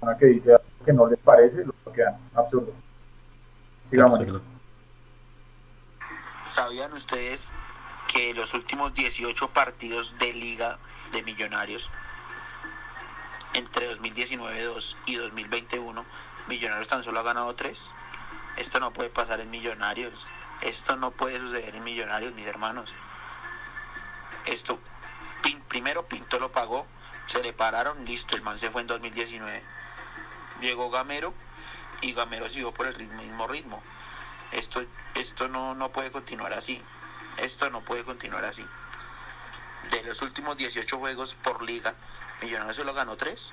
una 0.00 0.16
que 0.16 0.26
dice 0.26 0.52
algo 0.52 0.64
que 0.84 0.92
no 0.92 1.06
les 1.06 1.18
parece, 1.18 1.64
lo 1.64 1.74
bloquean. 1.84 2.16
Absurdo. 2.34 2.72
¿Sabían 6.44 6.92
ustedes 6.92 7.52
que 8.12 8.34
los 8.34 8.54
últimos 8.54 8.94
18 8.94 9.48
partidos 9.48 10.16
de 10.18 10.32
liga 10.32 10.78
de 11.12 11.22
millonarios 11.22 11.90
entre 13.54 13.88
2019 13.88 14.62
2 14.62 14.96
y 15.06 15.16
2021 15.16 16.04
Millonarios 16.48 16.88
tan 16.88 17.02
solo 17.02 17.20
ha 17.20 17.22
ganado 17.22 17.54
3? 17.54 17.92
Esto 18.56 18.80
no 18.80 18.92
puede 18.92 19.10
pasar 19.10 19.40
en 19.40 19.50
Millonarios. 19.50 20.26
Esto 20.62 20.96
no 20.96 21.10
puede 21.10 21.38
suceder 21.38 21.74
en 21.74 21.84
Millonarios, 21.84 22.34
mis 22.34 22.46
hermanos. 22.46 22.94
Esto, 24.46 24.78
primero 25.68 26.06
Pinto 26.06 26.38
lo 26.38 26.52
pagó, 26.52 26.86
se 27.26 27.42
le 27.42 27.52
pararon, 27.52 28.04
listo, 28.04 28.36
el 28.36 28.42
man 28.42 28.58
se 28.58 28.70
fue 28.70 28.82
en 28.82 28.86
2019. 28.86 29.62
Llegó 30.60 30.90
Gamero, 30.90 31.32
y 32.00 32.12
Gamero 32.12 32.48
siguió 32.48 32.72
por 32.72 32.86
el 32.86 33.08
mismo 33.08 33.46
ritmo. 33.46 33.82
Esto, 34.52 34.84
esto 35.14 35.48
no, 35.48 35.74
no 35.74 35.92
puede 35.92 36.10
continuar 36.10 36.52
así. 36.52 36.82
Esto 37.38 37.70
no 37.70 37.82
puede 37.82 38.04
continuar 38.04 38.44
así. 38.44 38.66
De 39.90 40.02
los 40.04 40.20
últimos 40.22 40.56
18 40.56 40.98
juegos 40.98 41.34
por 41.34 41.62
liga, 41.62 41.94
Millonarios 42.42 42.76
solo 42.76 42.94
ganó 42.94 43.16
3. 43.16 43.52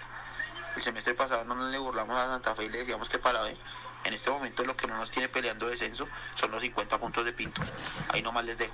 El 0.76 0.82
semestre 0.82 1.14
pasado 1.14 1.44
no 1.46 1.70
le 1.70 1.78
burlamos 1.78 2.18
a 2.18 2.28
Santa 2.28 2.54
Fe 2.54 2.66
y 2.66 2.70
le 2.70 2.80
decíamos 2.80 3.10
que 3.10 3.20
para 3.20 3.42
ver. 3.42 3.58
En 4.08 4.14
este 4.14 4.32
momento 4.32 4.64
lo 4.64 4.76
que 4.76 4.88
no 4.88 4.98
nos 4.98 5.12
tiene 5.12 5.28
peleando 5.28 5.68
descenso 5.68 6.08
son 6.36 6.52
los 6.52 6.62
50 6.62 6.98
puntos 6.98 7.26
de 7.26 7.34
Pinto. 7.34 7.62
Ahí 8.10 8.22
nomás 8.22 8.46
les 8.46 8.58
dejo. 8.58 8.74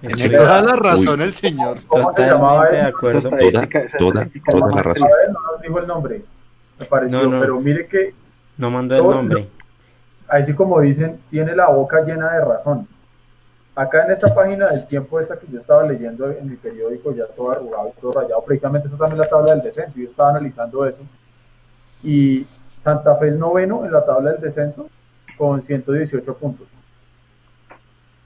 Tiene 0.00 0.36
toda 0.36 0.62
la 0.62 0.76
razón 0.76 1.20
el 1.20 1.34
señor. 1.34 1.80
Totalmente 1.82 2.76
de 2.76 2.82
acuerdo. 2.82 3.30
Toda, 3.30 4.28
toda, 4.46 4.74
la 4.74 4.82
razón. 4.82 5.08
No 5.32 5.40
nos 5.52 5.62
dijo 5.62 5.78
el 5.78 5.86
nombre 5.86 6.24
me 6.78 6.86
pareció, 6.86 7.30
pero 7.40 7.60
mire 7.60 7.86
que... 7.86 8.14
No 8.56 8.70
mandó 8.70 8.96
el 8.96 9.02
nombre. 9.02 9.48
Así 10.28 10.54
como 10.54 10.80
dicen, 10.80 11.20
tiene 11.30 11.54
la 11.54 11.68
boca 11.68 12.02
llena 12.02 12.32
de 12.32 12.44
razón. 12.44 12.88
Acá 13.74 14.04
en 14.06 14.12
esta 14.12 14.34
página 14.34 14.68
del 14.68 14.86
tiempo 14.86 15.20
esta 15.20 15.38
que 15.38 15.46
yo 15.52 15.60
estaba 15.60 15.84
leyendo 15.84 16.30
en 16.30 16.48
mi 16.48 16.56
periódico, 16.56 17.14
ya 17.14 17.26
todo 17.26 17.50
arrugado, 17.50 17.92
todo 18.00 18.12
rayado, 18.12 18.42
precisamente 18.44 18.88
esta 18.88 18.98
también 18.98 19.18
la 19.18 19.28
tabla 19.28 19.54
del 19.54 19.64
descenso, 19.64 19.98
yo 19.98 20.08
estaba 20.08 20.30
analizando 20.30 20.86
eso. 20.86 20.98
Y 22.02 22.46
Santa 22.86 23.16
Fe 23.16 23.30
es 23.30 23.34
noveno 23.34 23.84
en 23.84 23.90
la 23.90 24.06
tabla 24.06 24.30
del 24.30 24.42
descenso 24.42 24.88
con 25.36 25.60
118 25.66 26.34
puntos. 26.36 26.68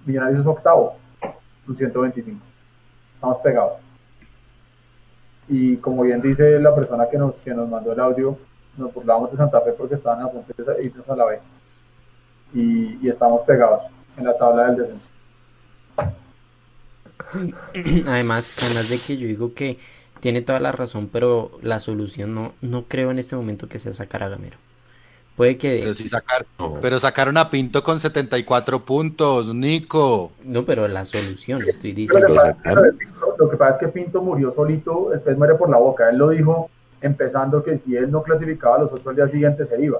Millonarios 0.05 0.41
es 0.41 0.47
octavo 0.47 0.99
con 1.65 1.79
125. 1.79 2.39
Estamos 3.15 3.39
pegados 3.39 3.79
y 5.49 5.79
como 5.79 6.03
bien 6.03 6.21
dice 6.21 6.61
la 6.61 6.75
persona 6.75 7.09
que 7.09 7.17
nos, 7.17 7.37
que 7.37 7.55
nos 7.55 7.71
mandó 7.71 7.93
el 7.93 8.01
audio, 8.01 8.37
nos 8.77 8.93
burlamos 8.93 9.31
de 9.31 9.39
Santa 9.39 9.63
Fe 9.63 9.73
porque 9.73 9.95
estaban 9.95 10.23
a 10.27 10.29
punto 10.29 10.53
de 10.63 10.85
irnos 10.85 11.09
a 11.09 11.17
la 11.17 11.25
B. 11.25 11.41
Y, 12.53 12.99
y, 13.07 13.09
estamos 13.09 13.41
pegados 13.47 13.81
en 14.19 14.25
la 14.27 14.37
tabla 14.37 14.67
del 14.67 14.77
descenso. 14.77 15.07
Además, 18.11 18.53
además 18.59 18.91
de 18.91 18.99
que 18.99 19.17
yo 19.17 19.27
digo 19.27 19.55
que 19.55 19.79
tiene 20.21 20.43
toda 20.43 20.61
la 20.61 20.73
razón, 20.73 21.09
pero 21.13 21.51
la 21.63 21.81
solución 21.81 22.35
no, 22.35 22.53
no 22.61 22.85
creo 22.85 23.11
en 23.11 23.19
este 23.19 23.37
momento 23.37 23.69
que 23.69 23.79
sea 23.79 23.93
sacar 23.93 24.23
a 24.23 24.29
Gamero. 24.29 24.57
Puede 25.37 25.57
que. 25.57 25.79
Pero, 25.81 25.95
sí 25.95 26.07
sacar, 26.07 26.45
pero 26.83 26.99
sacaron 26.99 27.39
a 27.39 27.49
Pinto 27.49 27.83
con 27.83 27.99
74 27.99 28.85
puntos, 28.85 29.55
Nico. 29.55 30.33
No, 30.45 30.67
pero 30.67 30.87
la 30.87 31.07
solución, 31.07 31.63
estoy 31.67 31.93
diciendo. 31.93 32.29
Lo 32.29 33.49
que, 33.49 33.57
pasa, 33.57 33.73
es 33.73 33.79
que 33.79 33.89
Pinto 33.89 34.21
murió 34.21 34.53
solito, 34.53 35.15
el 35.15 35.21
pez 35.21 35.39
muere 35.39 35.55
por 35.55 35.71
la 35.71 35.79
boca. 35.79 36.11
Él 36.11 36.19
lo 36.19 36.29
dijo 36.29 36.69
empezando 37.01 37.63
que 37.63 37.79
si 37.79 37.97
él 37.97 38.11
no 38.11 38.23
clasificaba 38.23 38.79
los 38.79 38.93
otros 38.93 39.17
días 39.17 39.31
siguientes 39.31 39.67
se 39.67 39.83
iba. 39.83 39.99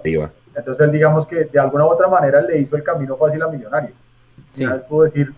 Entonces 0.55 0.81
él 0.81 0.93
digamos 0.93 1.27
que 1.27 1.45
de 1.45 1.59
alguna 1.59 1.87
u 1.87 1.89
otra 1.89 2.09
manera 2.09 2.43
le 2.43 2.59
hizo 2.59 2.77
el 2.77 2.83
camino 2.83 3.17
fácil 3.17 3.41
a 3.41 3.49
Millonario. 3.49 3.95
Sí. 4.53 4.67
pudo 4.91 5.05
decir, 5.05 5.33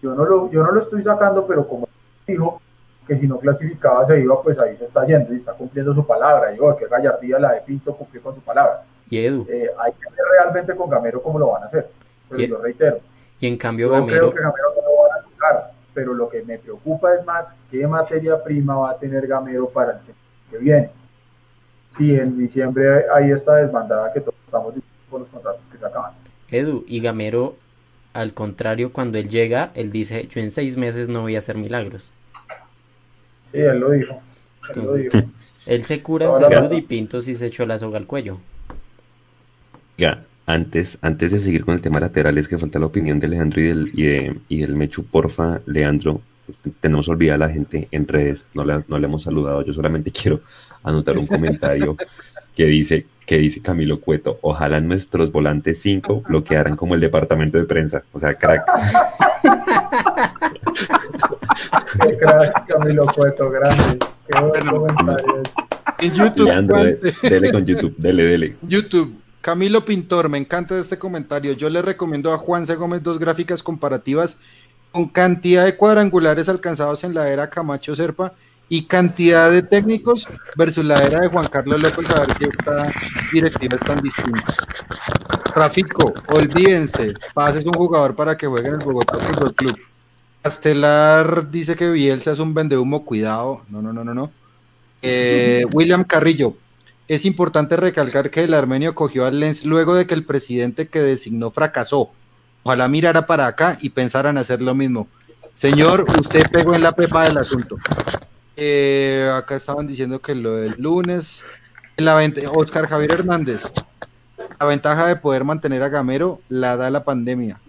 Yo 0.00 0.14
no 0.14 0.24
lo, 0.24 0.50
yo 0.50 0.62
no 0.62 0.72
lo 0.72 0.80
estoy 0.80 1.02
sacando, 1.02 1.46
pero 1.46 1.68
como 1.68 1.86
dijo 2.26 2.62
que 3.06 3.18
si 3.18 3.26
no 3.26 3.38
clasificaba 3.38 4.06
se 4.06 4.20
iba, 4.20 4.40
pues 4.42 4.58
ahí 4.58 4.76
se 4.76 4.84
está 4.84 5.04
yendo 5.04 5.32
y 5.34 5.38
está 5.38 5.52
cumpliendo 5.52 5.94
su 5.94 6.06
palabra. 6.06 6.50
Digo, 6.50 6.74
que 6.76 6.86
gallardía 6.86 7.38
la 7.38 7.52
de 7.52 7.60
Pinto 7.60 7.94
cumplir 7.94 8.22
con 8.22 8.34
su 8.34 8.40
palabra. 8.40 8.82
Y 9.10 9.18
Edu. 9.18 9.46
Eh, 9.48 9.70
hay 9.78 9.92
que 9.92 10.10
ver 10.10 10.24
realmente 10.38 10.74
con 10.74 10.88
Gamero 10.88 11.22
cómo 11.22 11.38
lo 11.38 11.50
van 11.50 11.64
a 11.64 11.66
hacer. 11.66 11.88
Pero 12.28 12.42
yo 12.42 12.58
reitero. 12.58 12.98
Y 13.40 13.46
en 13.46 13.56
cambio 13.58 13.88
yo 13.88 13.92
Gamero... 13.92 14.30
creo 14.30 14.34
que 14.34 14.40
Gamero 14.40 14.68
no 14.76 14.82
lo 14.82 15.02
van 15.02 15.18
a 15.18 15.22
tocar, 15.22 15.70
pero 15.92 16.14
lo 16.14 16.28
que 16.28 16.42
me 16.42 16.58
preocupa 16.58 17.14
es 17.14 17.24
más 17.24 17.46
qué 17.70 17.86
materia 17.86 18.42
prima 18.42 18.76
va 18.76 18.90
a 18.92 18.98
tener 18.98 19.26
Gamero 19.26 19.68
para 19.68 19.92
el 19.92 19.98
semestre 19.98 20.24
que 20.50 20.58
viene. 20.58 20.90
Si 21.96 22.14
en 22.14 22.38
diciembre 22.38 23.04
hay 23.14 23.30
esta 23.30 23.56
desbandada 23.56 24.12
que 24.12 24.20
todos 24.20 24.34
estamos 24.44 24.74
con 25.10 25.20
los 25.20 25.28
contratos 25.28 25.60
que 25.70 25.78
se 25.78 25.86
acaban. 25.86 26.12
Edu, 26.50 26.84
y 26.88 27.00
Gamero, 27.00 27.56
al 28.14 28.32
contrario, 28.32 28.92
cuando 28.92 29.18
él 29.18 29.28
llega, 29.28 29.70
él 29.74 29.92
dice, 29.92 30.26
yo 30.28 30.40
en 30.40 30.50
seis 30.50 30.76
meses 30.76 31.08
no 31.08 31.22
voy 31.22 31.34
a 31.34 31.38
hacer 31.38 31.56
milagros. 31.56 32.12
Sí, 33.54 33.60
él 33.60 33.78
lo 33.78 33.92
dijo. 33.92 34.20
Él, 34.74 34.82
lo 34.82 34.94
dijo. 34.94 35.18
él 35.66 35.84
se 35.84 36.02
cura 36.02 36.26
en 36.26 36.34
salud 36.34 36.72
y 36.72 36.82
Pinto 36.82 37.22
sí 37.22 37.36
se 37.36 37.46
echó 37.46 37.64
la 37.64 37.78
soga 37.78 37.98
al 37.98 38.06
cuello. 38.06 38.38
Ya, 39.96 40.24
antes, 40.46 40.98
antes 41.02 41.30
de 41.30 41.38
seguir 41.38 41.64
con 41.64 41.74
el 41.74 41.80
tema 41.80 42.00
lateral, 42.00 42.36
es 42.36 42.48
que 42.48 42.58
falta 42.58 42.80
la 42.80 42.86
opinión 42.86 43.20
de 43.20 43.28
Leandro 43.28 43.60
y 43.60 43.66
del, 43.68 43.90
y, 43.94 44.02
de, 44.02 44.36
y 44.48 44.58
del 44.58 44.74
Mechu. 44.74 45.04
Porfa, 45.04 45.60
Leandro, 45.66 46.20
tenemos 46.80 47.08
olvidada 47.08 47.36
a 47.36 47.48
la 47.48 47.54
gente 47.54 47.86
en 47.92 48.08
redes, 48.08 48.48
no 48.54 48.64
le, 48.64 48.82
no 48.88 48.98
le 48.98 49.06
hemos 49.06 49.22
saludado. 49.22 49.62
Yo 49.62 49.72
solamente 49.72 50.10
quiero 50.22 50.40
anotar 50.82 51.16
un 51.16 51.28
comentario 51.28 51.96
que 52.56 52.66
dice, 52.66 53.06
que 53.24 53.38
dice 53.38 53.62
Camilo 53.62 54.00
Cueto, 54.00 54.40
ojalá 54.42 54.80
nuestros 54.80 55.30
volantes 55.30 55.80
5 55.80 56.24
lo 56.26 56.42
quedaran 56.42 56.74
como 56.74 56.96
el 56.96 57.00
departamento 57.00 57.56
de 57.56 57.64
prensa, 57.64 58.02
o 58.12 58.18
sea, 58.18 58.34
crack. 58.34 58.64
Qué 62.02 62.18
crack, 62.18 62.66
Camilo 62.66 63.06
Cueto, 63.06 63.50
grande. 63.50 63.98
Qué 64.28 64.40
buen 64.40 64.66
comentario. 64.66 65.42
En 65.98 66.14
YouTube. 66.14 66.46
Leandro, 66.46 66.84
dele 67.22 67.52
con 67.52 67.66
YouTube, 67.66 67.94
dele, 67.96 68.24
dele. 68.24 68.56
YouTube. 68.62 69.20
Camilo 69.40 69.84
Pintor, 69.84 70.30
me 70.30 70.38
encanta 70.38 70.78
este 70.78 70.98
comentario. 70.98 71.52
Yo 71.52 71.68
le 71.68 71.82
recomiendo 71.82 72.32
a 72.32 72.38
Juan 72.38 72.64
C. 72.64 72.76
Gómez 72.76 73.02
dos 73.02 73.18
gráficas 73.18 73.62
comparativas 73.62 74.38
con 74.90 75.08
cantidad 75.08 75.66
de 75.66 75.76
cuadrangulares 75.76 76.48
alcanzados 76.48 77.04
en 77.04 77.14
la 77.14 77.28
era 77.28 77.50
Camacho 77.50 77.94
Serpa 77.94 78.32
y 78.68 78.86
cantidad 78.86 79.50
de 79.50 79.62
técnicos 79.62 80.26
versus 80.56 80.84
la 80.84 81.02
era 81.02 81.20
de 81.20 81.28
Juan 81.28 81.48
Carlos 81.48 81.82
López, 81.82 82.08
a 82.10 82.20
ver 82.20 82.32
si 82.38 82.44
esta 82.44 82.92
directiva 83.32 83.76
es 83.76 83.84
tan 83.84 84.00
distinta. 84.00 84.54
Tráfico, 85.52 86.14
olvídense, 86.28 87.12
pases 87.34 87.66
un 87.66 87.74
jugador 87.74 88.16
para 88.16 88.38
que 88.38 88.46
juegue 88.46 88.68
en 88.68 88.74
el 88.74 88.84
Bogotá 88.84 89.18
Fútbol 89.18 89.54
Club. 89.54 89.78
Castelar 90.44 91.50
dice 91.50 91.74
que 91.74 91.90
Bielsa 91.90 92.32
es 92.32 92.38
un 92.38 92.52
vendehumo, 92.52 93.06
cuidado, 93.06 93.62
no, 93.70 93.80
no, 93.80 93.94
no, 93.94 94.04
no, 94.04 94.12
no. 94.12 94.30
Eh, 95.00 95.64
William 95.72 96.04
Carrillo, 96.04 96.54
es 97.08 97.24
importante 97.24 97.78
recalcar 97.78 98.30
que 98.30 98.44
el 98.44 98.52
armenio 98.52 98.94
cogió 98.94 99.24
al 99.24 99.40
Lens 99.40 99.64
luego 99.64 99.94
de 99.94 100.06
que 100.06 100.12
el 100.12 100.26
presidente 100.26 100.86
que 100.86 101.00
designó 101.00 101.50
fracasó. 101.50 102.10
Ojalá 102.62 102.88
mirara 102.88 103.26
para 103.26 103.46
acá 103.46 103.78
y 103.80 103.88
pensara 103.88 104.28
en 104.28 104.36
hacer 104.36 104.60
lo 104.60 104.74
mismo. 104.74 105.08
Señor, 105.54 106.04
usted 106.20 106.42
pegó 106.52 106.74
en 106.74 106.82
la 106.82 106.92
pepa 106.92 107.24
del 107.24 107.38
asunto. 107.38 107.78
Eh, 108.54 109.30
acá 109.34 109.56
estaban 109.56 109.86
diciendo 109.86 110.20
que 110.20 110.34
lo 110.34 110.56
del 110.56 110.74
lunes. 110.76 111.40
La 111.96 112.20
Oscar 112.54 112.86
Javier 112.86 113.12
Hernández. 113.12 113.62
La 114.60 114.66
ventaja 114.66 115.06
de 115.06 115.16
poder 115.16 115.42
mantener 115.44 115.82
a 115.82 115.88
Gamero 115.88 116.42
la 116.50 116.76
da 116.76 116.90
la 116.90 117.02
pandemia. 117.02 117.60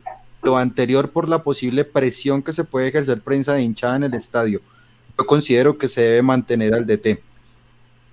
Lo 0.45 0.57
anterior 0.57 1.09
por 1.09 1.27
la 1.27 1.41
posible 1.41 1.85
presión 1.85 2.43
que 2.43 2.53
se 2.53 2.63
puede 2.63 2.89
ejercer 2.89 3.19
prensa 3.21 3.53
de 3.53 3.63
hinchada 3.63 3.95
en 3.95 4.03
el 4.03 4.13
estadio. 4.13 4.61
Yo 5.17 5.25
considero 5.25 5.75
que 5.77 5.87
se 5.87 6.01
debe 6.01 6.21
mantener 6.21 6.75
al 6.75 6.85
DT. 6.85 7.19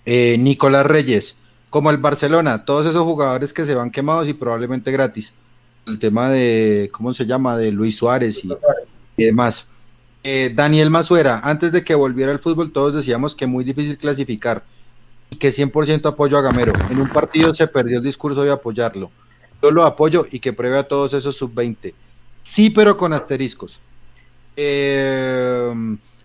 Eh, 0.06 0.36
Nicolás 0.38 0.86
Reyes, 0.86 1.38
como 1.68 1.90
el 1.90 1.98
Barcelona, 1.98 2.64
todos 2.64 2.86
esos 2.86 3.02
jugadores 3.02 3.52
que 3.52 3.66
se 3.66 3.74
van 3.74 3.90
quemados 3.90 4.28
y 4.28 4.32
probablemente 4.32 4.90
gratis. 4.90 5.34
El 5.86 5.98
tema 5.98 6.30
de, 6.30 6.88
¿cómo 6.90 7.12
se 7.12 7.26
llama? 7.26 7.58
De 7.58 7.70
Luis 7.70 7.98
Suárez 7.98 8.40
y, 8.42 9.22
demás. 9.22 9.66
Eh, 10.24 10.52
Daniel 10.54 10.88
Mazuera, 10.88 11.40
antes 11.44 11.70
de 11.70 11.84
que 11.84 11.94
volviera 11.94 12.32
al 12.32 12.38
fútbol, 12.38 12.72
todos 12.72 12.94
decíamos 12.94 13.34
que 13.34 13.46
muy 13.46 13.62
difícil 13.62 13.98
clasificar 13.98 14.62
y 15.28 15.36
que 15.36 15.50
100% 15.50 16.06
apoyo 16.08 16.38
a 16.38 16.40
Gamero. 16.40 16.72
En 16.88 16.98
un 16.98 17.08
partido 17.10 17.52
se 17.52 17.66
perdió 17.66 17.98
el 17.98 18.04
discurso 18.04 18.42
de 18.42 18.52
apoyarlo. 18.52 19.10
Yo 19.62 19.70
lo 19.70 19.84
apoyo 19.84 20.26
y 20.30 20.40
que 20.40 20.54
pruebe 20.54 20.78
a 20.78 20.88
todos 20.88 21.12
esos 21.12 21.36
sub-20. 21.36 21.92
Sí, 22.42 22.70
pero 22.70 22.96
con 22.96 23.12
asteriscos. 23.12 23.80
Eh, 24.56 25.72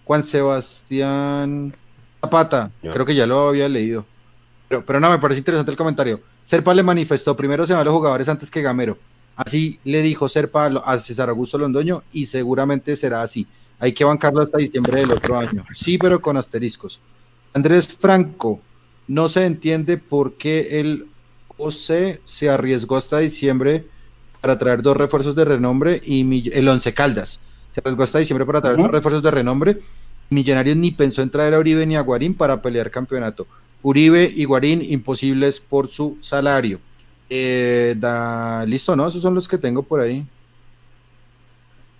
Juan 0.03 0.23
Sebastián 0.23 1.75
Zapata, 2.21 2.71
creo 2.81 3.05
que 3.05 3.15
ya 3.15 3.25
lo 3.25 3.49
había 3.49 3.69
leído. 3.69 4.05
Pero, 4.67 4.85
pero 4.85 4.99
no, 4.99 5.09
me 5.09 5.19
parece 5.19 5.39
interesante 5.39 5.71
el 5.71 5.77
comentario. 5.77 6.21
Serpa 6.43 6.73
le 6.73 6.83
manifestó, 6.83 7.35
primero 7.35 7.65
se 7.65 7.73
van 7.73 7.85
los 7.85 7.93
jugadores 7.93 8.27
antes 8.29 8.49
que 8.49 8.61
Gamero. 8.61 8.97
Así 9.35 9.79
le 9.83 10.01
dijo 10.01 10.27
Serpa 10.27 10.65
a 10.65 10.97
César 10.97 11.29
Augusto 11.29 11.57
Londoño 11.57 12.03
y 12.11 12.25
seguramente 12.25 12.95
será 12.95 13.21
así. 13.21 13.45
Hay 13.79 13.93
que 13.93 14.03
bancarlo 14.03 14.41
hasta 14.41 14.57
diciembre 14.57 15.01
del 15.01 15.11
otro 15.11 15.37
año. 15.37 15.63
Sí, 15.75 15.97
pero 15.97 16.19
con 16.19 16.37
asteriscos. 16.37 16.99
Andrés 17.53 17.87
Franco, 17.87 18.59
no 19.07 19.27
se 19.29 19.45
entiende 19.45 19.97
por 19.97 20.33
qué 20.33 20.79
el 20.79 21.07
OC 21.57 22.19
se 22.25 22.49
arriesgó 22.49 22.97
hasta 22.97 23.19
diciembre 23.19 23.85
para 24.47 24.59
traer 24.59 24.81
dos 24.81 24.95
refuerzos 24.95 25.35
de 25.35 25.43
renombre 25.43 26.01
y 26.05 26.49
el 26.57 26.69
Once 26.69 26.93
Caldas. 26.93 27.41
Se 27.73 27.81
arriesgó 27.81 28.03
hasta 28.03 28.19
diciembre 28.19 28.45
para 28.45 28.61
traer 28.61 28.77
dos 28.77 28.89
refuerzos 28.89 29.21
de 29.21 29.29
renombre. 29.29 29.77
Millonarios 30.29 30.77
ni 30.77 30.91
pensó 30.91 31.21
en 31.21 31.29
traer 31.29 31.53
a 31.53 31.59
Uribe 31.59 31.85
ni 31.85 31.97
a 31.97 32.01
Guarín 32.01 32.33
para 32.33 32.61
pelear 32.61 32.89
campeonato. 32.89 33.45
Uribe 33.81 34.31
y 34.33 34.45
Guarín 34.45 34.81
imposibles 34.81 35.59
por 35.59 35.89
su 35.89 36.17
salario. 36.21 36.79
Eh, 37.29 37.95
da, 37.97 38.65
listo, 38.65 38.95
¿no? 38.95 39.09
Esos 39.09 39.21
son 39.21 39.35
los 39.35 39.49
que 39.49 39.57
tengo 39.57 39.83
por 39.83 39.99
ahí. 39.99 40.25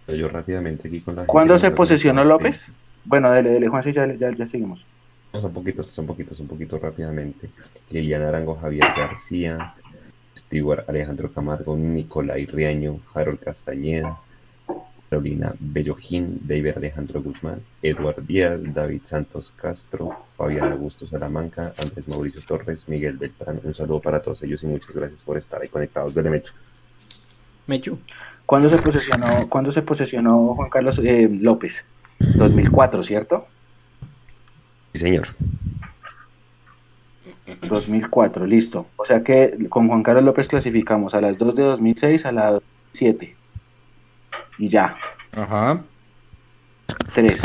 Yo 0.08 0.30
rápidamente 0.30 0.88
aquí 0.88 1.02
con 1.02 1.18
la 1.18 1.26
¿Cuándo 1.26 1.60
se 1.60 1.72
posesionó 1.72 2.24
López? 2.24 2.62
Bueno, 3.04 3.30
dele, 3.30 3.50
dele, 3.50 3.68
Juan, 3.68 3.84
sí, 3.84 3.92
ya, 3.92 4.08
ya, 4.14 4.34
ya 4.34 4.48
seguimos. 4.48 4.80
Son 5.34 5.52
poquitos, 5.52 5.90
son 5.90 6.06
poquitos, 6.06 6.40
un 6.40 6.48
poquito 6.48 6.80
rápidamente. 6.80 7.50
Liliana 7.92 8.30
Arango, 8.30 8.56
Javier 8.56 8.88
García, 8.96 9.76
Stewart 10.38 10.90
Alejandro 10.90 11.32
Camargo, 11.32 11.76
Nicolai 11.76 12.46
Riaño, 12.46 13.00
Harold 13.14 13.40
Castañeda, 13.40 14.20
Carolina 15.10 15.54
Bellojín, 15.60 16.40
David 16.44 16.78
Alejandro 16.78 17.22
Guzmán, 17.22 17.62
Eduard 17.82 18.22
Díaz, 18.26 18.62
David 18.74 19.02
Santos 19.06 19.54
Castro, 19.56 20.16
Fabián 20.36 20.72
Augusto 20.74 21.08
Salamanca, 21.08 21.74
Andrés 21.78 22.08
Mauricio 22.08 22.42
Torres, 22.42 22.88
Miguel 22.88 23.18
Beltrán. 23.18 23.62
Un 23.64 23.74
saludo 23.74 24.02
para 24.02 24.22
todos 24.22 24.44
ellos 24.44 24.62
y 24.64 24.68
muchas 24.68 24.94
gracias 24.94 25.22
por 25.22 25.38
estar 25.38 25.62
ahí 25.62 25.70
conectados. 25.70 26.14
Dele 26.14 26.30
Mechu. 26.30 26.54
Mechu. 27.68 28.00
¿Cuándo 28.46 28.70
se 28.70 28.78
posesionó, 28.78 29.50
¿cuándo 29.50 29.72
se 29.72 29.82
posesionó 29.82 30.56
Juan 30.56 30.70
Carlos 30.70 31.00
eh, 31.04 31.28
López? 31.30 31.74
2004, 32.20 33.04
¿cierto? 33.04 33.48
Sí, 34.94 35.00
señor. 35.00 35.28
2004, 37.68 38.46
listo. 38.46 38.88
O 38.98 39.06
sea 39.06 39.24
que 39.24 39.58
con 39.70 39.88
Juan 39.88 40.04
Carlos 40.04 40.24
López 40.24 40.48
clasificamos 40.48 41.14
a 41.14 41.22
las 41.22 41.38
2 41.38 41.56
de 41.56 41.64
2006 41.64 42.26
a 42.26 42.32
las 42.32 42.62
7. 42.94 43.36
Y 44.60 44.70
ya. 44.70 44.96
Ajá. 45.32 45.84
3. 47.14 47.40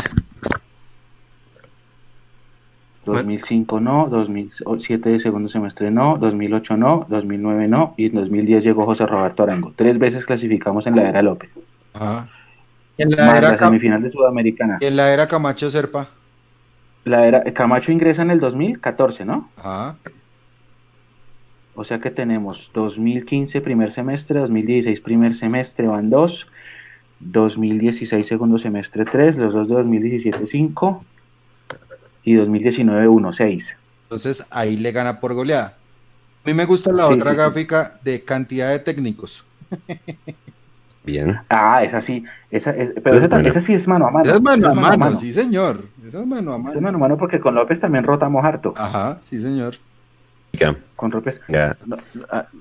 2005 3.05 3.79
no, 3.81 4.07
2007 4.09 5.09
de 5.09 5.19
segundo 5.19 5.49
semestre 5.49 5.91
no, 5.91 6.17
2008 6.17 6.77
no, 6.77 7.05
2009 7.09 7.67
no 7.67 7.93
y 7.97 8.05
en 8.05 8.13
2010 8.13 8.63
llegó 8.63 8.85
José 8.85 9.05
Roberto 9.05 9.43
Arango. 9.43 9.73
Tres 9.75 9.99
veces 9.99 10.25
clasificamos 10.25 10.87
en 10.87 10.95
la 10.95 11.09
era 11.09 11.21
López. 11.21 11.49
Ajá. 11.93 12.29
En 12.97 13.09
la, 13.11 13.37
era 13.37 13.57
semifinal 13.57 14.01
de 14.01 14.09
Sudamericana. 14.09 14.77
En 14.79 14.95
la 14.95 15.11
era 15.11 15.27
Camacho 15.27 15.69
Serpa. 15.69 16.09
La 17.05 17.27
era 17.27 17.43
Camacho 17.53 17.91
ingresa 17.91 18.21
en 18.21 18.31
el 18.31 18.39
2014, 18.39 19.25
¿no? 19.25 19.49
Ajá. 19.57 19.95
O 21.75 21.83
sea 21.83 21.99
que 21.99 22.11
tenemos 22.11 22.69
2015 22.73 23.59
primer 23.61 23.91
semestre, 23.91 24.39
2016 24.39 24.99
primer 25.01 25.35
semestre 25.35 25.87
van 25.87 26.09
dos, 26.09 26.47
2016 27.19 28.27
segundo 28.27 28.57
semestre 28.59 29.05
3, 29.05 29.37
los 29.37 29.53
dos 29.53 29.67
de 29.67 29.75
2017 29.75 30.45
5 30.47 31.03
y 32.25 32.35
2019 32.35 33.07
1, 33.07 33.33
6. 33.33 33.75
Entonces 34.03 34.45
ahí 34.51 34.77
le 34.77 34.91
gana 34.91 35.19
por 35.19 35.33
goleada. 35.33 35.77
A 36.45 36.47
mí 36.47 36.53
me 36.53 36.65
gusta 36.65 36.91
la 36.91 37.07
Sí, 37.07 37.13
otra 37.13 37.31
sí, 37.31 37.37
sí. 37.37 37.41
gráfica 37.43 37.93
de 38.03 38.21
cantidad 38.23 38.69
de 38.69 38.79
técnicos. 38.79 39.43
Bien. 41.03 41.37
Ah, 41.49 41.83
esa 41.83 42.01
sí, 42.01 42.23
esa, 42.51 42.69
es- 42.71 42.91
pero 43.03 43.17
esa, 43.17 43.27
Bueno. 43.27 43.49
esa 43.49 43.59
sí 43.61 43.73
es 43.73 43.87
mano 43.87 44.07
a 44.07 44.11
mano. 44.11 44.25
Esa 44.25 44.35
es 44.35 44.41
mano 44.41 44.67
a 44.69 44.71
esa 44.71 44.97
mano, 44.97 45.17
sí 45.17 45.33
señor. 45.33 45.85
Esa 46.05 46.19
es 46.21 46.27
mano 46.27 46.53
a 46.53 46.57
Esa 46.57 46.69
es 46.69 46.75
mano. 46.75 46.81
mano 46.81 46.97
a 46.97 46.99
mano 46.99 47.17
porque 47.17 47.39
con 47.39 47.55
López 47.55 47.79
también 47.79 48.03
rotamos 48.03 48.43
harto. 48.43 48.73
Ajá, 48.75 49.19
sí 49.25 49.39
señor. 49.41 49.75
Venga, 50.51 50.77
Con 50.95 51.09
López, 51.09 51.41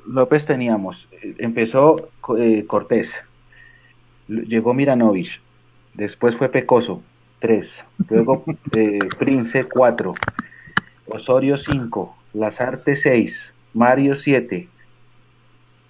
López 0.06 0.47
teníamos, 0.47 1.06
eh, 1.12 1.35
empezó 1.39 2.09
eh, 2.39 2.64
Cortés, 2.66 3.12
llegó 4.28 4.73
Miranovich, 4.73 5.40
Después 5.94 6.36
fue 6.36 6.48
Pecoso, 6.48 7.02
3. 7.40 7.85
Luego 8.09 8.44
eh, 8.73 8.98
Prince, 9.19 9.64
4. 9.69 10.12
Osorio, 11.09 11.59
5. 11.59 12.16
Lazarte, 12.32 12.97
6. 12.97 13.36
Mario, 13.74 14.16
7. 14.16 14.69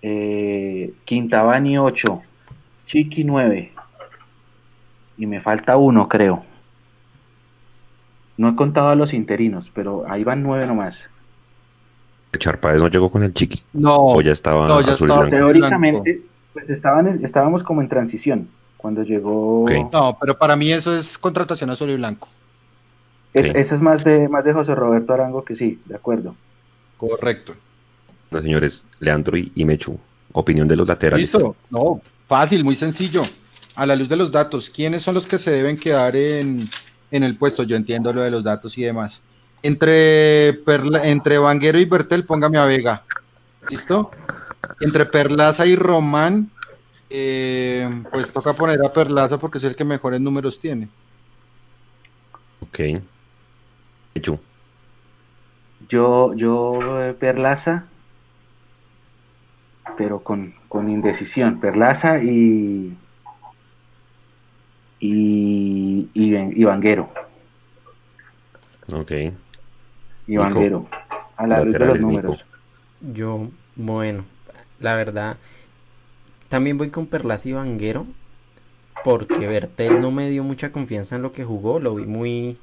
Eh, 0.03 0.93
Quintabani, 1.05 1.79
8. 1.79 2.23
Chiqui, 2.87 3.23
9. 3.23 3.73
Y 5.19 5.27
me 5.27 5.41
falta 5.41 5.77
uno, 5.77 6.09
creo. 6.09 6.45
No 8.37 8.49
he 8.51 8.57
contado 8.57 8.89
a 8.89 8.95
los 8.95 9.13
interinos, 9.13 9.71
pero 9.75 10.05
ahí 10.09 10.25
van 10.25 10.43
nueve 10.43 10.67
nomás. 10.67 10.97
Charpáez 12.39 12.81
no 12.81 12.89
llegó 12.89 13.11
con 13.11 13.23
el 13.23 13.35
chiqui. 13.35 13.63
No, 13.75 13.97
o 13.99 14.21
ya 14.23 14.33
estaba 14.33 14.67
no, 14.67 14.81
ya 14.81 14.95
azul 14.95 15.09
estaba 15.11 15.27
blanco. 15.27 15.37
Teóricamente, 15.37 16.23
pues 16.55 16.69
estaban 16.71 17.07
en- 17.09 17.25
estábamos 17.25 17.63
como 17.63 17.83
en 17.83 17.89
transición 17.89 18.49
cuando 18.79 19.03
llegó. 19.03 19.67
No, 19.93 20.17
pero 20.21 20.37
para 20.39 20.57
mí 20.57 20.73
eso 20.73 20.97
es 20.97 21.19
contratación 21.19 21.69
azul 21.71 21.91
y 21.91 21.97
blanco. 21.97 22.29
Es- 23.35 23.71
es 23.73 23.81
más 23.81 24.03
de, 24.05 24.29
más 24.29 24.45
de 24.45 24.53
José 24.55 24.75
Roberto 24.75 25.13
Arango 25.13 25.45
que 25.45 25.57
sí, 25.57 25.79
de 25.85 25.95
acuerdo. 25.95 26.35
Correcto. 26.97 27.55
No, 28.31 28.41
señores, 28.41 28.85
Leandro 29.01 29.37
y, 29.37 29.53
y 29.55 29.65
Mechu. 29.65 29.99
Opinión 30.33 30.67
de 30.67 30.77
los 30.77 30.89
laterales. 30.89 31.33
Listo. 31.35 31.55
No, 31.71 32.01
fácil, 32.27 32.65
muy 32.65 32.77
sencillo. 32.77 33.25
A 33.77 33.85
la 33.85 33.95
luz 33.95 34.09
de 34.09 34.17
los 34.17 34.33
datos, 34.33 34.71
¿quiénes 34.71 35.03
son 35.03 35.15
los 35.15 35.27
que 35.27 35.37
se 35.37 35.51
deben 35.51 35.77
quedar 35.77 36.17
en, 36.17 36.67
en 37.13 37.23
el 37.23 37.37
puesto? 37.37 37.63
Yo 37.63 37.77
entiendo 37.77 38.13
lo 38.13 38.23
de 38.23 38.31
los 38.33 38.43
datos 38.43 38.77
y 38.77 38.83
demás. 38.83 39.21
Entre, 39.63 40.55
Perla- 40.65 41.05
entre 41.05 41.39
Vanguero 41.39 41.79
y 41.79 41.85
Bertel, 41.85 42.25
póngame 42.25 42.59
a 42.59 42.65
Vega. 42.65 43.05
¿Listo? 43.71 44.11
Entre 44.81 45.07
Perlaza 45.07 45.65
y 45.67 45.77
Román, 45.77 46.51
eh, 47.09 47.89
pues 48.11 48.33
toca 48.33 48.55
poner 48.55 48.85
a 48.85 48.93
Perlaza 48.93 49.39
porque 49.39 49.59
es 49.59 49.65
el 49.65 49.77
que 49.77 49.85
mejores 49.85 50.21
números 50.21 50.59
tiene. 50.59 50.89
Ok. 52.61 53.01
Mechu. 54.15 54.41
Yo, 55.89 56.35
yo 56.35 56.79
Perlaza, 57.21 57.85
pero 59.97 60.21
con, 60.21 60.55
con 60.69 60.89
indecisión. 60.89 61.61
Perlaza 61.61 62.19
y 62.23 62.97
y, 65.03 66.11
y, 66.15 66.65
Vanguero. 66.65 67.13
Ok. 68.93 69.11
Y 70.27 70.37
Nico. 70.37 70.43
Vanguero. 70.43 70.89
A 71.37 71.47
la 71.47 71.61
luz 71.61 71.77
de 71.79 71.87
los 71.87 72.01
Nico. 72.01 72.07
números. 72.07 72.45
Yo, 73.01 73.51
bueno, 73.75 74.25
la 74.79 74.95
verdad, 74.95 75.39
también 76.49 76.79
voy 76.79 76.91
con 76.91 77.07
Perlas 77.09 77.47
y 77.47 77.53
Vanguero, 77.53 78.07
porque 79.05 79.49
Bertel 79.49 80.01
no 80.01 80.11
me 80.13 80.31
dio 80.31 80.45
mucha 80.45 80.73
confianza 80.73 81.17
en 81.17 81.23
lo 81.23 81.33
que 81.33 81.45
jugó, 81.45 81.81
lo 81.81 81.97
vi 81.97 82.07
muy, 82.07 82.59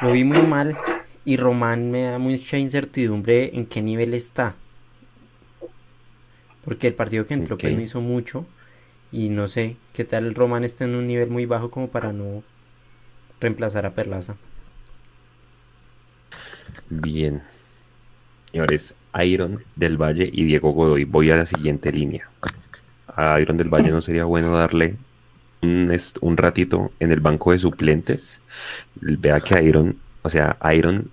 lo 0.00 0.12
vi 0.12 0.24
muy 0.24 0.42
mal, 0.42 0.80
y 1.24 1.36
Román 1.36 1.90
me 1.90 2.02
da 2.02 2.18
mucha 2.18 2.58
incertidumbre 2.58 3.56
en 3.56 3.66
qué 3.66 3.82
nivel 3.82 4.14
está, 4.14 4.56
porque 6.64 6.86
el 6.88 6.94
partido 6.94 7.26
que 7.26 7.34
entró 7.34 7.58
pues 7.58 7.72
Ok. 7.72 7.76
no 7.76 7.80
hizo 7.82 8.00
mucho, 8.00 8.46
y 9.10 9.28
no 9.28 9.48
sé 9.48 9.76
qué 9.92 10.04
tal 10.04 10.34
Román 10.34 10.64
está 10.64 10.84
en 10.84 10.94
un 10.94 11.06
nivel 11.06 11.30
muy 11.30 11.46
bajo 11.46 11.70
como 11.70 11.88
para 11.88 12.12
no 12.12 12.42
reemplazar 13.40 13.86
a 13.86 13.94
Perlaza. 13.94 14.36
Bien. 16.90 17.42
Señores, 18.50 18.94
Iron 19.22 19.62
del 19.76 19.96
Valle 19.96 20.28
y 20.32 20.44
Diego 20.44 20.72
Godoy. 20.72 21.04
Voy 21.04 21.30
a 21.30 21.36
la 21.36 21.46
siguiente 21.46 21.92
línea. 21.92 22.28
A 23.14 23.40
Iron 23.40 23.56
del 23.56 23.68
Valle 23.68 23.90
no 23.90 24.00
sería 24.00 24.24
bueno 24.24 24.56
darle 24.56 24.96
un, 25.62 25.94
un 26.20 26.36
ratito 26.36 26.92
en 27.00 27.12
el 27.12 27.20
banco 27.20 27.52
de 27.52 27.58
suplentes. 27.58 28.40
Vea 29.00 29.40
que 29.40 29.62
Iron, 29.62 29.98
o 30.22 30.30
sea, 30.30 30.56
Iron, 30.74 31.10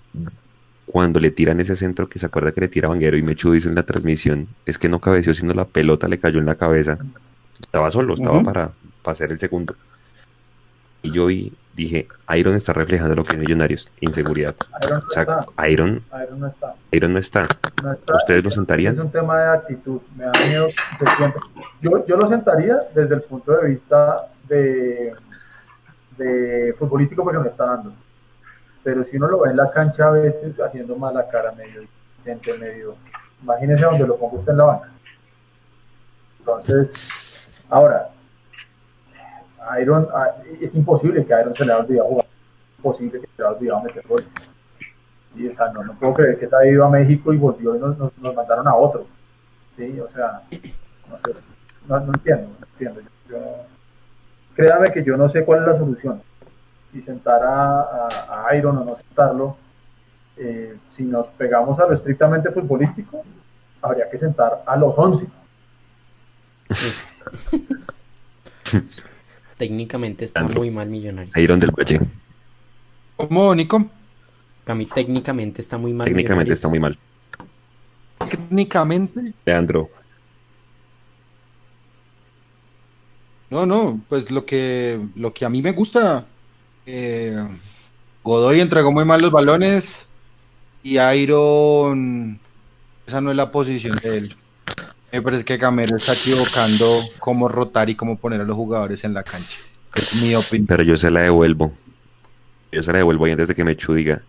cuando 0.86 1.20
le 1.20 1.32
tiran 1.32 1.60
ese 1.60 1.76
centro 1.76 2.08
que 2.10 2.20
se 2.20 2.26
acuerda 2.26 2.52
que 2.52 2.62
le 2.62 2.68
tira 2.68 2.90
Vanguero 2.90 3.18
y 3.18 3.24
Mechu 3.24 3.52
dice 3.52 3.70
en 3.70 3.76
la 3.76 3.84
transmisión, 3.84 4.48
es 4.66 4.78
que 4.78 4.90
no 4.90 5.02
cabeció, 5.02 5.34
sino 5.34 5.54
la 5.54 5.66
pelota 5.66 6.08
le 6.08 6.20
cayó 6.20 6.40
en 6.40 6.46
la 6.46 6.56
cabeza. 6.56 7.00
Estaba 7.60 7.92
solo, 7.92 8.14
estaba 8.16 8.42
para, 8.44 8.70
para 9.04 9.14
hacer 9.14 9.32
el 9.32 9.40
segundo. 9.40 9.76
Y 11.02 11.12
yo 11.12 11.28
dije, 11.76 12.08
Iron 12.36 12.56
está 12.56 12.74
reflejando 12.74 13.16
lo 13.16 13.24
que 13.24 13.34
es 13.34 13.40
Millonarios, 13.40 13.90
inseguridad. 14.00 14.56
Iron 14.84 14.98
O 15.00 15.04
no 15.04 15.10
sea, 15.12 15.22
está. 15.24 15.68
Iron, 15.70 16.04
Iron 16.24 16.40
no 16.40 16.48
está. 16.48 16.74
Iron 16.92 17.14
no 17.14 17.20
está. 17.20 17.48
No 17.84 17.94
está. 17.94 18.16
¿Ustedes 18.16 18.44
lo 18.44 18.50
Es 18.50 18.56
sentarían? 18.56 19.00
un 19.00 19.12
tema 19.12 19.40
de 19.40 19.50
actitud. 19.50 20.02
Me 20.16 20.26
da 20.26 20.32
miedo. 20.48 20.68
Yo, 21.82 22.06
yo 22.08 22.18
lo 22.18 22.28
sentaría 22.28 22.78
desde 22.96 23.16
el 23.16 23.22
punto 23.22 23.52
de 23.52 23.68
vista 23.70 24.28
de, 24.48 25.14
de 26.18 26.76
futbolístico 26.80 27.24
porque 27.24 27.38
no 27.40 27.46
está 27.46 27.66
dando. 27.66 27.94
Pero 28.84 29.04
si 29.04 29.18
uno 29.18 29.28
lo 29.28 29.42
ve 29.42 29.52
en 29.52 29.58
la 29.58 29.72
cancha 29.72 30.08
a 30.08 30.12
veces 30.12 30.60
haciendo 30.60 30.96
mala 30.96 31.28
cara, 31.30 31.52
medio 31.52 31.82
decente, 32.24 32.58
medio. 32.58 32.96
Imagínese 33.44 33.84
donde 33.84 34.08
lo 34.08 34.18
ponga 34.18 34.38
usted 34.40 34.52
en 34.54 34.58
la 34.58 34.64
banca. 34.64 34.90
Entonces, 36.40 36.92
ahora, 37.70 38.10
Iron, 39.82 40.08
ah, 40.14 40.36
es 40.62 40.76
imposible 40.76 41.26
que 41.26 41.34
Iron 41.34 41.56
se 41.56 41.66
le 41.66 41.72
haya 41.72 41.82
olvidado 41.82 42.08
jugar. 42.10 42.26
Es 42.26 42.78
imposible 42.78 43.22
que 43.22 43.28
se 43.28 43.34
le 43.38 43.48
haya 43.48 43.58
olvidado 43.58 43.82
meter 43.82 44.08
gol. 44.08 44.26
Y, 45.36 45.48
o 45.48 45.56
sea, 45.56 45.72
no, 45.72 45.84
no 45.84 45.94
puedo 45.94 46.14
creer 46.14 46.40
que 46.40 46.46
estaba 46.46 46.66
ido 46.66 46.86
a 46.86 46.90
México 46.90 47.34
y 47.34 47.38
volvió 47.38 47.76
y 47.76 47.80
nos, 47.80 47.98
nos, 47.98 48.18
nos 48.18 48.36
mandaron 48.36 48.68
a 48.68 48.76
otro. 48.76 49.06
Sí, 49.76 50.00
o 50.00 50.10
sea, 50.12 50.42
no 51.88 52.00
no, 52.00 52.14
entiendo, 52.14 52.50
no 52.60 52.66
entiendo. 52.66 53.02
Créame 54.56 54.92
que 54.92 55.04
yo 55.04 55.18
no 55.18 55.30
sé 55.30 55.44
cuál 55.44 55.62
es 55.62 55.68
la 55.68 55.78
solución. 55.78 56.22
Si 56.94 57.02
sentar 57.02 57.42
a 57.44 58.56
Iron 58.56 58.78
o 58.78 58.86
no 58.86 58.96
sentarlo, 58.96 59.58
eh, 60.38 60.78
si 60.92 61.04
nos 61.04 61.28
pegamos 61.28 61.80
a 61.80 61.88
lo 61.88 61.94
estrictamente 61.94 62.52
futbolístico, 62.52 63.24
habría 63.82 64.10
que 64.10 64.18
sentar 64.18 64.64
a 64.66 64.76
los 64.76 64.98
11. 64.98 65.28
Técnicamente 69.58 70.26
está 70.26 70.44
muy 70.44 70.72
mal 70.72 70.90
Millonarios. 70.90 71.38
Iron 71.38 71.60
del 71.60 71.72
Valle. 71.72 72.02
¿Cómo, 73.16 73.56
Nico? 73.56 73.90
Para 74.64 74.76
mí 74.76 74.86
técnicamente 74.86 75.62
está 75.62 75.78
muy 75.78 75.94
mal 75.94 76.06
Técnicamente 76.06 76.54
está 76.54 76.68
muy 76.68 76.80
mal. 76.80 76.98
Técnicamente. 78.18 79.34
Leandro, 79.46 79.90
No, 83.50 83.66
no, 83.66 84.02
pues 84.10 84.32
lo 84.32 84.46
que, 84.46 85.00
lo 85.16 85.34
que 85.34 85.46
a 85.46 85.50
mí 85.50 85.62
me 85.62 85.72
gusta, 85.72 86.26
eh, 86.86 87.48
Godoy 88.24 88.60
entregó 88.60 88.92
muy 88.92 89.06
mal 89.06 89.22
los 89.22 89.32
balones 89.32 90.08
y 90.84 91.00
Iron, 91.00 92.40
esa 93.06 93.22
no 93.22 93.32
es 93.32 93.38
la 93.38 93.52
posición 93.52 93.98
de 94.04 94.18
él. 94.18 94.36
Me 95.16 95.22
parece 95.22 95.46
que 95.46 95.56
Gamero 95.56 95.96
está 95.96 96.12
equivocando 96.14 97.00
cómo 97.20 97.48
rotar 97.48 97.90
y 97.90 97.96
cómo 97.96 98.18
poner 98.18 98.42
a 98.42 98.44
los 98.44 98.58
jugadores 98.58 99.02
en 99.06 99.14
la 99.14 99.24
cancha. 99.24 99.58
Es 99.96 100.14
mi 100.14 100.36
opinión. 100.36 100.68
pero 100.68 100.84
yo 100.84 100.98
se 100.98 101.10
la 101.10 101.22
devuelvo. 101.22 101.74
Yo 102.70 102.84
se 102.84 102.92
la 102.92 102.98
devuelvo 102.98 103.26
y 103.26 103.32
antes 103.32 103.48
de 103.48 103.56
que 103.56 103.64
Mechu 103.64 103.94
diga. 103.94 104.22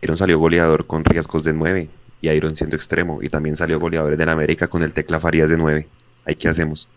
Iron 0.00 0.16
salió 0.16 0.38
goleador 0.38 0.86
con 0.86 1.04
riesgos 1.04 1.44
de 1.44 1.52
9 1.52 1.90
y 2.22 2.30
Iron 2.30 2.56
siendo 2.56 2.74
extremo. 2.74 3.22
Y 3.22 3.28
también 3.28 3.54
salió 3.54 3.78
goleador 3.78 4.14
en 4.14 4.20
el 4.22 4.30
América 4.30 4.66
con 4.68 4.82
el 4.82 4.94
Tecla 4.94 5.20
Farías 5.20 5.50
de 5.50 5.58
9. 5.58 5.86
¿Ahí 6.24 6.36
qué 6.36 6.48
hacemos? 6.48 6.88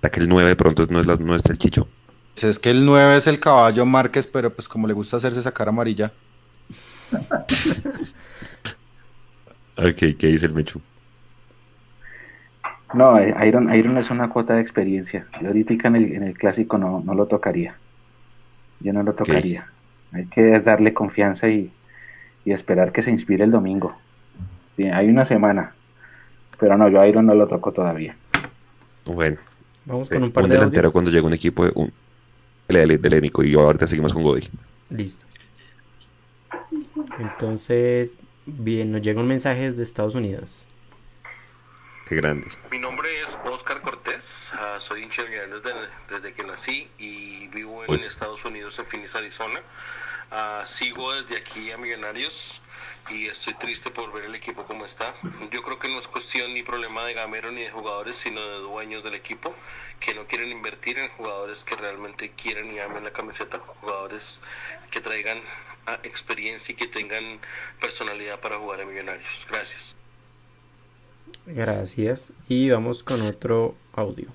¿Para 0.00 0.12
que 0.12 0.20
el 0.20 0.28
9 0.28 0.50
de 0.50 0.54
pronto 0.56 0.84
no 0.88 1.00
es, 1.00 1.06
la- 1.08 1.16
no 1.16 1.34
es 1.34 1.44
el 1.46 1.58
chicho? 1.58 1.88
Pues 2.34 2.44
Es 2.44 2.58
que 2.60 2.70
el 2.70 2.84
9 2.86 3.16
es 3.16 3.26
el 3.26 3.40
caballo 3.40 3.84
Márquez, 3.84 4.28
pero 4.28 4.54
pues 4.54 4.68
como 4.68 4.86
le 4.86 4.92
gusta 4.94 5.16
hacerse 5.16 5.42
sacar 5.42 5.68
amarilla. 5.68 6.12
Ok, 9.74 9.96
¿qué 10.18 10.26
dice 10.28 10.46
el 10.46 10.52
Mechu? 10.52 10.80
No, 12.94 13.18
eh, 13.18 13.34
Iron, 13.46 13.74
Iron 13.74 13.96
es 13.98 14.10
una 14.10 14.28
cuota 14.28 14.54
de 14.54 14.60
experiencia. 14.62 15.26
Yo 15.40 15.48
ahorita 15.48 15.88
en 15.88 15.96
el, 15.96 16.12
en 16.14 16.22
el 16.24 16.38
clásico 16.38 16.78
no, 16.78 17.00
no 17.04 17.14
lo 17.14 17.26
tocaría. 17.26 17.74
Yo 18.80 18.92
no 18.92 19.02
lo 19.02 19.14
tocaría. 19.14 19.66
Hay 20.12 20.26
que 20.26 20.60
darle 20.60 20.92
confianza 20.92 21.48
y, 21.48 21.72
y 22.44 22.52
esperar 22.52 22.92
que 22.92 23.02
se 23.02 23.10
inspire 23.10 23.44
el 23.44 23.50
domingo. 23.50 23.94
Bien, 24.76 24.94
hay 24.94 25.08
una 25.08 25.26
semana. 25.26 25.74
Pero 26.58 26.76
no, 26.76 26.88
yo 26.88 27.00
a 27.00 27.08
Iron 27.08 27.26
no 27.26 27.34
lo 27.34 27.48
toco 27.48 27.72
todavía. 27.72 28.16
Bueno, 29.04 29.38
Vamos 29.84 30.10
con 30.10 30.22
un 30.22 30.32
par 30.32 30.44
un 30.44 30.50
de 30.50 30.54
delantero 30.54 30.88
audios. 30.88 30.92
cuando 30.92 31.10
llega 31.10 31.26
un 31.26 31.32
equipo 31.34 31.64
de 31.64 31.72
un 31.74 31.92
del 32.68 33.00
del 33.00 33.30
y 33.44 33.54
ahorita 33.54 33.86
seguimos 33.86 34.12
con 34.12 34.22
Godoy. 34.22 34.48
Listo. 34.90 35.26
Entonces, 37.18 38.18
bien, 38.46 38.92
nos 38.92 39.02
llega 39.02 39.20
un 39.20 39.28
mensaje 39.28 39.70
desde 39.70 39.82
Estados 39.82 40.14
Unidos. 40.14 40.68
Qué 42.12 42.16
grande. 42.20 42.46
Mi 42.70 42.78
nombre 42.78 43.08
es 43.20 43.38
Oscar 43.46 43.80
Cortés, 43.80 44.52
ah, 44.58 44.78
soy 44.78 45.02
hincha 45.02 45.22
de 45.22 45.30
Millonarios 45.30 45.62
de- 45.62 45.88
desde 46.14 46.34
que 46.34 46.42
nací 46.42 46.90
y 46.98 47.46
vivo 47.48 47.84
en 47.84 47.90
Uy. 47.90 48.04
Estados 48.04 48.44
Unidos, 48.44 48.78
en 48.78 48.84
Phoenix, 48.84 49.16
Arizona. 49.16 49.62
Ah, 50.30 50.62
sigo 50.66 51.10
desde 51.14 51.38
aquí 51.38 51.70
a 51.70 51.78
Millonarios 51.78 52.60
y 53.08 53.28
estoy 53.28 53.54
triste 53.54 53.90
por 53.90 54.12
ver 54.12 54.26
el 54.26 54.34
equipo 54.34 54.66
como 54.66 54.84
está. 54.84 55.14
Yo 55.50 55.62
creo 55.62 55.78
que 55.78 55.88
no 55.88 55.98
es 55.98 56.06
cuestión 56.06 56.52
ni 56.52 56.62
problema 56.62 57.02
de 57.06 57.14
Gamero 57.14 57.50
ni 57.50 57.62
de 57.62 57.70
jugadores, 57.70 58.18
sino 58.18 58.46
de 58.46 58.58
dueños 58.58 59.02
del 59.02 59.14
equipo 59.14 59.56
que 59.98 60.12
no 60.12 60.26
quieren 60.26 60.50
invertir 60.50 60.98
en 60.98 61.08
jugadores 61.08 61.64
que 61.64 61.76
realmente 61.76 62.32
quieren 62.32 62.70
y 62.70 62.78
amen 62.78 63.04
la 63.04 63.12
camiseta, 63.14 63.58
jugadores 63.58 64.42
que 64.90 65.00
traigan 65.00 65.40
ah, 65.86 65.98
experiencia 66.02 66.74
y 66.74 66.76
que 66.76 66.88
tengan 66.88 67.40
personalidad 67.80 68.38
para 68.38 68.58
jugar 68.58 68.80
en 68.80 68.90
Millonarios. 68.90 69.46
Gracias. 69.48 70.01
Gracias. 71.46 72.32
Y 72.48 72.70
vamos 72.70 73.02
con 73.02 73.20
otro 73.22 73.74
audio. 73.94 74.28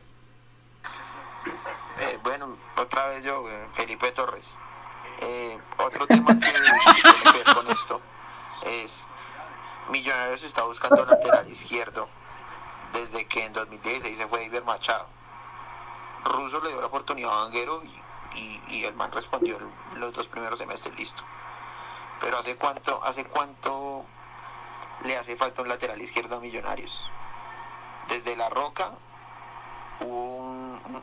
Eh, 1.99 2.19
bueno, 2.23 2.57
otra 2.77 3.07
vez 3.07 3.23
yo, 3.23 3.49
eh, 3.49 3.67
Felipe 3.73 4.11
Torres. 4.11 4.57
Eh, 5.19 5.57
otro 5.77 6.05
tema 6.05 6.33
que 6.39 6.45
tiene 6.51 6.69
que 7.23 7.31
ver 7.31 7.55
con 7.55 7.67
esto 7.71 7.99
es 8.65 9.07
Millonarios 9.89 10.43
está 10.43 10.63
buscando 10.63 11.05
lateral 11.05 11.47
izquierdo 11.49 12.07
desde 12.93 13.25
que 13.25 13.45
en 13.45 13.53
2016 13.53 14.17
se 14.17 14.27
fue 14.27 14.43
Iber 14.45 14.63
Machado. 14.63 15.07
Russo 16.25 16.59
le 16.61 16.69
dio 16.69 16.81
la 16.81 16.87
oportunidad 16.87 17.31
a 17.31 17.43
Vanguero 17.45 17.81
y, 17.83 18.61
y, 18.69 18.83
el 18.83 18.93
man 18.95 19.11
respondió 19.11 19.57
los 19.95 20.13
dos 20.13 20.27
primeros 20.27 20.59
semestres, 20.59 20.95
listo. 20.97 21.23
Pero 22.19 22.37
¿hace 22.37 22.55
cuánto, 22.57 23.03
hace 23.03 23.25
cuánto 23.25 24.05
le 25.03 25.17
hace 25.17 25.35
falta 25.35 25.61
un 25.61 25.67
lateral 25.67 26.01
izquierdo 26.01 26.37
a 26.37 26.39
Millonarios? 26.39 27.05
Desde 28.07 28.35
La 28.35 28.49
Roca 28.49 28.93
hubo 29.99 30.35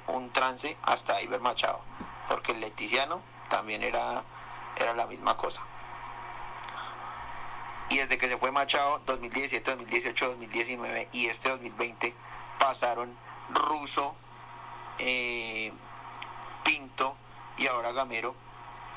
un, 0.06 0.30
trance 0.32 0.76
hasta 0.82 1.20
Iber 1.22 1.40
Machado, 1.40 1.80
porque 2.28 2.52
el 2.52 2.60
Leticiano 2.60 3.22
también 3.48 3.82
era, 3.82 4.24
era 4.76 4.94
la 4.94 5.06
misma 5.06 5.36
cosa. 5.36 5.62
Y 7.90 7.98
desde 7.98 8.18
que 8.18 8.28
se 8.28 8.38
fue 8.38 8.50
Machado, 8.50 9.00
2017, 9.06 9.70
2018, 9.70 10.28
2019 10.30 11.08
y 11.12 11.26
este 11.26 11.50
2020, 11.50 12.14
pasaron 12.58 13.16
Russo, 13.50 14.16
eh, 14.98 15.72
Pinto 16.64 17.16
y 17.56 17.66
ahora 17.66 17.92
Gamero. 17.92 18.34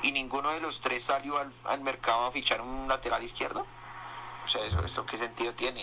Y 0.02 0.12
ninguno 0.12 0.50
de 0.50 0.60
los 0.60 0.80
tres 0.80 1.04
salió 1.04 1.38
al, 1.38 1.52
al 1.64 1.80
mercado 1.80 2.24
a 2.26 2.32
fichar 2.32 2.60
un 2.60 2.88
lateral 2.88 3.22
izquierdo. 3.22 3.66
O 4.48 4.50
sea, 4.50 4.64
¿eso, 4.64 4.82
eso 4.82 5.04
qué 5.04 5.18
sentido 5.18 5.52
tiene? 5.52 5.80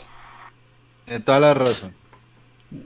De 1.06 1.20
toda 1.20 1.40
la 1.40 1.54
razón. 1.54 1.94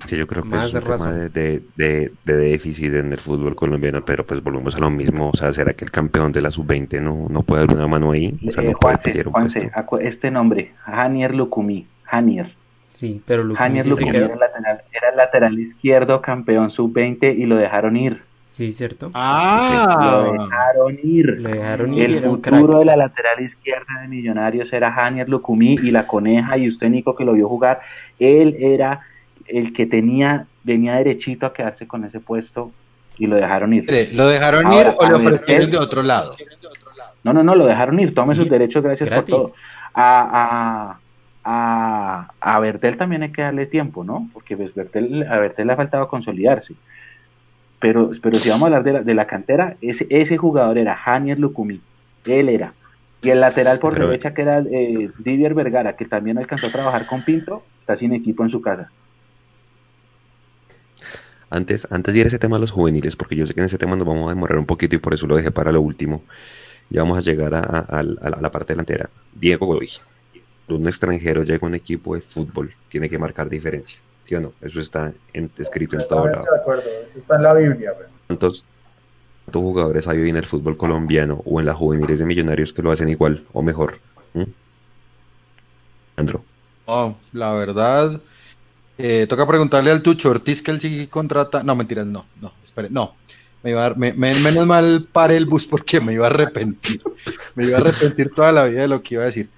Que 0.10 0.18
yo 0.18 0.28
creo 0.28 0.44
que 0.44 0.58
es 0.58 0.74
un 0.74 0.82
tema 0.82 1.14
de, 1.14 1.30
de, 1.78 2.12
de, 2.26 2.36
déficit 2.36 2.94
en 2.96 3.14
el 3.14 3.20
fútbol 3.22 3.56
colombiano, 3.56 4.04
pero 4.04 4.26
pues 4.26 4.44
volvemos 4.44 4.76
a 4.76 4.80
lo 4.80 4.90
mismo. 4.90 5.30
O 5.30 5.38
sea, 5.38 5.54
¿será 5.54 5.74
que 5.76 5.86
el 5.86 5.92
campeón 5.92 6.34
de 6.34 6.42
la 6.42 6.52
sub-20 6.52 7.00
no, 7.00 7.28
no 7.30 7.44
puede 7.44 7.66
dar 7.66 7.78
una 7.78 7.88
mano 7.88 8.12
ahí? 8.12 8.38
O 8.46 8.52
sea, 8.52 8.62
no 8.62 8.72
eh, 8.72 8.76
puede 8.78 9.24
Juanse, 9.24 9.72
este 10.02 10.30
nombre, 10.32 10.74
Janier 10.84 11.34
Lukumi, 11.34 11.88
Janier. 12.04 12.54
Sí, 12.92 13.24
pero 13.26 13.46
Lukumi, 13.46 13.80
sí 13.80 13.90
Lukumi 13.90 14.10
era, 14.10 14.36
lateral, 14.36 14.82
era 14.92 15.16
lateral 15.16 15.58
izquierdo, 15.58 16.22
campeón 16.22 16.72
sub-20 16.72 17.38
y 17.38 17.46
lo 17.46 17.56
dejaron 17.56 17.96
ir. 17.96 18.22
Sí, 18.50 18.72
cierto. 18.72 19.12
Ah, 19.14 20.26
lo 20.26 20.32
dejaron 20.34 21.00
ir. 21.04 21.26
Lo 21.40 21.50
dejaron 21.50 21.94
ir. 21.94 22.12
El 22.12 22.24
futuro 22.24 22.80
de 22.80 22.86
la 22.86 22.98
lateral 22.98 23.42
izquierda 23.42 24.02
de 24.02 24.08
Millonarios 24.08 24.74
era 24.74 24.92
Janier 24.92 25.30
Lukumi 25.30 25.76
y 25.76 25.92
la 25.92 26.08
coneja, 26.08 26.58
y 26.58 26.68
usted, 26.68 26.90
Nico, 26.90 27.16
que 27.16 27.26
lo 27.26 27.34
vio 27.34 27.48
jugar, 27.48 27.80
él 28.18 28.58
era 28.60 29.02
el 29.48 29.74
que 29.74 29.86
tenía, 29.86 30.48
venía 30.64 30.96
derechito 30.96 31.46
a 31.46 31.54
quedarse 31.54 31.88
con 31.88 32.04
ese 32.06 32.20
puesto 32.20 32.72
y 33.18 33.28
lo 33.28 33.36
dejaron 33.36 33.74
ir. 33.74 33.86
¿Lo 34.14 34.28
dejaron 34.28 34.72
ir 34.74 34.88
o 34.98 35.08
lo 35.08 35.18
ofrecieron 35.18 35.72
de 35.72 35.78
otro 35.78 36.02
lado? 36.02 36.36
No, 37.24 37.34
no, 37.34 37.44
no, 37.44 37.56
lo 37.56 37.66
dejaron 37.66 38.00
ir, 38.00 38.14
tome 38.14 38.36
sus 38.36 38.50
derechos, 38.50 38.84
gracias 38.84 39.10
por 39.10 39.26
todo. 39.26 39.54
A, 39.94 40.98
a, 41.44 42.30
a, 42.40 42.60
Bertel 42.60 42.98
también 42.98 43.24
hay 43.24 43.32
que 43.32 43.42
darle 43.42 43.66
tiempo, 43.66 44.04
¿no? 44.04 44.30
Porque 44.34 44.56
pues, 44.56 44.74
Bertel, 44.74 45.26
a 45.30 45.38
Bertel 45.40 45.68
le 45.68 45.74
ha 45.74 45.78
faltado 45.78 46.08
consolidarse. 46.08 46.76
Pero, 47.80 48.12
pero 48.22 48.38
si 48.38 48.50
vamos 48.50 48.64
a 48.64 48.66
hablar 48.66 48.84
de 48.84 48.94
la, 48.94 49.02
de 49.04 49.14
la 49.14 49.28
cantera, 49.28 49.78
ese, 49.82 50.06
ese 50.10 50.38
jugador 50.38 50.78
era 50.78 50.96
Janier 50.96 51.40
Lucumí, 51.40 51.82
él 52.26 52.50
era. 52.50 52.74
Y 53.22 53.30
el 53.32 53.42
lateral 53.42 53.80
por 53.80 54.00
derecha, 54.00 54.34
que 54.34 54.42
era 54.44 54.60
eh, 54.60 55.10
Didier 55.18 55.54
Vergara, 55.54 55.96
que 55.96 56.06
también 56.06 56.38
alcanzó 56.38 56.68
a 56.68 56.72
trabajar 56.72 57.06
con 57.06 57.22
Pinto, 57.24 57.64
está 57.82 57.98
sin 57.98 58.14
equipo 58.14 58.44
en 58.44 58.50
su 58.50 58.62
casa. 58.62 58.90
Antes, 61.50 61.88
antes 61.90 62.14
de 62.14 62.20
ir 62.22 62.26
a 62.26 62.28
ese 62.28 62.40
tema 62.40 62.58
de 62.58 62.62
los 62.62 62.72
juveniles, 62.72 63.16
porque 63.16 63.36
yo 63.36 63.46
sé 63.46 63.54
que 63.54 63.60
en 63.60 63.66
ese 63.66 63.78
tema 63.78 63.96
nos 63.96 64.08
vamos 64.08 64.28
a 64.28 64.34
demorar 64.34 64.58
un 64.58 64.66
poquito 64.66 64.96
y 64.96 65.00
por 65.00 65.14
eso 65.14 65.28
lo 65.28 65.36
dejé 65.36 65.52
para 65.52 65.72
lo 65.72 65.82
último, 65.82 66.24
ya 66.90 67.02
vamos 67.02 67.18
a 67.18 67.22
llegar 67.22 67.54
a, 67.56 68.04
la 68.04 68.52
parte 68.52 68.74
delantera. 68.74 69.10
Diego 69.34 69.66
Godoy, 69.66 69.90
un 70.70 70.88
extranjero 70.88 71.44
llega 71.44 71.66
a 71.66 71.68
un 71.68 71.76
equipo 71.76 72.16
de 72.16 72.22
fútbol, 72.22 72.72
tiene 72.88 73.10
que 73.10 73.18
marcar 73.18 73.50
diferencia, 73.50 74.00
¿sí 74.30 74.36
o 74.36 74.42
no? 74.42 74.54
Eso 74.62 74.80
está 74.80 75.12
escrito 75.58 75.98
en 75.98 76.08
todo 76.08 76.28
lado. 76.28 76.44
De 76.44 76.60
acuerdo, 76.62 76.84
eso 76.84 77.20
está 77.20 77.36
en 77.38 77.44
la 77.44 77.54
Biblia. 77.56 77.94
¿Cuántos, 78.28 78.64
jugadores 79.52 80.08
hay 80.08 80.20
hoy 80.20 80.30
en 80.30 80.36
el 80.36 80.46
fútbol 80.46 80.78
colombiano 80.78 81.42
o 81.46 81.60
en 81.60 81.66
las 81.66 81.76
juveniles 81.76 82.20
de 82.20 82.26
millonarios 82.26 82.72
que 82.72 82.84
lo 82.84 82.92
hacen 82.92 83.10
igual 83.10 83.44
o 83.54 83.64
mejor? 83.64 83.98
¿Mm? 84.36 84.44
Andro. 86.16 86.44
Oh, 86.86 87.16
la 87.34 87.54
verdad, 87.54 88.22
eh, 89.00 89.26
toca 89.28 89.48
preguntarle 89.48 89.90
al 89.90 90.04
Tucho 90.04 90.30
Ortiz 90.30 90.62
que 90.62 90.70
él 90.70 90.80
sí 90.80 91.08
contrata. 91.08 91.64
No, 91.64 91.76
mentiras, 91.76 92.06
no, 92.06 92.28
no, 92.40 92.54
espere, 92.64 92.90
no. 92.92 93.16
Me 93.64 93.72
iba 93.72 93.88
a, 93.88 93.94
menos 93.96 94.68
mal 94.68 95.08
para 95.12 95.34
el 95.34 95.46
bus 95.46 95.66
porque 95.66 96.00
me 96.00 96.14
iba 96.14 96.28
a 96.28 96.30
arrepentir. 96.30 97.02
me 97.56 97.66
iba 97.66 97.78
a 97.78 97.82
arrepentir 97.82 98.32
toda 98.34 98.52
la 98.52 98.66
vida 98.66 98.82
de 98.82 98.88
lo 98.88 99.02
que 99.02 99.16
iba 99.16 99.24
a 99.24 99.26
decir. 99.26 99.50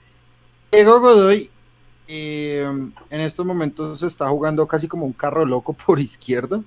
Diego 0.72 1.02
Godoy 1.02 1.52
eh, 2.14 2.68
en 3.10 3.22
estos 3.22 3.46
momentos 3.46 4.04
está 4.04 4.28
jugando 4.28 4.68
casi 4.68 4.86
como 4.86 5.06
un 5.06 5.14
carro 5.14 5.46
loco 5.46 5.72
por 5.72 5.98
izquierda. 5.98 6.62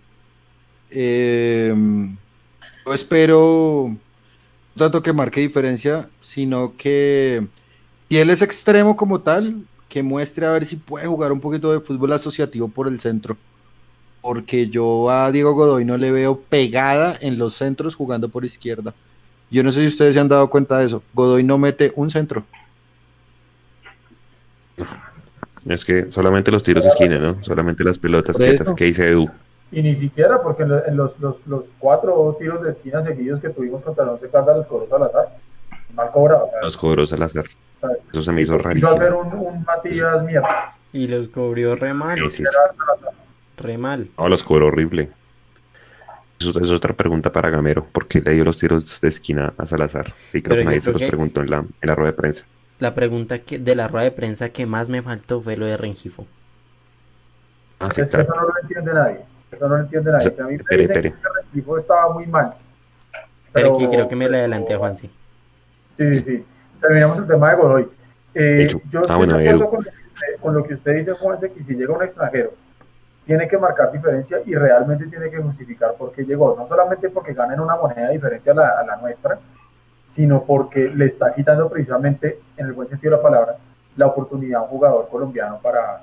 Eh, 0.90 1.74
yo 2.86 2.94
espero 2.94 3.94
tanto 4.74 5.02
que 5.02 5.12
marque 5.12 5.40
diferencia, 5.40 6.08
sino 6.22 6.74
que 6.78 7.46
si 8.08 8.16
él 8.18 8.30
es 8.30 8.40
extremo 8.40 8.96
como 8.96 9.20
tal, 9.20 9.66
que 9.90 10.02
muestre 10.02 10.46
a 10.46 10.52
ver 10.52 10.64
si 10.64 10.76
puede 10.76 11.06
jugar 11.06 11.30
un 11.30 11.40
poquito 11.40 11.72
de 11.72 11.80
fútbol 11.80 12.12
asociativo 12.12 12.68
por 12.68 12.88
el 12.88 12.98
centro. 12.98 13.36
Porque 14.22 14.68
yo 14.68 15.10
a 15.10 15.30
Diego 15.30 15.52
Godoy 15.52 15.84
no 15.84 15.98
le 15.98 16.10
veo 16.10 16.40
pegada 16.40 17.18
en 17.20 17.36
los 17.36 17.54
centros 17.54 17.96
jugando 17.96 18.30
por 18.30 18.46
izquierda. 18.46 18.94
Yo 19.50 19.62
no 19.62 19.70
sé 19.72 19.82
si 19.82 19.88
ustedes 19.88 20.14
se 20.14 20.20
han 20.20 20.28
dado 20.28 20.48
cuenta 20.48 20.78
de 20.78 20.86
eso. 20.86 21.02
Godoy 21.12 21.42
no 21.42 21.58
mete 21.58 21.92
un 21.96 22.08
centro. 22.08 22.44
Es 25.66 25.84
que 25.84 26.10
solamente 26.10 26.50
los 26.50 26.62
tiros 26.62 26.84
de 26.84 26.90
esquina, 26.90 27.18
¿no? 27.18 27.42
Solamente 27.42 27.84
las 27.84 27.98
pelotas 27.98 28.36
quietas 28.36 28.72
que 28.74 28.84
dice 28.84 29.08
Edu. 29.08 29.30
Y 29.72 29.82
ni 29.82 29.96
siquiera, 29.96 30.42
porque 30.42 30.62
en 30.62 30.96
los, 30.96 31.18
los, 31.18 31.36
los, 31.46 31.64
cuatro 31.78 32.36
tiros 32.38 32.62
de 32.62 32.70
esquina 32.70 33.02
seguidos 33.02 33.40
que 33.40 33.48
tuvimos 33.48 33.82
contra 33.82 34.04
el 34.04 34.10
Once 34.10 34.28
Caldas 34.28 34.58
los 34.58 34.66
cobró 34.66 34.88
Salazar. 34.88 35.36
Mal 35.94 36.10
cobrado. 36.12 36.48
Los 36.62 36.76
cobró 36.76 37.06
Salazar. 37.06 37.44
Eso 38.12 38.22
se 38.22 38.32
me 38.32 38.42
hizo 38.42 38.58
rarísimo. 38.58 38.88
Iba 38.88 38.96
a 38.96 38.98
ser 38.98 39.14
un, 39.14 39.64
Matías 39.64 40.22
mierda. 40.24 40.76
Y 40.92 41.08
los 41.08 41.28
cubrió 41.28 41.74
re 41.76 41.92
mal. 41.92 42.20
Re 43.56 43.78
mal. 43.78 44.08
No, 44.18 44.28
los 44.28 44.42
cobró 44.42 44.66
horrible. 44.66 45.10
Eso 46.38 46.58
es 46.60 46.70
otra 46.70 46.92
pregunta 46.94 47.32
para 47.32 47.50
Gamero. 47.50 47.84
¿Por 47.84 48.06
qué 48.06 48.20
le 48.20 48.32
dio 48.32 48.44
los 48.44 48.58
tiros 48.58 49.00
de 49.00 49.08
esquina 49.08 49.54
a 49.56 49.66
Salazar? 49.66 50.12
Sí, 50.30 50.42
creo 50.42 50.58
que 50.58 50.64
nadie 50.64 50.80
se 50.80 50.92
los 50.92 51.02
preguntó 51.02 51.40
en 51.40 51.50
la, 51.50 51.58
en 51.58 51.88
la 51.88 51.94
rueda 51.94 52.12
de 52.12 52.16
prensa. 52.16 52.44
La 52.84 52.94
pregunta 52.94 53.38
que, 53.38 53.58
de 53.58 53.74
la 53.74 53.88
rueda 53.88 54.04
de 54.04 54.12
prensa 54.12 54.50
que 54.50 54.66
más 54.66 54.88
me 54.88 55.02
faltó 55.02 55.40
fue 55.40 55.56
lo 55.56 55.66
de 55.66 55.76
Rengifo. 55.76 56.26
Ah, 57.78 57.88
sí, 57.90 58.02
es 58.02 58.10
que 58.10 58.20
eso 58.20 58.34
no 58.34 58.42
lo 58.42 58.54
entiende 58.60 58.92
nadie. 58.92 59.20
Eso 59.50 59.68
no 59.68 59.76
lo 59.76 59.82
entiende 59.82 60.12
nadie. 60.12 60.28
O 60.28 60.32
sea, 60.32 60.44
a 60.44 60.48
mí 60.48 60.56
me 60.56 60.64
que 60.64 61.14
Rengifo 61.46 61.78
estaba 61.78 62.12
muy 62.12 62.26
mal. 62.26 62.54
Pero, 63.52 63.72
pero 63.76 63.90
creo 63.90 64.08
que 64.08 64.16
me 64.16 64.28
le 64.28 64.38
adelanté 64.38 64.74
a 64.74 64.78
Juan, 64.78 64.96
sí. 64.96 65.10
Sí, 65.96 66.20
sí 66.20 66.44
terminamos 66.84 67.18
el 67.18 67.26
tema 67.26 67.50
de 67.50 67.56
Godoy. 67.56 67.88
Eh, 68.34 68.68
yo 68.90 68.98
ah, 68.98 69.02
estoy 69.02 69.26
de 69.26 69.48
acuerdo 69.48 69.70
con, 70.40 70.54
lo 70.54 70.64
que 70.64 70.74
usted 70.74 70.96
dice, 70.96 71.12
Juanse, 71.12 71.50
que 71.50 71.62
si 71.62 71.74
llega 71.74 71.94
un 71.94 72.02
extranjero, 72.02 72.52
tiene 73.26 73.48
que 73.48 73.56
marcar 73.56 73.90
diferencia 73.92 74.38
y 74.44 74.54
realmente 74.54 75.06
tiene 75.06 75.30
que 75.30 75.38
justificar 75.38 75.94
por 75.94 76.12
qué 76.12 76.24
llegó. 76.24 76.54
No 76.56 76.68
solamente 76.68 77.08
porque 77.08 77.32
ganen 77.32 77.60
una 77.60 77.76
moneda 77.76 78.10
diferente 78.10 78.50
a 78.50 78.54
la, 78.54 78.68
a 78.80 78.84
la 78.84 78.96
nuestra, 78.96 79.38
sino 80.14 80.44
porque 80.44 80.88
le 80.88 81.06
está 81.06 81.34
quitando 81.34 81.68
precisamente, 81.68 82.40
en 82.56 82.66
el 82.66 82.72
buen 82.72 82.88
sentido 82.88 83.12
de 83.12 83.16
la 83.16 83.22
palabra, 83.22 83.56
la 83.96 84.06
oportunidad 84.06 84.60
a 84.60 84.62
un 84.64 84.68
jugador 84.68 85.08
colombiano 85.08 85.58
para, 85.60 86.02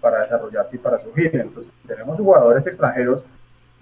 para 0.00 0.20
desarrollarse 0.20 0.76
y 0.76 0.78
para 0.78 0.98
surgir. 0.98 1.34
Entonces, 1.34 1.72
tenemos 1.86 2.18
jugadores 2.18 2.66
extranjeros 2.66 3.22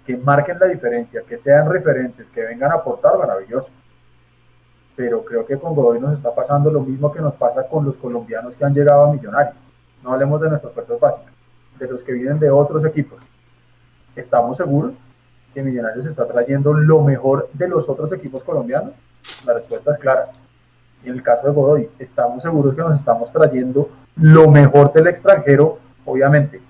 que 0.05 0.15
marquen 0.17 0.59
la 0.59 0.67
diferencia, 0.67 1.23
que 1.27 1.37
sean 1.37 1.69
referentes, 1.71 2.27
que 2.29 2.41
vengan 2.41 2.71
a 2.71 2.75
aportar, 2.75 3.17
maravilloso 3.17 3.69
pero 4.95 5.23
creo 5.25 5.45
que 5.45 5.57
con 5.57 5.73
Godoy 5.73 5.99
nos 5.99 6.13
está 6.13 6.33
pasando 6.33 6.71
lo 6.71 6.81
mismo 6.81 7.11
que 7.11 7.19
nos 7.19 7.33
pasa 7.35 7.67
con 7.67 7.85
los 7.85 7.95
colombianos 7.95 8.55
que 8.55 8.65
han 8.65 8.73
llegado 8.73 9.05
a 9.05 9.13
Millonarios. 9.13 9.55
No 10.03 10.13
hablemos 10.13 10.39
de 10.41 10.49
nuestras 10.49 10.73
fuerzas 10.73 10.99
básicas, 10.99 11.33
de 11.79 11.87
los 11.87 12.03
que 12.03 12.13
vienen 12.13 12.39
de 12.39 12.51
otros 12.51 12.85
equipos. 12.85 13.19
¿Estamos 14.15 14.57
seguros 14.57 14.93
que 15.53 15.63
Millonarios 15.63 16.05
está 16.05 16.27
trayendo 16.27 16.73
lo 16.73 17.01
mejor 17.01 17.49
de 17.53 17.67
los 17.67 17.87
otros 17.87 18.11
equipos 18.13 18.43
colombianos? 18.43 18.93
La 19.45 19.53
respuesta 19.53 19.91
es 19.93 19.99
clara. 19.99 20.25
en 21.03 21.13
el 21.13 21.23
caso 21.23 21.47
de 21.47 21.53
Godoy, 21.53 21.89
estamos 21.99 22.41
seguros 22.41 22.75
que 22.75 22.81
nos 22.81 22.99
estamos 22.99 23.31
trayendo 23.31 23.89
lo 24.15 24.49
mejor 24.49 24.91
del 24.93 25.07
extranjero, 25.07 25.79
obviamente, 26.05 26.61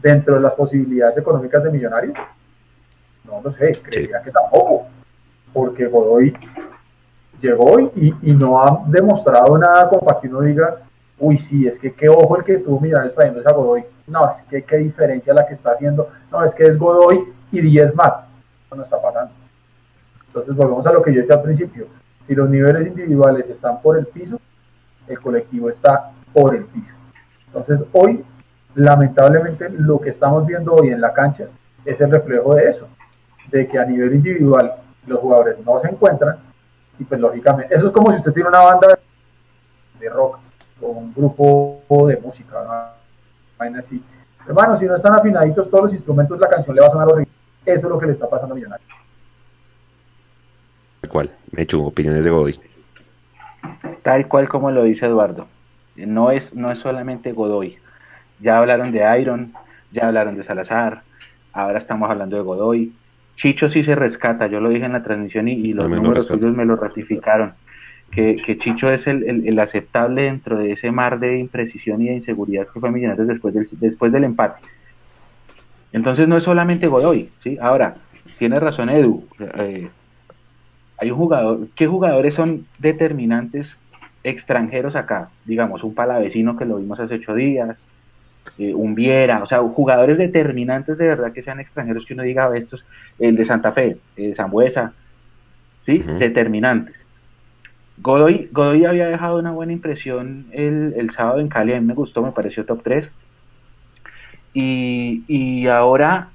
dentro 0.00 0.34
de 0.34 0.40
las 0.40 0.54
posibilidades 0.54 1.16
económicas 1.18 1.62
de 1.62 1.70
Millonarios. 1.70 2.16
No 3.24 3.40
lo 3.42 3.50
sé, 3.52 3.80
creería 3.82 4.22
que 4.22 4.30
tampoco, 4.30 4.86
porque 5.52 5.86
Godoy 5.86 6.34
llegó 7.40 7.80
y, 7.80 8.14
y, 8.22 8.32
no 8.32 8.62
ha 8.62 8.84
demostrado 8.86 9.58
nada 9.58 9.88
como 9.88 10.04
para 10.04 10.20
que 10.20 10.28
uno 10.28 10.40
diga, 10.40 10.76
uy, 11.18 11.38
sí, 11.38 11.66
es 11.66 11.78
que 11.78 11.92
qué 11.92 12.08
ojo 12.08 12.36
el 12.38 12.44
que 12.44 12.58
tuvo 12.58 12.80
Millonarios 12.80 13.14
trayendo 13.14 13.42
a 13.44 13.52
Godoy. 13.52 13.84
No, 14.06 14.30
es 14.30 14.42
que 14.48 14.62
qué 14.62 14.76
diferencia 14.76 15.34
la 15.34 15.46
que 15.46 15.54
está 15.54 15.72
haciendo. 15.72 16.08
No, 16.30 16.44
es 16.44 16.54
que 16.54 16.64
es 16.64 16.78
Godoy 16.78 17.35
y 17.52 17.60
10 17.60 17.94
más. 17.94 18.12
Eso 18.66 18.76
no 18.76 18.82
está 18.82 19.00
pasando. 19.00 19.32
Entonces 20.26 20.54
volvemos 20.54 20.86
a 20.86 20.92
lo 20.92 21.02
que 21.02 21.12
yo 21.12 21.20
decía 21.20 21.36
al 21.36 21.42
principio. 21.42 21.86
Si 22.26 22.34
los 22.34 22.48
niveles 22.48 22.86
individuales 22.86 23.48
están 23.48 23.80
por 23.80 23.96
el 23.96 24.06
piso, 24.06 24.40
el 25.06 25.20
colectivo 25.20 25.70
está 25.70 26.12
por 26.32 26.54
el 26.54 26.64
piso. 26.64 26.92
Entonces 27.46 27.80
hoy, 27.92 28.24
lamentablemente, 28.74 29.68
lo 29.70 30.00
que 30.00 30.10
estamos 30.10 30.46
viendo 30.46 30.74
hoy 30.74 30.88
en 30.88 31.00
la 31.00 31.12
cancha 31.12 31.46
es 31.84 32.00
el 32.00 32.10
reflejo 32.10 32.54
de 32.54 32.68
eso, 32.68 32.88
de 33.50 33.66
que 33.66 33.78
a 33.78 33.84
nivel 33.84 34.14
individual 34.14 34.74
los 35.06 35.20
jugadores 35.20 35.56
no 35.64 35.78
se 35.80 35.88
encuentran 35.88 36.38
y 36.98 37.04
pues 37.04 37.20
lógicamente, 37.20 37.74
eso 37.74 37.86
es 37.86 37.92
como 37.92 38.10
si 38.10 38.18
usted 38.18 38.32
tiene 38.32 38.48
una 38.48 38.60
banda 38.60 38.98
de 40.00 40.08
rock 40.08 40.38
o 40.80 40.88
un 40.88 41.12
grupo 41.14 41.82
de 42.06 42.16
música, 42.18 42.94
así. 43.58 44.02
Hermano, 44.46 44.78
si 44.78 44.86
no 44.86 44.96
están 44.96 45.14
afinaditos 45.14 45.68
todos 45.68 45.84
los 45.84 45.92
instrumentos, 45.92 46.38
la 46.38 46.48
canción 46.48 46.74
le 46.74 46.82
va 46.82 46.88
a 46.88 46.90
sonar 46.90 47.08
horrible. 47.08 47.32
Eso 47.66 47.86
es 47.86 47.92
lo 47.92 47.98
que 47.98 48.06
le 48.06 48.12
está 48.12 48.30
pasando 48.30 48.54
a 48.54 48.56
Millonarios. 48.56 48.88
¿Cuál? 51.08 51.30
Me 51.50 51.62
hecho 51.62 51.82
opiniones 51.82 52.24
de 52.24 52.30
Godoy. 52.30 52.60
Tal 54.02 54.28
cual 54.28 54.48
como 54.48 54.70
lo 54.70 54.84
dice 54.84 55.06
Eduardo. 55.06 55.48
No 55.96 56.30
es, 56.30 56.54
no 56.54 56.70
es 56.70 56.78
solamente 56.78 57.32
Godoy. 57.32 57.76
Ya 58.40 58.58
hablaron 58.58 58.92
de 58.92 59.20
Iron, 59.20 59.52
ya 59.92 60.08
hablaron 60.08 60.36
de 60.36 60.44
Salazar, 60.44 61.02
ahora 61.52 61.78
estamos 61.78 62.10
hablando 62.10 62.36
de 62.36 62.42
Godoy. 62.42 62.92
Chicho 63.36 63.68
sí 63.68 63.82
se 63.82 63.94
rescata, 63.94 64.46
yo 64.46 64.60
lo 64.60 64.68
dije 64.68 64.84
en 64.86 64.92
la 64.92 65.02
transmisión 65.02 65.48
y, 65.48 65.72
los 65.72 65.88
números 65.88 66.26
suyos 66.26 66.54
me 66.54 66.64
lo 66.64 66.76
ratificaron. 66.76 67.54
Que, 68.10 68.36
Chicho 68.58 68.90
es 68.90 69.06
el, 69.06 69.58
aceptable 69.58 70.22
dentro 70.22 70.58
de 70.58 70.72
ese 70.72 70.90
mar 70.90 71.18
de 71.18 71.38
imprecisión 71.38 72.00
y 72.00 72.08
de 72.08 72.14
inseguridad 72.14 72.66
que 72.72 72.80
fue 72.80 72.90
Millonarios 72.90 73.26
después 73.26 73.54
del, 73.54 73.68
después 73.72 74.12
del 74.12 74.24
empate. 74.24 74.60
Entonces 75.92 76.28
no 76.28 76.36
es 76.36 76.44
solamente 76.44 76.88
Godoy, 76.88 77.30
¿sí? 77.38 77.58
Ahora, 77.60 77.96
tiene 78.38 78.60
razón 78.60 78.90
Edu, 78.90 79.24
eh, 79.38 79.88
hay 80.98 81.10
un 81.10 81.16
jugador, 81.16 81.68
¿qué 81.74 81.86
jugadores 81.86 82.34
son 82.34 82.66
determinantes 82.78 83.76
extranjeros 84.24 84.96
acá? 84.96 85.30
Digamos, 85.44 85.84
un 85.84 85.94
palavecino 85.94 86.56
que 86.56 86.64
lo 86.64 86.76
vimos 86.76 86.98
hace 87.00 87.14
ocho 87.14 87.34
días, 87.34 87.76
eh, 88.58 88.74
un 88.74 88.94
Viera, 88.94 89.42
o 89.42 89.46
sea, 89.46 89.60
jugadores 89.60 90.18
determinantes 90.18 90.96
de 90.98 91.08
verdad 91.08 91.32
que 91.32 91.42
sean 91.42 91.60
extranjeros 91.60 92.04
que 92.06 92.14
uno 92.14 92.22
diga, 92.22 92.50
estos, 92.56 92.84
el 93.18 93.36
de 93.36 93.44
Santa 93.44 93.72
Fe, 93.72 93.98
el 94.16 94.34
Zambuesa, 94.34 94.92
¿sí? 95.84 95.98
Determinantes. 96.18 96.96
Godoy, 97.98 98.48
Godoy 98.52 98.84
había 98.84 99.08
dejado 99.08 99.38
una 99.38 99.52
buena 99.52 99.72
impresión 99.72 100.46
el, 100.52 100.94
el, 100.96 101.10
sábado 101.10 101.40
en 101.40 101.48
Cali, 101.48 101.72
a 101.72 101.80
mí 101.80 101.86
me 101.86 101.94
gustó, 101.94 102.22
me 102.22 102.32
pareció 102.32 102.64
top 102.64 102.82
3. 102.82 103.08
Y, 104.58 105.22
y 105.28 105.66
ahora 105.66 106.30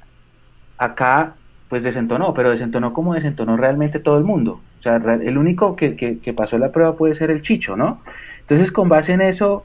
acá 0.77 1.33
pues 1.69 1.81
desentonó, 1.81 2.35
pero 2.35 2.51
desentonó 2.51 2.93
como 2.93 3.15
desentonó 3.15 3.57
realmente 3.57 3.99
todo 3.99 4.19
el 4.19 4.23
mundo. 4.23 4.61
O 4.79 4.83
sea, 4.83 4.97
el 4.97 5.37
único 5.39 5.75
que, 5.75 5.95
que, 5.95 6.33
pasó 6.33 6.59
la 6.59 6.71
prueba 6.71 6.97
puede 6.97 7.15
ser 7.15 7.31
el 7.31 7.41
Chicho, 7.41 7.75
¿no? 7.75 8.01
Entonces, 8.41 8.71
con 8.71 8.89
base 8.89 9.13
en 9.13 9.21
eso, 9.21 9.63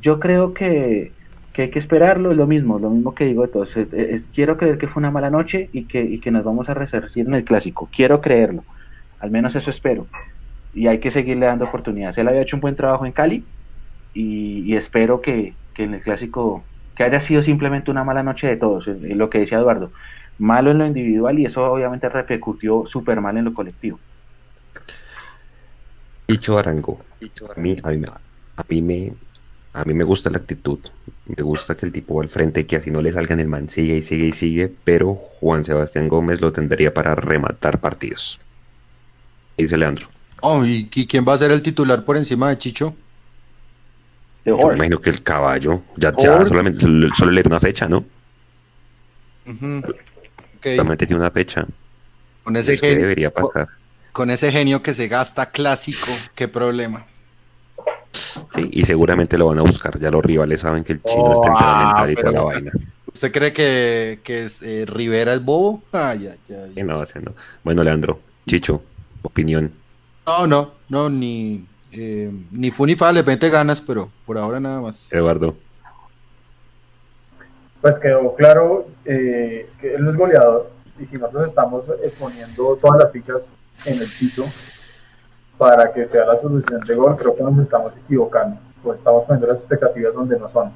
yo 0.00 0.20
creo 0.20 0.54
que, 0.54 1.12
hay 1.56 1.70
que 1.70 1.78
esperarlo, 1.78 2.30
es 2.30 2.36
lo 2.36 2.46
mismo, 2.46 2.78
lo 2.78 2.88
mismo 2.88 3.14
que 3.14 3.24
digo 3.24 3.42
de 3.42 3.48
todos. 3.48 3.74
quiero 4.32 4.56
creer 4.56 4.78
que 4.78 4.86
fue 4.86 5.00
una 5.00 5.10
mala 5.10 5.28
noche 5.28 5.68
y 5.72 5.84
que, 5.84 6.00
y 6.00 6.20
que 6.20 6.30
nos 6.30 6.44
vamos 6.44 6.68
a 6.68 6.74
resarcir 6.74 7.26
en 7.26 7.34
el 7.34 7.44
clásico. 7.44 7.90
Quiero 7.94 8.20
creerlo, 8.20 8.62
al 9.18 9.30
menos 9.30 9.56
eso 9.56 9.70
espero. 9.70 10.06
Y 10.72 10.86
hay 10.86 10.98
que 10.98 11.10
seguirle 11.10 11.46
dando 11.46 11.64
oportunidades. 11.64 12.16
Él 12.16 12.28
había 12.28 12.42
hecho 12.42 12.56
un 12.56 12.60
buen 12.60 12.76
trabajo 12.76 13.04
en 13.04 13.12
Cali 13.12 13.44
y, 14.14 14.76
espero 14.76 15.20
que, 15.20 15.54
que 15.74 15.82
en 15.84 15.94
el 15.94 16.00
clásico, 16.02 16.62
que 16.98 17.04
haya 17.04 17.20
sido 17.20 17.42
simplemente 17.42 17.90
una 17.90 18.04
mala 18.04 18.22
noche 18.22 18.46
de 18.46 18.56
todos, 18.56 18.86
lo 18.86 19.30
que 19.30 19.38
decía 19.38 19.58
Eduardo 19.58 19.90
malo 20.38 20.70
en 20.70 20.78
lo 20.78 20.86
individual 20.86 21.38
y 21.38 21.46
eso 21.46 21.64
obviamente 21.64 22.08
repercutió 22.08 22.86
súper 22.86 23.20
mal 23.20 23.36
en 23.36 23.44
lo 23.44 23.54
colectivo. 23.54 23.98
Dicho 26.28 26.58
Arango, 26.58 27.00
a 27.56 27.60
mí, 27.60 27.76
a, 27.82 27.90
mí, 28.68 28.82
me, 28.82 29.12
a 29.72 29.84
mí 29.84 29.94
me 29.94 30.04
gusta 30.04 30.30
la 30.30 30.38
actitud, 30.38 30.78
me 31.26 31.42
gusta 31.42 31.74
que 31.74 31.86
el 31.86 31.92
tipo 31.92 32.16
va 32.16 32.22
al 32.22 32.28
frente, 32.28 32.66
que 32.66 32.76
así 32.76 32.90
no 32.90 33.00
le 33.00 33.12
salga 33.12 33.34
en 33.34 33.40
el 33.40 33.48
man, 33.48 33.68
sigue 33.68 33.96
y 33.96 34.02
sigue 34.02 34.26
y 34.26 34.32
sigue, 34.32 34.72
pero 34.84 35.14
Juan 35.14 35.64
Sebastián 35.64 36.08
Gómez 36.08 36.40
lo 36.40 36.52
tendría 36.52 36.92
para 36.92 37.14
rematar 37.14 37.80
partidos. 37.80 38.40
Dice 39.56 39.76
Leandro. 39.76 40.06
Oh, 40.40 40.64
¿y, 40.64 40.86
quién 40.88 41.24
va 41.26 41.32
a 41.32 41.38
ser 41.38 41.50
el 41.50 41.62
titular 41.62 42.04
por 42.04 42.16
encima 42.16 42.50
de 42.50 42.58
Chicho? 42.58 42.94
Yo 44.48 44.68
me 44.68 44.74
imagino 44.74 45.00
que 45.00 45.10
el 45.10 45.22
caballo, 45.22 45.82
ya, 45.96 46.14
ya 46.16 46.44
solamente 46.46 46.86
solo 47.14 47.32
le 47.32 47.42
una 47.44 47.60
fecha, 47.60 47.88
¿no? 47.88 48.04
Solamente 50.62 51.06
tiene 51.06 51.20
una 51.20 51.30
fecha. 51.30 51.66
Con 52.42 52.56
ese 52.56 52.76
genio, 52.76 53.00
debería 53.00 53.30
pasar. 53.30 53.68
Con 54.12 54.30
ese 54.30 54.50
genio 54.50 54.82
que 54.82 54.94
se 54.94 55.08
gasta 55.08 55.50
clásico, 55.50 56.10
qué 56.34 56.48
problema. 56.48 57.04
Sí, 58.54 58.68
y 58.72 58.84
seguramente 58.84 59.36
lo 59.36 59.48
van 59.48 59.58
a 59.58 59.62
buscar. 59.62 59.98
Ya 59.98 60.10
los 60.10 60.24
rivales 60.24 60.60
saben 60.60 60.84
que 60.84 60.94
el 60.94 61.02
chino 61.02 61.32
es 61.32 61.40
temperamental 61.42 62.10
y 62.10 62.14
toda 62.14 62.32
la 62.32 62.42
vaina. 62.42 62.72
¿Usted 63.12 63.32
cree 63.32 63.52
que, 63.52 64.20
que 64.22 64.44
es, 64.46 64.62
eh, 64.62 64.84
Rivera 64.86 65.34
es 65.34 65.44
bobo? 65.44 65.82
Ay, 65.92 66.30
No, 66.76 67.04
Bueno, 67.64 67.82
Leandro, 67.82 68.20
Chicho, 68.46 68.82
opinión. 69.22 69.72
No, 70.26 70.46
no, 70.46 70.74
no, 70.88 71.10
ni, 71.10 71.64
eh, 71.92 72.30
ni 72.50 72.70
fu 72.70 72.84
ni 72.84 72.96
fa, 72.96 73.12
le 73.12 73.22
mete 73.22 73.50
ganas, 73.50 73.80
pero 73.80 74.10
por 74.26 74.38
ahora 74.38 74.60
nada 74.60 74.80
más. 74.80 75.06
Eduardo 75.10 75.54
pues 77.80 77.98
quedó 77.98 78.34
claro 78.34 78.86
eh, 79.04 79.68
que 79.80 79.94
él 79.94 80.04
no 80.04 80.10
es 80.10 80.16
goleador 80.16 80.70
y 80.98 81.06
si 81.06 81.16
nosotros 81.16 81.48
estamos 81.48 81.84
exponiendo 82.02 82.76
todas 82.76 83.04
las 83.04 83.12
fichas 83.12 83.50
en 83.84 83.98
el 83.98 84.06
sitio 84.06 84.44
para 85.56 85.92
que 85.92 86.06
sea 86.08 86.24
la 86.24 86.40
solución 86.40 86.80
de 86.80 86.94
gol, 86.94 87.16
creo 87.16 87.36
que 87.36 87.42
nos 87.42 87.58
estamos 87.58 87.92
equivocando, 88.04 88.58
pues 88.82 88.98
estamos 88.98 89.24
poniendo 89.24 89.46
las 89.48 89.60
expectativas 89.60 90.14
donde 90.14 90.38
no 90.38 90.50
son. 90.50 90.72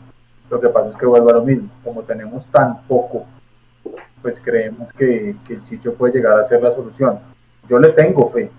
Lo 0.51 0.61
que 0.61 0.69
pasa 0.69 0.91
es 0.91 0.97
que 0.97 1.07
vuelvo 1.07 1.31
a 1.31 1.35
lo 1.35 1.45
mismo, 1.45 1.69
como 1.83 2.03
tenemos 2.03 2.45
tan 2.47 2.83
poco, 2.83 3.27
pues 4.21 4.39
creemos 4.43 4.93
que, 4.95 5.35
el 5.49 5.65
Chicho 5.69 5.95
puede 5.95 6.15
llegar 6.15 6.39
a 6.39 6.45
ser 6.45 6.63
la 6.63 6.75
solución. 6.75 7.19
Yo 7.69 7.79
le 7.79 7.91
tengo 7.91 8.31
fe. 8.31 8.51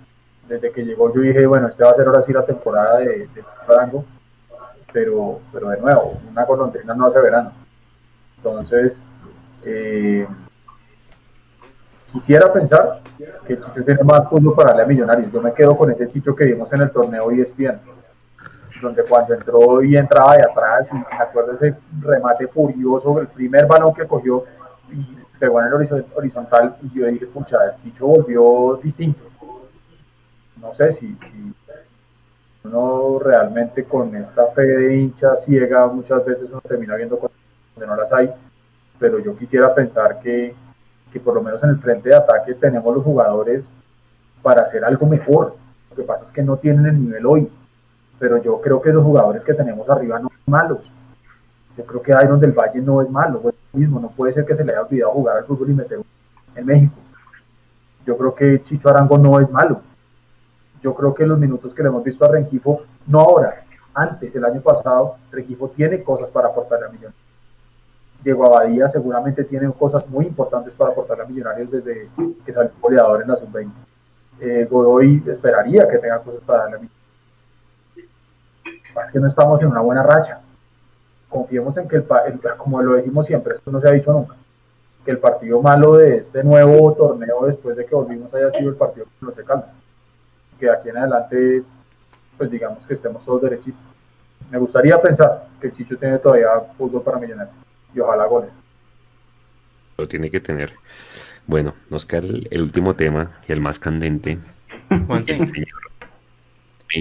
Desde 0.48 0.72
que 0.72 0.84
llegó 0.84 1.14
yo 1.14 1.22
dije, 1.22 1.46
bueno, 1.46 1.68
este 1.68 1.84
va 1.84 1.92
a 1.92 1.96
ser 1.96 2.08
ahora 2.08 2.22
sí 2.24 2.34
la 2.34 2.46
temporada 2.46 3.00
de, 3.00 3.28
de 3.28 3.44
pero, 4.92 5.40
pero 5.52 5.70
de 5.70 5.80
nuevo, 5.80 6.20
una 6.30 6.46
golondrina 6.46 6.94
no 6.94 7.08
hace 7.08 7.20
verano 7.20 7.52
entonces, 8.44 9.02
eh, 9.64 10.28
quisiera 12.12 12.52
pensar 12.52 13.00
que 13.48 13.54
el 13.54 13.64
Chicho 13.64 13.84
tiene 13.86 14.04
más 14.04 14.30
fondo 14.30 14.54
para 14.54 14.72
darle 14.72 14.84
a 14.84 14.88
Millonarios. 14.88 15.32
Yo 15.32 15.42
me 15.42 15.54
quedo 15.54 15.78
con 15.78 15.90
ese 15.92 16.10
Chicho 16.10 16.36
que 16.36 16.44
vimos 16.44 16.72
en 16.74 16.82
el 16.82 16.92
torneo 16.92 17.32
ESPN, 17.32 17.80
donde 18.82 19.04
cuando 19.06 19.34
entró 19.34 19.82
y 19.82 19.96
entraba 19.96 20.36
de 20.36 20.44
atrás, 20.44 20.90
y 20.92 20.96
me 20.96 21.24
acuerdo 21.24 21.54
ese 21.54 21.74
remate 22.02 22.48
furioso, 22.48 23.18
el 23.22 23.28
primer 23.28 23.66
balón 23.66 23.94
que 23.94 24.06
cogió 24.06 24.44
y 24.92 25.18
pegó 25.40 25.62
en 25.62 25.68
el 25.68 26.04
horizontal, 26.14 26.76
y 26.82 27.00
yo 27.00 27.06
dije, 27.06 27.28
pucha, 27.28 27.58
el 27.64 27.82
Chicho 27.82 28.08
volvió 28.08 28.78
distinto. 28.84 29.24
No 30.64 30.74
sé 30.76 30.94
si, 30.94 31.08
si 31.08 31.54
uno 32.64 33.20
realmente 33.20 33.84
con 33.84 34.16
esta 34.16 34.48
fe 34.48 34.62
de 34.62 34.98
hincha 34.98 35.36
ciega, 35.36 35.88
muchas 35.88 36.26
veces 36.26 36.50
uno 36.50 36.62
termina 36.62 36.96
viendo 36.96 37.20
cosas 37.20 37.36
donde 37.76 37.88
no 37.88 37.98
las 37.98 38.14
hay, 38.14 38.32
pero 38.98 39.20
yo 39.20 39.36
quisiera 39.36 39.76
pensar 39.76 40.22
que, 40.22 40.56
que 41.12 41.20
por 41.20 41.36
lo 41.36 41.44
menos 41.44 41.62
en 41.64 41.72
el 41.72 41.80
frente 41.80 42.08
de 42.08 42.16
ataque 42.16 42.54
tenemos 42.54 42.96
los 42.96 43.04
jugadores 43.04 43.68
para 44.42 44.62
hacer 44.62 44.86
algo 44.86 45.06
mejor. 45.06 45.58
Lo 45.90 45.96
que 45.98 46.04
pasa 46.04 46.24
es 46.24 46.32
que 46.32 46.42
no 46.42 46.56
tienen 46.56 46.86
el 46.86 47.04
nivel 47.04 47.26
hoy, 47.26 47.52
pero 48.18 48.42
yo 48.42 48.62
creo 48.62 48.82
que 48.82 48.94
los 48.94 49.04
jugadores 49.04 49.44
que 49.44 49.54
tenemos 49.54 49.90
arriba 49.90 50.18
no 50.20 50.30
son 50.30 50.40
malos. 50.46 50.80
Yo 51.78 51.86
creo 51.86 52.02
que 52.02 52.14
Iron 52.24 52.40
del 52.40 52.54
Valle 52.54 52.80
no 52.80 53.02
es 53.02 53.10
malo, 53.10 53.54
mismo, 53.74 54.00
no 54.00 54.10
puede 54.12 54.32
ser 54.32 54.46
que 54.46 54.56
se 54.56 54.64
le 54.64 54.72
haya 54.72 54.84
olvidado 54.84 55.12
jugar 55.12 55.38
al 55.38 55.46
fútbol 55.46 55.72
y 55.72 55.74
meter 55.74 56.00
en 56.56 56.66
México. 56.66 56.96
Yo 58.06 58.18
creo 58.18 58.34
que 58.34 58.64
Chicho 58.64 58.88
Arango 58.90 59.18
no 59.18 59.42
es 59.42 59.50
malo. 59.50 59.82
Yo 60.84 60.94
creo 60.94 61.14
que 61.14 61.26
los 61.26 61.40
minutos 61.40 61.74
que 61.74 61.82
le 61.82 61.90
hemos 61.90 62.04
visto 62.04 62.26
a 62.26 62.28
Rengifo, 62.28 62.82
no 63.08 63.22
ahora, 63.22 63.64
antes, 63.94 64.36
el 64.36 64.44
año 64.44 64.62
pasado, 64.62 65.16
Rengifo 65.32 65.70
tiene 65.70 66.04
cosas 66.04 66.30
para 66.30 66.50
aportarle 66.50 66.88
a 66.88 66.90
Millonarios. 66.90 67.22
Diego 68.22 68.46
Abadía 68.46 68.90
seguramente 68.90 69.44
tiene 69.46 69.72
cosas 69.72 70.08
muy 70.10 70.26
importantes 70.26 70.74
para 70.74 70.92
aportar 70.92 71.22
a 71.22 71.26
Millonarios 71.26 71.72
desde 71.72 72.10
que 72.46 72.54
salió 72.54 72.72
goleador 72.82 73.22
en 73.22 73.30
la 73.30 73.38
sub-20. 73.38 73.72
Eh, 74.42 74.68
Godoy 74.70 75.24
esperaría 75.28 75.88
que 75.88 76.00
tenga 76.00 76.20
cosas 76.20 76.42
para 76.46 76.64
darle 76.64 76.90
a 78.96 79.06
es 79.06 79.12
que 79.12 79.20
no 79.20 79.28
estamos 79.28 79.62
en 79.62 79.68
una 79.70 79.82
buena 79.82 80.04
racha. 80.04 80.42
Confiemos 81.30 81.76
en 81.78 81.88
que, 81.88 81.96
el, 81.98 82.06
como 82.58 82.82
lo 82.82 82.94
decimos 82.94 83.26
siempre, 83.26 83.56
esto 83.56 83.72
no 83.72 83.82
se 83.82 83.88
ha 83.88 83.92
dicho 83.92 84.12
nunca, 84.12 84.36
que 85.04 85.12
el 85.12 85.18
partido 85.18 85.62
malo 85.62 85.96
de 85.96 86.18
este 86.18 86.44
nuevo 86.44 86.94
torneo 86.94 87.46
después 87.46 87.76
de 87.76 87.86
que 87.86 87.96
volvimos 87.96 88.34
haya 88.34 88.52
sido 88.52 88.70
el 88.70 88.76
partido 88.76 89.08
con 89.20 89.30
los 89.30 89.38
Caldas. 89.38 89.83
Que 90.60 90.70
aquí 90.70 90.90
en 90.90 90.98
adelante, 90.98 91.64
pues 92.38 92.52
digamos 92.52 92.86
que 92.86 92.94
estemos 92.94 93.24
todos 93.26 93.42
derechitos. 93.42 93.82
Me 94.50 94.58
gustaría 94.58 95.02
pensar 95.02 95.48
que 95.60 95.68
el 95.68 95.74
Chicho 95.76 95.98
tiene 95.98 96.20
todavía 96.20 96.50
fútbol 96.78 97.02
para 97.04 97.18
millonarios 97.18 97.56
y 97.94 98.00
ojalá 98.00 98.26
goles. 98.26 98.52
Lo 99.98 100.08
tiene 100.08 100.30
que 100.30 100.40
tener. 100.40 100.74
Bueno, 101.48 101.74
nos 101.90 102.06
queda 102.06 102.22
el, 102.22 102.62
último 102.62 102.96
tema 102.96 103.32
y 103.48 103.52
el 103.52 103.62
más 103.62 103.80
candente. 103.80 104.40
Juan 105.08 105.24
señor 105.24 105.84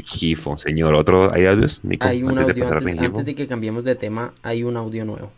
Gifo, 0.01 0.57
señor. 0.57 0.95
¿Otro, 0.95 1.33
¿Hay 1.35 1.47
audios, 1.47 1.83
Hay 2.01 2.23
un 2.23 2.31
antes 2.31 2.49
audio, 2.49 2.65
de 2.65 2.99
antes, 2.99 3.25
de 3.27 3.35
que 3.35 3.47
cambiemos 3.47 3.85
de 3.85 3.95
tema, 3.95 4.33
hay 4.43 4.65
un 4.65 4.77
audio 4.77 5.05
nuevo. 5.05 5.31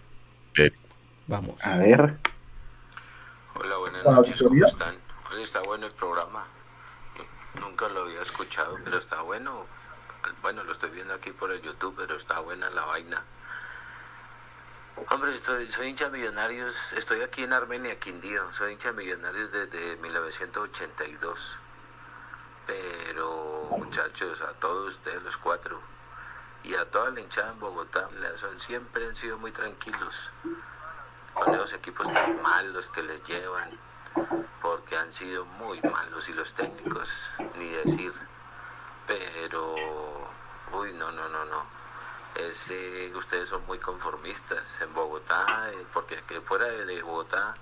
Vamos. 1.27 1.57
A 1.65 1.79
ver. 1.79 2.15
Hola, 3.57 3.77
buenas 3.79 4.05
noches, 4.05 4.43
¿cómo 4.43 4.65
están? 4.65 4.95
Hoy 5.35 5.43
está 5.43 5.61
bueno 5.67 5.87
el 5.87 5.93
programa. 5.93 6.47
Nunca 7.75 7.89
lo 7.89 8.03
había 8.03 8.23
escuchado, 8.23 8.79
pero 8.85 8.99
está 8.99 9.21
bueno. 9.23 9.67
Bueno, 10.43 10.63
lo 10.63 10.71
estoy 10.71 10.91
viendo 10.91 11.13
aquí 11.13 11.33
por 11.33 11.51
el 11.51 11.61
YouTube, 11.61 11.97
pero 11.99 12.15
está 12.15 12.39
buena 12.39 12.71
la 12.71 12.85
vaina. 12.85 13.21
Hombre, 15.11 15.35
estoy, 15.35 15.69
soy 15.73 15.89
hincha 15.89 16.09
millonarios, 16.09 16.93
estoy 16.93 17.23
aquí 17.23 17.43
en 17.43 17.53
Armenia, 17.53 17.99
Quindío, 17.99 18.53
soy 18.53 18.75
hincha 18.75 18.93
millonarios 18.93 19.51
desde 19.51 19.97
1982. 19.97 21.59
Pero 22.69 23.67
muchachos, 23.77 24.41
a 24.43 24.53
todos 24.53 24.95
ustedes 24.95 25.21
los 25.25 25.37
cuatro 25.37 25.81
y 26.63 26.77
a 26.77 26.89
toda 26.89 27.11
la 27.11 27.19
hinchada 27.19 27.51
en 27.51 27.59
Bogotá, 27.59 28.09
son, 28.37 28.61
siempre 28.61 29.05
han 29.09 29.17
sido 29.17 29.37
muy 29.39 29.51
tranquilos 29.51 30.31
con 31.33 31.53
esos 31.53 31.73
equipos 31.73 32.09
tan 32.13 32.41
malos 32.41 32.89
que 32.91 33.03
les 33.03 33.21
llevan, 33.25 33.69
porque 34.63 34.97
han 34.97 35.13
sido 35.13 35.45
muy 35.45 35.81
malos 35.83 36.29
y 36.29 36.33
los 36.33 36.55
técnicos, 36.55 37.31
ni 37.59 37.69
decir. 37.69 38.13
Pero, 39.07 39.75
uy, 40.73 40.93
no, 40.95 41.11
no, 41.13 41.29
no, 41.29 41.45
no 41.45 41.85
es, 42.35 42.71
eh, 42.71 43.13
ustedes 43.15 43.49
son 43.49 43.65
muy 43.67 43.79
conformistas 43.79 44.81
en 44.81 44.93
Bogotá, 44.93 45.71
eh, 45.71 45.87
porque 45.93 46.17
aquí 46.19 46.35
fuera 46.41 46.67
de, 46.67 47.03
Bogotá, 47.03 47.55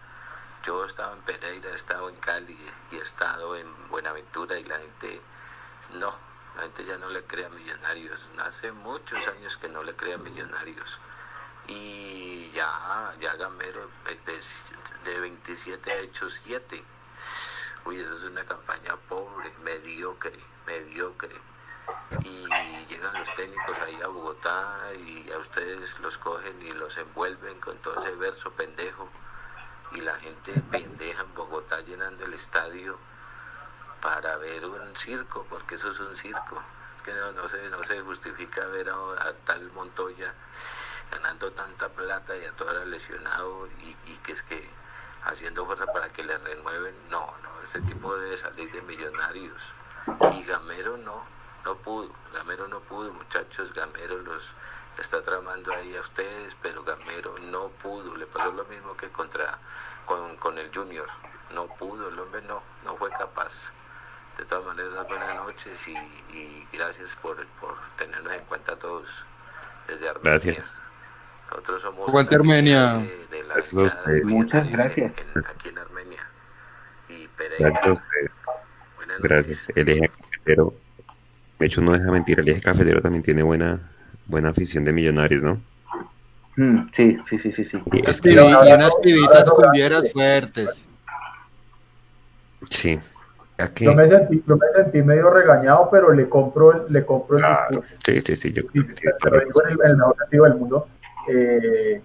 yo 0.64 0.84
he 0.84 0.86
estado 0.86 1.12
en 1.14 1.20
Pereira, 1.22 1.70
he 1.70 1.74
estado 1.74 2.08
en 2.08 2.16
Cali 2.16 2.56
y 2.90 2.96
he 2.96 3.00
estado 3.00 3.56
en 3.56 3.66
Buenaventura 3.88 4.58
y 4.58 4.64
la 4.64 4.78
gente, 4.78 5.20
no, 5.94 6.14
la 6.56 6.62
gente 6.62 6.84
ya 6.84 6.96
no 6.98 7.08
le 7.08 7.22
crea 7.24 7.48
millonarios. 7.50 8.30
Hace 8.44 8.72
muchos 8.72 9.26
años 9.28 9.56
que 9.56 9.68
no 9.68 9.82
le 9.82 9.94
crea 9.94 10.16
millonarios. 10.18 11.00
Y 11.68 12.50
ya, 12.52 13.14
ya 13.20 13.34
Gamero 13.36 13.88
de, 14.04 15.10
de 15.10 15.20
27 15.20 15.92
ha 15.92 15.98
hecho 15.98 16.28
7. 16.28 16.84
Uy, 17.84 18.00
eso 18.00 18.16
es 18.16 18.24
una 18.24 18.44
campaña 18.44 18.96
pobre, 19.08 19.52
mediocre, 19.62 20.38
mediocre 20.66 21.52
y 22.24 22.46
llegan 22.86 23.18
los 23.18 23.34
técnicos 23.34 23.78
ahí 23.78 24.00
a 24.02 24.06
Bogotá 24.06 24.78
y 24.94 25.30
a 25.30 25.38
ustedes 25.38 25.98
los 26.00 26.18
cogen 26.18 26.60
y 26.62 26.72
los 26.72 26.96
envuelven 26.96 27.58
con 27.60 27.76
todo 27.78 27.98
ese 27.98 28.14
verso 28.16 28.50
pendejo 28.52 29.08
y 29.92 30.00
la 30.00 30.14
gente 30.16 30.52
pendeja 30.70 31.22
en 31.22 31.34
Bogotá 31.34 31.80
llenando 31.80 32.24
el 32.24 32.34
estadio 32.34 32.98
para 34.00 34.36
ver 34.36 34.66
un 34.66 34.96
circo, 34.96 35.46
porque 35.48 35.76
eso 35.76 35.90
es 35.90 36.00
un 36.00 36.16
circo. 36.16 36.62
Es 36.96 37.02
que 37.02 37.12
no, 37.12 37.48
se, 37.48 37.68
no 37.70 37.82
se 37.84 38.00
justifica 38.00 38.64
ver 38.66 38.90
a, 38.90 39.32
tal 39.44 39.70
Montoya 39.72 40.34
ganando 41.12 41.52
tanta 41.52 41.88
plata 41.90 42.36
y 42.36 42.44
a 42.44 42.52
todo 42.52 42.84
lesionado 42.86 43.68
y, 43.82 43.96
y 44.10 44.16
que 44.24 44.32
es 44.32 44.42
que 44.42 44.68
haciendo 45.24 45.64
fuerza 45.66 45.86
para 45.86 46.08
que 46.12 46.24
le 46.24 46.36
renueven. 46.38 46.94
No, 47.10 47.32
no, 47.42 47.62
ese 47.64 47.80
tipo 47.82 48.16
debe 48.16 48.36
salir 48.36 48.72
de 48.72 48.82
millonarios. 48.82 49.62
Y 50.32 50.42
Gamero 50.44 50.96
no 50.96 51.32
no 51.64 51.76
pudo, 51.76 52.10
Gamero 52.32 52.66
no 52.68 52.80
pudo, 52.80 53.12
muchachos, 53.12 53.72
Gamero 53.72 54.18
los 54.18 54.50
está 54.98 55.22
tramando 55.22 55.72
ahí 55.72 55.96
a 55.96 56.00
ustedes, 56.00 56.56
pero 56.60 56.82
Gamero 56.82 57.34
no 57.50 57.68
pudo, 57.68 58.16
le 58.16 58.26
pasó 58.26 58.52
lo 58.52 58.64
mismo 58.64 58.96
que 58.96 59.10
contra 59.10 59.58
con, 60.06 60.58
el 60.58 60.74
Junior, 60.74 61.06
no 61.54 61.66
pudo, 61.76 62.08
el 62.08 62.18
hombre 62.18 62.42
no, 62.42 62.62
no 62.84 62.96
fue 62.96 63.10
capaz. 63.10 63.70
De 64.36 64.44
todas 64.44 64.64
maneras, 64.64 65.06
buenas 65.06 65.36
noches 65.36 65.86
y, 65.88 66.66
gracias 66.72 67.14
por, 67.16 67.46
por 67.60 67.76
tenernos 67.96 68.32
en 68.32 68.44
cuenta 68.46 68.72
a 68.72 68.78
todos 68.78 69.08
desde 69.86 70.08
Armenia. 70.08 70.40
Gracias. 70.40 70.81
Nosotros 71.52 71.82
somos 71.82 72.32
Armenia. 72.32 72.94
De, 73.30 73.42
la 73.44 74.24
Muchas 74.24 74.70
gracias. 74.70 75.12
aquí 75.46 75.68
en 75.68 75.78
Armenia. 75.78 76.20
Y 77.08 77.28
Pereira. 77.28 77.80
Gracias. 77.82 77.98
Gracias. 79.20 79.72
El 79.74 80.10
de 81.62 81.66
hecho, 81.66 81.80
no 81.80 81.92
deja 81.92 82.10
mentir, 82.10 82.40
el 82.40 82.48
eje 82.48 82.60
cafetero 82.60 83.00
también 83.00 83.22
tiene 83.22 83.42
buena, 83.44 83.78
buena 84.26 84.48
afición 84.48 84.84
de 84.84 84.92
millonarios, 84.92 85.44
¿no? 85.44 85.60
Mm, 86.56 86.88
sí, 86.96 87.18
sí, 87.30 87.38
sí, 87.38 87.52
sí, 87.52 87.64
sí. 87.64 87.78
Y, 87.92 88.00
unas 88.00 88.96
pibitas 89.00 89.48
cumbieras 89.48 90.12
fuertes. 90.12 90.84
Sí. 92.68 92.98
Yo, 93.76 93.94
me 93.94 94.08
sentí, 94.08 94.42
yo 94.44 94.56
me 94.56 94.66
sentí 94.74 95.02
medio 95.02 95.30
regañado, 95.30 95.88
pero 95.90 96.12
le 96.12 96.28
compro, 96.28 96.88
le 96.88 97.04
compro 97.06 97.38
el 97.38 97.44
discurso. 97.44 97.94
Sí, 98.04 98.20
sí, 98.22 98.36
sí. 98.36 98.52
Yo 98.52 98.62
sí, 98.72 98.80
pero 99.22 99.38
digo 99.44 99.62
en 99.62 99.90
el, 99.90 99.96
mejor 99.96 100.16
sentido 100.18 100.44
del 100.44 100.54
mundo. 100.54 100.88
Eh, 101.28 102.02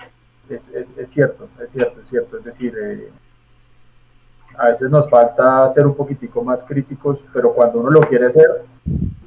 es, 0.49 0.67
es, 0.69 0.97
es, 0.97 1.09
cierto, 1.09 1.47
es 1.63 1.71
cierto, 1.71 1.99
es 2.01 2.09
cierto. 2.09 2.37
Es 2.37 2.43
decir, 2.43 2.73
eh, 2.81 3.11
a 4.57 4.69
veces 4.69 4.89
nos 4.89 5.09
falta 5.09 5.71
ser 5.71 5.85
un 5.85 5.95
poquitico 5.95 6.43
más 6.43 6.59
críticos, 6.63 7.19
pero 7.33 7.53
cuando 7.53 7.79
uno 7.79 7.89
lo 7.91 8.01
quiere 8.01 8.29
ser, 8.31 8.63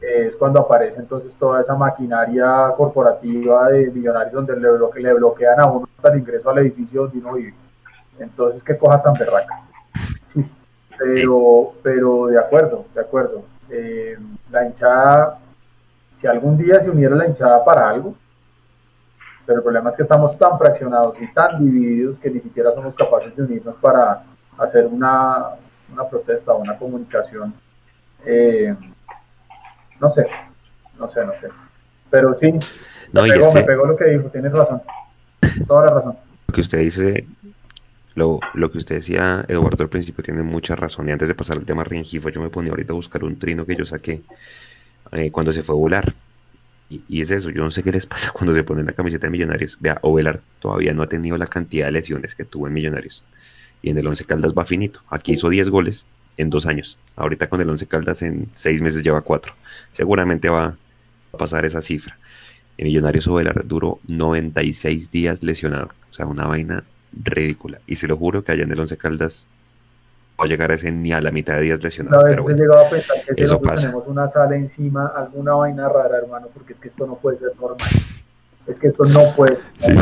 es 0.01 0.35
cuando 0.37 0.61
aparece 0.61 0.99
entonces 0.99 1.33
toda 1.39 1.61
esa 1.61 1.75
maquinaria 1.75 2.73
corporativa 2.77 3.69
de 3.69 3.91
millonarios 3.91 4.33
donde 4.33 4.57
le, 4.57 5.15
bloquean 5.15 5.61
a 5.61 5.67
uno 5.67 5.89
hasta 5.97 6.12
el 6.12 6.21
ingreso 6.21 6.51
al 6.51 6.59
edificio 6.59 7.03
donde 7.03 7.19
uno 7.19 7.35
vive. 7.35 7.55
Entonces, 8.19 8.62
qué 8.62 8.77
cosa 8.77 9.03
tan 9.03 9.15
berraca. 9.15 9.62
Pero, 10.99 11.73
pero 11.83 12.27
de 12.27 12.39
acuerdo, 12.39 12.85
de 12.95 13.01
acuerdo. 13.01 13.43
Eh, 13.71 14.19
la 14.51 14.67
hinchada, 14.67 15.39
si 16.19 16.27
algún 16.27 16.59
día 16.59 16.83
se 16.83 16.91
uniera 16.91 17.15
la 17.15 17.27
hinchada 17.27 17.65
para 17.65 17.89
algo, 17.89 18.15
pero 19.51 19.59
el 19.59 19.64
problema 19.64 19.90
es 19.90 19.97
que 19.97 20.05
estamos 20.05 20.39
tan 20.39 20.56
fraccionados 20.60 21.20
y 21.20 21.27
tan 21.32 21.59
divididos 21.59 22.20
que 22.20 22.31
ni 22.31 22.39
siquiera 22.39 22.72
somos 22.72 22.94
capaces 22.94 23.35
de 23.35 23.43
unirnos 23.43 23.74
para 23.81 24.22
hacer 24.56 24.86
una, 24.86 25.56
una 25.93 26.09
protesta 26.09 26.52
o 26.52 26.59
una 26.59 26.78
comunicación. 26.78 27.52
Eh, 28.24 28.72
no 30.01 30.09
sé, 30.10 30.24
no 31.01 31.10
sé, 31.10 31.27
no 31.27 31.32
sé. 31.40 31.48
Pero 32.10 32.39
sí, 32.39 32.52
me, 33.12 33.62
pegó, 33.64 33.86
lo 33.86 33.97
que 33.97 34.05
dijo, 34.10 34.28
tienes 34.28 34.52
razón. 34.52 34.82
Toda 35.66 35.86
la 35.86 35.94
razón. 35.94 36.16
Lo 36.47 36.55
que 36.55 36.60
usted 36.60 36.78
dice, 36.78 37.27
lo, 38.14 38.39
lo 38.55 38.70
que 38.70 38.78
usted 38.78 38.94
decía, 38.94 39.44
Eduardo, 39.48 39.82
al 39.82 39.90
principio 39.90 40.22
tiene 40.22 40.44
mucha 40.44 40.77
razón. 40.77 41.09
Y 41.09 41.10
antes 41.10 41.28
de 41.28 41.35
pasar 41.35 41.56
al 41.56 41.64
tema 41.64 41.82
Rengifo, 41.82 42.28
yo 42.28 42.40
me 42.40 42.51
ponía 42.51 42.70
ahorita 42.70 42.93
a 42.93 42.94
buscar 42.94 43.24
un 43.24 43.36
trino 43.36 43.66
que 43.66 43.74
yo 43.74 43.85
saqué 43.85 44.22
eh, 45.10 45.32
cuando 45.32 45.51
se 45.51 45.64
fue 45.64 45.74
a 45.74 45.78
volar. 45.78 46.14
Y, 46.91 47.21
es 47.21 47.31
eso, 47.31 47.51
yo 47.51 47.62
no 47.62 47.71
sé 47.71 47.85
qué 47.85 47.93
les 47.93 48.05
pasa 48.05 48.31
cuando 48.35 48.53
se 48.53 48.65
ponen 48.65 48.87
la 48.87 48.93
camiseta 48.93 49.29
de 49.29 49.31
Millonarios. 49.31 49.79
Vea, 49.81 49.99
Ovelar 50.03 50.41
todavía 50.59 50.93
no 50.93 51.03
ha 51.03 51.09
tenido 51.09 51.37
la 51.37 51.47
cantidad 51.47 51.87
de 51.87 51.93
lesiones 51.93 52.35
que 52.35 52.45
tuvo 52.45 52.67
en 52.67 52.75
Millonarios. 52.75 53.25
Y 53.83 53.91
en 53.91 53.99
el 53.99 54.07
Once 54.07 54.25
Caldas 54.25 54.53
va 54.53 54.67
finito. 54.67 55.01
Aquí 55.09 55.33
hizo 55.33 55.49
10 55.49 55.71
goles 55.71 56.07
en 56.37 56.51
dos 56.51 56.67
años. 56.67 56.99
Ahorita 57.17 57.49
con 57.49 57.61
el 57.61 57.71
Once 57.71 57.87
Caldas 57.87 58.23
en 58.23 58.49
seis 58.55 58.83
meses 58.83 59.05
lleva 59.05 59.21
cuatro. 59.23 59.55
Seguramente 59.93 60.49
va 60.49 60.77
a 61.33 61.37
pasar 61.39 61.65
esa 61.65 61.81
cifra. 61.81 62.19
El 62.77 62.87
Millonarios 62.87 63.29
Ovelar 63.29 63.67
duró 63.67 64.01
96 64.09 65.11
días 65.11 65.43
lesionado. 65.43 65.91
O 66.11 66.15
sea, 66.15 66.27
una 66.27 66.47
vaina 66.47 66.83
ridícula. 67.12 67.81
Y 67.87 67.97
se 67.97 68.09
lo 68.09 68.17
juro 68.17 68.43
que 68.43 68.53
allá 68.53 68.65
en 68.65 68.73
el 68.73 68.81
Once 68.81 68.97
Caldas 68.97 69.47
va 70.41 70.45
a 70.45 70.49
llegar 70.49 70.71
a 70.71 70.75
ese 70.75 70.91
ni 70.91 71.12
a 71.12 71.21
la 71.21 71.31
mitad 71.31 71.55
de 71.55 71.61
días 71.61 71.83
lesionado. 71.83 72.25
Una 72.25 72.43
vez 72.43 72.55
he 72.55 72.59
llegado 72.59 72.87
a 72.87 72.89
pensar 72.89 73.17
que 73.25 73.45
eso 73.45 73.61
pasa. 73.61 73.83
tenemos 73.83 74.07
una 74.09 74.29
sala 74.29 74.57
encima, 74.57 75.12
alguna 75.15 75.55
vaina 75.55 75.89
rara, 75.89 76.17
hermano, 76.17 76.49
porque 76.53 76.73
es 76.73 76.79
que 76.81 76.89
esto 76.89 77.07
no 77.07 77.17
puede 77.17 77.39
ser 77.39 77.53
normal. 77.61 77.89
Es 78.67 78.79
que 78.79 78.89
esto 78.89 79.05
no 79.05 79.35
puede 79.37 79.59
ser 79.77 79.97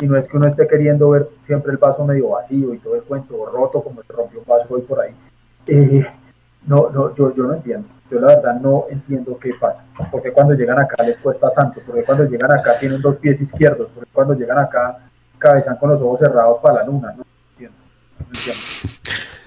Y 0.00 0.06
no 0.06 0.16
es 0.16 0.28
que 0.28 0.36
uno 0.36 0.46
esté 0.46 0.66
queriendo 0.66 1.10
ver 1.10 1.28
siempre 1.46 1.72
el 1.72 1.78
vaso 1.78 2.04
medio 2.04 2.30
vacío 2.30 2.74
y 2.74 2.78
todo 2.78 2.96
el 2.96 3.02
cuento 3.02 3.46
roto 3.46 3.82
como 3.82 4.02
se 4.02 4.12
rompió 4.12 4.40
un 4.40 4.46
vaso 4.46 4.66
hoy 4.74 4.82
por 4.82 5.00
ahí. 5.00 5.14
Eh, 5.66 6.06
no, 6.66 6.90
no, 6.90 7.14
yo, 7.14 7.34
yo 7.34 7.44
no 7.44 7.54
entiendo. 7.54 7.88
Yo 8.10 8.20
la 8.20 8.28
verdad 8.28 8.60
no 8.60 8.86
entiendo 8.90 9.38
qué 9.38 9.52
pasa. 9.58 9.84
Porque 10.10 10.32
cuando 10.32 10.54
llegan 10.54 10.78
acá 10.78 11.02
les 11.02 11.18
cuesta 11.18 11.50
tanto. 11.50 11.80
Porque 11.86 12.04
cuando 12.04 12.24
llegan 12.24 12.52
acá 12.52 12.78
tienen 12.78 13.00
dos 13.00 13.16
pies 13.16 13.40
izquierdos. 13.40 13.88
Porque 13.94 14.10
cuando 14.12 14.34
llegan 14.34 14.58
acá 14.58 14.98
cabezan 15.38 15.76
con 15.76 15.90
los 15.90 16.00
ojos 16.00 16.20
cerrados 16.20 16.58
para 16.62 16.76
la 16.76 16.84
luna. 16.84 17.14
No 17.16 17.24
entiendo. 17.52 17.76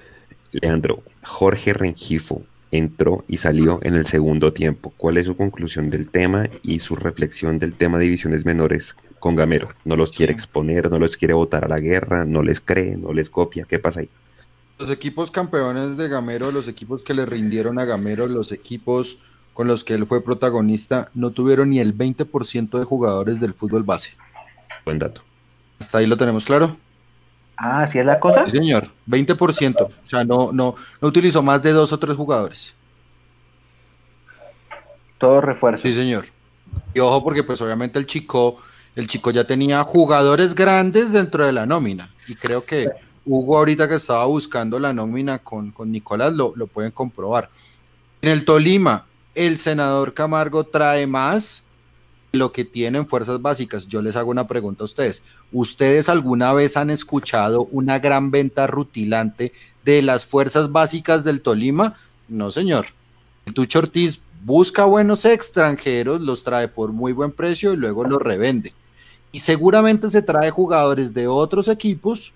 Leandro, 0.52 1.02
Jorge 1.24 1.72
Rengifo 1.72 2.42
entró 2.70 3.24
y 3.28 3.38
salió 3.38 3.78
en 3.82 3.94
el 3.94 4.06
segundo 4.06 4.52
tiempo. 4.52 4.92
¿Cuál 4.96 5.18
es 5.18 5.26
su 5.26 5.36
conclusión 5.36 5.90
del 5.90 6.08
tema 6.08 6.48
y 6.62 6.78
su 6.78 6.96
reflexión 6.96 7.58
del 7.58 7.74
tema 7.74 7.98
de 7.98 8.04
divisiones 8.04 8.44
menores 8.44 8.96
con 9.18 9.36
Gamero? 9.36 9.68
¿No 9.84 9.96
los 9.96 10.12
quiere 10.12 10.32
exponer, 10.32 10.90
no 10.90 10.98
los 10.98 11.16
quiere 11.16 11.34
votar 11.34 11.64
a 11.64 11.68
la 11.68 11.78
guerra, 11.78 12.24
no 12.24 12.42
les 12.42 12.60
cree, 12.60 12.96
no 12.96 13.12
les 13.12 13.30
copia? 13.30 13.66
¿Qué 13.68 13.78
pasa 13.78 14.00
ahí? 14.00 14.08
Los 14.78 14.90
equipos 14.90 15.30
campeones 15.30 15.96
de 15.96 16.08
Gamero, 16.08 16.50
los 16.50 16.66
equipos 16.66 17.02
que 17.02 17.14
le 17.14 17.26
rindieron 17.26 17.78
a 17.78 17.84
Gamero, 17.84 18.26
los 18.26 18.52
equipos 18.52 19.18
con 19.52 19.68
los 19.68 19.84
que 19.84 19.94
él 19.94 20.06
fue 20.06 20.24
protagonista, 20.24 21.10
no 21.14 21.30
tuvieron 21.30 21.70
ni 21.70 21.78
el 21.78 21.96
20% 21.96 22.78
de 22.78 22.84
jugadores 22.84 23.38
del 23.38 23.52
fútbol 23.52 23.82
base. 23.82 24.16
Buen 24.84 24.98
dato. 24.98 25.22
¿Hasta 25.78 25.98
ahí 25.98 26.06
lo 26.06 26.16
tenemos 26.16 26.46
claro? 26.46 26.76
Ah, 27.64 27.86
¿sí 27.86 28.00
es 28.00 28.04
la 28.04 28.18
cosa? 28.18 28.44
Sí, 28.46 28.56
señor, 28.56 28.88
20%. 29.06 29.82
O 29.82 30.08
sea, 30.08 30.24
no, 30.24 30.50
no, 30.52 30.74
no 31.00 31.08
utilizó 31.08 31.42
más 31.42 31.62
de 31.62 31.70
dos 31.70 31.92
o 31.92 31.98
tres 31.98 32.16
jugadores. 32.16 32.74
Todo 35.16 35.40
refuerzo. 35.40 35.80
Sí, 35.84 35.94
señor. 35.94 36.26
Y 36.92 36.98
ojo, 36.98 37.22
porque 37.22 37.44
pues 37.44 37.60
obviamente 37.60 38.00
el 38.00 38.06
chico, 38.08 38.56
el 38.96 39.06
chico 39.06 39.30
ya 39.30 39.46
tenía 39.46 39.84
jugadores 39.84 40.56
grandes 40.56 41.12
dentro 41.12 41.46
de 41.46 41.52
la 41.52 41.64
nómina. 41.64 42.10
Y 42.26 42.34
creo 42.34 42.64
que 42.64 42.90
Hugo 43.24 43.58
ahorita 43.58 43.88
que 43.88 43.94
estaba 43.94 44.24
buscando 44.24 44.80
la 44.80 44.92
nómina 44.92 45.38
con, 45.38 45.70
con 45.70 45.92
Nicolás 45.92 46.32
lo, 46.32 46.54
lo 46.56 46.66
pueden 46.66 46.90
comprobar. 46.90 47.48
En 48.22 48.30
el 48.30 48.44
Tolima, 48.44 49.06
el 49.36 49.56
senador 49.56 50.14
Camargo 50.14 50.64
trae 50.64 51.06
más 51.06 51.62
lo 52.32 52.52
que 52.52 52.64
tienen 52.64 53.06
fuerzas 53.06 53.40
básicas. 53.42 53.86
Yo 53.86 54.02
les 54.02 54.16
hago 54.16 54.30
una 54.30 54.48
pregunta 54.48 54.84
a 54.84 54.86
ustedes. 54.86 55.22
¿Ustedes 55.52 56.08
alguna 56.08 56.52
vez 56.52 56.76
han 56.76 56.90
escuchado 56.90 57.68
una 57.70 57.98
gran 57.98 58.30
venta 58.30 58.66
rutilante 58.66 59.52
de 59.84 60.02
las 60.02 60.24
fuerzas 60.24 60.72
básicas 60.72 61.24
del 61.24 61.42
Tolima? 61.42 61.96
No, 62.28 62.50
señor. 62.50 62.86
El 63.44 63.54
Tucho 63.54 63.80
Ortiz 63.80 64.20
busca 64.44 64.84
buenos 64.84 65.24
extranjeros, 65.24 66.20
los 66.20 66.42
trae 66.42 66.68
por 66.68 66.92
muy 66.92 67.12
buen 67.12 67.32
precio 67.32 67.74
y 67.74 67.76
luego 67.76 68.04
los 68.04 68.20
revende. 68.20 68.72
Y 69.30 69.40
seguramente 69.40 70.10
se 70.10 70.22
trae 70.22 70.50
jugadores 70.50 71.12
de 71.14 71.26
otros 71.26 71.68
equipos 71.68 72.32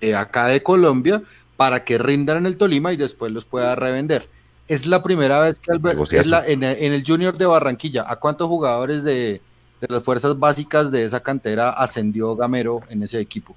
de 0.00 0.16
acá 0.16 0.46
de 0.46 0.62
Colombia 0.62 1.22
para 1.56 1.84
que 1.84 1.98
rindan 1.98 2.38
en 2.38 2.46
el 2.46 2.56
Tolima 2.56 2.92
y 2.92 2.96
después 2.96 3.30
los 3.30 3.44
pueda 3.44 3.74
revender. 3.74 4.28
Es 4.70 4.86
la 4.86 5.02
primera 5.02 5.40
vez 5.40 5.58
que 5.58 5.72
es 6.16 6.26
la, 6.28 6.46
en, 6.46 6.62
el 6.62 7.02
Junior 7.04 7.36
de 7.36 7.44
Barranquilla. 7.44 8.04
¿A 8.06 8.14
cuántos 8.14 8.46
jugadores 8.46 9.02
de, 9.02 9.40
las 9.80 10.00
fuerzas 10.00 10.38
básicas 10.38 10.92
de 10.92 11.04
esa 11.04 11.18
cantera 11.18 11.70
ascendió 11.70 12.36
Gamero 12.36 12.80
en 12.88 13.02
ese 13.02 13.18
equipo? 13.18 13.56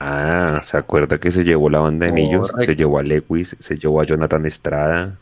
Ah, 0.00 0.62
¿se 0.64 0.78
acuerda 0.78 1.18
que 1.18 1.30
se 1.30 1.44
llevó 1.44 1.68
la 1.68 1.80
banda 1.80 2.06
de 2.06 2.12
Millos? 2.12 2.50
Se 2.60 2.74
llevó 2.74 2.98
a 2.98 3.02
Lewis, 3.02 3.54
se 3.58 3.76
llevó 3.76 4.00
a 4.00 4.04
Jonathan 4.06 4.46
Estrada, 4.46 5.18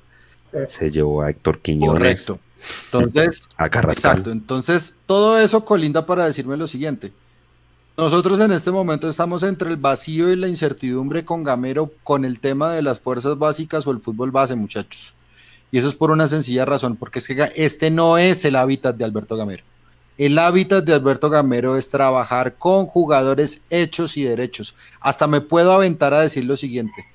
se 0.68 0.92
llevó 0.92 1.22
a 1.22 1.30
Héctor 1.30 1.58
Quiñones. 1.58 2.24
Correcto. 2.24 2.38
Entonces, 2.92 3.48
a 3.56 3.66
exacto. 3.66 4.30
Entonces, 4.30 4.94
todo 5.06 5.40
eso 5.40 5.64
colinda 5.64 6.06
para 6.06 6.24
decirme 6.24 6.56
lo 6.56 6.68
siguiente. 6.68 7.10
Nosotros 7.96 8.38
en 8.38 8.52
este 8.52 8.70
momento 8.70 9.08
estamos 9.08 9.42
entre 9.42 9.70
el 9.70 9.76
vacío 9.76 10.30
y 10.30 10.36
la 10.36 10.46
incertidumbre 10.46 11.24
con 11.24 11.42
Gamero 11.42 11.90
con 12.04 12.24
el 12.24 12.38
tema 12.38 12.72
de 12.72 12.82
las 12.82 13.00
fuerzas 13.00 13.36
básicas 13.36 13.84
o 13.88 13.90
el 13.90 13.98
fútbol 13.98 14.30
base, 14.30 14.54
muchachos. 14.54 15.16
Y 15.72 15.78
eso 15.78 15.88
es 15.88 15.96
por 15.96 16.12
una 16.12 16.28
sencilla 16.28 16.64
razón, 16.64 16.96
porque 16.96 17.18
es 17.18 17.26
que 17.26 17.52
este 17.56 17.90
no 17.90 18.18
es 18.18 18.44
el 18.44 18.54
hábitat 18.54 18.94
de 18.94 19.04
Alberto 19.04 19.36
Gamero. 19.36 19.64
El 20.16 20.38
hábitat 20.38 20.84
de 20.84 20.94
Alberto 20.94 21.28
Gamero 21.30 21.76
es 21.76 21.90
trabajar 21.90 22.54
con 22.54 22.86
jugadores 22.86 23.60
hechos 23.70 24.16
y 24.16 24.22
derechos. 24.22 24.76
Hasta 25.00 25.26
me 25.26 25.40
puedo 25.40 25.72
aventar 25.72 26.14
a 26.14 26.20
decir 26.20 26.44
lo 26.44 26.56
siguiente. 26.56 27.06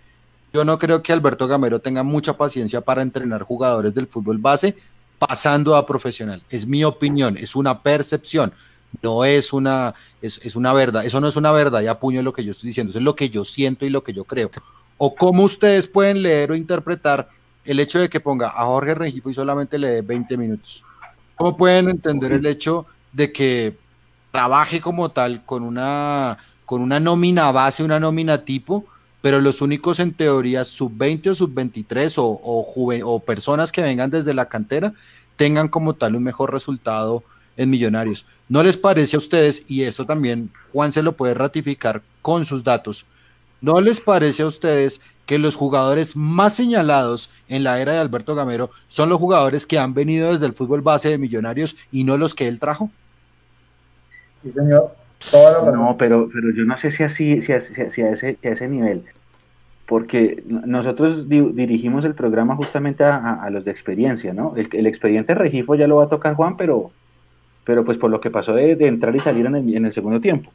Yo 0.51 0.65
no 0.65 0.77
creo 0.77 1.01
que 1.01 1.13
Alberto 1.13 1.47
Gamero 1.47 1.79
tenga 1.79 2.03
mucha 2.03 2.35
paciencia 2.35 2.81
para 2.81 3.01
entrenar 3.01 3.43
jugadores 3.43 3.93
del 3.93 4.07
fútbol 4.07 4.39
base 4.39 4.75
pasando 5.19 5.75
a 5.75 5.85
profesional. 5.85 6.41
Es 6.49 6.65
mi 6.65 6.83
opinión, 6.83 7.37
es 7.37 7.55
una 7.55 7.81
percepción 7.81 8.51
no 9.01 9.25
es 9.25 9.53
una, 9.53 9.93
es, 10.21 10.55
una 10.55 10.73
verdad, 10.73 11.05
eso 11.05 11.19
no 11.19 11.27
es 11.27 11.35
una 11.35 11.51
verdad 11.51 11.81
y 11.81 11.87
apuño 11.87 12.21
lo 12.21 12.33
que 12.33 12.43
yo 12.43 12.51
estoy 12.51 12.67
diciendo, 12.67 12.97
es 12.97 13.03
lo 13.03 13.15
que 13.15 13.29
yo 13.29 13.43
siento 13.43 13.85
y 13.85 13.89
lo 13.89 14.03
que 14.03 14.13
yo 14.13 14.23
creo. 14.23 14.51
O 14.97 15.13
cómo 15.13 15.43
ustedes 15.43 15.87
pueden 15.87 16.23
leer 16.23 16.51
o 16.51 16.55
interpretar 16.55 17.29
el 17.67 17.79
hecho 17.79 17.99
de 17.99 18.09
que 18.09 18.19
ponga 18.19 18.47
a 18.47 18.65
Jorge 18.65 18.95
Rengifo 18.95 19.29
y 19.29 19.33
solamente 19.33 19.77
le 19.77 19.89
dé 19.89 20.01
20 20.01 20.37
minutos. 20.37 20.83
¿Cómo 21.35 21.55
pueden 21.55 21.89
entender 21.89 22.31
el 22.31 22.45
hecho 22.45 22.87
de 23.11 23.31
que 23.31 23.75
trabaje 24.31 24.79
como 24.79 25.09
tal 25.09 25.43
con 25.45 25.63
una, 25.63 26.37
con 26.65 26.81
una 26.81 26.99
nómina 26.99 27.51
base, 27.51 27.83
una 27.83 27.99
nómina 27.99 28.45
tipo, 28.45 28.85
pero 29.21 29.41
los 29.41 29.61
únicos 29.61 29.99
en 29.99 30.13
teoría 30.13 30.63
sub-20 30.63 31.31
o 31.31 31.35
sub-23 31.35 32.17
o, 32.17 32.23
o, 32.25 33.13
o 33.13 33.19
personas 33.19 33.71
que 33.71 33.81
vengan 33.81 34.09
desde 34.09 34.33
la 34.33 34.47
cantera 34.47 34.93
tengan 35.35 35.67
como 35.67 35.93
tal 35.93 36.15
un 36.15 36.23
mejor 36.23 36.53
resultado 36.53 37.23
en 37.57 37.69
Millonarios. 37.69 38.25
¿No 38.47 38.63
les 38.63 38.77
parece 38.77 39.17
a 39.17 39.19
ustedes, 39.19 39.63
y 39.67 39.83
eso 39.83 40.05
también 40.05 40.51
Juan 40.71 40.91
se 40.93 41.03
lo 41.03 41.13
puede 41.13 41.33
ratificar 41.33 42.01
con 42.21 42.45
sus 42.45 42.63
datos, 42.63 43.05
¿no 43.59 43.81
les 43.81 43.99
parece 43.99 44.43
a 44.43 44.47
ustedes 44.47 45.01
que 45.27 45.37
los 45.37 45.55
jugadores 45.55 46.15
más 46.15 46.55
señalados 46.55 47.29
en 47.47 47.63
la 47.63 47.79
era 47.79 47.91
de 47.91 47.99
Alberto 47.99 48.33
Gamero 48.33 48.71
son 48.87 49.09
los 49.09 49.19
jugadores 49.19 49.67
que 49.67 49.77
han 49.77 49.93
venido 49.93 50.31
desde 50.31 50.47
el 50.47 50.53
fútbol 50.53 50.81
base 50.81 51.09
de 51.09 51.19
Millonarios 51.19 51.75
y 51.91 52.03
no 52.03 52.17
los 52.17 52.33
que 52.33 52.47
él 52.47 52.57
trajo? 52.59 52.89
Sí, 54.41 54.51
señor. 54.51 54.95
no, 55.71 55.95
pero, 55.99 56.29
pero 56.33 56.51
yo 56.55 56.63
no 56.63 56.75
sé 56.79 56.89
si 56.89 57.03
así, 57.03 57.41
si, 57.43 57.51
a, 57.51 57.57
ese, 57.57 58.39
ese 58.41 58.67
nivel, 58.67 59.03
porque 59.85 60.43
nosotros 60.47 61.29
dirigimos 61.29 62.05
el 62.05 62.15
programa 62.15 62.55
justamente 62.55 63.03
a, 63.03 63.47
los 63.51 63.63
de 63.65 63.71
experiencia, 63.71 64.33
¿no? 64.33 64.55
El, 64.55 64.69
el 64.71 64.87
expediente 64.87 65.35
Regifo 65.35 65.75
ya 65.75 65.85
lo 65.85 65.97
va 65.97 66.05
a 66.05 66.09
tocar 66.09 66.33
Juan, 66.33 66.57
pero 66.57 66.91
pero 67.67 67.83
pues 67.83 67.97
por 67.97 68.09
lo 68.09 68.21
que 68.21 68.31
pasó 68.31 68.53
de, 68.53 68.71
entrar 68.87 69.13
y 69.13 69.19
salir 69.19 69.45
en 69.45 69.85
el, 69.85 69.91
segundo 69.91 70.21
tiempo. 70.21 70.49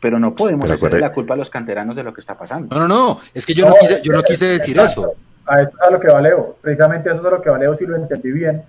Pero 0.00 0.18
no 0.18 0.34
podemos 0.34 0.70
hacerle 0.70 1.00
la 1.00 1.12
culpa 1.12 1.34
a 1.34 1.36
los 1.36 1.50
canteranos 1.50 1.96
de 1.96 2.02
lo 2.04 2.14
que 2.14 2.20
está 2.20 2.36
pasando. 2.36 2.74
No, 2.74 2.86
no, 2.86 2.88
no, 2.88 3.20
es 3.34 3.44
que 3.44 3.54
yo 3.54 3.68
no, 3.68 3.74
quise, 3.80 4.00
yo 4.02 4.12
no 4.12 4.22
quise 4.22 4.46
decir 4.46 4.78
eso. 4.78 5.14
A 5.46 5.62
eso 5.62 5.70
es 5.70 5.80
a 5.80 5.90
lo 5.90 5.98
que 5.98 6.08
valeo, 6.08 6.56
precisamente 6.60 7.10
eso 7.10 7.20
es 7.20 7.26
a 7.26 7.30
lo 7.30 7.42
que 7.42 7.50
valeo, 7.50 7.74
si 7.74 7.86
lo 7.86 7.96
entendí 7.96 8.30
bien, 8.30 8.62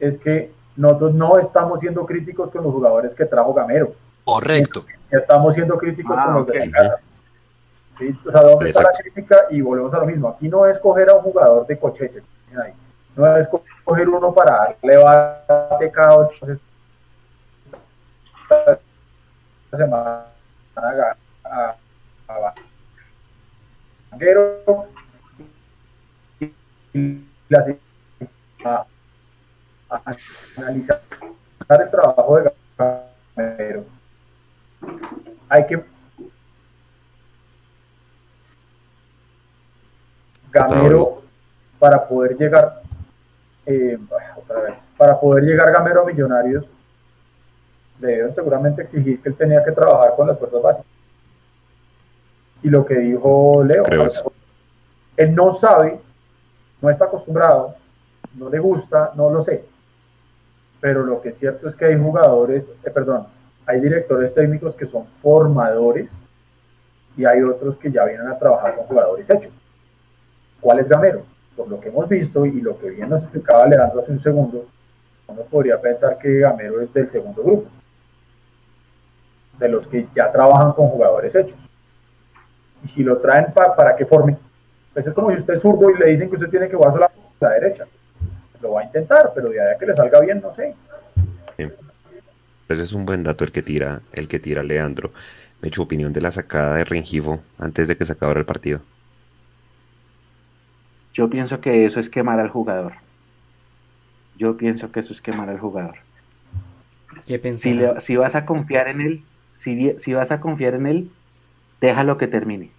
es 0.00 0.16
que 0.18 0.50
nosotros 0.76 1.14
no 1.14 1.38
estamos 1.38 1.80
siendo 1.80 2.06
críticos 2.06 2.50
con 2.50 2.64
los 2.64 2.72
jugadores 2.72 3.14
que 3.14 3.26
trajo 3.26 3.52
Gamero. 3.52 3.94
Correcto. 4.24 4.84
Estamos 5.10 5.54
siendo 5.54 5.76
críticos 5.76 6.16
con 6.16 6.34
los 6.34 6.46
de 6.46 6.66
la 6.66 6.70
casa. 6.70 7.00
O 8.26 8.32
sea, 8.32 8.40
¿dónde 8.42 8.70
está 8.70 8.82
la 8.82 8.90
crítica? 8.98 9.36
Y 9.50 9.60
volvemos 9.60 9.92
a 9.94 9.98
lo 9.98 10.06
mismo. 10.06 10.30
Aquí 10.30 10.48
no 10.48 10.66
es 10.66 10.78
coger 10.78 11.10
a 11.10 11.14
un 11.14 11.22
jugador 11.22 11.66
de 11.66 11.78
cochete. 11.78 12.22
No 13.14 13.36
es 13.36 13.46
coger 13.84 14.08
uno 14.08 14.32
para 14.32 14.74
darle 14.82 14.96
bate 14.96 15.90
cada 15.90 16.16
ocho 16.18 16.46
semana 19.70 20.31
a, 20.76 21.16
a, 21.44 21.76
a 22.28 22.54
y 26.94 27.24
a, 28.64 28.86
a, 29.90 30.02
analizar 30.56 31.00
el 31.68 31.90
trabajo 31.90 32.38
de 32.38 32.52
Gamero. 33.36 33.84
Hay 35.48 35.66
que 35.66 35.84
Gamero 40.50 41.22
para 41.78 42.06
poder 42.06 42.36
llegar 42.36 42.82
eh, 43.64 43.98
otra 44.36 44.60
vez, 44.60 44.74
para 44.98 45.18
poder 45.18 45.44
llegar 45.44 45.72
Gamero 45.72 46.02
a 46.02 46.04
Millonarios 46.04 46.66
debieron 48.06 48.34
seguramente 48.34 48.82
exigir 48.82 49.20
que 49.22 49.28
él 49.28 49.36
tenía 49.36 49.64
que 49.64 49.72
trabajar 49.72 50.14
con 50.16 50.26
las 50.26 50.38
fuerzas 50.38 50.62
básicas. 50.62 50.86
Y 52.62 52.68
lo 52.68 52.84
que 52.84 52.98
dijo 52.98 53.62
Leo, 53.64 53.84
él 55.16 55.34
no 55.34 55.52
sabe, 55.52 55.98
no 56.80 56.90
está 56.90 57.06
acostumbrado, 57.06 57.74
no 58.34 58.48
le 58.48 58.58
gusta, 58.58 59.12
no 59.14 59.30
lo 59.30 59.42
sé. 59.42 59.64
Pero 60.80 61.04
lo 61.04 61.20
que 61.20 61.30
es 61.30 61.38
cierto 61.38 61.68
es 61.68 61.74
que 61.74 61.86
hay 61.86 61.98
jugadores, 61.98 62.68
eh, 62.84 62.90
perdón, 62.90 63.26
hay 63.66 63.80
directores 63.80 64.34
técnicos 64.34 64.74
que 64.74 64.86
son 64.86 65.06
formadores 65.22 66.10
y 67.16 67.24
hay 67.24 67.42
otros 67.42 67.76
que 67.76 67.90
ya 67.90 68.04
vienen 68.04 68.28
a 68.28 68.38
trabajar 68.38 68.76
con 68.76 68.86
jugadores 68.86 69.28
hechos. 69.28 69.52
¿Cuál 70.60 70.80
es 70.80 70.88
Gamero? 70.88 71.22
Por 71.56 71.68
lo 71.68 71.80
que 71.80 71.88
hemos 71.88 72.08
visto 72.08 72.46
y 72.46 72.60
lo 72.60 72.78
que 72.78 72.90
bien 72.90 73.08
nos 73.08 73.22
explicaba 73.22 73.66
Leandro 73.66 74.00
hace 74.00 74.12
un 74.12 74.22
segundo, 74.22 74.66
uno 75.28 75.42
podría 75.42 75.80
pensar 75.80 76.18
que 76.18 76.38
Gamero 76.38 76.80
es 76.80 76.92
del 76.92 77.08
segundo 77.10 77.42
grupo 77.42 77.68
de 79.62 79.68
los 79.68 79.86
que 79.86 80.06
ya 80.14 80.30
trabajan 80.30 80.72
con 80.72 80.88
jugadores 80.88 81.34
hechos. 81.34 81.56
Y 82.84 82.88
si 82.88 83.02
lo 83.02 83.18
traen 83.18 83.46
para 83.54 83.96
que 83.96 84.04
forme, 84.04 84.36
pues 84.92 85.06
es 85.06 85.14
como 85.14 85.30
si 85.30 85.36
usted 85.36 85.54
es 85.54 85.62
zurdo 85.62 85.90
y 85.90 85.98
le 85.98 86.06
dicen 86.06 86.28
que 86.28 86.36
usted 86.36 86.50
tiene 86.50 86.68
que 86.68 86.76
jugar 86.76 86.92
solo 86.92 87.06
a 87.06 87.10
la 87.40 87.50
derecha. 87.50 87.84
Lo 88.60 88.72
va 88.72 88.82
a 88.82 88.84
intentar, 88.84 89.32
pero 89.34 89.48
de 89.48 89.60
ahí 89.60 89.74
a 89.74 89.78
que 89.78 89.86
le 89.86 89.96
salga 89.96 90.20
bien, 90.20 90.40
no 90.40 90.54
sé. 90.54 90.74
Pues 92.66 92.78
es 92.78 92.92
un 92.92 93.04
buen 93.04 93.22
dato 93.22 93.44
el 93.44 93.52
que 93.52 93.62
tira, 93.62 94.00
el 94.12 94.28
que 94.28 94.38
tira 94.38 94.62
Leandro. 94.62 95.12
Me 95.60 95.68
hecho 95.68 95.82
opinión 95.82 96.12
de 96.12 96.20
la 96.20 96.30
sacada 96.30 96.76
de 96.76 96.84
Rengifo 96.84 97.40
antes 97.58 97.88
de 97.88 97.96
que 97.96 98.04
se 98.04 98.12
acabara 98.12 98.40
el 98.40 98.46
partido. 98.46 98.80
Yo 101.14 101.28
pienso 101.28 101.60
que 101.60 101.84
eso 101.84 102.00
es 102.00 102.08
quemar 102.08 102.40
al 102.40 102.48
jugador. 102.48 102.94
Yo 104.36 104.56
pienso 104.56 104.90
que 104.90 105.00
eso 105.00 105.12
es 105.12 105.20
quemar 105.20 105.48
al 105.50 105.58
jugador. 105.58 105.96
¿Qué 107.26 107.38
si, 107.58 107.78
si, 108.00 108.16
vas 108.16 108.34
a 108.34 108.46
confiar 108.46 108.88
en 108.88 109.00
él, 109.00 109.22
si, 109.62 110.12
vas 110.12 110.30
a 110.30 110.40
confiar 110.40 110.74
en 110.74 110.86
él, 110.86 111.10
déjalo 111.80 112.18
que 112.18 112.26
termine. 112.26 112.70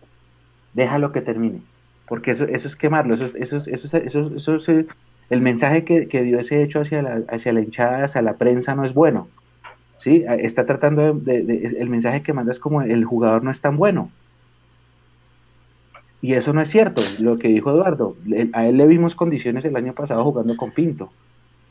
Déjalo 0.73 1.11
que 1.11 1.21
termine. 1.21 1.61
Porque 2.07 2.31
eso, 2.31 2.45
eso 2.45 2.67
es 2.67 2.75
quemarlo. 2.75 3.15
Eso, 3.15 3.25
eso, 3.35 3.57
eso, 3.57 3.97
eso, 3.97 4.31
eso, 4.35 4.55
eso 4.55 4.85
el 5.29 5.41
mensaje 5.41 5.83
que, 5.83 6.23
dio 6.23 6.39
ese 6.39 6.61
hecho 6.61 6.81
hacia 6.81 7.01
la, 7.01 7.61
hinchada, 7.61 8.05
hacia 8.05 8.21
la 8.21 8.33
prensa, 8.33 8.75
no 8.75 8.85
es 8.85 8.93
bueno. 8.93 9.27
¿sí? 9.99 10.23
Está 10.39 10.65
tratando 10.65 11.13
de, 11.13 11.75
el 11.79 11.89
mensaje 11.89 12.21
que 12.21 12.33
manda 12.33 12.51
es 12.51 12.59
como 12.59 12.81
el 12.81 13.05
jugador 13.05 13.43
no 13.43 13.51
es 13.51 13.61
tan 13.61 13.77
bueno. 13.77 14.09
Y 16.21 16.35
eso 16.35 16.53
no 16.53 16.61
es 16.61 16.69
cierto, 16.69 17.01
lo 17.19 17.37
que 17.37 17.49
dijo 17.49 17.71
Eduardo. 17.71 18.15
A 18.53 18.67
él 18.67 18.77
le 18.77 18.87
vimos 18.87 19.15
condiciones 19.15 19.65
el 19.65 19.75
año 19.75 19.93
pasado 19.93 20.23
jugando 20.23 20.55
con 20.55 20.71
Pinto. 20.71 21.11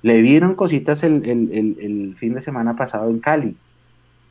Le 0.03 0.21
vieron 0.21 0.57
cositas 0.57 1.03
el, 1.05 1.25
el, 1.25 2.17
fin 2.19 2.35
de 2.35 2.43
semana 2.43 2.77
pasado 2.77 3.09
en 3.09 3.21
Cali. 3.21 3.57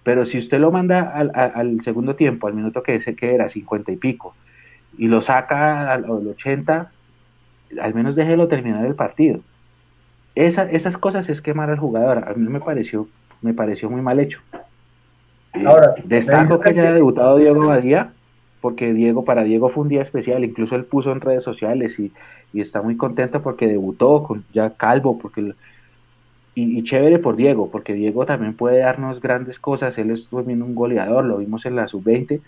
Pero 0.04 0.26
si 0.26 0.40
usted 0.40 0.60
lo 0.60 0.72
manda 0.72 1.12
al, 1.12 1.32
al 1.36 1.82
segundo 1.82 2.16
tiempo, 2.16 2.48
al 2.48 2.54
minuto 2.54 2.82
que, 2.82 3.00
que 3.00 3.36
era, 3.36 3.50
50 3.50 3.92
y 3.92 3.98
pico, 3.98 4.34
y 4.98 5.08
lo 5.08 5.22
saca 5.22 5.94
al, 5.94 6.10
80, 6.10 6.92
al 7.82 7.94
menos 7.94 8.16
déjelo 8.16 8.48
terminar 8.48 8.86
el 8.86 8.96
partido. 8.96 9.40
Esa, 10.36 10.64
esas 10.64 10.98
cosas 10.98 11.30
es 11.30 11.42
quemar 11.42 11.70
al 11.70 11.80
jugador. 11.80 12.28
A 12.28 12.34
mí 12.34 12.48
me 12.48 12.60
pareció, 12.60 13.08
me 13.42 13.54
pareció 13.54 13.90
muy 13.90 14.02
mal 14.02 14.20
hecho. 14.20 14.40
Ahora, 15.66 15.96
destaco 16.06 16.60
que 16.60 16.70
haya 16.70 16.94
debutado 16.94 17.38
Diego 17.38 17.68
Badía, 17.68 18.12
porque 18.62 18.94
Diego, 18.94 19.26
para 19.26 19.44
Diego 19.44 19.70
fue 19.70 19.84
un 19.84 19.90
día 19.90 20.02
especial, 20.02 20.44
incluso 20.44 20.76
él 20.76 20.86
puso 20.86 21.12
en 21.12 21.20
redes 21.20 21.44
sociales 21.44 22.00
y, 22.00 22.12
y 22.54 22.62
está 22.62 22.82
muy 22.82 22.96
contento 22.96 23.42
porque 23.42 23.68
debutó 23.68 24.24
con 24.24 24.46
ya 24.54 24.72
calvo, 24.72 25.20
porque 25.20 25.54
y, 26.54 26.84
chévere 26.84 27.20
por 27.20 27.38
Diego, 27.38 27.70
porque 27.72 27.94
Diego 27.94 28.26
también 28.26 28.56
puede 28.56 28.80
darnos 28.80 29.22
grandes 29.22 29.58
cosas, 29.58 29.98
él 29.98 30.12
es 30.12 30.28
también 30.28 30.62
un 30.62 30.76
goleador, 30.76 31.24
lo 31.24 31.38
vimos 31.38 31.66
en 31.66 31.78
la 31.78 31.88
sub-20, 31.88 32.42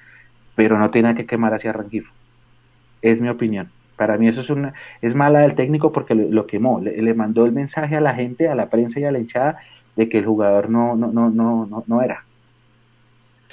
pero 0.56 0.78
no 0.78 0.92
tiene 0.92 1.16
que 1.16 1.26
quemar 1.26 1.54
hacia 1.54 1.72
Rangifo. 1.72 2.12
Es 3.02 3.22
mi 3.22 3.30
opinión. 3.30 3.70
Para 3.96 4.18
mí 4.18 4.28
eso 4.28 4.42
es 4.42 4.50
una 4.50 4.74
es 5.02 5.14
mala 5.16 5.40
del 5.40 5.56
técnico 5.56 5.92
porque 5.92 6.16
lo, 6.16 6.48
quemó, 6.48 6.82
le, 6.82 7.14
mandó 7.14 7.46
el 7.46 7.52
mensaje 7.52 7.96
a 7.96 8.02
la 8.02 8.16
gente, 8.16 8.50
a 8.50 8.56
la 8.56 8.70
prensa 8.70 9.00
y 9.00 9.06
a 9.06 9.12
la 9.12 9.20
hinchada 9.20 9.60
de 9.96 10.10
que 10.10 10.18
el 10.18 10.26
jugador 10.26 10.70
no 10.70 10.96
no 10.96 11.12
no 11.12 11.30
no 11.30 11.84
no, 11.86 12.02
era. 12.02 12.26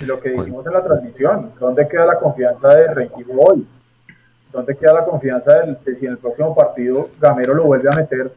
Y 0.00 0.06
lo 0.06 0.18
que 0.18 0.30
dijimos 0.30 0.66
en 0.66 0.72
la 0.72 0.82
transmisión, 0.82 1.52
¿dónde 1.60 1.86
queda 1.86 2.06
la 2.06 2.18
confianza 2.18 2.74
de 2.74 2.94
Rangifo 2.94 3.32
hoy? 3.32 3.66
¿Dónde 4.50 4.74
queda 4.76 4.94
la 4.94 5.04
confianza 5.04 5.60
de, 5.60 5.96
si 5.96 6.06
en 6.06 6.12
el 6.12 6.18
próximo 6.18 6.54
partido 6.54 7.10
Gamero 7.20 7.54
lo 7.54 7.64
vuelve 7.64 7.90
a 7.92 7.96
meter 7.96 8.32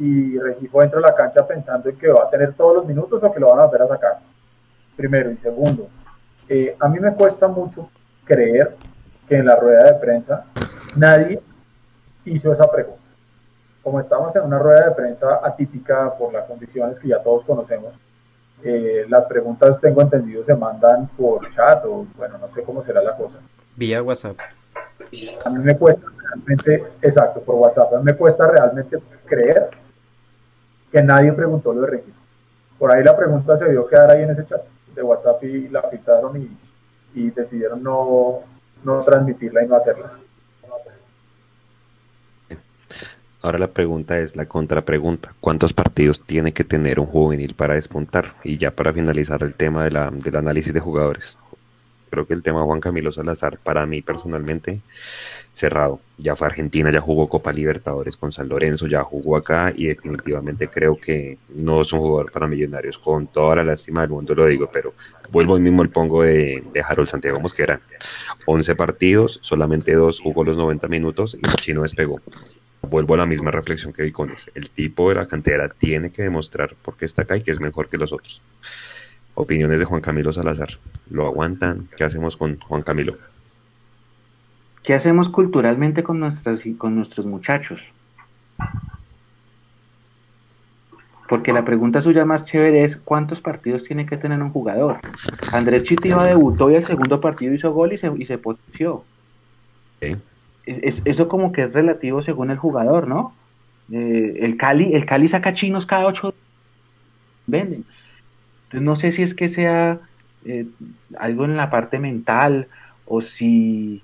y 0.00 0.38
Regifo 0.38 0.82
entra 0.82 0.98
a 0.98 1.02
la 1.02 1.14
cancha 1.14 1.46
pensando 1.46 1.90
en 1.90 1.96
que 1.98 2.08
va 2.08 2.24
a 2.24 2.30
tener 2.30 2.54
todos 2.54 2.76
los 2.76 2.86
minutos 2.86 3.22
o 3.22 3.30
que 3.30 3.38
lo 3.38 3.50
van 3.50 3.60
a 3.60 3.64
volver 3.66 3.82
a 3.82 3.88
sacar? 3.88 4.18
Primero. 4.96 5.30
Y 5.30 5.36
segundo, 5.36 5.88
eh, 6.48 6.74
a 6.80 6.88
mí 6.88 6.98
me 6.98 7.14
cuesta 7.14 7.46
mucho 7.48 7.90
creer 8.24 8.76
que 9.28 9.36
en 9.36 9.44
la 9.44 9.56
rueda 9.56 9.92
de 9.92 9.94
prensa 10.00 10.46
nadie 10.96 11.42
hizo 12.24 12.50
esa 12.50 12.70
pregunta. 12.70 12.98
Como 13.82 14.00
estamos 14.00 14.34
en 14.34 14.42
una 14.42 14.58
rueda 14.58 14.88
de 14.88 14.94
prensa 14.94 15.40
atípica 15.44 16.14
por 16.16 16.32
las 16.32 16.46
condiciones 16.46 16.98
que 16.98 17.08
ya 17.08 17.22
todos 17.22 17.44
conocemos, 17.44 17.92
eh, 18.62 19.04
las 19.06 19.26
preguntas, 19.26 19.80
tengo 19.82 20.00
entendido, 20.00 20.42
se 20.44 20.54
mandan 20.54 21.08
por 21.08 21.54
chat 21.54 21.84
o 21.84 22.06
bueno, 22.16 22.38
no 22.38 22.48
sé 22.54 22.62
cómo 22.62 22.82
será 22.82 23.02
la 23.02 23.16
cosa. 23.16 23.36
Vía 23.76 24.02
WhatsApp. 24.02 24.38
A 25.44 25.50
mí 25.50 25.62
me 25.62 25.76
cuesta 25.76 26.06
realmente, 26.16 26.86
exacto, 27.02 27.40
por 27.40 27.56
WhatsApp, 27.56 27.92
a 27.94 27.98
mí 27.98 28.04
me 28.04 28.14
cuesta 28.14 28.46
realmente 28.46 28.98
creer 29.26 29.70
que 30.90 31.02
nadie 31.02 31.32
preguntó 31.32 31.72
lo 31.72 31.82
de 31.82 31.86
registro. 31.88 32.20
Por 32.78 32.92
ahí 32.92 33.04
la 33.04 33.16
pregunta 33.16 33.56
se 33.56 33.70
dio 33.70 33.86
quedar 33.86 34.10
ahí 34.10 34.22
en 34.22 34.30
ese 34.30 34.46
chat 34.46 34.62
de 34.94 35.02
WhatsApp 35.02 35.42
y 35.44 35.68
la 35.68 35.88
pintaron 35.88 36.40
y, 36.40 36.50
y 37.14 37.30
decidieron 37.30 37.82
no, 37.82 38.40
no 38.82 39.00
transmitirla 39.00 39.64
y 39.64 39.68
no 39.68 39.76
hacerla. 39.76 40.12
Ahora 43.42 43.58
la 43.58 43.68
pregunta 43.68 44.18
es 44.18 44.36
la 44.36 44.44
contrapregunta. 44.46 45.32
¿Cuántos 45.40 45.72
partidos 45.72 46.20
tiene 46.26 46.52
que 46.52 46.64
tener 46.64 47.00
un 47.00 47.06
juvenil 47.06 47.54
para 47.54 47.74
despuntar? 47.74 48.34
Y 48.44 48.58
ya 48.58 48.70
para 48.70 48.92
finalizar 48.92 49.42
el 49.42 49.54
tema 49.54 49.84
del 49.84 50.36
análisis 50.36 50.74
de 50.74 50.80
jugadores 50.80 51.38
creo 52.10 52.26
que 52.26 52.34
el 52.34 52.42
tema 52.42 52.64
Juan 52.64 52.80
Camilo 52.80 53.12
Salazar, 53.12 53.58
para 53.58 53.86
mí 53.86 54.02
personalmente, 54.02 54.80
cerrado. 55.54 56.00
Ya 56.18 56.36
fue 56.36 56.48
Argentina, 56.48 56.90
ya 56.90 57.00
jugó 57.00 57.28
Copa 57.28 57.52
Libertadores 57.52 58.16
con 58.16 58.32
San 58.32 58.48
Lorenzo, 58.48 58.86
ya 58.86 59.02
jugó 59.02 59.36
acá 59.36 59.72
y 59.74 59.86
definitivamente 59.86 60.68
creo 60.68 60.98
que 60.98 61.38
no 61.48 61.82
es 61.82 61.92
un 61.92 62.00
jugador 62.00 62.32
para 62.32 62.46
millonarios. 62.46 62.98
Con 62.98 63.26
toda 63.26 63.56
la 63.56 63.64
lástima 63.64 64.02
del 64.02 64.10
mundo 64.10 64.34
lo 64.34 64.46
digo, 64.46 64.70
pero 64.72 64.94
vuelvo 65.30 65.54
hoy 65.54 65.60
mismo 65.60 65.82
el 65.82 65.90
pongo 65.90 66.22
de, 66.22 66.62
de 66.72 66.80
Harold 66.80 67.08
Santiago 67.08 67.40
Mosquera. 67.40 67.80
11 68.46 68.74
partidos, 68.74 69.38
solamente 69.42 69.94
dos 69.94 70.20
jugó 70.20 70.44
los 70.44 70.56
90 70.56 70.88
minutos 70.88 71.36
y 71.36 71.42
chino 71.60 71.82
despegó. 71.82 72.20
Vuelvo 72.82 73.14
a 73.14 73.18
la 73.18 73.26
misma 73.26 73.50
reflexión 73.50 73.92
que 73.92 74.02
vi 74.02 74.12
con 74.12 74.30
ese. 74.30 74.50
El 74.54 74.70
tipo 74.70 75.10
de 75.10 75.16
la 75.16 75.26
cantera 75.26 75.68
tiene 75.68 76.10
que 76.10 76.22
demostrar 76.22 76.74
por 76.82 76.96
qué 76.96 77.04
está 77.04 77.22
acá 77.22 77.36
y 77.36 77.42
que 77.42 77.50
es 77.50 77.60
mejor 77.60 77.88
que 77.88 77.98
los 77.98 78.12
otros. 78.12 78.42
Opiniones 79.34 79.80
de 79.80 79.86
Juan 79.86 80.00
Camilo 80.00 80.32
Salazar. 80.32 80.70
¿Lo 81.10 81.26
aguantan? 81.26 81.88
¿Qué 81.96 82.04
hacemos 82.04 82.36
con 82.36 82.58
Juan 82.60 82.82
Camilo? 82.82 83.14
¿Qué 84.82 84.94
hacemos 84.94 85.28
culturalmente 85.28 86.02
con, 86.02 86.20
nuestras, 86.20 86.62
con 86.78 86.96
nuestros 86.96 87.26
muchachos? 87.26 87.82
Porque 91.28 91.52
la 91.52 91.64
pregunta 91.64 92.02
suya 92.02 92.24
más 92.24 92.44
chévere 92.44 92.82
es 92.82 92.96
¿cuántos 92.96 93.40
partidos 93.40 93.84
tiene 93.84 94.04
que 94.04 94.16
tener 94.16 94.42
un 94.42 94.50
jugador? 94.50 94.98
Andrés 95.52 95.84
Chitiva 95.84 96.26
debutó 96.26 96.70
y 96.70 96.74
el 96.74 96.86
segundo 96.86 97.20
partido 97.20 97.54
hizo 97.54 97.72
gol 97.72 97.92
y 97.92 97.98
se, 97.98 98.10
y 98.18 98.26
se 98.26 98.36
potenció. 98.36 99.04
eso 100.66 101.28
como 101.28 101.52
que 101.52 101.62
es 101.62 101.72
relativo 101.72 102.22
según 102.22 102.50
el 102.50 102.58
jugador, 102.58 103.06
¿no? 103.06 103.32
Eh, 103.92 104.38
el 104.40 104.56
Cali, 104.56 104.94
el 104.94 105.06
Cali 105.06 105.28
saca 105.28 105.52
chinos 105.52 105.86
cada 105.86 106.06
ocho 106.06 106.34
venden. 107.46 107.84
Entonces 108.70 108.82
no 108.82 108.94
sé 108.94 109.10
si 109.10 109.22
es 109.22 109.34
que 109.34 109.48
sea 109.48 109.98
eh, 110.44 110.64
algo 111.18 111.44
en 111.44 111.56
la 111.56 111.70
parte 111.70 111.98
mental 111.98 112.68
o 113.04 113.20
si, 113.20 114.00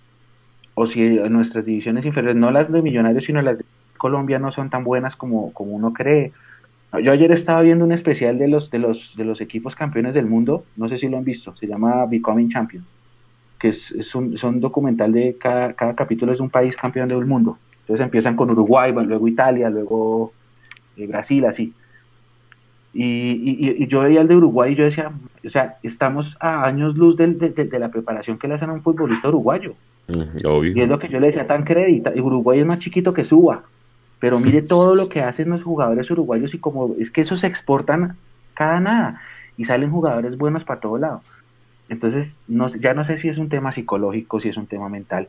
o 0.75 0.89
si 0.89 1.01
nuestras 1.31 1.65
divisiones 1.65 2.05
inferiores, 2.05 2.37
no 2.37 2.51
las 2.51 2.71
de 2.73 2.83
Millonarios, 2.83 3.25
sino 3.25 3.41
las 3.43 3.59
de 3.59 3.65
Colombia 3.97 4.41
no 4.41 4.51
son 4.51 4.69
tan 4.69 4.83
buenas 4.83 5.15
como, 5.15 5.53
como 5.53 5.71
uno 5.77 5.93
cree. 5.93 6.33
Yo 7.01 7.13
ayer 7.13 7.31
estaba 7.31 7.63
viendo 7.63 7.85
un 7.85 7.93
especial 7.93 8.39
de 8.39 8.49
los, 8.49 8.69
de, 8.73 8.81
los, 8.81 9.15
de 9.17 9.25
los 9.25 9.41
equipos 9.41 9.77
campeones 9.77 10.15
del 10.15 10.27
mundo, 10.27 10.65
no 10.77 10.89
sé 10.89 10.99
si 10.99 11.09
lo 11.09 11.17
han 11.17 11.25
visto, 11.25 11.55
se 11.55 11.69
llama 11.69 12.05
Becoming 12.07 12.49
Champion, 12.49 12.85
que 13.61 13.69
es, 13.69 13.93
es, 13.93 14.15
un, 14.17 14.61
documental 14.61 15.13
de 15.13 15.37
cada, 15.39 15.75
cada 15.75 15.95
capítulo 15.95 16.33
es 16.33 16.41
un 16.41 16.51
país 16.51 16.77
campeón 16.77 17.09
del 17.09 17.25
mundo. 17.25 17.57
Entonces 17.83 18.03
empiezan 18.03 18.35
con 18.35 18.51
Uruguay, 18.51 18.93
luego 18.93 19.29
Italia, 19.29 19.71
luego 19.71 20.33
eh, 20.97 21.07
Brasil, 21.07 21.45
así. 21.45 21.73
Y, 22.99 23.87
yo 23.89 24.01
veía 24.01 24.23
el 24.23 24.29
de 24.29 24.37
Uruguay 24.37 24.73
y 24.73 24.77
yo 24.77 24.85
decía, 24.85 25.13
o 25.45 25.51
sea, 25.51 25.77
estamos 25.83 26.37
a 26.41 26.65
años 26.65 26.97
luz 26.97 27.17
de, 27.17 27.27
de, 27.27 27.79
la 27.79 27.91
preparación 27.91 28.39
que 28.39 28.49
le 28.49 28.55
hacen 28.55 28.71
a 28.71 28.73
un 28.73 28.83
futbolista 28.83 29.29
uruguayo. 29.29 29.75
Mm, 30.09 30.75
y 30.75 30.81
es 30.81 30.89
lo 30.89 30.99
que 30.99 31.09
yo 31.09 31.21
le 31.21 31.27
decía, 31.27 31.47
tan 31.47 31.65
crédito. 31.65 32.11
Uruguay 32.17 32.61
es 32.61 32.67
más 32.67 32.81
chiquito 32.81 33.13
que 33.13 33.25
Suba, 33.25 33.65
pero 34.19 34.41
mire 34.41 34.63
todo 34.63 34.95
lo 34.95 35.11
que 35.11 35.21
hacen 35.21 35.51
los 35.51 35.63
jugadores 35.63 36.11
uruguayos 36.11 36.55
y 36.55 36.59
como 36.59 36.95
es 36.99 37.11
que 37.11 37.21
esos 37.21 37.41
se 37.41 37.47
exportan 37.47 38.17
cada 38.55 38.81
nada 38.81 39.21
y 39.59 39.67
salen 39.67 39.91
jugadores 39.91 40.39
buenos 40.39 40.65
para 40.65 40.81
todo 40.81 40.97
lado. 40.97 41.21
Entonces, 41.91 42.35
no, 42.49 42.69
ya 42.69 42.95
no 42.95 43.05
sé 43.05 43.19
si 43.19 43.29
es 43.29 43.37
un 43.37 43.51
tema 43.51 43.73
psicológico, 43.73 44.41
si 44.41 44.49
es 44.49 44.57
un 44.57 44.67
tema 44.67 44.89
mental, 44.89 45.29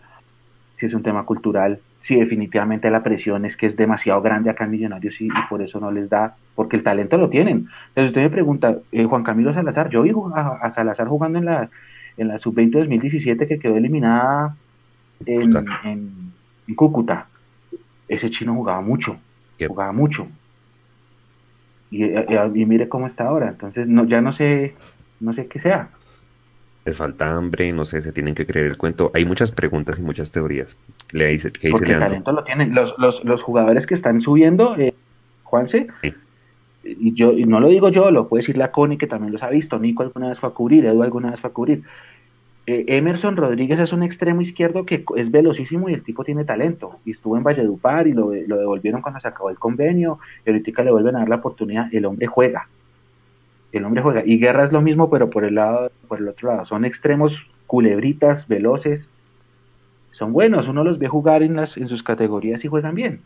si 0.80 0.86
es 0.86 0.94
un 0.94 1.04
tema 1.04 1.26
cultural, 1.26 1.80
si 2.08 2.16
definitivamente 2.16 2.90
la 2.90 3.04
presión 3.04 3.44
es 3.44 3.58
que 3.58 3.66
es 3.66 3.76
demasiado 3.76 4.22
grande 4.22 4.50
acá 4.50 4.64
en 4.64 4.72
Millonarios 4.72 5.20
y, 5.20 5.28
por 5.50 5.62
eso 5.62 5.78
no 5.82 5.92
les 5.92 6.10
da, 6.10 6.38
porque 6.56 6.78
el 6.78 6.84
talento 6.84 7.18
lo 7.18 7.30
tienen. 7.30 7.68
Entonces 7.90 8.08
usted 8.12 8.22
me 8.22 8.30
pregunta, 8.30 8.78
eh, 8.94 9.04
Juan 9.04 9.24
Camilo 9.24 9.54
Salazar, 9.54 9.90
yo 9.90 10.04
vi 10.04 10.14
a, 10.34 10.72
Salazar 10.74 11.10
jugando 11.10 11.38
en 11.38 11.44
la, 11.44 11.70
en 12.16 12.30
la 12.30 12.40
sub-20 12.40 12.72
2017 12.72 13.46
que 13.46 13.60
quedó 13.60 13.76
eliminada 13.76 14.56
en, 15.26 16.32
Cúcuta. 16.76 17.28
Ese 18.08 18.30
chino 18.30 18.54
jugaba 18.54 18.80
mucho, 18.80 19.18
jugaba 19.68 19.92
mucho. 19.92 20.28
Y, 21.92 22.04
eh, 22.04 22.26
eh, 22.30 22.52
y, 22.56 22.66
mire 22.66 22.88
cómo 22.88 23.08
está 23.08 23.28
ahora. 23.28 23.50
Entonces 23.50 23.86
no, 23.86 24.06
ya 24.06 24.22
no 24.22 24.32
sé, 24.32 24.76
no 25.20 25.34
sé 25.34 25.48
qué 25.48 25.60
sea 25.60 25.90
les 26.88 26.98
falta 26.98 27.36
hambre, 27.36 27.74
no 27.74 27.84
sé, 27.84 28.02
se 28.02 28.14
tienen 28.14 28.34
que 28.34 28.46
creer 28.46 28.68
el 28.68 28.78
cuento. 28.78 29.12
Hay 29.14 29.26
muchas 29.26 29.52
preguntas 29.52 30.00
y 30.00 30.02
muchas 30.02 30.32
teorías. 30.32 30.78
Le 31.12 31.28
dice, 31.28 31.52
¿qué 31.52 31.68
dice 31.68 31.84
el 31.84 32.00
talento 32.00 32.32
lo 32.32 32.46
tienen. 32.46 32.74
Los, 32.74 32.98
los, 32.98 33.26
los, 33.26 33.44
jugadores 33.44 33.86
que 33.86 33.94
están 33.94 34.22
subiendo, 34.22 34.74
eh, 34.78 34.94
Juanse, 35.44 35.88
y 36.84 37.14
yo 37.14 37.34
y 37.34 37.44
no 37.44 37.60
lo 37.60 37.68
digo 37.68 37.90
yo, 37.90 38.10
lo 38.10 38.30
puede 38.30 38.44
decir 38.44 38.58
la 38.58 38.72
Connie, 38.72 38.98
que 38.98 39.06
también 39.06 39.34
los 39.34 39.44
ha 39.44 39.50
visto. 39.50 39.78
Nico 39.78 40.02
alguna 40.02 40.30
vez 40.30 40.40
fue 40.40 40.48
a 40.48 40.54
cubrir, 40.54 40.86
Edu 40.86 41.04
alguna 41.04 41.32
vez 41.32 41.42
fue 41.42 41.50
a 41.50 41.54
cubrir. 41.54 41.84
eh, 42.68 42.86
Emerson 42.88 43.36
Rodríguez 43.36 43.82
es 43.82 43.92
un 43.92 44.04
extremo 44.04 44.42
izquierdo 44.42 44.86
que 44.86 45.04
es 45.18 45.30
velocísimo 45.30 45.90
y 45.90 45.94
el 45.94 46.04
tipo 46.04 46.24
tiene 46.24 46.46
talento. 46.46 47.00
Y 47.04 47.12
estuvo 47.12 47.36
en 47.36 47.44
Valledupar 47.44 48.08
y 48.08 48.14
lo, 48.14 48.32
lo 48.34 48.58
devolvieron 48.58 49.02
cuando 49.02 49.20
se 49.20 49.28
acabó 49.28 49.50
el 49.50 49.60
convenio. 49.60 50.20
Y 50.46 50.52
ahorita 50.52 50.84
le 50.84 50.92
vuelven 50.92 51.18
a 51.18 51.20
dar 51.20 51.30
la 51.30 51.36
oportunidad. 51.36 51.94
El 51.94 52.06
hombre 52.06 52.28
juega. 52.28 52.70
El 53.72 53.86
hombre 53.86 54.02
juega. 54.02 54.24
Y 54.26 54.40
Guerra 54.40 54.66
es 54.66 54.72
lo 54.72 54.82
mismo, 54.82 55.10
pero 55.10 55.30
por 55.30 55.44
el 55.44 55.56
lado, 55.56 55.92
por 56.08 56.20
el 56.20 56.28
otro 56.28 56.50
lado. 56.50 56.66
Son 56.66 56.86
extremos 56.86 57.46
culebritas, 57.66 58.48
veloces. 58.48 59.06
Son 60.12 60.34
buenos. 60.34 60.68
Uno 60.68 60.84
los 60.84 61.00
ve 61.00 61.08
jugar 61.08 61.44
en, 61.44 61.56
las, 61.56 61.78
en 61.78 61.88
sus 61.88 62.04
categorías 62.04 62.64
y 62.64 62.68
juegan 62.68 62.96
bien. 62.96 63.22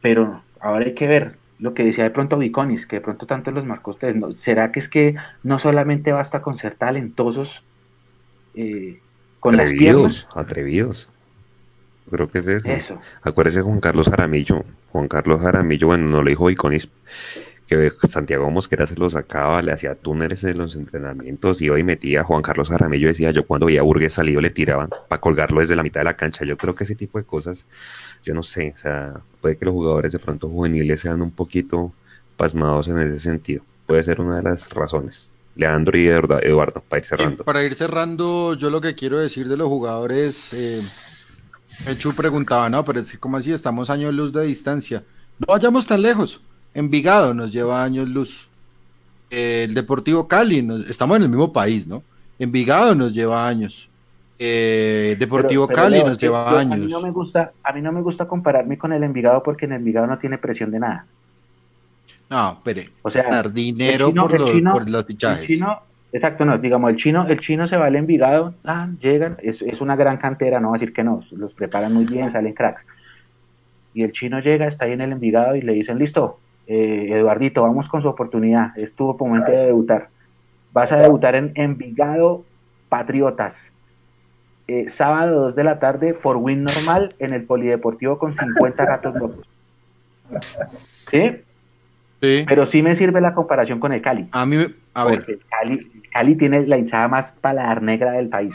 Pero 0.00 0.40
ahora 0.60 0.84
hay 0.86 0.94
que 0.94 1.08
ver 1.08 1.32
lo 1.58 1.74
que 1.74 1.84
decía 1.84 2.04
de 2.04 2.10
pronto 2.10 2.38
Viconis, 2.38 2.86
que 2.86 2.96
de 2.96 3.02
pronto 3.02 3.26
tanto 3.26 3.50
los 3.50 3.64
marcó 3.64 3.90
ustedes. 3.90 4.14
¿no? 4.14 4.32
¿Será 4.44 4.70
que 4.70 4.80
es 4.80 4.88
que 4.88 5.16
no 5.42 5.58
solamente 5.58 6.12
basta 6.12 6.40
con 6.40 6.56
ser 6.56 6.76
talentosos 6.76 7.62
eh, 8.54 9.00
con 9.40 9.54
atrevidos, 9.54 10.26
las 10.34 10.36
Atrevidos. 10.36 11.10
Creo 12.10 12.30
que 12.30 12.38
es 12.38 12.48
eso. 12.48 12.68
eso. 12.68 13.00
Acuérdese 13.22 13.60
Juan 13.62 13.80
Carlos 13.80 14.08
Jaramillo. 14.08 14.64
Juan 14.90 15.08
Carlos 15.08 15.40
Jaramillo, 15.40 15.88
bueno, 15.88 16.08
no 16.08 16.22
lo 16.22 16.28
dijo 16.28 16.46
Viconis, 16.46 16.90
que 17.68 17.92
Santiago 18.08 18.50
Mosquera 18.50 18.86
se 18.86 18.96
lo 18.96 19.10
sacaba, 19.10 19.60
le 19.60 19.72
hacía 19.72 19.94
túneles 19.94 20.42
en 20.44 20.56
los 20.56 20.74
entrenamientos 20.74 21.60
y 21.60 21.68
hoy 21.68 21.82
metía 21.82 22.22
a 22.22 22.24
Juan 22.24 22.40
Carlos 22.40 22.70
Jaramillo, 22.70 23.08
decía 23.08 23.30
yo 23.30 23.46
cuando 23.46 23.66
veía 23.66 23.80
a 23.80 23.82
Burgues 23.82 24.14
salido 24.14 24.40
le 24.40 24.48
tiraban 24.48 24.88
para 25.08 25.20
colgarlo 25.20 25.60
desde 25.60 25.76
la 25.76 25.82
mitad 25.82 26.00
de 26.00 26.04
la 26.04 26.16
cancha. 26.16 26.46
Yo 26.46 26.56
creo 26.56 26.74
que 26.74 26.84
ese 26.84 26.94
tipo 26.94 27.18
de 27.18 27.24
cosas, 27.24 27.66
yo 28.24 28.32
no 28.32 28.42
sé, 28.42 28.72
o 28.74 28.78
sea, 28.78 29.20
puede 29.42 29.58
que 29.58 29.66
los 29.66 29.74
jugadores 29.74 30.12
de 30.12 30.18
pronto 30.18 30.48
juveniles 30.48 31.02
sean 31.02 31.20
un 31.20 31.30
poquito 31.30 31.92
pasmados 32.38 32.88
en 32.88 32.98
ese 33.00 33.20
sentido. 33.20 33.62
Puede 33.86 34.02
ser 34.02 34.20
una 34.20 34.38
de 34.38 34.44
las 34.44 34.70
razones. 34.70 35.30
Leandro 35.54 35.98
y 35.98 36.08
Eduardo, 36.08 36.82
para 36.88 37.00
ir 37.00 37.06
cerrando. 37.06 37.44
para 37.44 37.64
ir 37.64 37.74
cerrando, 37.74 38.54
yo 38.54 38.70
lo 38.70 38.80
que 38.80 38.94
quiero 38.94 39.18
decir 39.18 39.48
de 39.48 39.56
los 39.56 39.68
jugadores, 39.68 40.52
eh, 40.54 40.80
Echu 41.86 42.14
preguntaba, 42.14 42.70
no, 42.70 42.84
pero 42.84 43.00
es 43.00 43.10
que 43.10 43.18
como 43.18 43.36
así 43.36 43.52
estamos 43.52 43.90
años 43.90 44.14
luz 44.14 44.32
de 44.32 44.44
distancia. 44.44 45.02
No 45.38 45.46
vayamos 45.52 45.86
tan 45.86 46.00
lejos. 46.00 46.40
Envigado 46.78 47.34
nos 47.34 47.52
lleva 47.52 47.82
años 47.82 48.08
luz. 48.08 48.48
el 49.30 49.74
Deportivo 49.74 50.28
Cali, 50.28 50.64
estamos 50.88 51.16
en 51.16 51.24
el 51.24 51.28
mismo 51.28 51.52
país, 51.52 51.88
¿no? 51.88 52.04
Envigado 52.38 52.94
nos 52.94 53.12
lleva 53.12 53.48
años. 53.48 53.90
Eh, 54.38 55.16
Deportivo 55.18 55.66
Cali 55.66 56.04
nos 56.04 56.16
lleva 56.18 56.56
años. 56.56 56.74
A 56.74 56.76
mí, 56.76 56.86
no 56.86 57.00
me 57.00 57.10
gusta, 57.10 57.50
a 57.64 57.72
mí 57.72 57.82
no 57.82 57.90
me 57.90 58.00
gusta 58.00 58.28
compararme 58.28 58.78
con 58.78 58.92
el 58.92 59.02
Envigado 59.02 59.42
porque 59.42 59.64
en 59.64 59.72
el 59.72 59.78
Envigado 59.78 60.06
no 60.06 60.18
tiene 60.18 60.38
presión 60.38 60.70
de 60.70 60.78
nada. 60.78 61.04
No, 62.30 62.52
espere. 62.52 62.90
O 63.02 63.10
sea, 63.10 63.28
dar 63.28 63.52
dinero 63.52 64.14
por, 64.14 64.88
los, 64.88 65.04
fichajes. 65.04 65.60
exacto, 66.12 66.44
no, 66.44 66.58
digamos, 66.58 66.90
el 66.90 66.96
chino, 66.96 67.26
el 67.26 67.40
chino 67.40 67.66
se 67.66 67.76
va 67.76 67.86
al 67.86 67.96
Envigado, 67.96 68.54
ah, 68.64 68.88
llegan, 69.00 69.36
es, 69.42 69.62
es 69.62 69.80
una 69.80 69.96
gran 69.96 70.18
cantera, 70.18 70.60
no 70.60 70.70
va 70.70 70.76
a 70.76 70.78
decir 70.78 70.94
que 70.94 71.02
no, 71.02 71.24
los 71.32 71.52
preparan 71.54 71.92
muy 71.92 72.04
bien, 72.04 72.30
salen 72.30 72.54
cracks. 72.54 72.86
Y 73.94 74.04
el 74.04 74.12
chino 74.12 74.38
llega, 74.38 74.68
está 74.68 74.84
ahí 74.84 74.92
en 74.92 75.00
el 75.00 75.10
Envigado 75.10 75.56
y 75.56 75.62
le 75.62 75.72
dicen, 75.72 75.98
listo, 75.98 76.38
eh, 76.68 77.08
Eduardito, 77.12 77.62
vamos 77.62 77.88
con 77.88 78.02
su 78.02 78.08
oportunidad, 78.08 78.78
estuvo 78.78 79.16
por 79.16 79.26
momento 79.26 79.50
de 79.50 79.66
debutar. 79.66 80.08
Vas 80.72 80.92
a 80.92 80.98
debutar 80.98 81.34
en 81.34 81.52
Envigado 81.54 82.44
Patriotas. 82.90 83.56
Eh, 84.68 84.90
sábado 84.94 85.46
2 85.46 85.56
de 85.56 85.64
la 85.64 85.78
tarde, 85.78 86.12
for 86.12 86.36
win 86.36 86.64
normal 86.64 87.14
en 87.20 87.32
el 87.32 87.44
Polideportivo 87.44 88.18
con 88.18 88.34
50 88.34 88.84
gatos 88.84 89.14
locos. 89.14 89.48
¿Sí? 91.10 91.40
Pero 92.20 92.66
sí 92.66 92.82
me 92.82 92.96
sirve 92.96 93.22
la 93.22 93.32
comparación 93.32 93.80
con 93.80 93.92
el 93.92 94.02
Cali. 94.02 94.28
A 94.32 94.44
mí, 94.44 94.58
a 94.92 95.04
ver. 95.06 95.24
El 95.26 95.40
Cali, 95.48 96.02
Cali, 96.12 96.36
tiene 96.36 96.66
la 96.66 96.76
hinchada 96.76 97.08
más 97.08 97.30
paladar 97.40 97.80
negra 97.80 98.12
del 98.12 98.28
país. 98.28 98.54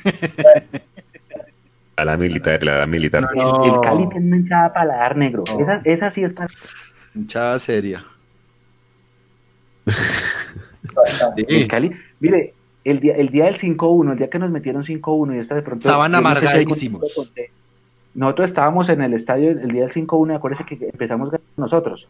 a 1.95 2.06
la 2.06 2.15
militar, 2.15 2.64
la 2.64 2.85
militar. 2.85 3.27
El, 3.34 3.81
Cali 3.81 4.07
tiene 4.10 4.27
una 4.27 4.38
hinchada 4.38 4.72
paladar 4.72 5.18
negro. 5.18 5.45
Esa, 5.60 5.81
esa 5.84 6.11
sí 6.11 6.23
es 6.23 6.34
para... 6.34 6.49
Hinchada 7.15 7.60
seria. 7.60 8.06
El 11.48 11.68
Cali, 11.68 11.91
mire, 12.19 12.53
el 12.84 12.99
día, 12.99 13.15
el 13.15 13.30
día 13.30 13.45
del 13.45 13.57
5-1, 13.57 14.11
el 14.11 14.18
día 14.18 14.30
que 14.30 14.40
nos 14.40 14.52
metieron 14.52 14.84
5-1 14.84 15.35
y 15.35 15.40
esta 15.40 15.56
de 15.56 15.61
pronto... 15.61 15.88
Estaban 15.88 16.14
amargadísimos. 16.14 17.02
nosotros 18.14 18.49
estábamos 18.49 18.90
en 18.90 19.02
el 19.02 19.14
estadio 19.14 19.52
el 19.52 19.69
día 19.69 19.84
del 19.84 19.94
5-1 19.94 20.31
y 20.31 20.35
acuérdense 20.35 20.65
que 20.65 20.90
empezamos 20.90 21.34
nosotros. 21.57 22.07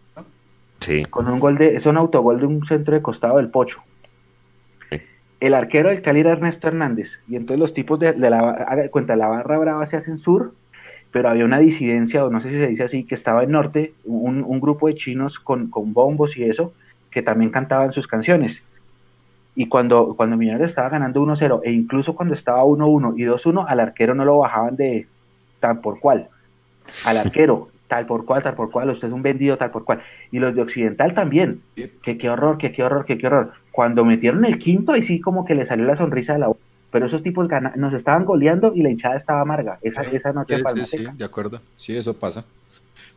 Con 1.10 1.28
un 1.30 1.40
gol 1.40 1.58
de, 1.58 1.76
es 1.76 1.86
un 1.86 1.98
autogol 1.98 2.40
de 2.40 2.46
un 2.46 2.66
centro 2.66 2.94
de 2.94 3.02
costado 3.02 3.38
del 3.38 3.50
Pocho. 3.50 3.80
El 5.40 5.54
arquero 5.54 5.90
del 5.90 6.02
Cali 6.02 6.22
era 6.22 6.32
Ernesto 6.32 6.68
Hernández. 6.68 7.20
Y 7.28 7.36
entonces 7.36 7.60
los 7.60 7.74
tipos 7.74 8.00
de, 8.00 8.14
la, 8.18 8.40
haga 8.40 8.90
cuenta, 8.90 9.16
la 9.16 9.28
barra 9.28 9.58
brava 9.58 9.86
se 9.86 9.98
hacen 9.98 10.18
sur, 10.18 10.54
pero 11.14 11.30
había 11.30 11.46
una 11.46 11.60
disidencia, 11.60 12.26
o 12.26 12.32
no 12.32 12.42
sé 12.42 12.50
si 12.50 12.58
se 12.58 12.68
dice 12.68 12.84
así, 12.84 13.04
que 13.04 13.14
estaba 13.14 13.44
en 13.44 13.52
norte, 13.52 13.94
un, 14.04 14.60
grupo 14.60 14.88
de 14.88 14.96
chinos 14.96 15.38
con, 15.38 15.70
bombos 15.72 16.36
y 16.36 16.44
eso, 16.44 16.74
que 17.12 17.22
también 17.22 17.52
cantaban 17.52 17.94
sus 17.94 18.08
canciones. 18.08 18.64
Y 19.56 19.68
cuando, 19.68 20.16
cuando 20.18 20.38
Millonarios 20.38 20.72
estaba 20.72 20.90
ganando 20.90 21.22
1-0, 21.22 21.62
e 21.64 21.72
incluso 21.72 22.16
cuando 22.16 22.34
estaba 22.34 22.64
1-1 22.64 23.14
y 23.16 23.26
2-1, 23.26 23.64
al 23.68 23.80
arquero 23.80 24.16
no 24.16 24.26
lo 24.26 24.40
bajaban 24.40 24.76
de 24.76 25.06
tan 25.60 25.82
por 25.82 26.00
cual. 26.00 26.30
Al 27.06 27.18
arquero, 27.20 27.70
tal 27.88 28.08
por 28.08 28.26
cual, 28.26 28.42
tal 28.42 28.56
por 28.56 28.72
cual, 28.72 28.90
usted 28.90 29.08
es 29.08 29.14
un 29.14 29.22
vendido 29.22 29.56
tal 29.56 29.70
por 29.70 29.86
cual. 29.86 30.02
Y 30.32 30.40
los 30.40 30.56
de 30.56 30.64
Occidental 30.64 31.14
también. 31.14 31.62
Que 31.76 32.18
qué 32.18 32.28
horror, 32.28 32.58
que 32.58 32.72
qué 32.72 32.84
horror, 32.84 33.06
que 33.06 33.20
qué 33.20 33.28
horror. 33.28 33.54
Cuando 33.72 34.04
metieron 34.04 34.46
el 34.46 34.58
quinto, 34.58 34.94
ahí 34.94 35.04
sí 35.04 35.22
como 35.22 35.46
que 35.46 35.54
le 35.54 35.68
salió 35.68 35.86
la 35.86 35.96
sonrisa 35.96 36.34
de 36.34 36.40
la 36.40 36.48
boca. 36.48 36.60
Pero 36.94 37.08
esos 37.08 37.24
tipos 37.24 37.48
nos 37.76 37.92
estaban 37.96 38.24
goleando 38.24 38.72
y 38.76 38.84
la 38.84 38.92
hinchada 38.92 39.18
estaba 39.18 39.42
amarga. 39.42 39.80
Esa, 39.82 40.04
esa 40.04 40.32
noche 40.32 40.58
sí, 40.76 40.86
sí, 40.86 41.08
de 41.18 41.26
acuerdo. 41.26 41.60
Sí, 41.76 41.98
eso 41.98 42.14
pasa. 42.14 42.46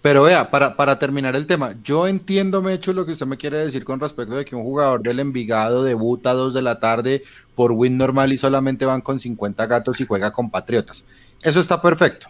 Pero 0.00 0.22
vea, 0.22 0.50
para, 0.50 0.76
para 0.76 0.98
terminar 0.98 1.36
el 1.36 1.46
tema, 1.46 1.74
yo 1.84 2.06
entiendo, 2.06 2.62
Mecho, 2.62 2.94
lo 2.94 3.04
que 3.04 3.12
usted 3.12 3.26
me 3.26 3.36
quiere 3.36 3.58
decir 3.58 3.84
con 3.84 4.00
respecto 4.00 4.34
de 4.34 4.46
que 4.46 4.56
un 4.56 4.62
jugador 4.62 5.02
del 5.02 5.20
Envigado 5.20 5.84
debuta 5.84 6.30
a 6.30 6.34
dos 6.34 6.54
de 6.54 6.62
la 6.62 6.80
tarde 6.80 7.22
por 7.54 7.72
win 7.72 7.98
normal 7.98 8.32
y 8.32 8.38
solamente 8.38 8.86
van 8.86 9.02
con 9.02 9.20
50 9.20 9.66
gatos 9.66 10.00
y 10.00 10.06
juega 10.06 10.32
con 10.32 10.50
Patriotas. 10.50 11.04
Eso 11.42 11.60
está 11.60 11.82
perfecto. 11.82 12.28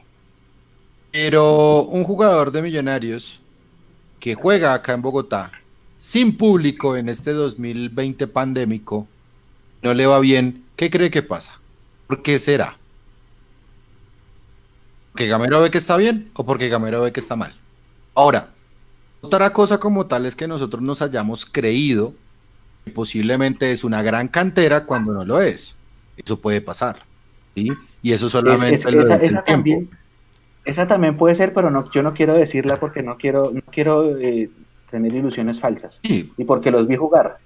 Pero 1.12 1.84
un 1.84 2.02
jugador 2.02 2.50
de 2.50 2.60
Millonarios 2.60 3.40
que 4.18 4.34
juega 4.34 4.74
acá 4.74 4.94
en 4.94 5.02
Bogotá 5.02 5.52
sin 5.96 6.36
público 6.36 6.96
en 6.96 7.08
este 7.08 7.30
2020 7.30 8.26
pandémico, 8.26 9.06
no 9.82 9.94
le 9.94 10.06
va 10.06 10.18
bien, 10.18 10.65
¿qué 10.76 10.90
cree 10.90 11.10
que 11.10 11.22
pasa? 11.22 11.58
¿Por 12.06 12.22
qué 12.22 12.38
será? 12.38 12.76
¿Porque 15.12 15.28
Gamero 15.28 15.62
ve 15.62 15.70
que 15.70 15.78
está 15.78 15.96
bien 15.96 16.30
o 16.34 16.44
porque 16.44 16.68
Gamero 16.68 17.02
ve 17.02 17.12
que 17.12 17.20
está 17.20 17.36
mal? 17.36 17.54
Ahora, 18.14 18.50
otra 19.20 19.52
cosa 19.52 19.78
como 19.78 20.06
tal 20.06 20.26
es 20.26 20.36
que 20.36 20.46
nosotros 20.46 20.82
nos 20.82 21.02
hayamos 21.02 21.46
creído 21.46 22.12
que 22.84 22.90
posiblemente 22.92 23.72
es 23.72 23.82
una 23.82 24.02
gran 24.02 24.28
cantera 24.28 24.84
cuando 24.84 25.12
no 25.12 25.24
lo 25.24 25.40
es. 25.40 25.76
Eso 26.16 26.38
puede 26.38 26.60
pasar. 26.60 27.02
¿sí? 27.54 27.72
Y 28.02 28.12
eso 28.12 28.28
solamente 28.28 28.90
lo 28.92 29.02
el 29.14 29.42
tiempo. 29.44 29.90
Esa 30.64 30.86
también 30.86 31.16
puede 31.16 31.36
ser, 31.36 31.54
pero 31.54 31.70
no, 31.70 31.90
yo 31.92 32.02
no 32.02 32.12
quiero 32.12 32.34
decirla 32.34 32.76
porque 32.76 33.02
no 33.02 33.16
quiero, 33.16 33.52
no 33.52 33.62
quiero 33.70 34.18
eh, 34.18 34.50
tener 34.90 35.14
ilusiones 35.14 35.60
falsas. 35.60 35.98
Y 36.02 36.44
porque 36.44 36.70
los 36.70 36.86
vi 36.86 36.96
jugar. 36.96 37.38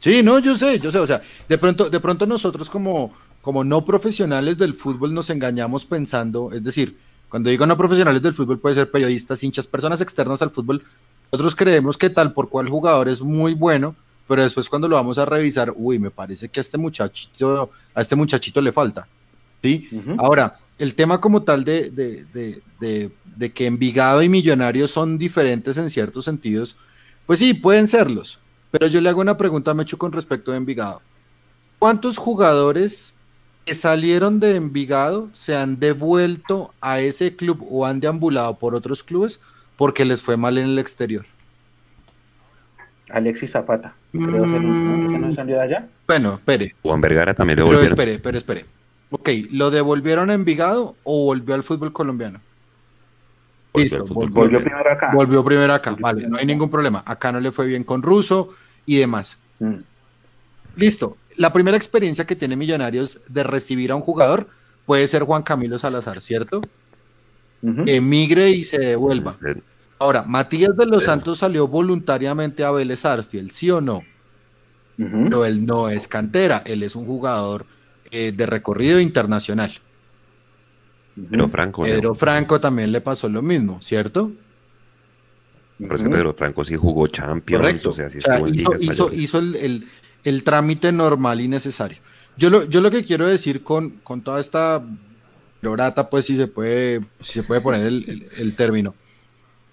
Sí, 0.00 0.22
no, 0.22 0.38
yo 0.38 0.56
sé, 0.56 0.78
yo 0.78 0.90
sé, 0.90 0.98
o 0.98 1.06
sea, 1.06 1.22
de 1.48 1.58
pronto, 1.58 1.88
de 1.90 2.00
pronto 2.00 2.26
nosotros 2.26 2.68
como, 2.70 3.12
como 3.40 3.64
no 3.64 3.84
profesionales 3.84 4.58
del 4.58 4.74
fútbol 4.74 5.14
nos 5.14 5.30
engañamos 5.30 5.84
pensando, 5.84 6.52
es 6.52 6.62
decir, 6.62 6.96
cuando 7.28 7.50
digo 7.50 7.66
no 7.66 7.76
profesionales 7.76 8.22
del 8.22 8.34
fútbol 8.34 8.58
puede 8.58 8.76
ser 8.76 8.90
periodistas, 8.90 9.42
hinchas, 9.42 9.66
personas 9.66 10.00
externas 10.00 10.42
al 10.42 10.50
fútbol, 10.50 10.82
nosotros 11.32 11.56
creemos 11.56 11.98
que 11.98 12.10
tal 12.10 12.32
por 12.32 12.48
cual 12.48 12.68
jugador 12.68 13.08
es 13.08 13.20
muy 13.20 13.54
bueno, 13.54 13.96
pero 14.28 14.42
después 14.42 14.68
cuando 14.68 14.88
lo 14.88 14.96
vamos 14.96 15.18
a 15.18 15.24
revisar, 15.24 15.72
uy, 15.76 15.98
me 15.98 16.10
parece 16.10 16.48
que 16.48 16.60
a 16.60 16.62
este 16.62 16.78
muchachito, 16.78 17.70
a 17.94 18.00
este 18.00 18.16
muchachito 18.16 18.60
le 18.60 18.72
falta. 18.72 19.06
¿Sí? 19.62 19.88
Ahora, 20.18 20.58
el 20.78 20.94
tema 20.94 21.20
como 21.20 21.42
tal 21.42 21.64
de, 21.64 21.90
de, 21.90 23.50
que 23.52 23.66
Envigado 23.66 24.22
y 24.22 24.28
Millonarios 24.28 24.90
son 24.90 25.18
diferentes 25.18 25.76
en 25.76 25.90
ciertos 25.90 26.24
sentidos, 26.24 26.76
pues 27.24 27.38
sí, 27.38 27.54
pueden 27.54 27.88
serlos. 27.88 28.38
Pero 28.78 28.90
yo 28.90 29.00
le 29.00 29.08
hago 29.08 29.22
una 29.22 29.38
pregunta 29.38 29.70
a 29.70 29.74
Mecho 29.74 29.96
con 29.96 30.12
respecto 30.12 30.52
a 30.52 30.56
Envigado. 30.56 31.00
¿Cuántos 31.78 32.18
jugadores 32.18 33.14
que 33.64 33.74
salieron 33.74 34.38
de 34.38 34.56
Envigado 34.56 35.30
se 35.32 35.56
han 35.56 35.80
devuelto 35.80 36.74
a 36.82 37.00
ese 37.00 37.36
club 37.36 37.66
o 37.70 37.86
han 37.86 38.00
deambulado 38.00 38.58
por 38.58 38.74
otros 38.74 39.02
clubes 39.02 39.40
porque 39.76 40.04
les 40.04 40.20
fue 40.20 40.36
mal 40.36 40.58
en 40.58 40.66
el 40.66 40.78
exterior? 40.78 41.24
Alexis 43.08 43.52
Zapata. 43.52 43.94
Creo 44.12 44.42
que 44.42 44.60
no, 44.60 45.34
salió 45.34 45.56
de 45.56 45.62
allá. 45.62 45.86
Bueno, 46.06 46.34
espere. 46.34 46.74
Juan 46.82 47.00
Vergara 47.00 47.32
también 47.32 47.56
devolvieron. 47.56 47.96
Pero 47.96 48.02
espere, 48.02 48.18
pero 48.22 48.36
espere. 48.36 48.66
Ok, 49.08 49.30
¿lo 49.52 49.70
devolvieron 49.70 50.28
a 50.28 50.34
Envigado 50.34 50.96
o 51.02 51.24
volvió 51.24 51.54
al 51.54 51.62
fútbol 51.62 51.94
colombiano? 51.94 52.40
Listo, 53.74 54.04
volvió, 54.04 54.60
primero 54.60 54.90
acá. 54.90 55.10
Volvió 55.14 55.44
primero 55.44 55.72
acá, 55.72 55.96
vale, 55.98 56.26
no 56.28 56.36
hay 56.36 56.44
ningún 56.44 56.70
problema. 56.70 57.02
Acá 57.06 57.32
no 57.32 57.40
le 57.40 57.52
fue 57.52 57.66
bien 57.66 57.82
con 57.82 58.02
Russo 58.02 58.54
y 58.86 58.98
demás. 58.98 59.36
Mm. 59.58 59.80
Listo, 60.76 61.16
la 61.36 61.52
primera 61.52 61.76
experiencia 61.76 62.26
que 62.26 62.36
tiene 62.36 62.56
Millonarios 62.56 63.20
de 63.28 63.42
recibir 63.42 63.92
a 63.92 63.96
un 63.96 64.02
jugador 64.02 64.48
puede 64.84 65.06
ser 65.08 65.24
Juan 65.24 65.42
Camilo 65.42 65.78
Salazar, 65.78 66.20
¿cierto? 66.20 66.62
Emigre 67.62 68.50
y 68.50 68.62
se 68.62 68.78
devuelva. 68.78 69.36
Ahora, 69.98 70.22
Matías 70.22 70.76
de 70.76 70.86
los 70.86 71.04
Santos 71.04 71.38
salió 71.38 71.66
voluntariamente 71.66 72.62
a 72.62 72.70
Vélez 72.70 73.04
Arfield, 73.04 73.50
¿sí 73.50 73.70
o 73.70 73.80
no? 73.80 74.02
Pero 74.96 75.44
él 75.44 75.66
no 75.66 75.88
es 75.88 76.06
cantera, 76.06 76.62
él 76.64 76.82
es 76.82 76.94
un 76.94 77.06
jugador 77.06 77.66
eh, 78.10 78.32
de 78.32 78.46
recorrido 78.46 79.00
internacional. 79.00 79.72
Franco. 81.50 81.82
Pedro 81.82 82.14
Franco 82.14 82.60
también 82.60 82.92
le 82.92 83.00
pasó 83.00 83.28
lo 83.28 83.42
mismo, 83.42 83.80
¿cierto? 83.82 84.32
Pero 85.78 85.96
Pedro 85.96 86.34
Franco 86.34 86.64
sí 86.64 86.76
jugó 86.76 87.06
Champions. 87.08 87.60
Correcto. 87.60 87.90
O 87.90 87.92
sea, 87.92 88.08
hizo, 88.82 89.12
hizo, 89.12 89.38
el, 89.38 90.42
trámite 90.44 90.90
normal 90.92 91.40
y 91.40 91.48
necesario. 91.48 91.98
Yo 92.36 92.50
lo, 92.50 92.64
yo 92.64 92.80
lo 92.80 92.90
que 92.90 93.04
quiero 93.04 93.26
decir 93.26 93.62
con, 93.62 93.90
con 94.02 94.22
toda 94.22 94.40
esta 94.40 94.82
lorata, 95.60 96.08
pues 96.08 96.26
si 96.26 96.36
se 96.36 96.46
puede, 96.46 97.02
si 97.20 97.40
se 97.40 97.42
puede 97.42 97.60
poner 97.60 97.86
el, 97.86 98.28
el 98.36 98.56
término. 98.56 98.94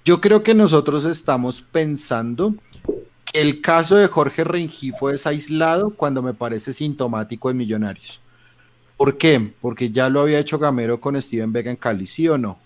Yo 0.05 0.19
creo 0.19 0.43
que 0.43 0.53
nosotros 0.53 1.05
estamos 1.05 1.61
pensando 1.61 2.55
que 3.31 3.41
el 3.41 3.61
caso 3.61 3.95
de 3.95 4.07
Jorge 4.07 4.43
Rengifo 4.43 5.09
es 5.09 5.25
aislado 5.25 5.91
cuando 5.91 6.21
me 6.21 6.33
parece 6.33 6.73
sintomático 6.73 7.47
de 7.47 7.53
Millonarios. 7.53 8.19
¿Por 8.97 9.17
qué? 9.17 9.53
Porque 9.61 9.91
ya 9.91 10.09
lo 10.09 10.21
había 10.21 10.39
hecho 10.39 10.59
Gamero 10.59 10.99
con 10.99 11.19
Steven 11.21 11.51
Vega 11.51 11.71
en 11.71 11.77
Cali, 11.77 12.07
¿sí 12.07 12.27
o 12.27 12.37
no? 12.37 12.59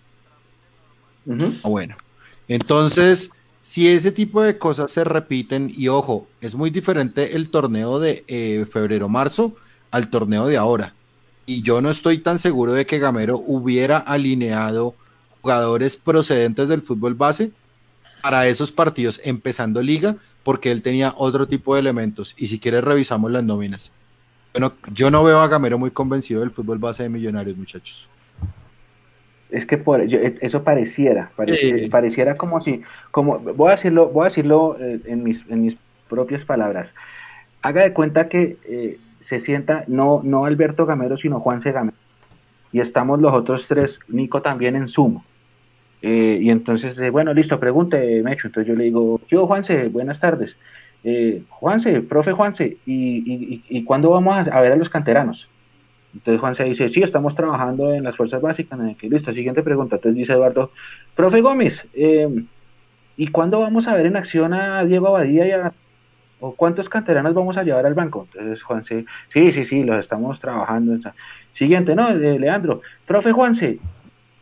Ah, 1.63 1.67
bueno, 1.67 1.95
entonces, 2.47 3.31
si 3.61 3.87
ese 3.87 4.11
tipo 4.11 4.41
de 4.41 4.57
cosas 4.57 4.91
se 4.91 5.03
repiten, 5.03 5.71
y 5.75 5.89
ojo, 5.89 6.27
es 6.41 6.55
muy 6.55 6.69
diferente 6.69 7.35
el 7.35 7.49
torneo 7.49 7.99
de 7.99 8.23
eh, 8.27 8.65
febrero-marzo 8.71 9.55
al 9.91 10.09
torneo 10.09 10.47
de 10.47 10.57
ahora. 10.57 10.93
Y 11.45 11.61
yo 11.61 11.81
no 11.81 11.89
estoy 11.89 12.19
tan 12.19 12.39
seguro 12.39 12.73
de 12.73 12.85
que 12.85 12.99
Gamero 12.99 13.41
hubiera 13.45 13.97
alineado 13.97 14.95
jugadores 15.41 15.95
procedentes 15.95 16.67
del 16.67 16.81
fútbol 16.81 17.13
base 17.13 17.51
para 18.21 18.47
esos 18.47 18.71
partidos 18.71 19.21
empezando 19.23 19.81
liga, 19.81 20.17
porque 20.43 20.71
él 20.71 20.81
tenía 20.81 21.13
otro 21.17 21.47
tipo 21.47 21.73
de 21.73 21.81
elementos. 21.81 22.33
Y 22.37 22.47
si 22.47 22.59
quieres 22.59 22.83
revisamos 22.83 23.31
las 23.31 23.43
nóminas. 23.43 23.91
Bueno, 24.53 24.73
yo 24.93 25.11
no 25.11 25.23
veo 25.23 25.39
a 25.39 25.47
Gamero 25.47 25.77
muy 25.77 25.91
convencido 25.91 26.41
del 26.41 26.51
fútbol 26.51 26.79
base 26.79 27.03
de 27.03 27.09
Millonarios, 27.09 27.57
muchachos. 27.57 28.09
Es 29.49 29.65
que 29.65 29.77
por, 29.77 30.01
e, 30.01 30.37
eso 30.41 30.63
pareciera, 30.63 31.31
pareciera 31.89 32.35
como 32.35 32.61
si, 32.61 32.81
como, 33.11 33.39
voy 33.39 33.69
a 33.69 33.71
decirlo, 33.71 34.09
voy 34.09 34.23
a 34.23 34.29
decirlo 34.29 34.77
eh, 34.79 34.99
en, 35.05 35.23
mis, 35.23 35.43
en 35.49 35.61
mis 35.61 35.77
propias 36.09 36.43
palabras. 36.43 36.93
Haga 37.61 37.83
de 37.83 37.93
cuenta 37.93 38.27
que 38.27 38.57
eh, 38.67 38.97
se 39.21 39.39
sienta 39.39 39.83
no, 39.87 40.21
no 40.23 40.45
Alberto 40.45 40.85
Gamero, 40.85 41.17
sino 41.17 41.39
Juan 41.39 41.61
Gamero. 41.61 41.97
Y 42.71 42.81
estamos 42.81 43.19
los 43.21 43.33
otros 43.33 43.67
tres, 43.67 43.99
Nico 44.07 44.41
también 44.41 44.75
en 44.75 44.89
sumo. 44.89 45.23
Eh, 46.01 46.39
y 46.41 46.49
entonces, 46.49 46.95
bueno, 47.11 47.33
listo, 47.33 47.59
pregunte, 47.59 48.21
Mecho. 48.21 48.47
Entonces 48.47 48.67
yo 48.67 48.77
le 48.77 48.85
digo, 48.85 49.21
yo, 49.29 49.47
Juanse, 49.47 49.87
buenas 49.87 50.19
tardes. 50.19 50.55
Juanse, 51.49 52.01
profe 52.01 52.33
Juanse, 52.33 52.77
¿y, 52.85 53.63
y, 53.69 53.83
cuándo 53.85 54.09
vamos 54.09 54.45
a 54.49 54.59
ver 54.59 54.73
a 54.73 54.75
los 54.75 54.89
canteranos? 54.89 55.47
Entonces 56.17 56.41
Juan 56.41 56.55
se 56.55 56.63
dice, 56.63 56.89
sí, 56.89 57.03
estamos 57.03 57.35
trabajando 57.35 57.93
en 57.93 58.03
las 58.03 58.15
fuerzas 58.15 58.41
básicas. 58.41 58.79
listo, 59.01 59.31
siguiente 59.33 59.61
pregunta. 59.61 59.97
Entonces 59.97 60.17
dice 60.17 60.33
Eduardo, 60.33 60.71
profe 61.15 61.41
Gómez, 61.41 61.87
em, 61.93 62.47
¿y 63.15 63.27
cuándo 63.27 63.59
vamos 63.59 63.87
a 63.87 63.93
ver 63.93 64.07
en 64.07 64.17
acción 64.17 64.53
a 64.53 64.83
Diego 64.83 65.07
Abadía 65.07 65.47
y 65.47 65.51
a... 65.51 65.71
o 66.39 66.53
cuántos 66.55 66.89
canteranos 66.89 67.33
vamos 67.33 67.57
a 67.57 67.63
llevar 67.63 67.85
al 67.85 67.93
banco? 67.93 68.27
Entonces 68.33 68.63
Juan 68.63 68.83
se, 68.83 69.05
sí, 69.31 69.51
sí, 69.51 69.65
sí, 69.65 69.83
los 69.83 69.99
estamos 69.99 70.39
trabajando. 70.39 70.97
Siguiente, 71.53 71.95
no, 71.95 72.09
eh, 72.09 72.39
Leandro, 72.39 72.81
profe 73.05 73.31
Juanse, 73.31 73.79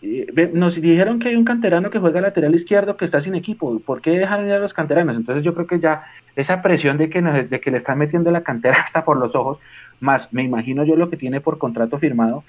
eh, 0.02 0.52
nos 0.54 0.76
dijeron 0.76 1.20
que 1.20 1.30
hay 1.30 1.36
un 1.36 1.46
canterano 1.46 1.90
que 1.90 2.00
juega 2.00 2.22
lateral 2.22 2.54
izquierdo 2.54 2.96
que 2.96 3.06
está 3.06 3.22
sin 3.22 3.36
equipo. 3.36 3.80
¿Por 3.80 4.02
qué 4.02 4.12
dejan 4.12 4.46
ir 4.46 4.54
a 4.54 4.60
los 4.60 4.74
canteranos? 4.74 5.18
Entonces 5.18 5.44
yo 5.44 5.54
creo 5.54 5.68
que 5.68 5.80
ya 5.80 6.04
esa 6.36 6.62
presión 6.62 6.98
de 6.98 7.10
que, 7.10 7.22
de 7.22 7.60
que 7.60 7.72
le 7.72 7.78
están 7.78 7.98
metiendo 7.98 8.32
la 8.32 8.44
cantera 8.44 8.82
hasta 8.86 9.04
por 9.04 9.18
los 9.18 9.36
ojos, 9.36 9.60
más 10.00 10.32
me 10.34 10.44
imagino 10.44 10.84
yo 10.84 10.96
lo 10.96 11.10
que 11.10 11.18
tiene 11.18 11.42
por 11.42 11.58
contrato 11.58 12.00
firmado, 12.00 12.44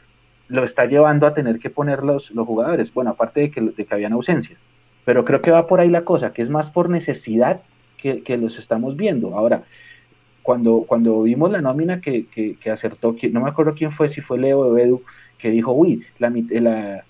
lo 0.49 0.65
está 0.65 0.87
llevando 0.87 1.27
a 1.27 1.35
tener 1.35 1.59
que 1.59 1.71
poner 1.71 2.03
los, 2.03 2.31
los 2.31 2.47
jugadores, 2.47 2.93
bueno, 2.95 3.11
aparte 3.11 3.41
de 3.41 3.51
que, 3.51 3.61
de 3.61 3.85
que 3.85 3.95
habían 3.95 4.13
ausencias, 4.13 4.59
pero 5.05 5.25
creo 5.25 5.43
que 5.43 5.51
va 5.51 5.67
por 5.67 5.81
ahí 5.81 5.89
la 5.89 6.05
cosa, 6.05 6.33
que 6.33 6.43
es 6.43 6.51
más 6.51 6.71
por 6.71 6.91
necesidad 6.91 7.63
que, 7.97 8.23
que 8.23 8.37
los 8.37 8.59
estamos 8.59 8.97
viendo. 8.97 9.37
Ahora, 9.37 9.65
cuando, 10.43 10.85
cuando 10.87 11.23
vimos 11.23 11.51
la 11.51 11.61
nómina 11.61 12.01
que, 12.01 12.27
que, 12.27 12.71
acertó, 12.71 13.17
no 13.33 13.41
me 13.41 13.51
acuerdo 13.51 13.75
quién 13.75 13.93
fue, 13.93 14.09
si 14.09 14.21
fue 14.21 14.39
Leo 14.39 14.61
o 14.61 15.03
que 15.39 15.51
dijo, 15.51 15.73
uy, 15.73 16.05
la, 16.19 16.33
la 16.61 17.05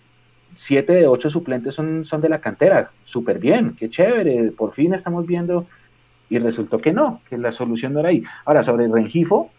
siete 0.56 0.94
de 0.94 1.06
ocho 1.06 1.28
suplentes 1.28 1.74
son, 1.74 2.04
son 2.04 2.20
de 2.20 2.30
la 2.30 2.40
cantera, 2.40 2.90
súper 3.04 3.38
bien, 3.38 3.76
qué 3.78 3.90
chévere, 3.90 4.52
por 4.52 4.72
fin 4.72 4.94
estamos 4.94 5.26
viendo, 5.26 5.66
y 6.28 6.38
resultó 6.38 6.78
que 6.78 6.92
no, 6.92 7.20
que 7.28 7.38
la 7.38 7.52
solución 7.52 7.92
no 7.92 8.00
era 8.00 8.08
ahí. 8.08 8.22
Ahora, 8.44 8.64
sobre 8.64 8.86
el 8.86 8.92
Rengifo, 8.92 9.50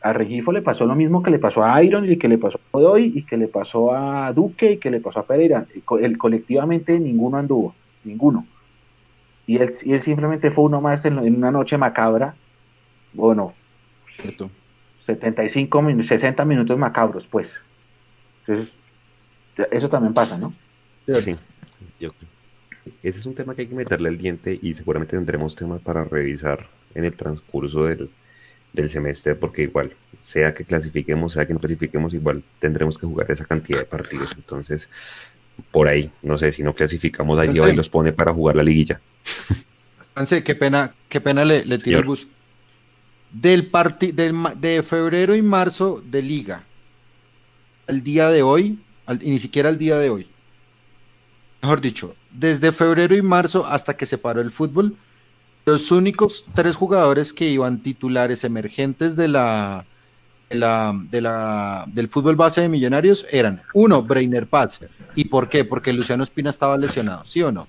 a 0.00 0.12
Regifo 0.12 0.52
le 0.52 0.62
pasó 0.62 0.86
lo 0.86 0.94
mismo 0.94 1.22
que 1.22 1.30
le 1.30 1.38
pasó 1.38 1.64
a 1.64 1.82
Iron 1.82 2.10
y 2.10 2.16
que 2.16 2.28
le 2.28 2.38
pasó 2.38 2.58
a 2.58 2.60
Godoy 2.72 3.12
y 3.14 3.22
que 3.24 3.36
le 3.36 3.48
pasó 3.48 3.94
a 3.94 4.32
Duque 4.32 4.72
y 4.72 4.78
que 4.78 4.90
le 4.90 5.00
pasó 5.00 5.20
a 5.20 5.26
Pereira. 5.26 5.66
El, 6.00 6.18
colectivamente 6.18 6.98
ninguno 6.98 7.36
anduvo, 7.36 7.74
ninguno. 8.04 8.46
Y 9.46 9.56
él, 9.56 9.74
él 9.84 10.02
simplemente 10.02 10.50
fue 10.50 10.64
uno 10.64 10.80
más 10.80 11.04
en, 11.04 11.18
una 11.18 11.50
noche 11.50 11.76
macabra. 11.78 12.34
Bueno, 13.12 13.54
Cierto. 14.20 14.50
75 15.06 15.82
minutos, 15.82 16.08
60 16.08 16.44
minutos 16.44 16.78
macabros, 16.78 17.26
pues. 17.26 17.52
Entonces, 18.46 18.78
eso 19.70 19.88
también 19.88 20.14
pasa, 20.14 20.36
¿no? 20.36 20.52
Sí, 21.06 21.34
ese 23.02 23.18
es 23.18 23.26
un 23.26 23.34
tema 23.34 23.54
que 23.54 23.62
hay 23.62 23.68
que 23.68 23.74
meterle 23.74 24.08
el 24.08 24.18
diente 24.18 24.58
y 24.60 24.74
seguramente 24.74 25.16
tendremos 25.16 25.56
temas 25.56 25.80
para 25.80 26.04
revisar 26.04 26.66
en 26.94 27.04
el 27.04 27.14
transcurso 27.14 27.84
del, 27.84 28.10
del 28.72 28.90
semestre, 28.90 29.34
porque 29.34 29.62
igual, 29.62 29.92
sea 30.20 30.54
que 30.54 30.64
clasifiquemos, 30.64 31.32
sea 31.32 31.46
que 31.46 31.54
no 31.54 31.60
clasifiquemos, 31.60 32.14
igual 32.14 32.42
tendremos 32.58 32.98
que 32.98 33.06
jugar 33.06 33.30
esa 33.30 33.44
cantidad 33.44 33.80
de 33.80 33.84
partidos. 33.84 34.30
Entonces, 34.36 34.88
por 35.70 35.88
ahí, 35.88 36.10
no 36.22 36.38
sé, 36.38 36.52
si 36.52 36.62
no 36.62 36.74
clasificamos, 36.74 37.38
ahí 37.38 37.50
y 37.50 37.72
los 37.72 37.88
pone 37.88 38.12
para 38.12 38.32
jugar 38.32 38.56
la 38.56 38.62
liguilla. 38.62 39.00
Anse, 40.14 40.42
qué 40.42 40.54
pena, 40.54 40.94
qué 41.08 41.20
pena 41.20 41.44
le, 41.44 41.64
le 41.64 41.78
tiro 41.78 41.98
el 41.98 42.04
bus. 42.04 42.26
Del 43.30 43.70
de 44.56 44.82
febrero 44.82 45.34
y 45.34 45.42
marzo 45.42 46.02
de 46.04 46.22
liga, 46.22 46.64
al 47.86 48.02
día 48.02 48.30
de 48.30 48.42
hoy, 48.42 48.78
y 49.20 49.30
ni 49.30 49.38
siquiera 49.38 49.68
al 49.68 49.78
día 49.78 49.98
de 49.98 50.10
hoy, 50.10 50.28
mejor 51.62 51.80
dicho, 51.80 52.16
desde 52.30 52.72
febrero 52.72 53.14
y 53.14 53.22
marzo 53.22 53.66
hasta 53.66 53.96
que 53.96 54.06
se 54.06 54.18
paró 54.18 54.40
el 54.40 54.50
fútbol, 54.50 54.96
los 55.68 55.90
únicos 55.90 56.46
tres 56.54 56.76
jugadores 56.76 57.34
que 57.34 57.46
iban 57.50 57.82
titulares 57.82 58.42
emergentes 58.42 59.16
de 59.16 59.28
la, 59.28 59.84
de 60.48 61.20
la, 61.20 61.84
del 61.88 62.08
fútbol 62.08 62.36
base 62.36 62.62
de 62.62 62.70
Millonarios 62.70 63.26
eran, 63.30 63.60
uno, 63.74 64.02
Breiner 64.02 64.46
Paz. 64.46 64.80
¿Y 65.14 65.26
por 65.26 65.50
qué? 65.50 65.66
Porque 65.66 65.92
Luciano 65.92 66.22
Espina 66.22 66.48
estaba 66.48 66.78
lesionado, 66.78 67.22
¿sí 67.26 67.42
o 67.42 67.52
no? 67.52 67.68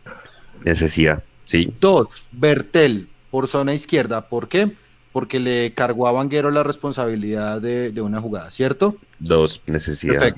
Necesidad, 0.63 1.23
sí. 1.45 1.73
Dos, 1.81 2.07
Bertel, 2.31 3.09
por 3.31 3.49
zona 3.49 3.73
izquierda. 3.73 4.30
¿Por 4.30 4.47
qué? 4.47 4.71
Porque 5.11 5.41
le 5.41 5.73
cargó 5.73 6.07
a 6.07 6.13
Vanguero 6.13 6.51
la 6.51 6.63
responsabilidad 6.63 7.59
de, 7.59 8.01
una 8.01 8.21
jugada, 8.21 8.49
¿cierto? 8.49 8.95
Dos, 9.19 9.61
necesidad. 9.65 10.34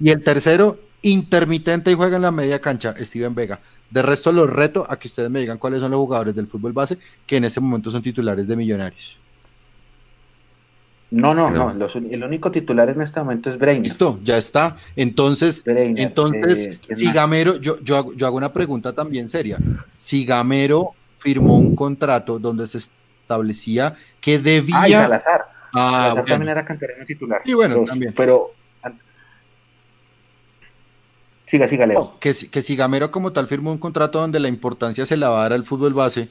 Y 0.00 0.10
el 0.10 0.22
tercero, 0.22 0.78
intermitente 1.00 1.90
y 1.90 1.94
juega 1.94 2.16
en 2.16 2.22
la 2.22 2.30
media 2.30 2.60
cancha, 2.60 2.94
Steven 3.00 3.34
Vega. 3.34 3.60
De 3.90 4.02
resto, 4.02 4.32
los 4.32 4.50
reto 4.50 4.84
a 4.88 4.98
que 4.98 5.08
ustedes 5.08 5.30
me 5.30 5.40
digan 5.40 5.58
cuáles 5.58 5.80
son 5.80 5.90
los 5.90 5.98
jugadores 5.98 6.34
del 6.34 6.46
fútbol 6.46 6.72
base 6.72 6.98
que 7.26 7.36
en 7.36 7.44
este 7.44 7.60
momento 7.60 7.90
son 7.90 8.02
titulares 8.02 8.46
de 8.46 8.56
Millonarios. 8.56 9.18
No, 11.08 11.34
no, 11.34 11.50
no. 11.50 11.86
el 12.10 12.24
único 12.24 12.50
titular 12.50 12.90
en 12.90 13.00
este 13.00 13.20
momento 13.20 13.50
es 13.50 13.58
Breiner. 13.58 13.84
Listo, 13.84 14.18
ya 14.24 14.38
está. 14.38 14.76
Entonces, 14.96 15.62
entonces, 15.64 16.80
eh, 16.88 16.94
si 16.96 17.12
Gamero, 17.12 17.56
yo, 17.60 17.78
yo, 17.80 17.96
hago, 17.96 18.12
yo 18.14 18.26
hago 18.26 18.36
una 18.36 18.52
pregunta 18.52 18.92
también 18.92 19.28
seria. 19.28 19.56
Si 19.96 20.24
Gamero 20.24 20.94
firmó 21.18 21.58
un 21.58 21.76
contrato 21.76 22.40
donde 22.40 22.66
se 22.66 22.78
establecía 22.78 23.94
que 24.20 24.40
debía. 24.40 24.78
Ah, 24.78 24.88
Salazar. 24.88 25.44
Ah, 25.74 26.14
también 26.26 26.48
era 26.48 26.64
canterano 26.64 27.04
titular. 27.04 27.42
Sí, 27.44 27.54
bueno, 27.54 27.84
también. 27.84 28.12
Pero 28.16 28.50
Siga, 31.46 31.68
siga, 31.68 31.86
Leo. 31.86 32.14
que, 32.18 32.34
que 32.50 32.62
si 32.62 32.76
Gamero 32.76 33.10
como 33.10 33.32
tal 33.32 33.46
firmó 33.46 33.70
un 33.70 33.78
contrato 33.78 34.20
donde 34.20 34.40
la 34.40 34.48
importancia 34.48 35.06
se 35.06 35.16
la 35.16 35.28
va 35.28 35.38
a 35.38 35.42
dar 35.42 35.52
al 35.52 35.64
fútbol 35.64 35.94
base 35.94 36.28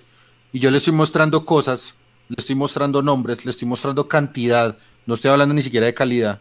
y 0.51 0.59
yo 0.59 0.71
le 0.71 0.77
estoy 0.77 0.93
mostrando 0.93 1.45
cosas, 1.45 1.95
le 2.27 2.35
estoy 2.37 2.55
mostrando 2.55 3.01
nombres, 3.01 3.45
le 3.45 3.51
estoy 3.51 3.67
mostrando 3.67 4.07
cantidad, 4.07 4.77
no 5.05 5.15
estoy 5.15 5.31
hablando 5.31 5.53
ni 5.53 5.61
siquiera 5.61 5.85
de 5.85 5.93
calidad. 5.93 6.39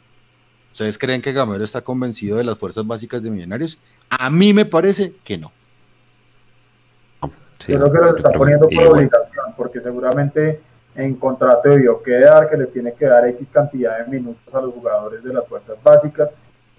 ¿Ustedes 0.73 0.99
creen 0.99 1.23
que 1.23 1.33
Gamero 1.33 1.63
está 1.63 1.83
convencido 1.83 2.37
de 2.37 2.45
las 2.45 2.59
fuerzas 2.59 2.85
básicas 2.85 3.23
de 3.23 3.31
Millonarios? 3.31 3.79
A 4.11 4.29
mí 4.29 4.53
me 4.53 4.65
parece 4.65 5.15
que 5.23 5.39
no. 5.39 5.53
Yo 7.67 7.79
creo 7.79 7.93
que 7.93 7.99
lo 7.99 8.17
está 8.17 8.31
poniendo 8.33 8.69
por 8.69 8.87
obligación, 8.89 9.55
porque 9.57 9.81
seguramente 9.81 10.61
en 10.97 11.15
contrato 11.15 11.69
debió 11.69 12.03
quedar, 12.03 12.51
que 12.51 12.57
le 12.57 12.67
tiene 12.67 12.93
que 12.93 13.07
dar 13.07 13.27
X 13.29 13.49
cantidad 13.53 14.05
de 14.05 14.11
minutos 14.11 14.53
a 14.53 14.61
los 14.61 14.75
jugadores 14.75 15.23
de 15.23 15.33
las 15.33 15.47
fuerzas 15.47 15.77
básicas, 15.83 16.31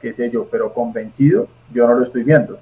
qué 0.06 0.14
sé 0.14 0.30
yo, 0.30 0.48
pero 0.52 0.72
convencido 0.72 1.48
yo 1.74 1.88
no 1.88 1.96
lo 1.96 2.06
estoy 2.06 2.22
viendo. 2.22 2.60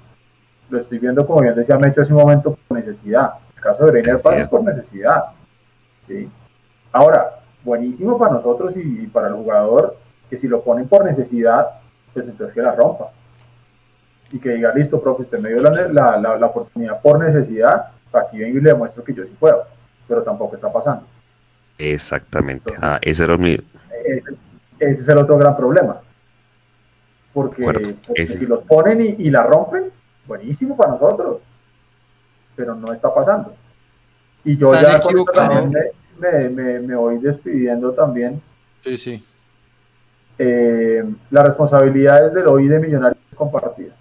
Lo 0.70 0.80
estoy 0.80 0.98
viendo, 0.98 1.26
como 1.26 1.42
bien 1.42 1.54
decía 1.54 1.76
Mecho 1.76 2.00
hace 2.00 2.14
un 2.14 2.20
momento, 2.20 2.56
por 2.66 2.78
necesidad. 2.78 3.34
El 3.54 3.62
caso 3.62 3.84
de 3.84 3.90
Breiner 3.90 4.16
es 4.16 4.48
por 4.48 4.64
necesidad. 4.64 5.24
¿sí? 6.08 6.26
Ahora, 6.90 7.40
buenísimo 7.62 8.16
para 8.16 8.32
nosotros 8.32 8.72
y, 8.76 9.06
para 9.08 9.28
el 9.28 9.34
jugador, 9.34 9.94
que 10.30 10.38
si 10.38 10.48
lo 10.48 10.62
ponen 10.62 10.88
por 10.88 11.04
necesidad, 11.04 11.66
pues 12.14 12.26
entonces 12.26 12.54
que 12.54 12.62
la 12.62 12.74
rompa. 12.74 13.10
Y 14.32 14.38
que 14.38 14.54
diga, 14.54 14.72
listo, 14.74 15.02
profe, 15.02 15.24
usted 15.24 15.38
me 15.38 15.50
dio 15.50 15.60
la, 15.60 16.16
la, 16.16 16.46
oportunidad 16.46 17.02
por 17.02 17.18
necesidad, 17.22 17.88
aquí 18.10 18.38
vengo 18.38 18.56
y 18.56 18.62
le 18.62 18.70
demuestro 18.70 19.04
que 19.04 19.12
yo 19.12 19.22
sí 19.24 19.36
puedo, 19.38 19.64
pero 20.08 20.22
tampoco 20.22 20.54
está 20.54 20.72
pasando. 20.72 21.04
Exactamente. 21.76 22.72
ah, 22.80 22.98
ese 23.02 23.24
era 23.24 23.36
mi... 23.36 23.58
Ese, 24.78 25.02
es 25.02 25.08
el 25.08 25.18
otro 25.18 25.36
gran 25.36 25.54
problema. 25.54 26.00
Porque, 27.34 27.96
si 28.26 28.46
los 28.46 28.62
ponen 28.62 29.16
y, 29.18 29.28
la 29.28 29.42
rompen, 29.42 29.90
buenísimo 30.26 30.76
para 30.76 30.92
nosotros. 30.92 31.40
Pero 32.54 32.74
no 32.76 32.92
está 32.92 33.12
pasando. 33.12 33.54
Y 34.44 34.56
yo 34.56 34.72
ya 34.72 35.00
me, 36.18 36.48
me, 36.48 36.80
me, 36.80 36.94
voy 36.94 37.18
despidiendo 37.18 37.92
también. 37.92 38.40
Sí, 38.84 38.96
sí. 38.96 39.24
Eh, 40.38 41.04
la 41.30 41.42
responsabilidad 41.42 42.28
es 42.28 42.34
del 42.34 42.46
hoy 42.46 42.68
de 42.68 42.78
Millonarios 42.78 43.18
compartida. 43.34 43.94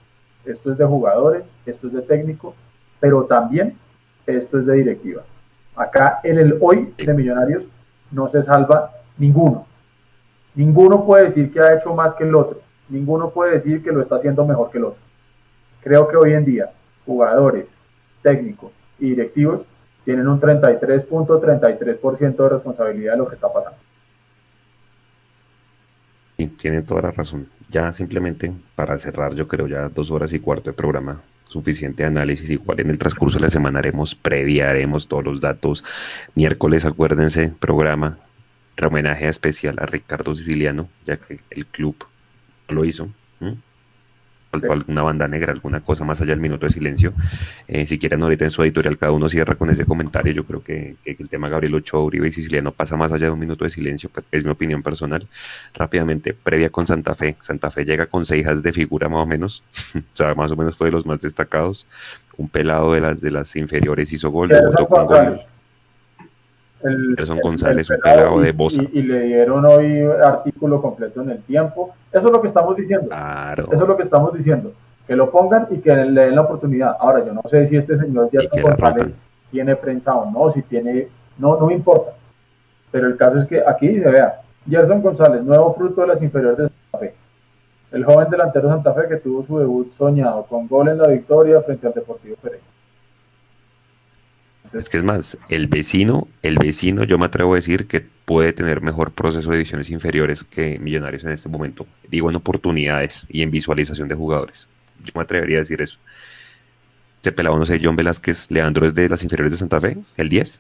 Esto 0.46 0.72
es 0.72 0.78
de 0.78 0.86
jugadores, 0.86 1.46
esto 1.66 1.88
es 1.88 1.94
de 1.94 2.02
técnico, 2.02 2.54
pero 3.00 3.24
también 3.26 3.78
esto 4.26 4.60
es 4.60 4.66
de 4.66 4.74
directivas. 4.76 5.26
Acá 5.76 6.20
en 6.24 6.38
el 6.38 6.58
hoy 6.62 6.94
de 6.98 7.14
Millonarios 7.14 7.64
no 8.12 8.30
se 8.30 8.44
salva 8.44 8.92
ninguno. 9.18 9.66
Ninguno 10.56 11.06
puede 11.06 11.26
decir 11.26 11.52
que 11.52 11.60
ha 11.60 11.76
hecho 11.76 11.94
más 11.94 12.14
que 12.14 12.24
el 12.24 12.36
otro. 12.36 12.62
Ninguno 12.90 13.30
puede 13.30 13.54
decir 13.54 13.84
que 13.84 13.92
lo 13.92 14.02
está 14.02 14.16
haciendo 14.18 14.46
mejor 14.46 14.72
que 14.72 14.78
el 14.78 14.86
otro. 14.86 15.02
Creo 15.82 16.08
que 16.08 16.18
hoy 16.18 16.34
en 16.34 16.46
día 16.46 16.72
jugadores, 17.06 17.66
técnicos 18.22 18.72
y 19.00 19.10
directivos 19.10 19.62
tienen 20.06 20.28
un 20.28 20.40
33.33% 20.40 22.36
de 22.36 22.50
responsabilidad 22.50 23.14
de 23.14 23.18
lo 23.18 23.28
que 23.28 23.36
está 23.36 23.52
pasando. 23.52 23.78
Sí, 26.38 26.48
tiene 26.48 26.82
toda 26.82 27.04
la 27.04 27.12
razón. 27.12 27.48
Ya 27.70 27.92
simplemente 27.92 28.52
para 28.76 28.98
cerrar, 28.98 29.34
yo 29.34 29.48
creo 29.48 29.68
ya 29.68 29.90
dos 29.90 30.12
horas 30.12 30.34
y 30.34 30.40
cuarto 30.40 30.70
de 30.70 30.74
programa, 30.74 31.22
suficiente 31.46 32.04
análisis. 32.04 32.50
Igual 32.50 32.82
en 32.82 32.90
el 32.90 32.98
transcurso 32.98 33.38
de 33.38 33.44
la 33.44 33.50
semana 33.50 33.80
haremos 33.80 34.16
previa, 34.16 34.70
haremos 34.70 35.08
todos 35.08 35.24
los 35.24 35.42
datos. 35.42 35.84
Miércoles, 36.36 36.86
acuérdense, 36.86 37.54
programa, 37.60 38.18
homenaje 38.86 39.28
especial 39.28 39.76
a 39.80 39.86
Ricardo 39.86 40.36
Siciliano, 40.36 40.90
ya 41.06 41.18
que 41.18 41.40
el 41.52 41.66
club 41.68 41.96
lo 42.70 42.86
hizo. 42.86 43.10
alguna 44.52 45.02
banda 45.02 45.28
negra, 45.28 45.52
alguna 45.52 45.82
cosa 45.82 46.04
más 46.06 46.22
allá 46.22 46.32
del 46.32 46.40
minuto 46.40 46.68
de 46.68 46.72
silencio. 46.72 47.14
Eh, 47.68 47.88
si 47.88 47.98
quieren, 47.98 48.22
ahorita 48.22 48.46
en 48.46 48.52
su 48.52 48.62
editorial 48.62 49.00
cada 49.00 49.12
uno 49.12 49.28
cierra 49.28 49.56
con 49.56 49.72
ese 49.72 49.84
comentario. 49.86 50.32
Yo 50.32 50.44
creo 50.44 50.64
que, 50.64 50.96
el 51.06 51.28
tema 51.28 51.50
Gabriel 51.50 51.76
Ochoa, 51.76 52.04
Uribe 52.04 52.28
y 52.28 52.32
Siciliano 52.32 52.72
pasa 52.72 52.96
más 52.96 53.12
allá 53.12 53.26
de 53.26 53.32
un 53.32 53.40
minuto 53.40 53.64
de 53.64 53.72
silencio, 53.72 54.10
pues, 54.14 54.26
es 54.32 54.46
mi 54.46 54.52
opinión 54.52 54.84
personal. 54.84 55.28
Rápidamente, 55.74 56.34
previa 56.34 56.70
con 56.70 56.86
Santa 56.86 57.16
Fe. 57.16 57.36
Santa 57.40 57.72
Fe 57.72 57.84
llega 57.84 58.06
con 58.06 58.26
seis 58.26 58.62
de 58.62 58.74
figura 58.74 59.10
más 59.10 59.24
o 59.24 59.26
menos, 59.26 59.64
o 59.96 60.16
sea, 60.16 60.36
más 60.36 60.52
o 60.52 60.56
menos 60.56 60.78
fue 60.78 60.88
de 60.88 60.92
los 60.92 61.06
más 61.06 61.22
destacados. 61.22 61.88
Un 62.38 62.50
pelado 62.50 62.94
de 62.94 63.02
las 63.02 63.22
de 63.22 63.32
las 63.32 63.56
inferiores 63.56 64.12
hizo 64.14 64.30
gol, 64.30 64.50
debutó 64.50 64.88
con 64.88 65.06
gol 65.08 65.42
el, 66.84 67.16
Gerson 67.18 67.40
González, 67.40 67.90
un 67.90 68.00
pelado 68.00 68.40
de 68.40 68.52
Bosa. 68.52 68.82
Y, 68.92 69.02
le 69.02 69.22
dieron 69.22 69.66
hoy 69.66 70.02
artículo 70.24 70.82
completo 70.82 71.22
en 71.22 71.32
el 71.32 71.44
tiempo. 71.44 71.94
Eso 72.12 72.28
es 72.28 72.32
lo 72.32 72.42
que 72.42 72.48
estamos 72.48 72.76
diciendo. 72.76 73.08
Claro. 73.08 73.68
Eso 73.72 73.84
es 73.84 73.88
lo 73.88 73.98
que 73.98 74.04
estamos 74.04 74.34
diciendo. 74.34 74.74
Que 75.08 75.16
lo 75.16 75.32
pongan 75.32 75.68
y 75.72 75.78
que 75.78 75.96
le 75.96 76.22
den 76.22 76.36
la 76.36 76.42
oportunidad. 76.42 76.96
Ahora, 77.00 77.26
yo 77.26 77.34
no 77.34 77.42
sé 77.50 77.66
si 77.66 77.76
este 77.76 77.98
señor 77.98 78.30
Gerson 78.32 78.62
González 78.62 79.14
tiene 79.52 79.76
prensa 79.76 80.16
o 80.16 80.30
no, 80.30 80.52
si 80.52 80.62
tiene. 80.64 81.08
No, 81.38 81.60
no 81.60 81.68
me 81.68 81.74
importa. 81.74 82.14
Pero 82.92 83.08
el 83.08 83.18
caso 83.18 83.40
es 83.40 83.48
que 83.48 83.64
aquí 83.66 84.00
se 84.00 84.10
vea. 84.10 84.42
Gerson 84.70 85.02
González, 85.02 85.44
nuevo 85.44 85.74
fruto 85.74 86.02
de 86.02 86.08
las 86.08 86.22
inferiores 86.22 86.58
de 86.58 86.70
Santa 86.70 86.98
Fe. 87.00 87.14
El 87.92 88.06
joven 88.06 88.30
delantero 88.30 88.68
de 88.68 88.74
Santa 88.74 88.94
Fe 88.94 89.08
que 89.10 89.18
tuvo 89.18 89.46
su 89.46 89.60
debut 89.60 89.92
soñado 89.98 90.46
con 90.46 90.68
gol 90.68 90.90
en 90.90 90.98
la 90.98 91.08
victoria 91.08 91.62
frente 91.62 91.88
al 91.88 91.94
Deportivo 91.94 92.36
Pereira. 92.42 92.73
Es 94.74 94.90
que 94.90 94.98
es 94.98 95.04
más, 95.04 95.38
el 95.50 95.68
vecino, 95.68 96.28
el 96.42 96.58
vecino, 96.58 97.04
yo 97.04 97.18
me 97.20 97.26
atrevo 97.26 97.54
a 97.54 97.58
decir 97.58 97.86
que 97.86 98.02
puede 98.26 98.54
tener 98.54 98.82
mejor 98.82 99.12
proceso 99.12 99.50
de 99.52 99.58
divisiones 99.58 99.90
inferiores 99.90 100.44
que 100.44 100.80
Millonarios 100.80 101.24
en 101.24 101.32
este 101.32 101.50
momento. 101.50 101.86
Digo 102.10 102.30
en 102.30 102.36
oportunidades 102.36 103.28
y 103.30 103.44
en 103.44 103.52
visualización 103.52 104.08
de 104.08 104.16
jugadores. 104.16 104.68
Yo 105.04 105.12
me 105.16 105.22
atrevería 105.22 105.58
a 105.58 105.60
decir 105.62 105.82
eso. 105.82 106.00
Este 107.18 107.32
pelado, 107.32 107.58
no 107.58 107.66
sé, 107.66 107.80
John 107.82 107.96
Velázquez, 107.96 108.50
Leandro 108.50 108.86
es 108.86 108.96
de 108.96 109.08
las 109.08 109.24
inferiores 109.24 109.52
de 109.52 109.58
Santa 109.58 109.80
Fe, 109.80 109.98
el 110.18 110.30
10. 110.30 110.60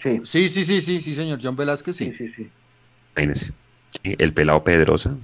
sí. 0.00 0.20
sí, 0.24 0.48
sí, 0.48 0.64
sí, 0.64 0.80
sí, 0.80 1.00
sí, 1.00 1.14
señor. 1.14 1.38
John 1.42 1.56
Velázquez, 1.56 1.96
sí. 1.96 2.12
Sí, 2.12 2.28
sí, 2.28 2.50
sí. 3.14 4.14
El 4.18 4.32
pelado 4.32 4.64
Pedrosa. 4.64 5.14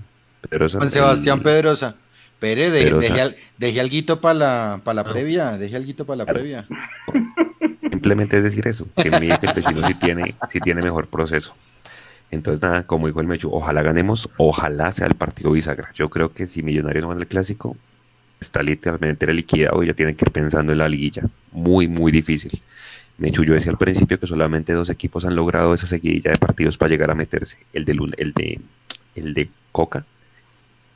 Pedrosa 0.49 0.79
Juan 0.79 0.91
Sebastián 0.91 1.43
Pedrosa. 1.43 1.97
Pere, 2.39 2.71
deje, 2.71 3.35
deje, 3.59 3.81
algo 3.81 4.21
para 4.21 4.35
la, 4.35 4.81
para 4.85 5.03
la 5.03 5.05
previa, 5.05 5.59
deje 5.59 5.75
algo 5.75 6.07
para 6.07 6.19
la 6.19 6.27
previa. 6.27 6.67
Simplemente 7.99 8.37
es 8.39 8.45
decir 8.45 8.69
eso, 8.69 8.87
que 8.95 9.11
mi 9.11 9.29
el 9.29 9.55
vecino 9.57 9.85
sí 9.85 9.95
tiene, 9.95 10.37
sí 10.49 10.61
tiene 10.61 10.83
mejor 10.83 11.09
proceso. 11.09 11.53
Entonces, 12.31 12.63
nada, 12.63 12.85
como 12.85 13.09
dijo 13.09 13.21
el 13.21 13.27
Mechu, 13.27 13.51
ojalá 13.53 13.83
ganemos, 13.83 14.31
ojalá 14.37 14.93
sea 14.93 15.09
el 15.09 15.17
partido 15.17 15.51
bisagra. 15.51 15.91
Yo 15.95 16.09
creo 16.09 16.33
que 16.33 16.47
si 16.47 16.63
Millonarios 16.63 17.03
no 17.03 17.09
gana 17.09 17.23
el 17.23 17.27
clásico, 17.27 17.77
está 18.39 18.63
literalmente 18.63 19.27
liquidado 19.35 19.83
y 19.83 19.89
ya 19.89 19.95
tiene 19.95 20.15
que 20.15 20.27
ir 20.27 20.31
pensando 20.31 20.71
en 20.71 20.79
la 20.79 20.89
liguilla. 20.89 21.25
Muy, 21.51 21.89
muy 21.89 22.13
difícil. 22.13 22.63
Mechu, 23.17 23.43
yo 23.43 23.55
decía 23.55 23.73
al 23.73 23.79
principio 23.79 24.21
que 24.21 24.29
solamente 24.29 24.75
dos 24.75 24.91
equipos 24.91 25.25
han 25.25 25.35
logrado 25.35 25.75
esa 25.75 25.89
seguidilla 25.89 26.31
de 26.31 26.39
partidos 26.39 26.79
para 26.79 26.91
llegar 26.91 27.11
a 27.11 27.17
meterse. 27.17 27.59
El 27.73 27.85
de, 27.85 27.99
el 28.17 28.33
de, 28.33 28.61
el 29.17 29.35
de 29.35 29.51
Coca 29.73 30.07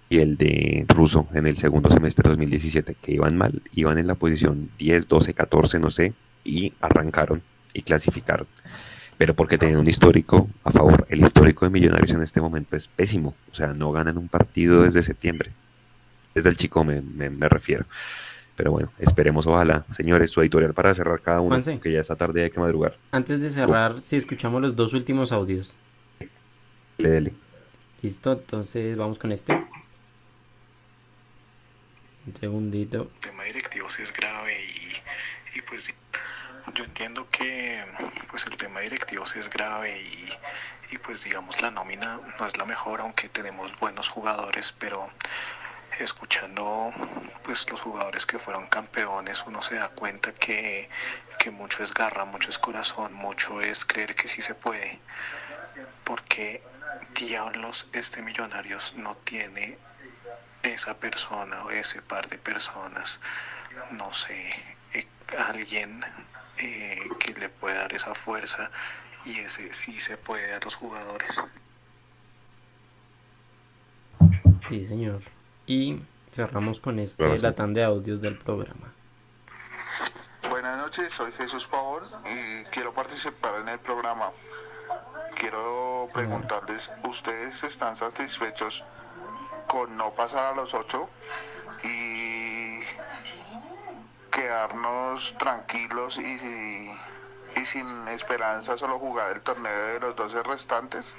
y 0.08 0.20
el 0.20 0.36
de 0.36 0.84
Russo 0.86 1.26
en 1.34 1.48
el 1.48 1.56
segundo 1.56 1.90
semestre 1.90 2.28
de 2.28 2.34
2017, 2.34 2.94
que 3.02 3.12
iban 3.12 3.36
mal, 3.36 3.60
iban 3.74 3.98
en 3.98 4.06
la 4.06 4.14
posición 4.14 4.70
10, 4.78 5.08
12, 5.08 5.34
14, 5.34 5.80
no 5.80 5.90
sé, 5.90 6.12
y 6.44 6.72
arrancaron 6.80 7.42
y 7.72 7.82
clasificaron. 7.82 8.46
Pero 9.18 9.34
porque 9.34 9.58
tenían 9.58 9.78
un 9.78 9.88
histórico 9.88 10.48
a 10.64 10.72
favor. 10.72 11.06
El 11.08 11.20
histórico 11.20 11.64
de 11.64 11.70
Millonarios 11.70 12.10
en 12.12 12.22
este 12.22 12.40
momento 12.40 12.76
es 12.76 12.88
pésimo. 12.88 13.34
O 13.50 13.54
sea, 13.54 13.68
no 13.68 13.92
ganan 13.92 14.18
un 14.18 14.28
partido 14.28 14.82
desde 14.82 15.02
septiembre. 15.02 15.52
Desde 16.34 16.48
el 16.48 16.56
chico 16.56 16.82
me, 16.82 17.00
me, 17.02 17.48
refiero. 17.48 17.84
Pero 18.56 18.72
bueno, 18.72 18.90
esperemos, 18.98 19.46
ojalá. 19.46 19.84
Señores, 19.90 20.30
su 20.30 20.40
editorial 20.40 20.74
para 20.74 20.94
cerrar 20.94 21.20
cada 21.20 21.40
uno, 21.40 21.56
que 21.80 21.92
ya 21.92 22.00
esta 22.00 22.16
tarde 22.16 22.44
hay 22.44 22.50
que 22.50 22.60
madrugar. 22.60 22.96
Antes 23.10 23.40
de 23.40 23.50
cerrar, 23.50 24.00
si 24.00 24.16
escuchamos 24.16 24.60
los 24.60 24.74
dos 24.74 24.92
últimos 24.94 25.30
audios. 25.30 25.76
Dele, 26.98 27.32
Listo, 28.02 28.32
entonces 28.32 28.96
vamos 28.96 29.18
con 29.18 29.30
este. 29.30 29.52
Un 32.26 32.34
segundito. 32.38 33.10
El 33.14 33.20
tema 33.20 33.44
directivo 33.44 33.88
sí 33.88 34.02
es 34.02 34.12
grave 34.12 34.54
y, 34.64 35.58
y 35.58 35.62
pues 35.62 35.94
yo 36.74 36.84
entiendo 36.84 37.28
que 37.28 37.84
pues 38.28 38.46
el 38.46 38.56
tema 38.56 38.80
directivo 38.80 39.26
sí 39.26 39.38
es 39.38 39.50
grave 39.50 40.00
y, 40.00 40.28
y 40.90 40.98
pues 40.98 41.24
digamos 41.24 41.60
la 41.60 41.70
nómina 41.70 42.20
no 42.38 42.46
es 42.46 42.56
la 42.56 42.64
mejor 42.64 43.00
aunque 43.00 43.28
tenemos 43.28 43.78
buenos 43.78 44.08
jugadores 44.08 44.72
pero 44.72 45.10
escuchando 45.98 46.92
pues 47.42 47.68
los 47.70 47.80
jugadores 47.80 48.26
que 48.26 48.38
fueron 48.38 48.66
campeones 48.66 49.44
uno 49.46 49.62
se 49.62 49.76
da 49.76 49.88
cuenta 49.88 50.32
que, 50.32 50.88
que, 51.38 51.50
mucho 51.50 51.82
es 51.82 51.92
garra, 51.92 52.24
mucho 52.24 52.50
es 52.50 52.58
corazón, 52.58 53.12
mucho 53.12 53.60
es 53.60 53.84
creer 53.84 54.14
que 54.14 54.28
sí 54.28 54.42
se 54.42 54.54
puede. 54.54 55.00
Porque 56.04 56.62
diablos 57.14 57.88
este 57.92 58.22
Millonarios 58.22 58.94
no 58.96 59.16
tiene 59.16 59.78
esa 60.62 60.96
persona 60.98 61.64
o 61.64 61.70
ese 61.70 62.00
par 62.02 62.28
de 62.28 62.38
personas, 62.38 63.20
no 63.90 64.12
sé, 64.12 64.54
eh, 64.94 65.06
alguien 65.36 66.04
eh, 66.58 67.00
que 67.18 67.34
le 67.34 67.48
puede 67.48 67.76
dar 67.76 67.92
esa 67.92 68.14
fuerza 68.14 68.70
y 69.24 69.38
ese 69.38 69.72
sí 69.72 69.98
se 70.00 70.16
puede 70.16 70.52
a 70.54 70.60
los 70.60 70.74
jugadores. 70.74 71.42
Sí, 74.68 74.86
señor. 74.86 75.22
Y 75.66 76.00
cerramos 76.32 76.80
con 76.80 76.98
este 76.98 77.38
latán 77.38 77.74
de 77.74 77.84
audios 77.84 78.20
del 78.20 78.38
programa. 78.38 78.92
Buenas 80.48 80.78
noches, 80.78 81.12
soy 81.12 81.32
Jesús 81.32 81.66
Pavón 81.66 82.02
y 82.24 82.64
quiero 82.70 82.92
participar 82.92 83.60
en 83.60 83.68
el 83.68 83.78
programa. 83.78 84.30
Quiero 85.38 86.08
preguntarles, 86.12 86.90
¿ustedes 87.04 87.62
están 87.64 87.96
satisfechos 87.96 88.84
con 89.66 89.96
no 89.96 90.14
pasar 90.14 90.52
a 90.52 90.54
los 90.54 90.74
ocho 90.74 91.08
y 91.82 92.61
quedarnos 94.42 95.34
tranquilos 95.38 96.18
y, 96.18 96.92
y 97.54 97.64
sin 97.64 98.08
esperanza 98.08 98.76
solo 98.76 98.98
jugar 98.98 99.30
el 99.30 99.40
torneo 99.42 99.86
de 99.86 100.00
los 100.00 100.16
12 100.16 100.42
restantes 100.42 101.14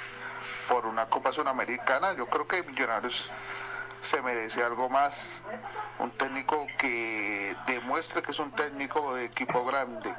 por 0.68 0.86
una 0.86 1.06
Copa 1.06 1.32
Sudamericana. 1.32 2.14
Yo 2.16 2.28
creo 2.28 2.46
que 2.46 2.64
Millonarios 2.64 3.32
se 4.02 4.22
merece 4.22 4.62
algo 4.62 4.90
más. 4.90 5.40
Un 6.00 6.12
técnico 6.12 6.68
que 6.78 7.56
demuestre 7.66 8.22
que 8.22 8.32
es 8.32 8.40
un 8.40 8.52
técnico 8.52 9.16
de 9.16 9.24
equipo 9.24 9.64
grande. 9.64 10.14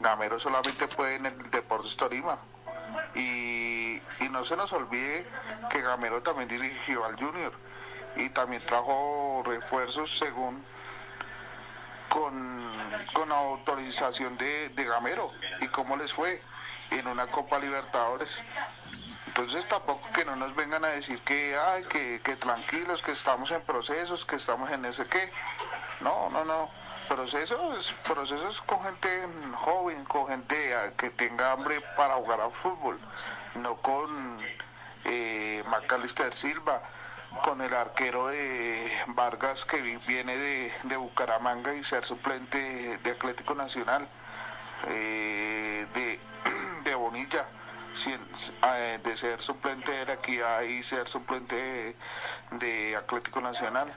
Gamero 0.00 0.38
solamente 0.38 0.88
puede 0.88 1.16
en 1.16 1.26
el 1.26 1.50
Deportes 1.50 1.98
Torima. 1.98 2.38
Y, 3.14 3.96
y 4.20 4.28
no 4.30 4.42
se 4.42 4.56
nos 4.56 4.72
olvide 4.72 5.26
que 5.68 5.82
Gamero 5.82 6.22
también 6.22 6.48
dirigió 6.48 7.04
al 7.04 7.16
Junior 7.16 7.52
y 8.16 8.30
también 8.30 8.64
trajo 8.64 9.42
refuerzos 9.44 10.18
según 10.18 10.64
con, 12.08 13.04
con 13.12 13.30
autorización 13.32 14.36
de, 14.36 14.70
de 14.70 14.84
Gamero. 14.84 15.32
¿Y 15.60 15.68
cómo 15.68 15.96
les 15.96 16.12
fue? 16.12 16.42
En 16.90 17.06
una 17.06 17.26
Copa 17.26 17.58
Libertadores. 17.58 18.42
Entonces 19.26 19.68
tampoco 19.68 20.10
que 20.12 20.24
no 20.24 20.34
nos 20.36 20.54
vengan 20.56 20.84
a 20.84 20.88
decir 20.88 21.20
que, 21.22 21.56
ay, 21.56 21.84
que, 21.84 22.20
que 22.22 22.36
tranquilos, 22.36 23.02
que 23.02 23.12
estamos 23.12 23.50
en 23.50 23.62
procesos, 23.62 24.24
que 24.24 24.36
estamos 24.36 24.70
en 24.72 24.84
ese 24.84 25.06
qué. 25.06 25.32
No, 26.00 26.28
no, 26.30 26.44
no. 26.44 26.70
Procesos, 27.08 27.94
procesos 28.04 28.60
con 28.62 28.82
gente 28.82 29.08
joven, 29.54 30.04
con 30.04 30.26
gente 30.28 30.56
que 30.96 31.10
tenga 31.10 31.52
hambre 31.52 31.80
para 31.96 32.14
jugar 32.14 32.40
al 32.40 32.50
fútbol, 32.50 33.00
no 33.54 33.76
con 33.76 34.40
eh, 35.04 35.62
Macalister 35.68 36.34
Silva, 36.34 36.82
con 37.44 37.60
el 37.60 37.72
arquero 37.74 38.28
de 38.28 38.90
Vargas 39.08 39.64
que 39.64 39.80
viene 40.06 40.36
de, 40.36 40.72
de 40.84 40.96
Bucaramanga 40.96 41.74
y 41.74 41.82
ser 41.82 42.04
suplente 42.04 42.98
de 43.02 43.10
Atlético 43.10 43.54
Nacional, 43.54 44.08
eh, 44.88 45.86
de, 45.94 46.20
de 46.84 46.94
Bonilla, 46.94 47.48
eh, 48.06 48.98
de 49.02 49.16
ser 49.16 49.40
suplente 49.40 49.92
de 49.92 50.06
la 50.06 50.14
equidad 50.14 50.62
y 50.62 50.82
ser 50.82 51.08
suplente 51.08 51.56
de, 51.56 51.96
de 52.58 52.96
Atlético 52.96 53.40
Nacional. 53.40 53.92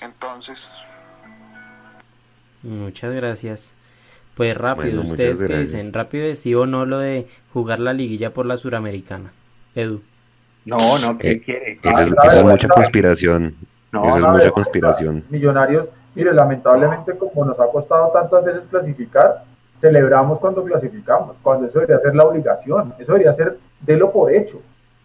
Entonces... 0.00 0.70
Muchas 2.62 3.14
gracias. 3.14 3.74
Pues 4.34 4.56
rápido, 4.56 5.02
ustedes 5.02 5.42
que 5.42 5.58
dicen, 5.58 5.92
rápido 5.92 6.26
de 6.26 6.36
sí 6.36 6.54
o 6.54 6.64
no 6.66 6.86
lo 6.86 6.98
de 6.98 7.28
jugar 7.52 7.80
la 7.80 7.92
liguilla 7.92 8.32
por 8.32 8.46
la 8.46 8.56
suramericana. 8.56 9.32
Edu. 9.74 10.02
No, 10.68 10.98
no, 10.98 11.16
¿qué 11.16 11.40
quiere? 11.40 11.78
Eso, 11.82 12.00
es, 12.02 12.34
es 12.34 12.44
mucha 12.44 12.68
conspiración. 12.68 13.54
No, 13.90 14.04
eso 14.04 14.16
es 14.16 14.22
mucha 14.22 14.50
conspiración. 14.50 15.24
Millonarios, 15.30 15.88
mire, 16.14 16.34
lamentablemente 16.34 17.16
como 17.16 17.46
nos 17.46 17.58
ha 17.58 17.66
costado 17.68 18.10
tantas 18.12 18.44
veces 18.44 18.66
clasificar, 18.66 19.44
celebramos 19.80 20.38
cuando 20.38 20.62
clasificamos, 20.64 21.36
cuando 21.42 21.68
eso 21.68 21.80
debería 21.80 22.00
ser 22.00 22.14
la 22.14 22.24
obligación, 22.24 22.92
eso 22.98 23.12
debería 23.12 23.32
ser 23.32 23.56
de 23.80 23.96
lo 23.96 24.12
por 24.12 24.30
hecho, 24.30 24.60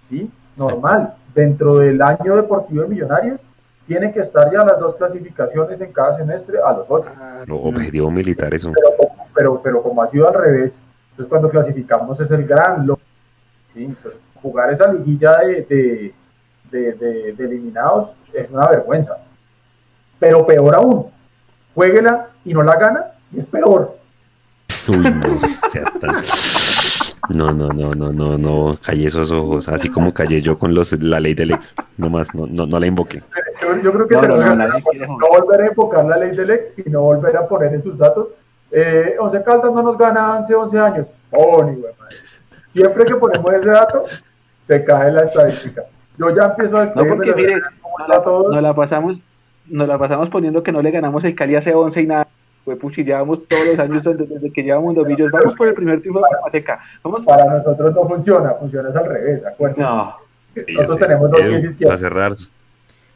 ¿sí? 0.09 0.29
Normal, 0.57 1.13
dentro 1.33 1.77
del 1.77 2.01
año 2.01 2.35
deportivo 2.35 2.81
de 2.83 2.89
Millonarios, 2.89 3.39
tiene 3.87 4.11
que 4.11 4.19
estar 4.19 4.51
ya 4.51 4.65
las 4.65 4.79
dos 4.79 4.95
clasificaciones 4.95 5.79
en 5.79 5.93
cada 5.93 6.17
semestre 6.17 6.57
a 6.65 6.73
los 6.73 6.85
otros. 6.89 7.13
Lo 7.45 7.61
objetivo 7.61 8.11
militar 8.11 8.53
eso. 8.53 8.71
Pero, 8.73 9.09
pero, 9.33 9.61
pero, 9.61 9.81
como 9.81 10.01
ha 10.01 10.07
sido 10.09 10.27
al 10.27 10.33
revés, 10.33 10.77
entonces 11.11 11.29
cuando 11.29 11.49
clasificamos 11.49 12.19
es 12.19 12.31
el 12.31 12.45
gran 12.45 12.85
lo 12.85 12.99
¿sí? 13.73 13.85
Entonces, 13.85 14.19
jugar 14.43 14.71
esa 14.71 14.91
liguilla 14.91 15.37
de, 15.37 16.13
de, 16.69 16.93
de, 16.93 17.33
de, 17.33 17.45
eliminados 17.45 18.11
es 18.33 18.49
una 18.51 18.67
vergüenza. 18.67 19.17
Pero 20.19 20.45
peor 20.45 20.75
aún, 20.75 21.07
jueguela 21.73 22.27
y 22.45 22.53
no 22.53 22.61
la 22.61 22.75
gana, 22.75 23.05
y 23.31 23.39
es 23.39 23.45
peor. 23.45 23.97
Uy, 24.89 24.97
no, 27.29 27.53
no, 27.53 27.69
no, 27.69 27.93
no, 27.93 28.11
no, 28.11 28.37
no, 28.37 28.77
callé 28.81 29.07
esos 29.07 29.31
ojos, 29.31 29.69
así 29.69 29.89
como 29.89 30.13
callé 30.13 30.41
yo 30.41 30.59
con 30.59 30.75
los, 30.75 30.91
la 31.01 31.21
ley 31.21 31.33
del 31.33 31.51
ex, 31.51 31.73
nomás, 31.97 32.35
no, 32.35 32.45
no, 32.47 32.65
no 32.65 32.79
la 32.79 32.87
invoqué. 32.87 33.23
Yo, 33.61 33.77
yo 33.81 33.93
creo 33.93 34.07
que 34.07 34.15
no, 34.15 34.21
se 34.21 34.27
no, 34.27 34.55
no, 34.55 34.67
no, 34.67 35.27
volver 35.29 35.61
a 35.61 35.67
invocar 35.67 36.03
la 36.03 36.17
ley 36.17 36.35
del 36.35 36.51
ex 36.51 36.73
y 36.85 36.89
no 36.89 37.01
volver 37.01 37.37
a 37.37 37.47
poner 37.47 37.73
en 37.73 37.81
sus 37.81 37.97
datos. 37.97 38.29
Eh, 38.71 39.15
Once 39.19 39.41
Caldas 39.43 39.71
no 39.71 39.83
nos 39.83 39.97
gana 39.97 40.39
hace 40.39 40.53
11 40.53 40.79
años. 40.79 41.07
Oh, 41.31 41.63
ni 41.63 41.81
Siempre 42.67 43.05
que 43.05 43.15
ponemos 43.15 43.53
ese 43.53 43.69
dato, 43.69 44.03
se 44.63 44.83
cae 44.83 45.11
la 45.11 45.23
estadística. 45.23 45.83
Yo 46.17 46.29
ya 46.35 46.45
empiezo 46.45 46.77
a 46.77 46.85
No, 46.85 47.05
porque 47.07 47.33
mire, 47.35 47.55
nos 47.55 48.07
la, 48.07 48.23
nos 48.25 48.61
la, 48.61 48.73
pasamos, 48.73 49.17
nos 49.67 49.87
la 49.87 49.97
pasamos 49.97 50.29
poniendo 50.29 50.63
que 50.63 50.71
no 50.71 50.81
le 50.81 50.91
ganamos 50.91 51.23
el 51.25 51.35
Cali 51.35 51.55
hace 51.55 51.73
11 51.73 52.01
y 52.01 52.07
nada. 52.07 52.27
Fue 52.63 52.77
puchi, 52.77 53.03
llevamos 53.03 53.45
todos 53.47 53.65
los 53.65 53.79
años 53.79 54.03
desde, 54.03 54.25
desde 54.25 54.51
que 54.51 54.63
llevamos 54.63 54.95
domillos. 54.95 55.31
Vamos 55.31 55.55
por 55.55 55.67
el 55.67 55.73
primer 55.73 55.99
triunfo 55.99 56.21
de 56.21 56.41
Mateca. 56.43 56.79
Vamos 57.03 57.25
para 57.25 57.57
nosotros 57.57 57.93
no 57.93 58.07
funciona, 58.07 58.51
funciona 58.53 58.89
es 58.89 58.95
al 58.95 59.05
revés, 59.05 59.43
¿de 59.43 59.73
No. 59.77 60.15
Nosotros 60.55 60.99
tenemos 60.99 61.31
dos 61.31 61.41
pies 61.41 61.63
izquierdos. 61.65 61.79
Para 61.85 61.97
cerrar. 61.97 62.31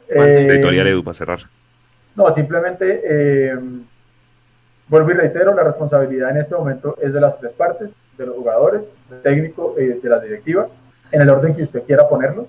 Eh, 0.08 0.46
Editorial 0.50 0.86
Edu, 0.88 1.02
para 1.02 1.14
cerrar. 1.14 1.38
No, 2.14 2.30
simplemente 2.34 3.00
eh, 3.04 3.58
vuelvo 4.88 5.10
y 5.12 5.14
reitero, 5.14 5.54
la 5.54 5.62
responsabilidad 5.62 6.30
en 6.30 6.38
este 6.38 6.54
momento 6.54 6.96
es 7.00 7.12
de 7.12 7.20
las 7.20 7.38
tres 7.38 7.52
partes, 7.52 7.90
de 8.18 8.26
los 8.26 8.34
jugadores, 8.34 8.82
del 9.08 9.22
técnico 9.22 9.76
y 9.78 9.82
eh, 9.82 10.00
de 10.02 10.08
las 10.10 10.22
directivas 10.22 10.70
en 11.10 11.22
el 11.22 11.30
orden 11.30 11.54
que 11.54 11.62
usted 11.62 11.82
quiera 11.84 12.08
ponerlo. 12.08 12.46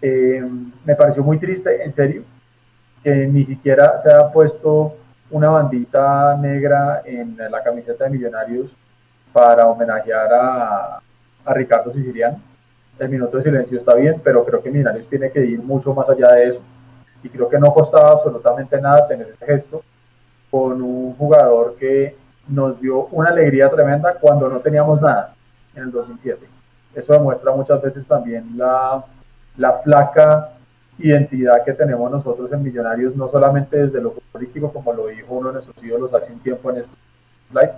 Eh, 0.00 0.42
me 0.84 0.94
pareció 0.94 1.22
muy 1.22 1.38
triste, 1.38 1.82
en 1.82 1.92
serio, 1.92 2.22
que 3.02 3.26
ni 3.26 3.44
siquiera 3.44 3.98
se 3.98 4.12
ha 4.12 4.30
puesto 4.30 4.94
una 5.30 5.50
bandita 5.50 6.36
negra 6.36 7.02
en 7.04 7.36
la 7.36 7.62
camiseta 7.62 8.04
de 8.04 8.10
Millonarios 8.10 8.70
para 9.32 9.66
homenajear 9.66 10.32
a, 10.32 11.00
a 11.44 11.54
Ricardo 11.54 11.92
Siciliano. 11.92 12.40
El 12.98 13.10
minuto 13.10 13.36
de 13.36 13.44
silencio 13.44 13.78
está 13.78 13.94
bien, 13.94 14.20
pero 14.24 14.44
creo 14.44 14.62
que 14.62 14.70
Millonarios 14.70 15.08
tiene 15.08 15.30
que 15.30 15.44
ir 15.44 15.62
mucho 15.62 15.94
más 15.94 16.08
allá 16.08 16.32
de 16.32 16.48
eso. 16.48 16.60
Y 17.22 17.28
creo 17.28 17.48
que 17.48 17.58
no 17.58 17.72
costaba 17.74 18.12
absolutamente 18.12 18.80
nada 18.80 19.06
tener 19.06 19.28
ese 19.28 19.44
gesto 19.44 19.82
con 20.50 20.80
un 20.80 21.14
jugador 21.14 21.76
que 21.78 22.16
nos 22.48 22.80
dio 22.80 23.06
una 23.06 23.30
alegría 23.30 23.68
tremenda 23.68 24.14
cuando 24.14 24.48
no 24.48 24.60
teníamos 24.60 25.00
nada 25.00 25.34
en 25.74 25.82
el 25.82 25.90
2007 25.90 26.57
eso 26.98 27.12
demuestra 27.12 27.52
muchas 27.52 27.80
veces 27.80 28.06
también 28.06 28.56
la, 28.56 29.04
la 29.56 29.72
flaca 29.78 30.52
identidad 30.98 31.64
que 31.64 31.72
tenemos 31.72 32.10
nosotros 32.10 32.52
en 32.52 32.62
Millonarios, 32.62 33.14
no 33.14 33.28
solamente 33.28 33.86
desde 33.86 34.00
lo 34.00 34.12
futbolístico, 34.12 34.72
como 34.72 34.92
lo 34.92 35.06
dijo 35.06 35.34
uno 35.34 35.48
de 35.48 35.54
nuestros 35.54 35.82
ídolos 35.82 36.12
hace 36.12 36.32
un 36.32 36.40
tiempo 36.40 36.70
en 36.70 36.78
este 36.78 36.94
live, 37.50 37.72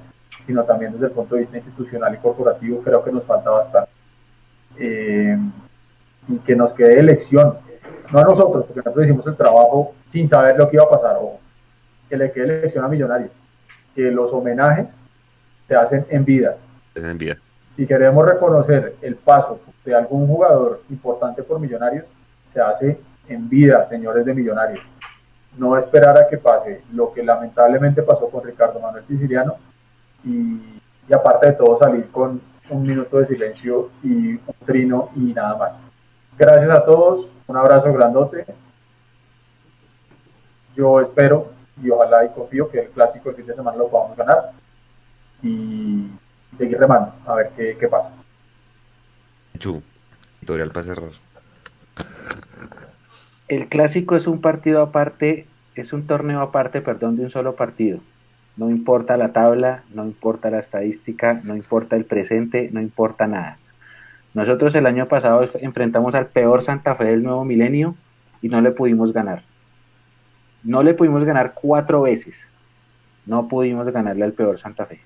sino 0.47 0.65
también 0.65 0.93
desde 0.93 1.07
el 1.07 1.13
punto 1.13 1.35
de 1.35 1.43
vista 1.43 1.59
institucional 1.59 2.15
y 2.15 2.19
corporativo, 2.19 2.83
creo 2.83 3.05
que 3.05 3.13
nos 3.13 3.25
falta 3.25 3.51
bastante. 3.51 3.91
Eh, 4.79 5.37
y 6.29 6.39
que 6.39 6.57
nos 6.57 6.73
quede 6.73 6.99
elección, 6.99 7.59
no 8.11 8.19
a 8.19 8.25
nosotros, 8.25 8.65
porque 8.65 8.81
nosotros 8.81 9.05
hicimos 9.05 9.27
el 9.27 9.37
trabajo 9.37 9.95
sin 10.07 10.27
saber 10.29 10.57
lo 10.57 10.71
que 10.71 10.77
iba 10.77 10.85
a 10.85 10.91
pasar, 10.91 11.17
o 11.21 11.39
que 12.09 12.17
le 12.17 12.33
quede 12.33 12.61
elección 12.61 12.85
a 12.85 12.89
Millonarios, 12.89 13.31
que 13.95 14.11
los 14.11 14.33
homenajes 14.33 14.89
se 15.69 15.77
hacen 15.77 16.07
en 16.09 16.25
vida. 16.25 16.57
Es 16.95 17.05
en 17.05 17.19
vida 17.19 17.37
si 17.77 17.87
queremos 17.87 18.27
reconocer 18.27 18.97
el 19.01 19.17
paso 19.17 19.61
de 19.85 19.95
algún 19.95 20.27
jugador 20.27 20.83
importante 20.91 21.43
por 21.43 21.61
Millonarios, 21.61 22.05
se 22.53 22.61
hace 22.61 23.01
en 23.29 23.49
vida, 23.49 23.87
señores 23.87 24.25
de 24.25 24.35
Millonarios. 24.35 24.85
No 25.57 25.77
esperar 25.77 26.19
a 26.19 26.29
que 26.29 26.39
pase 26.39 26.83
lo 26.93 27.13
que 27.13 27.23
lamentablemente 27.23 28.03
pasó 28.03 28.29
con 28.29 28.45
Ricardo 28.45 28.81
Manuel 28.81 29.07
Siciliano 29.07 29.57
y, 30.25 30.81
aparte 31.13 31.49
de 31.49 31.53
todo 31.55 31.79
salir 31.79 32.09
con 32.11 32.41
un 32.71 32.83
minuto 32.83 33.19
de 33.19 33.27
silencio 33.27 33.91
y 34.03 34.35
un 34.35 34.55
trino 34.65 35.11
y 35.17 35.33
nada 35.33 35.57
más. 35.57 35.79
Gracias 36.39 36.71
a 36.71 36.85
todos, 36.85 37.29
un 37.47 37.57
abrazo 37.57 37.93
grandote. 37.93 38.47
Yo 40.77 41.01
espero 41.01 41.49
y 41.83 41.91
ojalá 41.91 42.25
y 42.25 42.29
confío 42.31 42.69
que 42.71 42.81
el 42.81 42.91
clásico 42.91 43.31
el 43.31 43.37
fin 43.37 43.47
de 43.47 43.55
semana 43.55 43.77
lo 43.77 43.89
podamos 43.89 44.17
ganar. 44.17 44.53
Y 45.43 46.11
seguir 46.57 46.79
remando, 46.79 47.13
a 47.27 47.35
ver 47.35 47.51
qué, 47.57 47.77
qué 47.79 47.89
pasa. 47.89 48.11
Chu, 49.59 49.83
editorial 50.39 50.71
para 50.71 50.87
cerrar. 50.87 51.11
El 53.49 53.67
clásico 53.69 54.17
es 54.17 54.27
un 54.27 54.41
partido 54.41 54.81
aparte, 54.81 55.47
es 55.75 55.93
un 55.93 56.07
torneo 56.07 56.41
aparte, 56.41 56.81
perdón, 56.81 57.17
de 57.17 57.25
un 57.25 57.31
solo 57.31 57.57
partido. 57.57 57.99
No 58.57 58.71
importa 58.71 59.17
la 59.17 59.33
tabla, 59.33 59.83
no 59.93 60.05
importa 60.05 60.51
la 60.51 60.61
estadística, 60.61 61.41
no 61.45 61.57
importa 61.57 61.97
el 61.97 62.05
presente, 62.05 62.69
no 62.73 62.81
importa 62.81 63.27
nada. 63.27 63.59
Nosotros 64.35 64.75
el 64.75 64.87
año 64.87 65.09
pasado 65.09 65.49
enfrentamos 65.61 66.15
al 66.15 66.27
peor 66.27 66.63
Santa 66.63 66.95
Fe 66.95 67.05
del 67.05 67.23
nuevo 67.23 67.45
milenio 67.45 67.97
y 68.43 68.49
no 68.49 68.61
le 68.61 68.71
pudimos 68.71 69.13
ganar. 69.13 69.43
No 70.63 70.83
le 70.83 70.95
pudimos 70.95 71.25
ganar 71.25 71.55
cuatro 71.55 72.03
veces. 72.03 72.35
No 73.27 73.49
pudimos 73.49 73.91
ganarle 73.91 74.25
al 74.25 74.33
peor 74.33 74.61
Santa 74.61 74.87
Fe. 74.87 75.01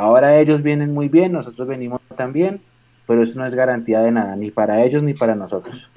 Ahora 0.00 0.40
ellos 0.40 0.62
vienen 0.62 0.94
muy 0.94 1.08
bien, 1.10 1.32
nosotros 1.32 1.68
venimos 1.68 2.00
también, 2.16 2.62
pero 3.06 3.22
eso 3.22 3.38
no 3.38 3.44
es 3.44 3.54
garantía 3.54 4.00
de 4.00 4.10
nada, 4.10 4.34
ni 4.34 4.50
para 4.50 4.82
ellos 4.82 5.02
ni 5.02 5.12
para 5.12 5.34
nosotros. 5.34 5.90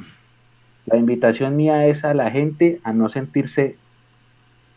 La 0.86 0.98
invitación 0.98 1.56
mía 1.56 1.88
es 1.88 2.04
a 2.04 2.14
la 2.14 2.30
gente 2.30 2.82
a 2.84 2.92
no 2.92 3.08
sentirse 3.08 3.78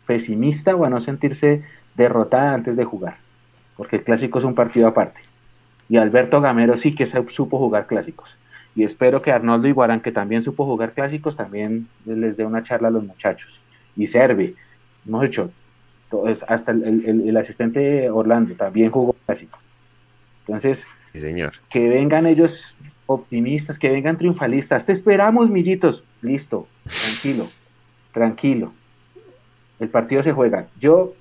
pesimista 0.05 0.77
o 0.77 0.85
a 0.85 0.89
no 0.89 1.01
sentirse 1.01 1.61
derrotada 1.95 2.53
antes 2.53 2.77
de 2.77 2.85
jugar. 2.85 3.17
porque 3.75 3.97
el 3.97 4.05
clásico 4.05 4.39
es 4.39 4.45
un 4.45 4.55
partido 4.55 4.87
aparte. 4.87 5.19
Y 5.89 5.97
Alberto 5.97 6.39
Gamero 6.39 6.77
sí 6.77 6.95
que 6.95 7.05
supo 7.05 7.57
jugar 7.57 7.85
clásicos. 7.85 8.33
Y 8.77 8.85
espero 8.85 9.21
que 9.21 9.33
Arnoldo 9.33 9.67
Iguarán, 9.67 9.99
que 9.99 10.13
también 10.13 10.41
supo 10.41 10.65
jugar 10.65 10.93
clásicos, 10.93 11.35
también 11.35 11.89
les 12.05 12.37
dé 12.37 12.45
una 12.45 12.63
charla 12.63 12.87
a 12.87 12.91
los 12.91 13.03
muchachos. 13.03 13.59
Y 13.97 14.07
Servi, 14.07 14.55
hemos 15.05 15.25
hecho, 15.25 15.51
hasta 16.47 16.71
el, 16.71 17.37
asistente 17.37 18.09
Orlando 18.09 18.55
también 18.55 18.91
jugó 18.91 19.15
clásico. 19.25 19.59
Entonces, 20.47 20.85
señor. 21.13 21.53
que 21.69 21.89
vengan 21.89 22.25
ellos 22.25 22.75
optimistas, 23.05 23.77
que 23.77 23.89
vengan 23.89 24.17
triunfalistas. 24.17 24.85
Te 24.85 24.93
esperamos, 24.93 25.49
millitos. 25.49 26.03
Listo, 26.21 26.67
tranquilo, 26.83 27.49
tranquilo. 28.13 28.73
El 29.79 29.89
partido 29.89 30.23
se 30.23 30.33
juega. 30.33 30.67
Yo, 30.79 31.13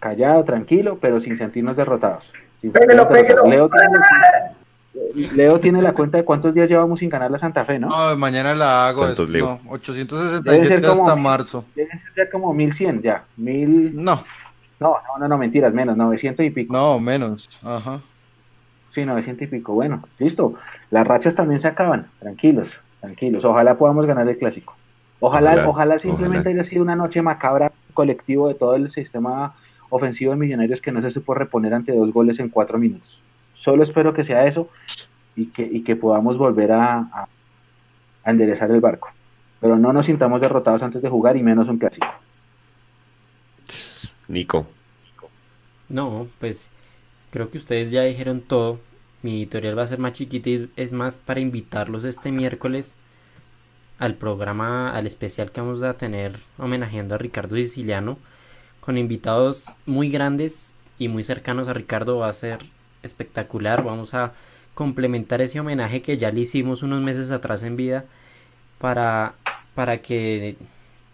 callado, 0.00 0.44
tranquilo, 0.44 0.98
pero 1.00 1.20
sin 1.20 1.36
sentirnos 1.36 1.76
derrotados. 1.76 2.24
Leo, 2.62 3.70
tiene, 5.60 5.82
la 5.82 5.92
cuenta 5.92 6.18
de 6.18 6.24
cuántos 6.24 6.54
días 6.54 6.68
llevamos 6.68 7.00
sin 7.00 7.08
ganar 7.08 7.30
la 7.30 7.38
Santa 7.38 7.64
Fe, 7.64 7.78
¿no? 7.78 7.88
No, 7.88 8.16
mañana 8.16 8.54
la 8.54 8.88
hago. 8.88 9.06
Es, 9.06 9.18
no, 9.18 9.60
867 9.68 10.86
hasta 10.86 11.16
marzo. 11.16 11.64
Debe 11.74 11.90
ser 11.90 12.00
ya 12.16 12.30
como 12.30 12.52
1100 12.52 13.02
ya. 13.02 13.24
Mil... 13.36 13.94
No. 13.94 14.24
No, 14.80 14.90
no, 14.90 15.18
no, 15.18 15.28
no, 15.28 15.38
mentiras, 15.38 15.74
menos, 15.74 15.96
900 15.96 16.46
y 16.46 16.50
pico. 16.50 16.72
No, 16.72 17.00
menos, 17.00 17.48
ajá. 17.64 18.00
Sí, 18.92 19.04
900 19.04 19.42
y 19.42 19.46
pico. 19.46 19.74
Bueno, 19.74 20.04
listo. 20.18 20.54
Las 20.90 21.06
rachas 21.06 21.34
también 21.34 21.60
se 21.60 21.68
acaban. 21.68 22.06
Tranquilos, 22.20 22.68
tranquilos. 23.00 23.44
Ojalá 23.44 23.76
podamos 23.76 24.06
ganar 24.06 24.28
el 24.28 24.38
clásico. 24.38 24.76
Ojalá, 25.20 25.68
ojalá, 25.68 25.98
simplemente 25.98 26.50
haya 26.50 26.62
sido 26.64 26.82
una 26.82 26.94
noche 26.94 27.22
macabra 27.22 27.72
colectivo 27.92 28.46
de 28.46 28.54
todo 28.54 28.76
el 28.76 28.90
sistema 28.92 29.54
ofensivo 29.90 30.30
de 30.30 30.38
Millonarios 30.38 30.80
que 30.80 30.92
no 30.92 31.02
se 31.02 31.10
supo 31.10 31.34
reponer 31.34 31.74
ante 31.74 31.92
dos 31.92 32.12
goles 32.12 32.38
en 32.38 32.48
cuatro 32.48 32.78
minutos. 32.78 33.20
Solo 33.60 33.82
espero 33.82 34.14
que 34.14 34.24
sea 34.24 34.46
eso 34.46 34.68
y 35.36 35.46
que, 35.46 35.62
y 35.62 35.82
que 35.82 35.96
podamos 35.96 36.38
volver 36.38 36.72
a, 36.72 36.98
a, 36.98 37.28
enderezar 38.24 38.70
el 38.70 38.80
barco. 38.80 39.10
Pero 39.60 39.76
no 39.76 39.92
nos 39.92 40.06
sintamos 40.06 40.40
derrotados 40.40 40.82
antes 40.82 41.02
de 41.02 41.08
jugar 41.08 41.36
y 41.36 41.42
menos 41.42 41.68
un 41.68 41.78
clásico. 41.78 42.06
Nico. 44.28 44.66
No, 45.88 46.28
pues 46.38 46.70
creo 47.30 47.50
que 47.50 47.58
ustedes 47.58 47.90
ya 47.90 48.02
dijeron 48.02 48.40
todo. 48.40 48.78
Mi 49.22 49.38
editorial 49.38 49.76
va 49.76 49.82
a 49.82 49.88
ser 49.88 49.98
más 49.98 50.12
chiquita 50.12 50.48
y 50.50 50.70
es 50.76 50.92
más 50.92 51.18
para 51.18 51.40
invitarlos 51.40 52.04
este 52.04 52.30
miércoles 52.30 52.94
al 53.98 54.14
programa, 54.14 54.92
al 54.92 55.06
especial 55.06 55.50
que 55.50 55.60
vamos 55.60 55.82
a 55.82 55.94
tener 55.94 56.36
homenajeando 56.56 57.14
a 57.14 57.18
Ricardo 57.18 57.56
Siciliano, 57.56 58.18
con 58.80 58.96
invitados 58.96 59.76
muy 59.86 60.08
grandes 60.08 60.76
y 60.98 61.08
muy 61.08 61.24
cercanos 61.24 61.68
a 61.68 61.74
Ricardo. 61.74 62.18
Va 62.18 62.28
a 62.28 62.32
ser 62.32 62.58
espectacular. 63.08 63.82
Vamos 63.82 64.14
a 64.14 64.32
complementar 64.74 65.42
ese 65.42 65.58
homenaje 65.58 66.02
que 66.02 66.16
ya 66.16 66.30
le 66.30 66.42
hicimos 66.42 66.82
unos 66.82 67.00
meses 67.00 67.30
atrás 67.32 67.62
en 67.64 67.76
vida 67.76 68.04
para, 68.78 69.34
para 69.74 70.00
que 70.02 70.56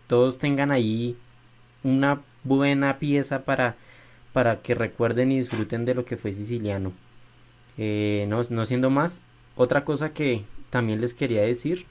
todos 0.07 0.39
tengan 0.39 0.71
ahí 0.71 1.17
una 1.83 2.21
buena 2.43 2.99
pieza 2.99 3.45
para, 3.45 3.77
para 4.33 4.61
que 4.61 4.75
recuerden 4.75 5.33
y 5.33 5.39
disfruten 5.39 5.85
de 5.85 5.95
lo 5.95 6.05
que 6.05 6.17
fue 6.17 6.33
siciliano. 6.33 6.93
Eh, 7.79 8.27
no, 8.29 8.43
no 8.51 8.65
siendo 8.65 8.91
más, 8.91 9.23
otra 9.57 9.85
cosa 9.85 10.13
que 10.13 10.45
también 10.71 11.01
les 11.01 11.15
quería 11.15 11.43
decir 11.43 11.87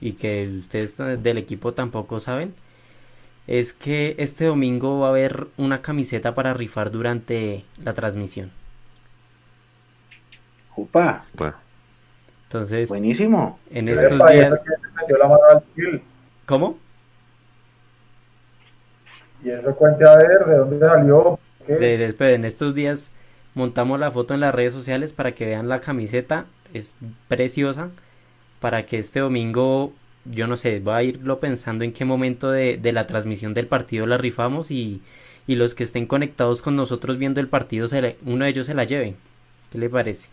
y 0.00 0.12
que 0.12 0.48
ustedes 0.58 0.96
del 0.98 1.38
equipo 1.38 1.72
tampoco 1.72 2.20
saben 2.20 2.54
es 3.46 3.72
que 3.72 4.16
este 4.18 4.44
domingo 4.44 5.00
va 5.00 5.06
a 5.06 5.10
haber 5.10 5.48
una 5.56 5.82
camiseta 5.82 6.34
para 6.34 6.52
rifar 6.52 6.90
durante 6.90 7.64
la 7.82 7.94
transmisión. 7.94 8.50
Opa. 10.76 11.24
Entonces, 12.44 12.88
buenísimo. 12.88 13.58
En 13.70 13.88
estos 13.88 14.20
días. 14.30 14.60
¿Cómo? 16.44 16.78
Y 19.42 19.50
eso 19.50 19.74
cuente 19.74 20.08
a 20.08 20.16
ver 20.16 20.44
de 20.46 20.56
dónde 20.56 20.78
salió. 20.78 21.38
De, 21.66 22.14
en 22.34 22.44
estos 22.44 22.74
días 22.74 23.14
montamos 23.54 23.98
la 23.98 24.12
foto 24.12 24.34
en 24.34 24.40
las 24.40 24.54
redes 24.54 24.72
sociales 24.72 25.12
para 25.12 25.32
que 25.32 25.46
vean 25.46 25.68
la 25.68 25.80
camiseta. 25.80 26.44
Es 26.74 26.96
preciosa. 27.28 27.90
Para 28.60 28.86
que 28.86 28.98
este 28.98 29.20
domingo, 29.20 29.92
yo 30.24 30.46
no 30.46 30.56
sé, 30.56 30.80
va 30.80 30.98
a 30.98 31.02
irlo 31.02 31.40
pensando 31.40 31.84
en 31.84 31.92
qué 31.92 32.04
momento 32.04 32.50
de, 32.50 32.76
de 32.76 32.92
la 32.92 33.06
transmisión 33.06 33.54
del 33.54 33.66
partido 33.66 34.06
la 34.06 34.18
rifamos 34.18 34.70
y, 34.70 35.02
y, 35.46 35.56
los 35.56 35.74
que 35.74 35.84
estén 35.84 36.06
conectados 36.06 36.62
con 36.62 36.76
nosotros 36.76 37.18
viendo 37.18 37.40
el 37.40 37.48
partido, 37.48 37.86
se 37.86 38.16
uno 38.24 38.44
de 38.44 38.50
ellos 38.50 38.66
se 38.66 38.74
la 38.74 38.84
lleve. 38.84 39.14
¿Qué 39.70 39.78
le 39.78 39.90
parece? 39.90 40.30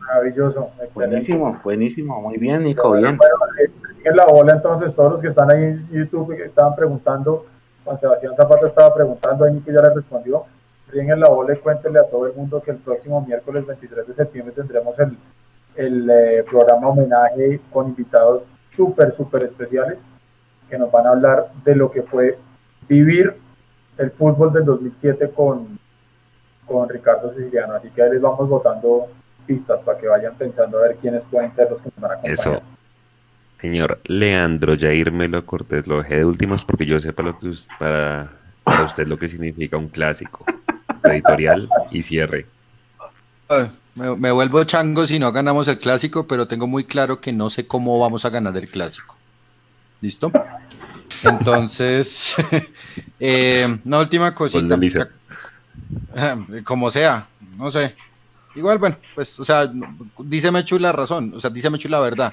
Maravilloso. 0.00 0.70
Buenísimo, 0.94 1.58
buenísimo. 1.62 2.20
Muy 2.20 2.38
bien, 2.38 2.62
Nico. 2.64 2.92
bien. 2.92 3.18
Eh, 3.60 3.70
en 4.04 4.16
la 4.16 4.26
bola 4.26 4.52
entonces, 4.52 4.94
todos 4.94 5.12
los 5.12 5.20
que 5.20 5.28
están 5.28 5.50
ahí 5.50 5.64
en 5.64 5.88
YouTube 5.90 6.36
que 6.36 6.44
estaban 6.44 6.76
preguntando, 6.76 7.46
Juan 7.84 7.98
Sebastián 7.98 8.34
Zapata 8.36 8.66
estaba 8.66 8.94
preguntando, 8.94 9.44
ahí 9.44 9.54
Nico 9.54 9.70
ya 9.70 9.82
le 9.82 9.94
respondió. 9.94 10.44
En 10.92 11.20
la 11.20 11.28
bola 11.28 11.52
y 11.52 11.56
cuéntenle 11.58 11.98
a 11.98 12.08
todo 12.08 12.26
el 12.28 12.34
mundo 12.34 12.62
que 12.62 12.70
el 12.70 12.76
próximo 12.78 13.20
miércoles 13.20 13.66
23 13.66 14.06
de 14.06 14.14
septiembre 14.14 14.54
tendremos 14.54 14.96
el, 15.00 15.18
el 15.74 16.08
eh, 16.08 16.44
programa 16.48 16.88
homenaje 16.88 17.60
con 17.72 17.88
invitados 17.88 18.44
súper, 18.70 19.14
súper 19.14 19.44
especiales 19.44 19.98
que 20.70 20.78
nos 20.78 20.90
van 20.90 21.06
a 21.06 21.10
hablar 21.10 21.48
de 21.64 21.74
lo 21.74 21.90
que 21.90 22.02
fue 22.02 22.38
vivir 22.88 23.34
el 23.98 24.10
fútbol 24.12 24.52
del 24.52 24.64
2007 24.64 25.30
con, 25.30 25.78
con 26.66 26.88
Ricardo 26.88 27.32
Siciliano. 27.32 27.74
Así 27.74 27.90
que 27.90 28.02
ahí 28.02 28.10
les 28.10 28.20
vamos 28.20 28.48
votando 28.48 29.06
pistas 29.46 29.80
para 29.80 29.98
que 29.98 30.08
vayan 30.08 30.34
pensando 30.36 30.78
a 30.78 30.82
ver 30.82 30.96
quiénes 30.96 31.22
pueden 31.30 31.54
ser 31.54 31.70
los 31.70 31.80
que 31.80 31.90
nos 31.94 32.00
van 32.00 32.10
a 32.10 32.14
acompañar. 32.14 32.38
Eso. 32.38 32.62
Señor 33.60 34.00
Leandro 34.04 34.76
Jair 34.78 35.10
Melo 35.10 35.44
Cortés, 35.46 35.86
lo 35.86 35.98
dejé 35.98 36.16
de 36.16 36.24
últimos 36.24 36.64
porque 36.64 36.86
yo 36.86 37.00
sepa 37.00 37.22
lo 37.22 37.38
que 37.38 37.52
para, 37.78 38.30
para 38.62 38.84
usted 38.84 39.06
lo 39.06 39.18
que 39.18 39.28
significa 39.28 39.76
un 39.76 39.88
clásico, 39.88 40.44
editorial 41.04 41.68
y 41.90 42.02
cierre. 42.02 42.46
me, 43.94 44.30
vuelvo 44.30 44.64
chango 44.64 45.06
si 45.06 45.18
no 45.18 45.32
ganamos 45.32 45.68
el 45.68 45.78
clásico, 45.78 46.26
pero 46.26 46.46
tengo 46.46 46.66
muy 46.66 46.84
claro 46.84 47.20
que 47.20 47.32
no 47.32 47.48
sé 47.48 47.66
cómo 47.66 47.98
vamos 47.98 48.24
a 48.24 48.30
ganar 48.30 48.56
el 48.56 48.68
clásico. 48.68 49.16
¿Listo? 50.02 50.30
Entonces, 51.22 52.36
eh, 53.20 53.78
una 53.84 54.00
última 54.00 54.34
cosita. 54.34 54.78
Como 56.64 56.90
sea, 56.90 57.26
no 57.56 57.70
sé. 57.70 57.94
Igual, 58.56 58.78
bueno, 58.78 58.96
pues, 59.14 59.38
o 59.38 59.44
sea, 59.44 59.70
dice 60.18 60.50
Mechu 60.50 60.78
la 60.78 60.90
razón, 60.90 61.32
o 61.36 61.40
sea, 61.40 61.50
dice 61.50 61.68
Mechu 61.68 61.88
la 61.88 62.00
verdad, 62.00 62.32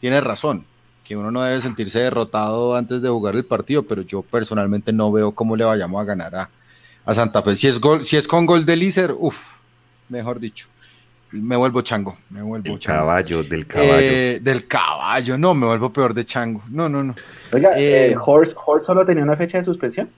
tiene 0.00 0.20
razón, 0.20 0.64
que 1.04 1.14
uno 1.14 1.30
no 1.30 1.42
debe 1.42 1.60
sentirse 1.60 1.98
derrotado 1.98 2.74
antes 2.74 3.02
de 3.02 3.08
jugar 3.08 3.36
el 3.36 3.44
partido, 3.44 3.82
pero 3.82 4.02
yo 4.02 4.22
personalmente 4.22 4.92
no 4.92 5.12
veo 5.12 5.32
cómo 5.32 5.56
le 5.56 5.64
vayamos 5.64 6.00
a 6.00 6.04
ganar 6.04 6.34
a, 6.34 7.14
Santa 7.14 7.42
Fe. 7.42 7.56
Si 7.56 7.66
es, 7.66 7.80
gol, 7.80 8.04
si 8.04 8.18
es 8.18 8.28
con 8.28 8.44
gol 8.44 8.66
de 8.66 8.76
Lícer, 8.76 9.14
uff, 9.16 9.62
mejor 10.10 10.40
dicho, 10.40 10.68
me 11.32 11.56
vuelvo 11.56 11.82
chango, 11.82 12.16
me 12.30 12.42
vuelvo 12.42 12.74
el 12.74 12.78
caballo, 12.78 13.42
del 13.42 13.66
caballo. 13.66 13.98
Eh, 13.98 14.40
del 14.42 14.66
caballo, 14.66 15.36
no, 15.36 15.54
me 15.54 15.66
vuelvo 15.66 15.92
peor 15.92 16.14
de 16.14 16.24
chango, 16.24 16.62
no, 16.70 16.88
no, 16.88 17.02
no. 17.02 17.14
Oiga, 17.52 17.78
eh, 17.78 18.12
eh 18.12 18.16
¿Horse, 18.22 18.54
solo 18.86 19.04
tenía 19.04 19.22
una 19.22 19.36
fecha 19.36 19.58
de 19.58 19.64
suspensión? 19.64 20.08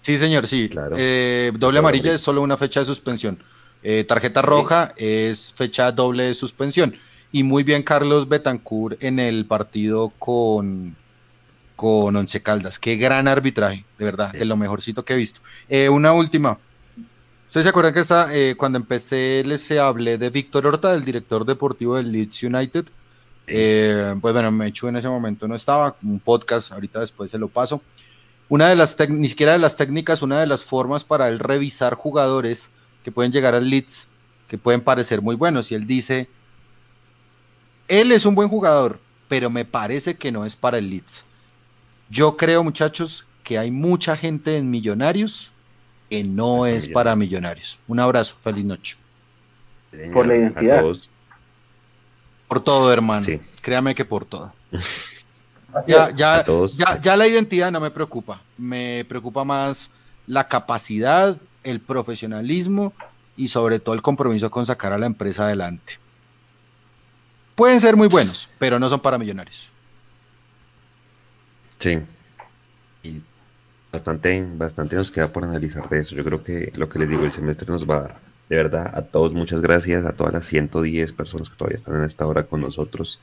Sí, 0.00 0.16
señor, 0.16 0.48
sí. 0.48 0.68
Claro. 0.70 0.96
Eh, 0.98 1.52
doble 1.54 1.78
amarilla 1.78 2.14
es 2.14 2.20
solo 2.22 2.40
una 2.40 2.56
fecha 2.56 2.80
de 2.80 2.86
suspensión. 2.86 3.38
Eh, 3.82 4.04
tarjeta 4.04 4.42
roja 4.42 4.92
es 4.96 5.52
fecha 5.54 5.90
doble 5.92 6.24
de 6.24 6.34
suspensión. 6.34 6.96
Y 7.32 7.42
muy 7.42 7.62
bien 7.62 7.82
Carlos 7.82 8.28
Betancourt 8.28 9.02
en 9.02 9.18
el 9.18 9.46
partido 9.46 10.12
con, 10.18 10.96
con 11.76 12.16
Once 12.16 12.42
Caldas. 12.42 12.78
Qué 12.78 12.96
gran 12.96 13.28
arbitraje, 13.28 13.84
de 13.98 14.04
verdad, 14.04 14.32
de 14.32 14.44
lo 14.44 14.56
mejorcito 14.56 15.04
que 15.04 15.14
he 15.14 15.16
visto. 15.16 15.40
Eh, 15.68 15.88
una 15.88 16.12
última. 16.12 16.58
¿Ustedes 17.46 17.64
se 17.64 17.70
acuerdan 17.70 17.94
que 17.94 18.00
está, 18.00 18.28
eh, 18.32 18.54
cuando 18.56 18.78
empecé 18.78 19.42
les 19.44 19.70
hablé 19.72 20.18
de 20.18 20.30
Víctor 20.30 20.66
Horta, 20.66 20.92
del 20.92 21.04
director 21.04 21.44
deportivo 21.44 21.96
del 21.96 22.12
Leeds 22.12 22.42
United? 22.42 22.86
pues 23.52 24.32
bueno, 24.32 24.52
me 24.52 24.68
hecho 24.68 24.88
en 24.88 24.94
ese 24.94 25.08
momento 25.08 25.48
no 25.48 25.56
estaba, 25.56 25.96
un 26.04 26.20
podcast, 26.20 26.70
ahorita 26.70 27.00
después 27.00 27.32
se 27.32 27.38
lo 27.38 27.48
paso. 27.48 27.82
Una 28.48 28.68
de 28.68 28.76
las, 28.76 28.96
ni 29.08 29.26
siquiera 29.26 29.52
de 29.52 29.58
las 29.58 29.76
técnicas, 29.76 30.22
una 30.22 30.38
de 30.38 30.46
las 30.46 30.62
formas 30.62 31.02
para 31.02 31.26
él 31.26 31.40
revisar 31.40 31.94
jugadores 31.94 32.70
que 33.04 33.12
pueden 33.12 33.32
llegar 33.32 33.54
al 33.54 33.68
Leeds, 33.68 34.08
que 34.48 34.58
pueden 34.58 34.80
parecer 34.80 35.22
muy 35.22 35.36
buenos. 35.36 35.70
Y 35.70 35.74
él 35.74 35.86
dice, 35.86 36.28
él 37.88 38.12
es 38.12 38.26
un 38.26 38.34
buen 38.34 38.48
jugador, 38.48 38.98
pero 39.28 39.50
me 39.50 39.64
parece 39.64 40.16
que 40.16 40.32
no 40.32 40.44
es 40.44 40.56
para 40.56 40.78
el 40.78 40.90
Leeds. 40.90 41.24
Yo 42.08 42.36
creo, 42.36 42.64
muchachos, 42.64 43.24
que 43.44 43.58
hay 43.58 43.70
mucha 43.70 44.16
gente 44.16 44.56
en 44.56 44.70
Millonarios 44.70 45.52
que 46.10 46.24
no 46.24 46.66
es 46.66 46.88
para 46.88 47.14
Millonarios. 47.14 47.78
Un 47.86 48.00
abrazo, 48.00 48.36
feliz 48.42 48.64
noche. 48.64 48.96
Por 50.12 50.26
la 50.26 50.36
identidad. 50.36 50.82
Por 52.48 52.62
todo, 52.62 52.92
hermano. 52.92 53.24
Créame 53.62 53.94
que 53.94 54.04
por 54.04 54.24
todo. 54.24 54.52
ya, 55.86 56.10
ya, 56.10 56.44
ya, 57.00 57.16
la 57.16 57.28
identidad 57.28 57.70
no 57.70 57.78
me 57.78 57.92
preocupa. 57.92 58.42
Me 58.58 59.04
preocupa 59.08 59.44
más 59.44 59.88
la 60.26 60.48
capacidad 60.48 61.36
el 61.64 61.80
profesionalismo 61.80 62.92
y 63.36 63.48
sobre 63.48 63.80
todo 63.80 63.94
el 63.94 64.02
compromiso 64.02 64.50
con 64.50 64.66
sacar 64.66 64.92
a 64.92 64.98
la 64.98 65.06
empresa 65.06 65.44
adelante. 65.44 65.94
Pueden 67.54 67.80
ser 67.80 67.96
muy 67.96 68.08
buenos, 68.08 68.48
pero 68.58 68.78
no 68.78 68.88
son 68.88 69.00
para 69.00 69.18
millonarios. 69.18 69.68
Sí. 71.78 71.98
Y 73.02 73.20
bastante, 73.92 74.46
bastante 74.56 74.96
nos 74.96 75.10
queda 75.10 75.32
por 75.32 75.44
analizar 75.44 75.88
de 75.88 76.00
eso. 76.00 76.14
Yo 76.14 76.24
creo 76.24 76.44
que 76.44 76.72
lo 76.76 76.88
que 76.88 76.98
les 76.98 77.10
digo, 77.10 77.24
el 77.24 77.32
semestre 77.32 77.70
nos 77.70 77.88
va 77.88 77.96
a 77.96 78.00
dar. 78.00 78.18
De 78.48 78.56
verdad, 78.56 78.90
a 78.94 79.02
todos 79.02 79.32
muchas 79.32 79.60
gracias, 79.60 80.04
a 80.04 80.12
todas 80.12 80.32
las 80.32 80.46
110 80.46 81.12
personas 81.12 81.48
que 81.48 81.56
todavía 81.56 81.78
están 81.78 81.96
en 81.96 82.04
esta 82.04 82.26
hora 82.26 82.44
con 82.44 82.60
nosotros. 82.60 83.20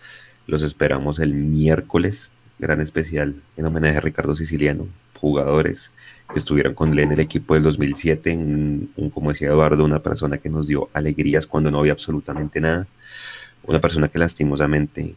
Los 0.47 0.63
esperamos 0.63 1.19
el 1.19 1.33
miércoles, 1.33 2.31
gran 2.59 2.79
especial 2.79 3.35
en 3.57 3.65
homenaje 3.65 3.97
a 3.97 4.01
Ricardo 4.01 4.35
Siciliano, 4.35 4.87
jugadores 5.17 5.91
que 6.31 6.39
estuvieron 6.39 6.73
con 6.73 6.93
él 6.93 6.99
en 6.99 7.11
el 7.11 7.19
equipo 7.19 7.53
del 7.53 7.63
2007, 7.63 8.31
un, 8.35 9.11
como 9.13 9.29
decía 9.29 9.49
Eduardo, 9.49 9.83
una 9.83 9.99
persona 9.99 10.37
que 10.37 10.49
nos 10.49 10.67
dio 10.67 10.89
alegrías 10.93 11.47
cuando 11.47 11.71
no 11.71 11.79
había 11.79 11.93
absolutamente 11.93 12.59
nada, 12.59 12.87
una 13.63 13.79
persona 13.79 14.07
que 14.07 14.19
lastimosamente 14.19 15.15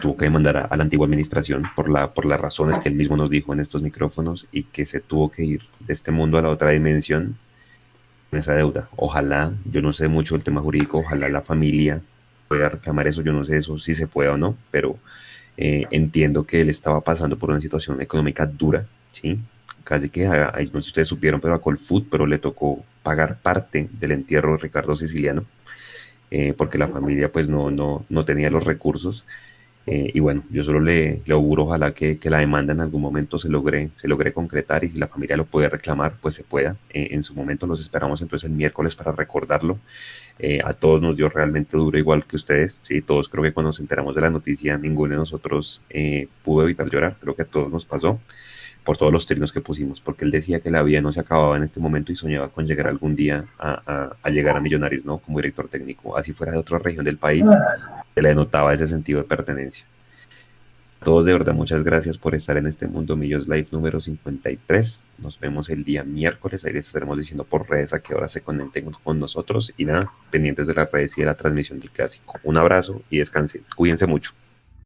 tuvo 0.00 0.16
que 0.16 0.26
demandar 0.26 0.68
a, 0.70 0.76
la 0.76 0.82
antigua 0.82 1.06
administración 1.06 1.64
por, 1.74 1.88
la, 1.88 2.12
por 2.12 2.24
las 2.26 2.40
razones 2.40 2.78
que 2.78 2.88
él 2.88 2.94
mismo 2.94 3.16
nos 3.16 3.30
dijo 3.30 3.52
en 3.52 3.60
estos 3.60 3.82
micrófonos 3.82 4.46
y 4.52 4.64
que 4.64 4.86
se 4.86 5.00
tuvo 5.00 5.30
que 5.30 5.44
ir 5.44 5.62
de 5.80 5.92
este 5.92 6.12
mundo 6.12 6.38
a 6.38 6.42
la 6.42 6.50
otra 6.50 6.70
dimensión 6.70 7.36
con 8.30 8.38
esa 8.38 8.54
deuda. 8.54 8.88
Ojalá, 8.96 9.52
yo 9.64 9.82
no 9.82 9.92
sé 9.92 10.08
mucho 10.08 10.34
del 10.34 10.44
tema 10.44 10.60
jurídico, 10.60 10.98
ojalá 10.98 11.28
la 11.28 11.42
familia 11.42 12.00
pueda 12.46 12.68
reclamar 12.68 13.08
eso, 13.08 13.22
yo 13.22 13.32
no 13.32 13.44
sé 13.44 13.58
eso 13.58 13.78
si 13.78 13.94
se 13.94 14.06
puede 14.06 14.28
o 14.30 14.36
no, 14.36 14.56
pero 14.70 14.98
eh, 15.56 15.86
entiendo 15.90 16.44
que 16.44 16.60
él 16.60 16.70
estaba 16.70 17.00
pasando 17.00 17.36
por 17.36 17.50
una 17.50 17.60
situación 17.60 18.00
económica 18.00 18.46
dura, 18.46 18.86
¿sí? 19.12 19.38
Casi 19.88 20.10
que, 20.10 20.26
no 20.26 20.52
sé 20.54 20.66
si 20.66 20.76
ustedes 20.76 21.08
supieron, 21.08 21.40
pero 21.40 21.54
a 21.54 21.62
Colfoot, 21.62 22.08
pero 22.10 22.26
le 22.26 22.38
tocó 22.38 22.84
pagar 23.02 23.38
parte 23.40 23.88
del 23.90 24.12
entierro 24.12 24.52
de 24.52 24.58
Ricardo 24.58 24.94
Siciliano, 24.94 25.46
eh, 26.30 26.52
porque 26.54 26.76
la 26.76 26.88
familia 26.88 27.32
pues 27.32 27.48
no, 27.48 27.70
no, 27.70 28.04
no 28.10 28.24
tenía 28.24 28.50
los 28.50 28.64
recursos. 28.64 29.24
Eh, 29.86 30.10
y 30.12 30.20
bueno, 30.20 30.44
yo 30.50 30.62
solo 30.64 30.80
le, 30.80 31.22
le 31.24 31.32
auguro 31.32 31.64
ojalá 31.64 31.94
que, 31.94 32.18
que, 32.18 32.28
la 32.28 32.40
demanda 32.40 32.74
en 32.74 32.80
algún 32.82 33.00
momento 33.00 33.38
se 33.38 33.48
logre, 33.48 33.88
se 33.96 34.06
logre 34.08 34.34
concretar 34.34 34.84
y 34.84 34.90
si 34.90 34.98
la 34.98 35.08
familia 35.08 35.38
lo 35.38 35.46
puede 35.46 35.70
reclamar, 35.70 36.16
pues 36.20 36.34
se 36.34 36.44
pueda. 36.44 36.76
Eh, 36.90 37.08
en 37.12 37.24
su 37.24 37.34
momento 37.34 37.66
los 37.66 37.80
esperamos 37.80 38.20
entonces 38.20 38.50
el 38.50 38.54
miércoles 38.54 38.94
para 38.94 39.12
recordarlo. 39.12 39.78
A 40.64 40.72
todos 40.74 41.00
nos 41.02 41.16
dio 41.16 41.28
realmente 41.30 41.76
duro 41.78 41.98
igual 41.98 42.24
que 42.24 42.36
ustedes. 42.36 42.78
Sí, 42.82 43.00
todos 43.00 43.28
creo 43.30 43.42
que 43.42 43.52
cuando 43.52 43.70
nos 43.70 43.80
enteramos 43.80 44.14
de 44.14 44.20
la 44.20 44.30
noticia, 44.30 44.76
ninguno 44.76 45.12
de 45.12 45.16
nosotros 45.16 45.82
pudo 46.44 46.62
evitar 46.64 46.90
llorar. 46.90 47.16
Creo 47.20 47.34
que 47.34 47.42
a 47.42 47.46
todos 47.46 47.72
nos 47.72 47.86
pasó 47.86 48.20
por 48.88 48.96
todos 48.96 49.12
los 49.12 49.26
trinos 49.26 49.52
que 49.52 49.60
pusimos, 49.60 50.00
porque 50.00 50.24
él 50.24 50.30
decía 50.30 50.60
que 50.60 50.70
la 50.70 50.82
vida 50.82 51.02
no 51.02 51.12
se 51.12 51.20
acababa 51.20 51.58
en 51.58 51.62
este 51.62 51.78
momento 51.78 52.10
y 52.10 52.16
soñaba 52.16 52.48
con 52.48 52.66
llegar 52.66 52.86
algún 52.86 53.14
día 53.14 53.44
a, 53.58 54.16
llegar 54.30 54.56
a 54.56 54.60
Millonarios, 54.60 55.04
¿no? 55.04 55.18
Como 55.18 55.36
director 55.36 55.68
técnico, 55.68 56.16
así 56.16 56.32
fuera 56.32 56.52
de 56.52 56.58
otra 56.58 56.78
región 56.78 57.04
del 57.04 57.18
país 57.18 57.46
se 58.14 58.22
le 58.22 58.34
notaba 58.34 58.72
ese 58.72 58.86
sentido 58.86 59.18
de 59.18 59.26
pertenencia. 59.26 59.84
todos 61.04 61.26
de 61.26 61.34
verdad 61.34 61.52
muchas 61.52 61.84
gracias 61.84 62.16
por 62.16 62.34
estar 62.34 62.56
en 62.56 62.66
este 62.66 62.86
Mundo 62.86 63.14
Millos 63.14 63.46
Live 63.46 63.66
número 63.72 64.00
53. 64.00 65.02
Nos 65.18 65.38
vemos 65.38 65.68
el 65.68 65.84
día 65.84 66.02
miércoles. 66.02 66.64
Ahí 66.64 66.72
les 66.72 66.86
estaremos 66.86 67.18
diciendo 67.18 67.44
por 67.44 67.68
redes 67.68 67.92
a 67.92 68.00
qué 68.00 68.14
hora 68.14 68.30
se 68.30 68.40
conecten 68.40 68.90
con 69.04 69.20
nosotros. 69.20 69.74
Y 69.76 69.84
nada, 69.84 70.10
pendientes 70.30 70.66
de 70.66 70.72
las 70.72 70.90
redes 70.90 71.18
y 71.18 71.20
de 71.20 71.26
la 71.26 71.34
transmisión 71.34 71.78
del 71.78 71.90
clásico. 71.90 72.40
Un 72.42 72.56
abrazo 72.56 73.02
y 73.10 73.18
descansen. 73.18 73.64
Cuídense 73.76 74.06
mucho. 74.06 74.32